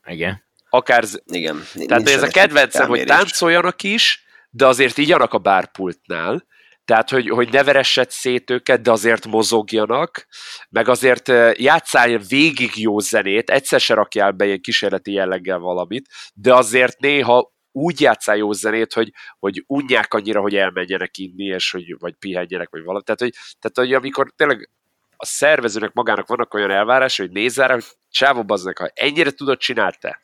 Igen. 0.06 0.43
Akár, 0.74 1.04
Igen. 1.26 1.64
Tehát 1.86 2.08
ez 2.08 2.22
a 2.22 2.26
kedvencem, 2.26 2.88
hogy 2.88 3.04
táncoljanak 3.04 3.82
is, 3.82 4.24
de 4.50 4.66
azért 4.66 4.98
igyanak 4.98 5.32
a 5.32 5.38
bárpultnál, 5.38 6.46
tehát, 6.84 7.10
hogy, 7.10 7.28
hogy 7.28 7.52
ne 7.52 7.64
veressed 7.64 8.10
szét 8.10 8.50
őket, 8.50 8.80
de 8.80 8.90
azért 8.90 9.26
mozogjanak, 9.26 10.26
meg 10.70 10.88
azért 10.88 11.28
játszál 11.58 12.18
végig 12.18 12.70
jó 12.76 12.98
zenét, 12.98 13.50
egyszer 13.50 13.80
se 13.80 13.94
rakjál 13.94 14.30
be 14.30 14.44
ilyen 14.44 14.60
kísérleti 14.60 15.12
jelleggel 15.12 15.58
valamit, 15.58 16.08
de 16.34 16.54
azért 16.54 16.98
néha 16.98 17.52
úgy 17.72 18.00
játszál 18.00 18.36
jó 18.36 18.52
zenét, 18.52 18.92
hogy, 18.92 19.12
hogy 19.38 19.64
unják 19.66 20.14
annyira, 20.14 20.40
hogy 20.40 20.56
elmenjenek 20.56 21.18
inni, 21.18 21.44
és 21.44 21.70
hogy, 21.70 21.98
vagy 21.98 22.14
pihenjenek, 22.14 22.68
vagy 22.70 22.82
valami. 22.82 23.04
Tehát, 23.04 23.20
hogy, 23.20 23.32
tehát, 23.60 23.76
hogy 23.76 23.92
amikor 23.92 24.32
tényleg 24.36 24.70
a 25.16 25.26
szervezőnek 25.26 25.92
magának 25.92 26.26
vannak 26.26 26.54
olyan 26.54 26.70
elvárásai, 26.70 27.26
hogy 27.26 27.34
nézz 27.34 27.58
rá, 27.58 27.72
hogy 27.72 27.84
csávó 28.10 28.44
ha 28.74 28.90
ennyire 28.94 29.30
tudod, 29.30 29.58
csináld 29.58 29.98
te. 29.98 30.23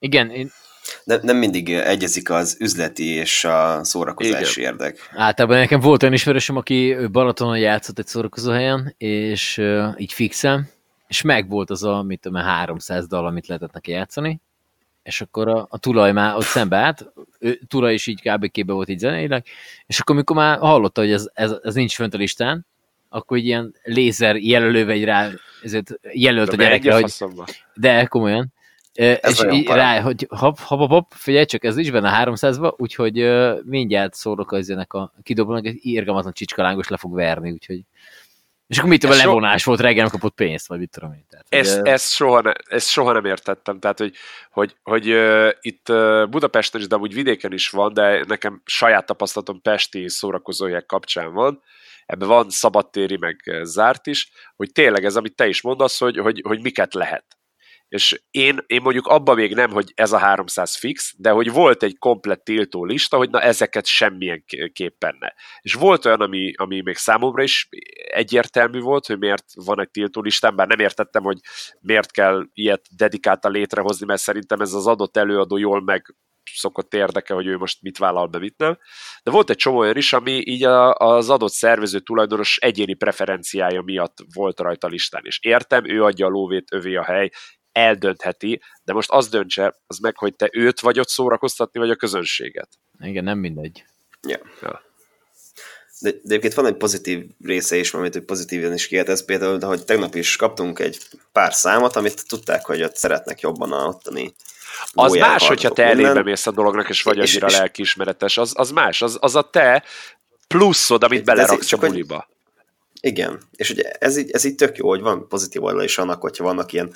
Igen, 0.00 0.30
én 0.30 0.50
Nem, 1.04 1.20
nem 1.22 1.36
mindig 1.36 1.70
egyezik 1.70 2.30
az 2.30 2.56
üzleti 2.60 3.06
és 3.06 3.44
a 3.44 3.84
szórakozási 3.84 4.60
Igen. 4.60 4.72
érdek. 4.72 5.10
Általában 5.14 5.58
nekem 5.58 5.80
volt 5.80 6.02
olyan 6.02 6.14
ismerősöm, 6.14 6.56
aki 6.56 6.96
Balatonon 7.12 7.58
játszott 7.58 7.98
egy 7.98 8.06
szórakozóhelyen, 8.06 8.94
és 8.98 9.58
uh, 9.58 9.94
így 9.96 10.12
fixen, 10.12 10.68
és 11.08 11.22
meg 11.22 11.48
volt 11.48 11.70
az 11.70 11.84
a, 11.84 12.02
mit 12.02 12.20
tudom, 12.20 12.42
300 12.42 13.06
dal, 13.06 13.26
amit 13.26 13.46
lehetett 13.46 13.72
neki 13.72 13.90
játszani, 13.90 14.40
és 15.02 15.20
akkor 15.20 15.48
a, 15.48 15.66
a 15.70 15.78
tulaj 15.78 16.12
már 16.12 16.36
ott 16.36 16.44
szembe 16.44 16.76
állt, 16.76 17.12
ő, 17.38 17.60
tulaj 17.68 17.92
is 17.92 18.06
így 18.06 18.22
kb. 18.22 18.50
képbe 18.50 18.72
volt 18.72 18.88
így 18.88 18.98
zeneileg, 18.98 19.46
és 19.86 20.00
akkor 20.00 20.16
mikor 20.16 20.36
már 20.36 20.58
hallotta, 20.58 21.00
hogy 21.00 21.12
ez, 21.12 21.30
ez, 21.32 21.52
ez 21.62 21.74
nincs 21.74 21.94
fönt 21.94 22.14
a 22.14 22.18
listán, 22.18 22.66
akkor 23.08 23.36
egy 23.36 23.46
ilyen 23.46 23.74
lézer 23.82 24.36
jelölővel 24.36 24.94
egy 24.94 25.04
rá, 25.04 25.30
ezért 25.62 25.90
jelölt 26.12 26.48
de 26.48 26.52
a 26.52 26.56
gyerekre, 26.56 26.94
hogy... 26.94 27.12
De 27.74 28.04
komolyan. 28.04 28.52
Ez 28.94 29.44
és 29.44 29.52
így 29.52 29.66
rá, 29.66 30.00
hogy 30.00 30.26
hop, 30.28 30.58
hop, 30.58 30.88
hop, 30.90 31.12
figyelj 31.14 31.44
csak, 31.44 31.64
ez 31.64 31.76
is 31.76 31.90
benne 31.90 32.10
a 32.10 32.24
300-ba, 32.24 32.76
úgyhogy 32.76 33.22
uh, 33.22 33.58
mindjárt 33.64 34.14
szólok 34.14 34.52
az 34.52 34.70
ennek 34.70 34.92
a 34.92 35.12
kidobónak, 35.22 35.66
egy 35.66 35.78
irgalmatlan 35.80 36.32
csicskalángos 36.32 36.88
le 36.88 36.96
fog 36.96 37.14
verni, 37.14 37.50
úgyhogy 37.50 37.80
és 38.66 38.78
akkor 38.78 38.90
mit 38.90 39.00
tudom, 39.00 39.16
a 39.16 39.18
levonás 39.18 39.62
so... 39.62 39.70
volt, 39.70 39.82
reggel 39.82 40.02
nem 40.02 40.12
kapott 40.12 40.34
pénzt, 40.34 40.68
vagy 40.68 40.78
mit 40.78 40.90
tudom 40.90 41.12
én. 41.12 41.24
Tehát, 41.28 41.46
ezt, 41.48 41.80
ugye... 41.80 41.92
ezt, 41.92 42.12
soha 42.12 42.40
ne, 42.40 42.52
ezt 42.68 42.88
soha 42.88 43.12
nem 43.12 43.24
értettem, 43.24 43.78
tehát 43.78 43.98
hogy, 43.98 44.14
hogy, 44.50 44.76
hogy 44.82 45.10
uh, 45.10 45.50
itt 45.60 45.88
uh, 45.88 46.28
Budapesten 46.28 46.80
is, 46.80 46.86
de 46.86 46.96
úgy 46.96 47.14
vidéken 47.14 47.52
is 47.52 47.70
van, 47.70 47.92
de 47.92 48.24
nekem 48.26 48.62
saját 48.64 49.06
tapasztalatom 49.06 49.60
pesti 49.62 50.08
szórakozóhelyek 50.08 50.86
kapcsán 50.86 51.32
van, 51.32 51.62
ebben 52.06 52.28
van 52.28 52.50
szabadtéri, 52.50 53.16
meg 53.16 53.36
zárt 53.62 54.06
is, 54.06 54.30
hogy 54.56 54.72
tényleg 54.72 55.04
ez, 55.04 55.16
amit 55.16 55.34
te 55.34 55.48
is 55.48 55.62
mondasz, 55.62 55.98
hogy, 55.98 56.18
hogy, 56.18 56.42
hogy 56.46 56.60
miket 56.62 56.94
lehet. 56.94 57.24
És 57.90 58.22
én, 58.30 58.58
én 58.66 58.80
mondjuk 58.82 59.06
abban 59.06 59.36
még 59.36 59.54
nem, 59.54 59.70
hogy 59.70 59.92
ez 59.94 60.12
a 60.12 60.18
300 60.18 60.76
fix, 60.76 61.14
de 61.16 61.30
hogy 61.30 61.52
volt 61.52 61.82
egy 61.82 61.98
komplett 61.98 62.44
tiltó 62.44 62.84
lista, 62.84 63.16
hogy 63.16 63.30
na 63.30 63.40
ezeket 63.40 63.86
semmilyen 63.86 64.44
képpen 64.72 65.16
ne. 65.18 65.28
És 65.60 65.74
volt 65.74 66.04
olyan, 66.04 66.20
ami, 66.20 66.52
ami 66.56 66.80
még 66.80 66.96
számomra 66.96 67.42
is 67.42 67.68
egyértelmű 68.10 68.80
volt, 68.80 69.06
hogy 69.06 69.18
miért 69.18 69.44
van 69.54 69.80
egy 69.80 69.90
tiltó 69.90 70.20
listán, 70.20 70.56
bár 70.56 70.66
nem 70.66 70.78
értettem, 70.78 71.22
hogy 71.22 71.38
miért 71.80 72.10
kell 72.10 72.46
ilyet 72.52 72.86
dedikáltan 72.96 73.52
létrehozni, 73.52 74.06
mert 74.06 74.20
szerintem 74.20 74.60
ez 74.60 74.72
az 74.72 74.86
adott 74.86 75.16
előadó 75.16 75.56
jól 75.56 75.82
meg 75.82 76.14
szokott 76.54 76.94
érdeke, 76.94 77.34
hogy 77.34 77.46
ő 77.46 77.56
most 77.56 77.82
mit 77.82 77.98
vállal 77.98 78.26
be, 78.26 78.38
mit 78.38 78.56
nem. 78.56 78.78
De 79.22 79.30
volt 79.30 79.50
egy 79.50 79.56
csomó 79.56 79.78
olyan 79.78 79.96
is, 79.96 80.12
ami 80.12 80.42
így 80.44 80.64
a, 80.64 80.94
az 80.94 81.30
adott 81.30 81.52
szervező 81.52 81.98
tulajdonos 81.98 82.56
egyéni 82.56 82.94
preferenciája 82.94 83.82
miatt 83.82 84.16
volt 84.34 84.60
rajta 84.60 84.86
listán. 84.86 85.22
És 85.24 85.38
értem, 85.42 85.88
ő 85.88 86.04
adja 86.04 86.26
a 86.26 86.30
lóvét, 86.30 86.72
övé 86.72 86.94
a 86.94 87.04
hely, 87.04 87.30
eldöntheti, 87.72 88.60
de 88.84 88.92
most 88.92 89.10
az 89.10 89.28
döntse, 89.28 89.76
az 89.86 89.98
meg, 89.98 90.16
hogy 90.16 90.34
te 90.34 90.48
őt 90.52 90.80
vagy 90.80 90.98
ott 90.98 91.08
szórakoztatni, 91.08 91.80
vagy 91.80 91.90
a 91.90 91.96
közönséget. 91.96 92.68
Igen, 93.00 93.24
nem 93.24 93.38
mindegy. 93.38 93.84
Ja. 94.22 94.38
ja. 94.62 94.82
De, 96.00 96.10
de 96.10 96.18
egyébként 96.22 96.54
van 96.54 96.66
egy 96.66 96.76
pozitív 96.76 97.26
része 97.44 97.76
is, 97.76 97.94
amit 97.94 98.12
hogy 98.12 98.24
pozitívan 98.24 98.72
is 98.72 98.86
kihet, 98.86 99.24
például, 99.24 99.58
de 99.58 99.66
hogy 99.66 99.84
tegnap 99.84 100.14
is 100.14 100.36
kaptunk 100.36 100.78
egy 100.78 100.98
pár 101.32 101.54
számot, 101.54 101.96
amit 101.96 102.28
tudták, 102.28 102.66
hogy 102.66 102.82
ott 102.82 102.96
szeretnek 102.96 103.40
jobban 103.40 103.72
a 103.72 103.86
ottani 103.86 104.34
az 104.92 105.12
más, 105.12 105.46
hogyha 105.46 105.70
te 105.70 105.84
elébe 105.84 106.22
mész 106.22 106.46
a 106.46 106.50
dolognak, 106.50 106.88
és 106.88 107.02
vagy 107.02 107.18
és, 107.18 107.30
annyira 107.30 107.46
és, 107.46 107.56
lelkiismeretes, 107.56 108.38
az, 108.38 108.52
az 108.54 108.70
más, 108.70 109.02
az, 109.02 109.16
az 109.20 109.34
a 109.36 109.50
te 109.50 109.84
pluszod, 110.48 111.04
amit 111.04 111.24
beleraksz 111.24 111.72
a 111.72 111.76
buliba. 111.76 112.28
Igen, 113.00 113.40
és 113.56 113.70
ugye 113.70 113.90
ez 113.90 114.16
így, 114.16 114.30
ez 114.30 114.44
így 114.44 114.54
tök 114.54 114.76
jó, 114.76 114.88
hogy 114.88 115.00
van 115.00 115.28
pozitív 115.28 115.64
oldal 115.64 115.82
is 115.82 115.98
annak, 115.98 116.20
hogyha 116.20 116.44
vannak 116.44 116.72
ilyen 116.72 116.94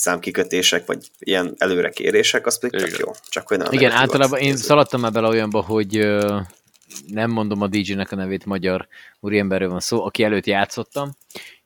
számkikötések, 0.00 0.86
vagy 0.86 1.10
ilyen 1.18 1.54
előrekérések, 1.58 2.46
az 2.46 2.58
pedig 2.58 2.80
tök 2.80 2.98
jó. 2.98 3.10
Csak 3.28 3.48
hogy 3.48 3.58
nem 3.58 3.72
Igen, 3.72 3.90
általában 3.90 4.38
én 4.38 4.56
szaladtam 4.56 5.00
már 5.00 5.12
bele 5.12 5.28
olyanba, 5.28 5.60
hogy 5.60 5.96
nem 7.06 7.30
mondom 7.30 7.60
a 7.62 7.66
DJ-nek 7.66 8.12
a 8.12 8.16
nevét, 8.16 8.44
magyar 8.44 8.86
úriemberről 9.20 9.68
van 9.68 9.80
szó, 9.80 10.04
aki 10.04 10.22
előtt 10.22 10.46
játszottam, 10.46 11.10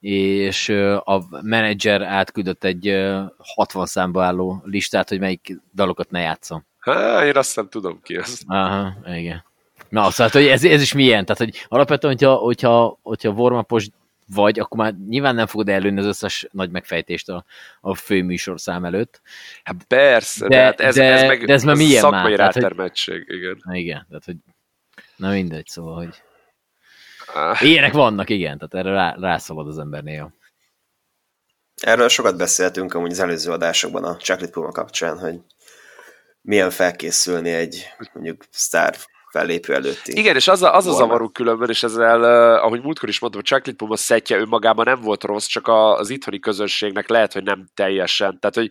és 0.01 0.69
a 1.05 1.41
menedzser 1.41 2.03
átküldött 2.03 2.65
egy 2.65 2.89
uh, 2.89 3.23
60 3.39 3.87
számba 3.87 4.25
álló 4.25 4.63
listát, 4.65 5.09
hogy 5.09 5.21
melyik 5.21 5.61
dalokat 5.75 6.11
ne 6.11 6.21
játszom. 6.21 6.67
Há, 6.79 7.25
én 7.27 7.37
azt 7.37 7.57
nem 7.57 7.69
tudom 7.69 8.01
ki 8.03 8.17
ez. 8.17 8.39
Aha, 8.47 8.93
igen. 9.07 9.45
Na, 9.89 10.11
szóval, 10.11 10.33
hogy 10.33 10.47
ez, 10.47 10.65
ez 10.65 10.83
is 10.83 10.93
milyen? 10.93 11.25
Tehát, 11.25 11.43
hogy 11.43 11.67
alapvetően, 11.69 12.13
hogyha, 12.13 12.35
hogyha, 12.35 12.99
hogyha 13.03 13.31
warm 13.31 13.61
vagy, 14.27 14.59
akkor 14.59 14.79
már 14.79 14.95
nyilván 15.09 15.35
nem 15.35 15.47
fogod 15.47 15.69
előni 15.69 15.99
az 15.99 16.07
összes 16.07 16.49
nagy 16.51 16.71
megfejtést 16.71 17.29
a, 17.29 17.45
a 17.81 17.95
főműsorszám 17.95 18.85
előtt. 18.85 19.21
Hát 19.63 19.85
persze, 19.89 20.49
de, 20.49 20.57
de, 20.57 20.63
hát 20.63 20.81
ez, 20.81 20.95
de, 20.95 21.13
ez 21.13 21.27
meg 21.27 21.45
de 21.45 21.53
ez 21.53 21.63
már 21.63 21.77
milyen 21.77 22.01
szakmai 22.01 22.37
már? 22.37 22.39
rátermettség, 22.39 23.25
hogy, 23.27 23.37
igen. 23.37 23.63
Igen, 23.71 24.07
tehát 24.09 24.25
hogy 24.25 24.37
na 25.17 25.31
mindegy, 25.31 25.67
szóval, 25.67 25.95
hogy 25.95 26.23
ah. 27.35 27.63
ilyenek 27.63 27.93
vannak, 27.93 28.31
igen, 28.31 28.59
tehát 28.59 28.87
erre 28.87 28.95
rá, 28.95 29.15
rászabad 29.19 29.69
az 29.69 29.79
ember 29.79 30.03
néha. 30.03 30.33
Erről 31.83 32.09
sokat 32.09 32.37
beszéltünk 32.37 32.95
amúgy 32.95 33.11
az 33.11 33.21
előző 33.21 33.51
adásokban 33.51 34.05
a 34.05 34.17
Chocolate 34.17 34.53
Puma 34.53 34.71
kapcsán, 34.71 35.19
hogy 35.19 35.41
milyen 36.41 36.71
felkészülni 36.71 37.51
egy 37.51 37.87
mondjuk 38.13 38.45
sztár 38.51 38.97
fellépő 39.39 39.75
előtti. 39.75 40.19
Igen, 40.19 40.35
és 40.37 40.49
az 40.49 40.63
a, 40.63 40.77
az 40.77 40.87
a 40.87 40.93
zavaró 40.93 41.29
különben, 41.29 41.69
és 41.69 41.83
ezzel, 41.83 42.21
uh, 42.21 42.65
ahogy 42.65 42.83
múltkor 42.83 43.09
is 43.09 43.19
mondtam, 43.19 43.43
a 43.45 43.49
Chuck 43.49 43.77
Puma 43.77 43.97
szettje 43.97 44.37
önmagában 44.37 44.85
nem 44.85 45.01
volt 45.01 45.25
rossz, 45.25 45.47
csak 45.47 45.69
az 45.69 46.11
itthoni 46.11 46.39
közönségnek 46.39 47.09
lehet, 47.09 47.33
hogy 47.33 47.43
nem 47.43 47.67
teljesen. 47.75 48.39
Tehát, 48.41 48.55
hogy 48.55 48.71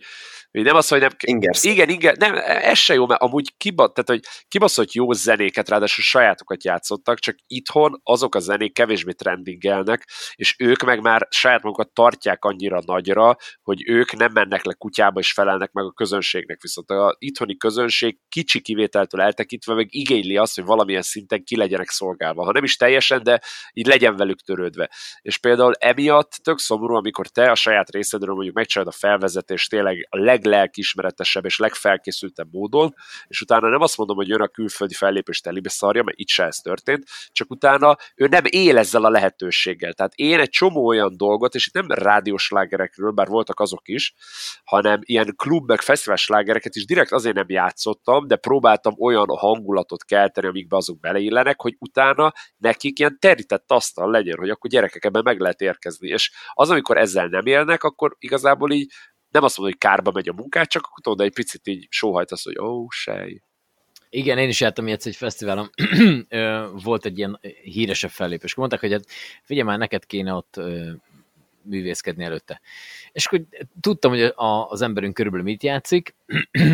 nem 0.62 0.76
az, 0.76 0.88
hogy 0.88 1.00
nem... 1.00 1.10
Ingersz. 1.26 1.64
Igen, 1.64 1.88
igen, 1.88 2.16
nem, 2.18 2.34
ez 2.44 2.78
se 2.78 2.94
jó, 2.94 3.06
mert 3.06 3.22
amúgy 3.22 3.56
kiba, 3.56 3.92
tehát, 3.92 4.08
hogy 4.08 4.44
kibaszott 4.48 4.92
jó 4.92 5.12
zenéket, 5.12 5.68
ráadásul 5.68 6.04
sajátokat 6.04 6.64
játszottak, 6.64 7.18
csak 7.18 7.36
itthon 7.46 8.00
azok 8.02 8.34
a 8.34 8.38
zenék 8.38 8.72
kevésbé 8.72 9.12
trendingelnek, 9.12 10.08
és 10.34 10.54
ők 10.58 10.82
meg 10.82 11.00
már 11.00 11.26
saját 11.30 11.62
magukat 11.62 11.92
tartják 11.92 12.44
annyira 12.44 12.80
nagyra, 12.86 13.36
hogy 13.62 13.88
ők 13.88 14.16
nem 14.16 14.32
mennek 14.32 14.64
le 14.64 14.72
kutyába 14.72 15.20
és 15.20 15.32
felelnek 15.32 15.72
meg 15.72 15.84
a 15.84 15.92
közönségnek, 15.92 16.62
viszont 16.62 16.90
a 16.90 17.16
itthoni 17.18 17.56
közönség 17.56 18.18
kicsi 18.28 18.60
kivételtől 18.60 19.20
eltekintve 19.20 19.74
meg 19.74 19.86
igényli 19.90 20.36
azt, 20.36 20.54
hogy 20.54 20.64
valamilyen 20.64 21.02
szinten 21.02 21.44
ki 21.44 21.56
legyenek 21.56 21.88
szolgálva. 21.88 22.44
Ha 22.44 22.52
nem 22.52 22.64
is 22.64 22.76
teljesen, 22.76 23.22
de 23.22 23.40
így 23.72 23.86
legyen 23.86 24.16
velük 24.16 24.40
törődve. 24.40 24.90
És 25.20 25.38
például 25.38 25.74
emiatt 25.78 26.32
tök 26.42 26.58
szomorú, 26.58 26.94
amikor 26.94 27.26
te 27.26 27.50
a 27.50 27.54
saját 27.54 27.90
részedről 27.90 28.34
mondjuk 28.34 28.54
megcsinálod 28.54 28.92
a 28.94 28.98
felvezetést 28.98 29.70
tényleg 29.70 30.06
a 30.10 30.18
leg 30.18 30.43
leglelkismeretesebb 30.44 31.44
és 31.44 31.58
legfelkészültebb 31.58 32.48
módon, 32.52 32.94
és 33.26 33.40
utána 33.40 33.68
nem 33.68 33.80
azt 33.80 33.96
mondom, 33.96 34.16
hogy 34.16 34.28
jön 34.28 34.40
a 34.40 34.48
külföldi 34.48 34.94
fellépés 34.94 35.40
telibe 35.40 35.68
szarja, 35.68 36.02
mert 36.02 36.18
itt 36.18 36.28
se 36.28 36.44
ez 36.44 36.56
történt, 36.56 37.04
csak 37.32 37.50
utána 37.50 37.96
ő 38.14 38.26
nem 38.26 38.42
él 38.44 38.78
ezzel 38.78 39.04
a 39.04 39.10
lehetőséggel. 39.10 39.92
Tehát 39.92 40.14
én 40.14 40.40
egy 40.40 40.48
csomó 40.48 40.86
olyan 40.86 41.16
dolgot, 41.16 41.54
és 41.54 41.66
itt 41.66 41.74
nem 41.74 41.86
rádiós 41.88 42.50
lágerekről, 42.50 43.10
bár 43.10 43.26
voltak 43.26 43.60
azok 43.60 43.88
is, 43.88 44.14
hanem 44.64 45.00
ilyen 45.02 45.34
klub 45.36 45.68
meg 45.68 45.80
fesztivál 45.80 46.16
slágereket 46.16 46.74
is 46.74 46.84
direkt 46.84 47.12
azért 47.12 47.34
nem 47.34 47.48
játszottam, 47.48 48.26
de 48.26 48.36
próbáltam 48.36 48.94
olyan 48.98 49.26
hangulatot 49.28 50.04
kelteni, 50.04 50.46
amikbe 50.46 50.76
azok 50.76 51.00
beleillenek, 51.00 51.60
hogy 51.60 51.76
utána 51.78 52.32
nekik 52.56 52.98
ilyen 52.98 53.18
terített 53.20 53.70
asztal 53.70 54.10
legyen, 54.10 54.38
hogy 54.38 54.50
akkor 54.50 54.70
gyerekek 54.70 55.04
ebben 55.04 55.22
meg 55.24 55.40
lehet 55.40 55.60
érkezni. 55.60 56.08
És 56.08 56.32
az, 56.52 56.70
amikor 56.70 56.96
ezzel 56.96 57.26
nem 57.26 57.46
élnek, 57.46 57.82
akkor 57.82 58.16
igazából 58.18 58.72
így 58.72 58.92
nem 59.34 59.44
azt 59.44 59.58
mondom, 59.58 59.76
hogy 59.78 59.90
kárba 59.90 60.10
megy 60.10 60.28
a 60.28 60.32
munkát, 60.32 60.68
csak 60.68 60.86
akkor 60.86 61.00
tudod, 61.00 61.20
egy 61.20 61.32
picit 61.32 61.66
így 61.66 61.86
sóhajtasz, 61.90 62.44
hogy 62.44 62.58
ó, 62.58 62.66
oh, 62.66 62.86
sej. 62.90 63.42
Igen, 64.10 64.38
én 64.38 64.48
is 64.48 64.60
jártam 64.60 64.86
ilyet 64.86 65.06
egy 65.06 65.16
fesztiválon, 65.16 65.70
volt 66.84 67.04
egy 67.04 67.18
ilyen 67.18 67.40
híresebb 67.62 68.10
fellépés. 68.10 68.54
Mondták, 68.54 68.80
hogy 68.80 68.92
hát 68.92 69.06
figyelj 69.42 69.66
már, 69.66 69.78
neked 69.78 70.06
kéne 70.06 70.32
ott 70.32 70.60
művészkedni 71.62 72.24
előtte. 72.24 72.60
És 73.12 73.26
akkor 73.26 73.40
tudtam, 73.80 74.10
hogy 74.10 74.22
a, 74.22 74.68
az 74.68 74.82
emberünk 74.82 75.14
körülbelül 75.14 75.46
mit 75.46 75.62
játszik, 75.62 76.14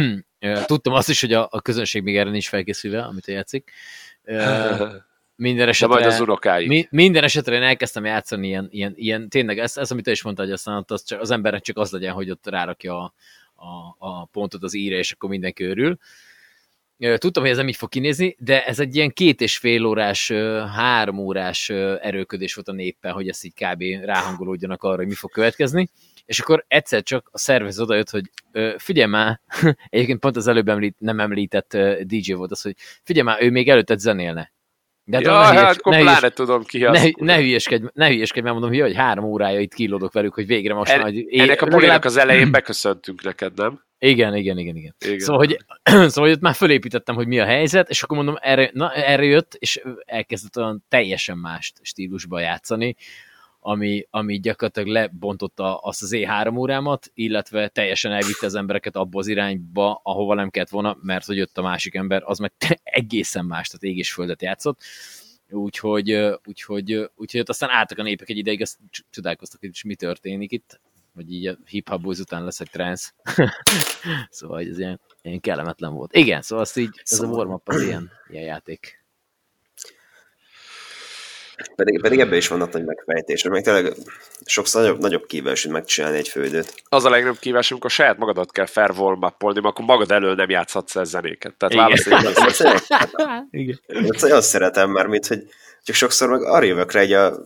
tudtam 0.66 0.92
azt 0.92 1.08
is, 1.08 1.20
hogy 1.20 1.32
a, 1.32 1.48
a 1.50 1.60
közönség 1.60 2.02
még 2.02 2.16
erre 2.16 2.30
nincs 2.30 2.48
felkészülve, 2.48 3.02
amit 3.02 3.26
játszik. 3.26 3.70
Minden 5.40 5.68
esetre, 5.68 5.94
De 5.94 6.00
majd 6.00 6.14
az 6.14 6.20
unokáig. 6.20 6.68
Mi, 6.68 6.86
minden 6.90 7.24
esetre 7.24 7.54
én 7.54 7.62
elkezdtem 7.62 8.04
játszani 8.04 8.46
ilyen, 8.46 8.68
ilyen, 8.70 8.92
ilyen 8.96 9.28
tényleg, 9.28 9.58
ez, 9.58 9.76
ez 9.76 9.90
amit 9.90 10.04
te 10.04 10.10
is 10.10 10.22
mondtad, 10.22 10.44
hogy 10.44 10.54
aztán 10.54 10.84
az, 10.86 11.04
csak, 11.04 11.20
az 11.20 11.30
embernek 11.30 11.62
csak 11.62 11.76
az 11.78 11.90
legyen, 11.90 12.12
hogy 12.12 12.30
ott 12.30 12.46
rárakja 12.46 12.98
a, 12.98 13.12
a, 13.54 13.96
a 13.98 14.24
pontot 14.24 14.62
az 14.62 14.74
íre, 14.74 14.96
és 14.96 15.12
akkor 15.12 15.30
mindenki 15.30 15.64
örül. 15.64 15.98
Tudtam, 16.98 17.42
hogy 17.42 17.52
ez 17.52 17.56
nem 17.56 17.68
így 17.68 17.76
fog 17.76 17.88
kinézni, 17.88 18.36
de 18.38 18.64
ez 18.64 18.80
egy 18.80 18.96
ilyen 18.96 19.10
két 19.10 19.40
és 19.40 19.58
fél 19.58 19.84
órás, 19.84 20.32
három 20.74 21.18
órás 21.18 21.68
erőködés 22.00 22.54
volt 22.54 22.68
a 22.68 22.72
néppen, 22.72 23.12
hogy 23.12 23.28
ezt 23.28 23.44
így 23.44 23.54
kb. 23.54 23.82
ráhangolódjanak 24.04 24.82
arra, 24.82 24.96
hogy 24.96 25.06
mi 25.06 25.14
fog 25.14 25.30
következni. 25.30 25.88
És 26.24 26.40
akkor 26.40 26.64
egyszer 26.68 27.02
csak 27.02 27.28
a 27.32 27.38
szervez 27.38 27.80
odajött, 27.80 28.10
hogy 28.10 28.30
figyelj 28.76 29.10
már, 29.10 29.40
egyébként 29.88 30.20
pont 30.20 30.36
az 30.36 30.46
előbb 30.46 30.68
említ, 30.68 30.96
nem 30.98 31.20
említett 31.20 31.76
DJ 32.02 32.32
volt 32.32 32.50
az, 32.50 32.62
hogy 32.62 32.74
figyelj 33.02 33.26
már, 33.26 33.42
ő 33.42 33.50
még 33.50 33.68
előtted 33.68 33.98
zenélne 33.98 34.52
De 35.04 35.20
ja, 35.20 35.32
hát 35.32 35.58
hülyes, 35.58 35.76
akkor 35.76 35.92
ne 35.92 36.00
pláne 36.00 36.28
tudom 36.28 36.64
ki 36.64 36.78
ne, 36.78 37.02
ne, 37.16 37.36
hülyeskedj, 37.36 37.84
ne 37.92 38.08
hülyeskedj, 38.08 38.44
mert 38.44 38.58
mondom, 38.60 38.80
hogy 38.80 38.94
három 38.94 39.24
órája 39.24 39.60
itt 39.60 39.74
kilódok 39.74 40.12
velük, 40.12 40.34
hogy 40.34 40.46
végre 40.46 40.74
most 40.74 40.90
en, 40.90 41.26
ennek 41.30 41.62
a 41.62 41.66
legalább... 41.66 42.04
az 42.04 42.16
elején 42.16 42.50
beköszöntünk 42.50 43.22
neked, 43.22 43.52
nem? 43.56 43.80
Igen, 43.98 44.36
igen, 44.36 44.58
igen, 44.58 44.76
igen. 44.76 44.94
igen. 45.04 45.18
Szóval, 45.18 45.46
hogy, 45.46 45.56
szóval, 46.10 46.24
hogy 46.24 46.30
ott 46.30 46.40
már 46.40 46.54
fölépítettem, 46.54 47.14
hogy 47.14 47.26
mi 47.26 47.40
a 47.40 47.44
helyzet, 47.44 47.88
és 47.88 48.02
akkor 48.02 48.16
mondom, 48.16 48.36
erre, 48.40 48.70
na, 48.72 48.92
erre 48.92 49.24
jött, 49.24 49.54
és 49.54 49.80
elkezdett 50.04 50.56
olyan 50.56 50.84
teljesen 50.88 51.38
más 51.38 51.72
stílusba 51.82 52.40
játszani, 52.40 52.96
ami, 53.60 54.06
ami 54.10 54.40
gyakorlatilag 54.40 54.88
lebontotta 54.88 55.76
azt 55.76 56.02
az 56.02 56.10
E3 56.12 56.58
órámat, 56.58 57.10
illetve 57.14 57.68
teljesen 57.68 58.12
elvitte 58.12 58.46
az 58.46 58.54
embereket 58.54 58.96
abba 58.96 59.18
az 59.18 59.26
irányba, 59.26 60.00
ahova 60.02 60.34
nem 60.34 60.50
kellett 60.50 60.68
volna, 60.68 60.96
mert 61.02 61.24
hogy 61.24 61.36
jött 61.36 61.58
a 61.58 61.62
másik 61.62 61.94
ember, 61.94 62.22
az 62.24 62.38
meg 62.38 62.52
egészen 62.82 63.44
más, 63.44 63.66
tehát 63.66 63.82
ég 63.82 63.98
és 63.98 64.12
földet 64.12 64.42
játszott. 64.42 64.80
Úgyhogy, 65.50 66.12
úgyhogy, 66.44 67.10
úgyhogy 67.14 67.42
aztán 67.46 67.70
álltak 67.70 67.98
a 67.98 68.02
népek 68.02 68.28
egy 68.28 68.36
ideig, 68.36 68.60
azt 68.60 68.78
csodálkoztak, 69.10 69.60
hogy 69.60 69.80
mi 69.84 69.94
történik 69.94 70.52
itt, 70.52 70.80
hogy 71.14 71.32
így 71.32 71.46
a 71.46 71.56
hip-hop 71.66 72.06
után 72.06 72.44
leszek 72.44 72.68
trance. 72.68 73.10
szóval 74.30 74.60
ez 74.60 74.78
ilyen, 74.78 75.00
ilyen 75.22 75.40
kellemetlen 75.40 75.92
volt. 75.92 76.16
Igen, 76.16 76.42
szóval 76.42 76.64
azt 76.64 76.76
így, 76.76 77.00
ez 77.02 77.10
szóval... 77.10 77.34
a 77.34 77.36
warm-up 77.36 77.68
az 77.68 77.82
ilyen, 77.82 78.10
ilyen 78.28 78.44
játék. 78.44 78.99
Pedig, 81.76 82.00
pedig 82.00 82.20
ebben 82.20 82.36
is 82.36 82.48
vannak 82.48 82.72
nagy 82.72 82.84
megfejtések, 82.84 83.52
meg 83.52 83.62
tényleg 83.62 83.92
sokszor 84.44 84.82
nagyobb, 84.82 85.00
nagyobb 85.00 85.26
kívás, 85.26 85.62
hogy 85.62 85.72
megcsinálni 85.72 86.16
egy 86.16 86.28
fődőt. 86.28 86.82
Az 86.88 87.04
a 87.04 87.10
legnagyobb 87.10 87.38
kívás, 87.38 87.70
amikor 87.70 87.90
saját 87.90 88.18
magadat 88.18 88.52
kell 88.52 88.66
fair 88.66 88.90
warm 88.90 89.22
akkor 89.22 89.84
magad 89.84 90.10
elől 90.10 90.34
nem 90.34 90.50
játszhatsz 90.50 90.96
ez 90.96 91.08
zenéket. 91.08 91.54
Tehát 91.54 91.74
válasz 91.74 92.06
egy 92.06 93.80
Nagyon 94.20 94.40
szeretem 94.40 94.90
már, 94.90 95.06
mint 95.06 95.26
hogy 95.26 95.42
csak 95.84 95.94
sokszor 95.94 96.28
meg 96.28 96.42
arra 96.42 96.64
jövök 96.64 96.92
rá, 96.92 97.00
hogy 97.00 97.12
a 97.12 97.38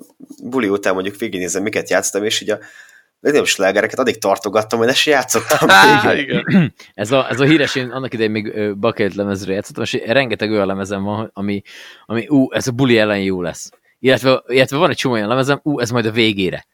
buli 0.43 0.69
után 0.69 0.95
mondjuk 0.95 1.17
végignézem, 1.17 1.63
miket 1.63 1.91
játsztam, 1.91 2.25
és 2.25 2.41
így 2.41 2.51
a 2.51 2.59
legnagyobb 3.21 3.49
slágereket 3.49 3.99
addig 3.99 4.19
tartogattam, 4.19 4.79
hogy 4.79 4.89
ne 4.89 4.95
se 4.95 5.11
játszottam. 5.11 5.69
igen. 6.17 6.75
ez, 6.95 7.11
a, 7.11 7.31
ez 7.31 7.41
a 7.41 7.45
híres, 7.45 7.75
én 7.75 7.91
annak 7.91 8.13
idején 8.13 8.31
még 8.31 8.75
bucket 8.75 9.15
lemezre 9.15 9.53
játszottam, 9.53 9.83
és 9.83 10.03
rengeteg 10.07 10.51
olyan 10.51 10.67
lemezem 10.67 11.03
van, 11.03 11.31
ami, 11.33 11.63
ami 12.07 12.29
ú, 12.29 12.53
ez 12.53 12.67
a 12.67 12.73
buli 12.73 12.99
ellen 12.99 13.21
jó 13.21 13.43
lesz 13.43 13.71
illetve, 14.05 14.43
illetve 14.47 14.77
van 14.77 14.91
egy 14.91 14.97
csomó 14.97 15.15
olyan 15.15 15.29
lemezem, 15.29 15.61
ú, 15.63 15.81
ez 15.81 15.91
majd 15.91 16.07
a 16.07 16.11
végére. 16.11 16.67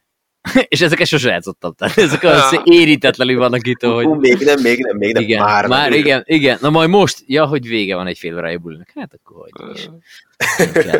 és 0.68 0.80
ezeket 0.80 1.06
sose 1.06 1.30
játszottam. 1.30 1.74
Tehát 1.74 1.98
ezek 1.98 2.22
az 2.22 2.60
érintetlenül 2.64 3.38
vannak 3.38 3.66
itt, 3.66 3.82
hogy... 3.82 4.06
Uh, 4.06 4.18
még 4.18 4.38
nem, 4.38 4.60
még 4.60 4.78
nem, 4.78 4.96
még 4.96 5.12
nem, 5.12 5.22
igen, 5.22 5.42
már. 5.42 5.66
Már, 5.66 5.92
igen, 5.92 6.22
igen. 6.26 6.58
Na 6.60 6.70
majd 6.70 6.88
most, 6.88 7.22
ja, 7.26 7.46
hogy 7.46 7.68
vége 7.68 7.94
van 7.94 8.06
egy 8.06 8.18
fél 8.18 8.36
órája 8.36 8.58
bulinak. 8.58 8.88
Hát 8.94 9.12
akkor 9.22 9.46
hogy 9.50 9.74
is. 9.74 9.88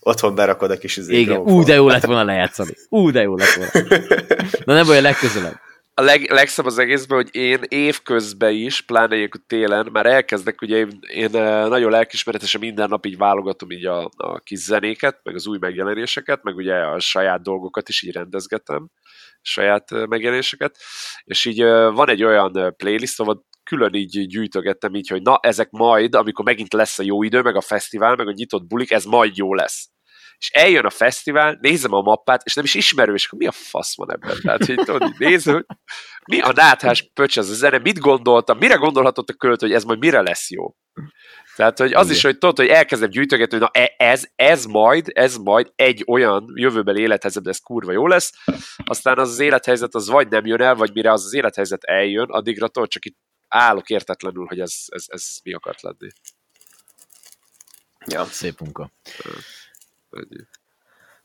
Otthon 0.00 0.34
berakod 0.34 0.70
a 0.70 0.78
kis 0.78 0.96
izé 0.96 1.18
Igen, 1.18 1.38
ú, 1.38 1.62
de 1.62 1.74
jó 1.74 1.88
lett 1.88 2.04
volna 2.04 2.24
lejátszani. 2.24 2.72
Ú, 2.88 3.10
de 3.10 3.22
jó 3.22 3.36
lett 3.36 3.54
volna. 3.54 4.04
Na 4.64 4.74
nem 4.74 4.88
olyan 4.88 5.02
legközelebb 5.02 5.60
a 5.98 6.02
leg, 6.02 6.30
legszebb 6.30 6.66
az 6.66 6.78
egészben, 6.78 7.16
hogy 7.16 7.28
én 7.34 7.60
évközben 7.68 8.52
is, 8.52 8.80
pláne 8.80 9.16
ilyenkor 9.16 9.40
télen, 9.46 9.88
már 9.92 10.06
elkezdek, 10.06 10.60
ugye 10.60 10.76
én, 10.76 10.98
én 11.00 11.36
eh, 11.36 11.68
nagyon 11.68 11.90
lelkismeretesen 11.90 12.60
minden 12.60 12.88
nap 12.88 13.06
így 13.06 13.16
válogatom 13.16 13.70
így 13.70 13.86
a, 13.86 14.10
a 14.16 14.38
kis 14.38 14.58
zenéket, 14.58 15.20
meg 15.22 15.34
az 15.34 15.46
új 15.46 15.58
megjelenéseket, 15.60 16.42
meg 16.42 16.56
ugye 16.56 16.74
a 16.74 16.98
saját 16.98 17.42
dolgokat 17.42 17.88
is 17.88 18.02
így 18.02 18.12
rendezgetem, 18.12 18.88
saját 19.40 19.92
eh, 19.92 20.06
megjelenéseket, 20.06 20.76
és 21.24 21.44
így 21.44 21.60
eh, 21.60 21.92
van 21.92 22.08
egy 22.08 22.24
olyan 22.24 22.74
playlist, 22.76 23.20
ahol 23.20 23.46
külön 23.62 23.94
így 23.94 24.26
gyűjtögettem 24.26 24.94
így, 24.94 25.08
hogy 25.08 25.22
na, 25.22 25.38
ezek 25.42 25.70
majd, 25.70 26.14
amikor 26.14 26.44
megint 26.44 26.72
lesz 26.72 26.98
a 26.98 27.02
jó 27.02 27.22
idő, 27.22 27.42
meg 27.42 27.56
a 27.56 27.60
fesztivál, 27.60 28.14
meg 28.14 28.26
a 28.26 28.32
nyitott 28.32 28.66
bulik, 28.66 28.90
ez 28.90 29.04
majd 29.04 29.36
jó 29.36 29.54
lesz 29.54 29.88
és 30.38 30.50
eljön 30.50 30.84
a 30.84 30.90
fesztivál, 30.90 31.58
nézem 31.60 31.92
a 31.92 32.00
mappát, 32.00 32.42
és 32.44 32.54
nem 32.54 32.64
is 32.64 32.74
ismerő, 32.74 33.14
és 33.14 33.26
akkor 33.26 33.38
mi 33.38 33.46
a 33.46 33.52
fasz 33.52 33.96
van 33.96 34.12
ebben? 34.12 34.36
Tehát, 34.42 34.64
hogy 34.64 34.76
tudod, 34.76 35.14
nézem, 35.18 35.54
hogy 35.54 35.64
mi 36.26 36.40
a 36.40 36.52
náthás 36.52 37.10
pöcs 37.14 37.38
ez 37.38 37.50
a 37.50 37.54
zene, 37.54 37.78
mit 37.78 37.98
gondoltam, 37.98 38.58
mire 38.58 38.74
gondolhatott 38.74 39.28
a 39.28 39.34
költ, 39.34 39.60
hogy 39.60 39.72
ez 39.72 39.84
majd 39.84 39.98
mire 39.98 40.20
lesz 40.20 40.50
jó? 40.50 40.74
Tehát, 41.56 41.78
hogy 41.78 41.92
az 41.92 42.04
Igen. 42.04 42.16
is, 42.16 42.22
hogy 42.22 42.38
tudod, 42.38 42.56
hogy 42.56 42.66
elkezdem 42.66 43.10
gyűjtögetni, 43.10 43.58
hogy 43.58 43.68
na 43.72 43.80
e, 43.80 43.94
ez, 43.96 44.24
ez 44.34 44.64
majd, 44.64 45.10
ez 45.14 45.36
majd 45.36 45.72
egy 45.74 46.04
olyan 46.06 46.52
jövőbeli 46.54 47.00
élethelyzet, 47.00 47.46
ez 47.46 47.58
kurva 47.58 47.92
jó 47.92 48.06
lesz, 48.06 48.32
aztán 48.84 49.18
az 49.18 49.30
az 49.30 49.38
élethelyzet 49.38 49.94
az 49.94 50.08
vagy 50.08 50.28
nem 50.28 50.46
jön 50.46 50.60
el, 50.60 50.74
vagy 50.74 50.92
mire 50.92 51.12
az 51.12 51.24
az 51.24 51.34
élethelyzet 51.34 51.84
eljön, 51.84 52.30
addigra 52.30 52.68
tudod, 52.68 52.88
csak 52.88 53.04
itt 53.04 53.16
állok 53.48 53.88
értetlenül, 53.88 54.46
hogy 54.46 54.60
ez, 54.60 54.74
ez, 54.86 55.04
ez 55.06 55.38
mi 55.42 55.52
akart 55.52 55.82
lenni. 55.82 56.08
Ja. 58.06 58.24
Szép 58.24 58.60
munka. 58.60 58.90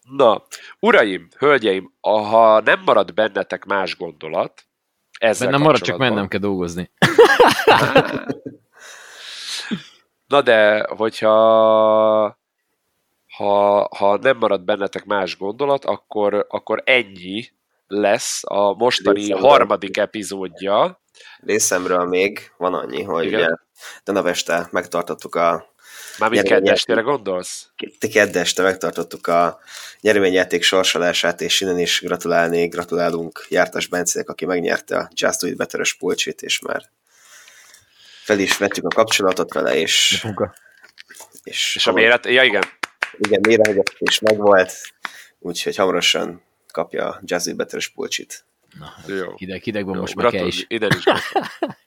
Na, 0.02 0.44
uraim, 0.80 1.28
hölgyeim, 1.38 1.94
ha 2.02 2.62
nem 2.62 2.82
marad 2.86 3.14
bennetek 3.14 3.66
más 3.66 3.98
gondolat, 3.98 4.66
ezzel 5.20 5.50
Nem 5.50 5.62
marad, 5.62 5.82
csak 5.82 5.98
mennem 5.98 6.28
kell 6.28 6.40
dolgozni. 6.40 6.92
Na 10.28 10.42
de, 10.42 10.88
hogyha 10.90 11.32
ha, 13.36 13.88
ha 13.98 14.18
nem 14.18 14.38
marad 14.38 14.62
bennetek 14.62 15.06
más 15.06 15.38
gondolat, 15.38 15.86
akkor, 15.86 16.46
akkor 16.50 16.82
ennyi 16.86 17.50
lesz 17.88 18.42
a 18.44 18.74
mostani 18.74 19.20
Részemről. 19.20 19.50
harmadik 19.50 19.98
epizódja. 19.98 21.02
Részemről 21.40 22.06
még 22.06 22.52
van 22.58 22.74
annyi, 22.74 23.04
hogy 23.04 23.26
Igen. 23.26 23.60
ugye 24.04 24.22
de 24.22 24.30
este 24.30 24.68
megtartottuk 24.72 25.36
a 25.36 25.73
Mármint 26.20 26.48
keddestére 26.48 27.02
gondolsz? 27.02 27.70
Kedd 28.12 28.38
este 28.38 28.62
megtartottuk 28.62 29.28
a 29.28 29.60
nyereményjáték 30.02 30.64
sorsolását, 30.64 31.42
és 31.42 31.62
innen 31.62 31.80
is 31.80 32.02
gratulálni, 32.02 32.68
gratulálunk 32.68 33.46
Jártas 33.50 33.88
Bencének, 33.88 34.30
aki 34.30 34.46
megnyerte 34.46 34.98
a 34.98 35.10
Just 35.14 35.42
Do 35.42 35.48
It 35.48 35.56
better 35.56 35.82
pulcsit, 35.98 36.42
és 36.42 36.60
már 36.60 36.90
fel 38.24 38.40
is 38.40 38.58
vettük 38.58 38.86
a 38.86 38.96
kapcsolatot 38.96 39.54
vele, 39.54 39.76
és... 39.76 40.26
És, 41.44 41.76
és 41.76 41.88
a 41.88 41.92
méret, 41.92 42.26
ja 42.26 42.44
igen. 42.44 42.64
Igen, 43.18 43.40
méret 43.48 43.94
is 43.98 44.20
megvolt, 44.20 44.74
úgyhogy 45.40 45.76
hamarosan 45.76 46.42
kapja 46.72 47.08
a 47.08 47.22
Just 47.24 47.46
Do 47.46 47.52
It 47.52 47.58
better 47.58 47.82
pulcsit. 47.94 48.46
Na, 48.80 49.14
Jó. 49.14 49.36
hideg, 49.36 49.62
hidegben 49.62 49.94
Jó, 49.94 50.00
most 50.00 50.16
meg 50.16 50.32
kell 50.32 50.46
is. 50.46 50.66
Ide 50.68 50.88
is 50.98 51.04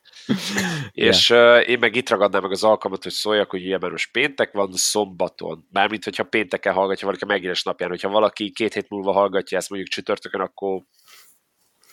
és 0.92 1.30
uh, 1.30 1.68
én 1.68 1.78
meg 1.78 1.96
itt 1.96 2.08
ragadnám 2.08 2.42
meg 2.42 2.50
az 2.50 2.64
alkalmat, 2.64 3.02
hogy 3.02 3.12
szóljak, 3.12 3.50
hogy 3.50 3.64
ilyen 3.64 3.80
most 3.90 4.10
péntek 4.10 4.52
van, 4.52 4.72
szombaton. 4.72 5.66
Mármint, 5.72 6.04
hogyha 6.04 6.24
pénteken 6.24 6.72
hallgatja 6.72 7.06
valaki 7.06 7.24
a 7.24 7.26
megjelenés 7.26 7.62
napján, 7.62 7.90
hogyha 7.90 8.08
valaki 8.08 8.50
két 8.50 8.74
hét 8.74 8.88
múlva 8.88 9.12
hallgatja 9.12 9.58
ezt 9.58 9.70
mondjuk 9.70 9.90
csütörtökön, 9.90 10.40
akkor 10.40 10.82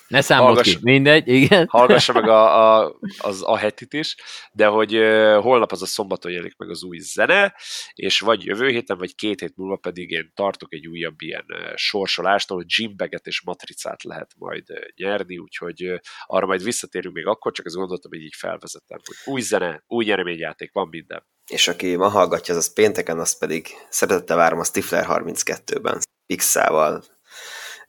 ne 0.07 0.21
számolt 0.21 0.61
ki, 0.61 0.77
mindegy, 0.81 1.27
igen. 1.27 1.67
Hallgassa 1.69 2.13
meg 2.13 2.27
a, 2.27 2.81
a, 2.81 2.95
az 3.17 3.41
a 3.45 3.57
hetit 3.57 3.93
is, 3.93 4.15
de 4.51 4.65
hogy 4.65 4.95
uh, 4.95 5.41
holnap 5.41 5.71
az 5.71 5.81
a 5.81 5.85
szombaton 5.85 6.31
jelenik 6.31 6.57
meg 6.57 6.69
az 6.69 6.83
új 6.83 6.97
zene, 6.97 7.55
és 7.93 8.19
vagy 8.19 8.45
jövő 8.45 8.67
héten, 8.67 8.97
vagy 8.97 9.15
két 9.15 9.39
hét 9.39 9.55
múlva 9.55 9.75
pedig 9.75 10.09
én 10.09 10.31
tartok 10.35 10.73
egy 10.73 10.87
újabb 10.87 11.21
ilyen 11.21 11.45
uh, 11.47 11.75
sorsolást, 11.75 12.51
ahol 12.51 12.63
gymbaget 12.77 13.27
és 13.27 13.41
matricát 13.41 14.03
lehet 14.03 14.31
majd 14.37 14.69
uh, 14.69 14.77
nyerni, 14.95 15.37
úgyhogy 15.37 15.83
uh, 15.83 15.97
arra 16.25 16.45
majd 16.45 16.63
visszatérünk 16.63 17.15
még 17.15 17.25
akkor, 17.25 17.51
csak 17.51 17.65
ezt 17.65 17.75
gondoltam, 17.75 18.11
hogy 18.11 18.21
így 18.21 18.35
felvezetem, 18.37 18.99
hogy 19.05 19.33
új 19.33 19.41
zene, 19.41 19.83
új 19.87 20.05
nyereményjáték, 20.05 20.71
van 20.73 20.87
minden. 20.87 21.25
És 21.51 21.67
aki 21.67 21.95
ma 21.95 22.07
hallgatja, 22.07 22.53
az, 22.53 22.59
az 22.59 22.73
pénteken, 22.73 23.19
azt 23.19 23.39
pedig 23.39 23.67
szeretettel 23.89 24.37
várom 24.37 24.59
a 24.59 24.63
Stifler 24.63 25.05
32-ben, 25.09 25.99
Pixával, 26.25 27.03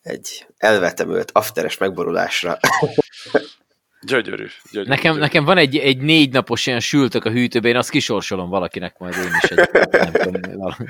egy 0.04 0.46
elvetemült 0.56 1.30
afteres 1.32 1.78
megborulásra. 1.78 2.58
Gyönyörű. 4.06 4.46
gyönyörű 4.70 4.88
nekem, 4.88 5.02
gyönyörű. 5.02 5.20
nekem 5.20 5.44
van 5.44 5.56
egy, 5.56 5.76
egy 5.76 5.98
négy 5.98 6.32
napos 6.32 6.66
ilyen 6.66 6.80
sültök 6.80 7.24
a 7.24 7.30
hűtőben, 7.30 7.70
én 7.70 7.76
azt 7.76 7.90
kisorsolom 7.90 8.48
valakinek 8.48 8.98
majd 8.98 9.14
én 9.14 9.30
is. 9.42 9.50
Egy, 9.50 9.68
nem 9.90 10.12
tudom, 10.12 10.40
valami, 10.56 10.86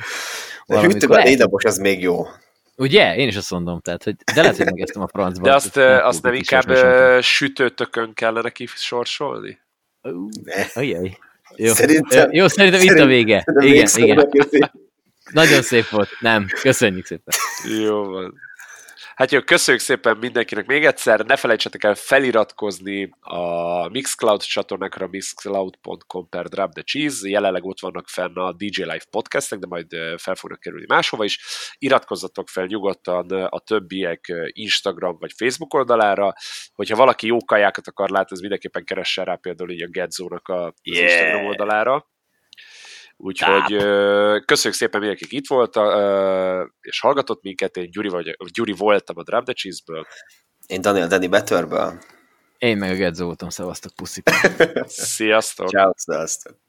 a 0.67 0.81
hűtőben 0.81 1.23
négy 1.23 1.39
napos, 1.39 1.65
az 1.65 1.79
még 1.79 2.03
jó. 2.03 2.27
Ugye? 2.77 3.17
Én 3.17 3.29
is 3.29 3.37
azt 3.37 3.51
mondom, 3.51 3.81
tehát, 3.81 4.05
hogy 4.05 4.15
de 4.35 4.41
lehet, 4.41 4.57
hogy 4.57 4.67
megeztem 4.67 5.03
a 5.03 5.09
francba. 5.09 5.45
De 5.45 5.55
azt, 5.55 5.75
nem, 5.75 6.05
azt 6.05 6.23
nem 6.23 6.35
inkább 6.35 6.77
sütőtökön 7.23 8.15
kellene 8.15 8.51
kisorsolni? 8.51 9.59
Ajjaj. 10.75 11.19
Jó. 11.57 11.73
Szerintem, 11.73 12.33
jó, 12.33 12.49
szerintem 12.49 12.81
itt 12.81 12.99
a 12.99 13.07
vége. 13.07 13.45
Igen, 13.59 13.89
igen. 13.95 14.29
Nagyon 15.33 15.63
szép 15.63 15.89
volt. 15.89 16.09
Nem, 16.21 16.47
köszönjük 16.61 17.07
szépen. 17.07 17.35
Jó 17.81 18.05
van. 18.05 18.35
Hát 19.15 19.31
jó, 19.31 19.41
köszönjük 19.41 19.83
szépen 19.83 20.17
mindenkinek 20.17 20.67
még 20.67 20.85
egyszer, 20.85 21.21
ne 21.21 21.37
felejtsetek 21.37 21.85
el 21.85 21.95
feliratkozni 21.95 23.11
a 23.21 23.89
Mixcloud 23.89 24.41
csatornákra, 24.41 25.07
mixcloud.com 25.07 26.29
per 26.29 26.49
drop 26.49 26.73
the 26.73 26.83
cheese, 26.83 27.29
jelenleg 27.29 27.65
ott 27.65 27.81
vannak 27.81 28.09
fenn 28.09 28.37
a 28.37 28.53
DJ 28.53 28.81
Live 28.81 29.05
podcastek, 29.11 29.59
de 29.59 29.67
majd 29.67 29.89
fel 30.17 30.35
fognak 30.35 30.61
kerülni 30.61 30.85
máshova 30.89 31.25
is. 31.25 31.39
Iratkozzatok 31.79 32.49
fel 32.49 32.65
nyugodtan 32.65 33.31
a 33.31 33.59
többiek 33.59 34.33
Instagram 34.53 35.17
vagy 35.19 35.33
Facebook 35.37 35.75
oldalára, 35.75 36.33
hogyha 36.73 36.97
valaki 36.97 37.27
jó 37.27 37.37
kajákat 37.45 37.87
akar 37.87 38.11
látni, 38.11 38.35
az 38.37 38.41
mindenképpen 38.41 38.85
keressen 38.85 39.25
rá 39.25 39.35
például 39.35 39.71
így 39.71 39.83
a 39.83 39.89
Gedzónak 39.89 40.49
a, 40.49 40.75
yeah. 40.83 41.03
Instagram 41.03 41.45
oldalára 41.45 42.13
Úgyhogy 43.17 43.77
köszönjük 44.45 44.81
szépen 44.81 45.01
mindenki, 45.01 45.37
itt 45.37 45.49
volt, 45.49 45.77
és 46.81 47.01
hallgatott 47.01 47.43
minket. 47.43 47.77
Én 47.77 47.91
Gyuri, 47.91 48.09
vagy, 48.09 48.37
Gyuri 48.53 48.73
voltam 48.73 49.19
a 49.19 49.23
Drop 49.23 49.45
the 49.45 49.53
Cheese-ből. 49.53 50.07
Én 50.67 50.81
Daniel 50.81 51.07
Danny 51.07 51.29
Betterből. 51.29 51.99
Én 52.59 52.77
meg 52.77 52.91
a 52.91 52.95
Gedzo 52.95 53.25
voltam, 53.25 53.49
szevasztok, 53.49 53.93
puszi. 53.95 54.23
Sziasztok! 54.87 55.69
Ciao, 55.69 55.93
sziasztok! 55.97 56.64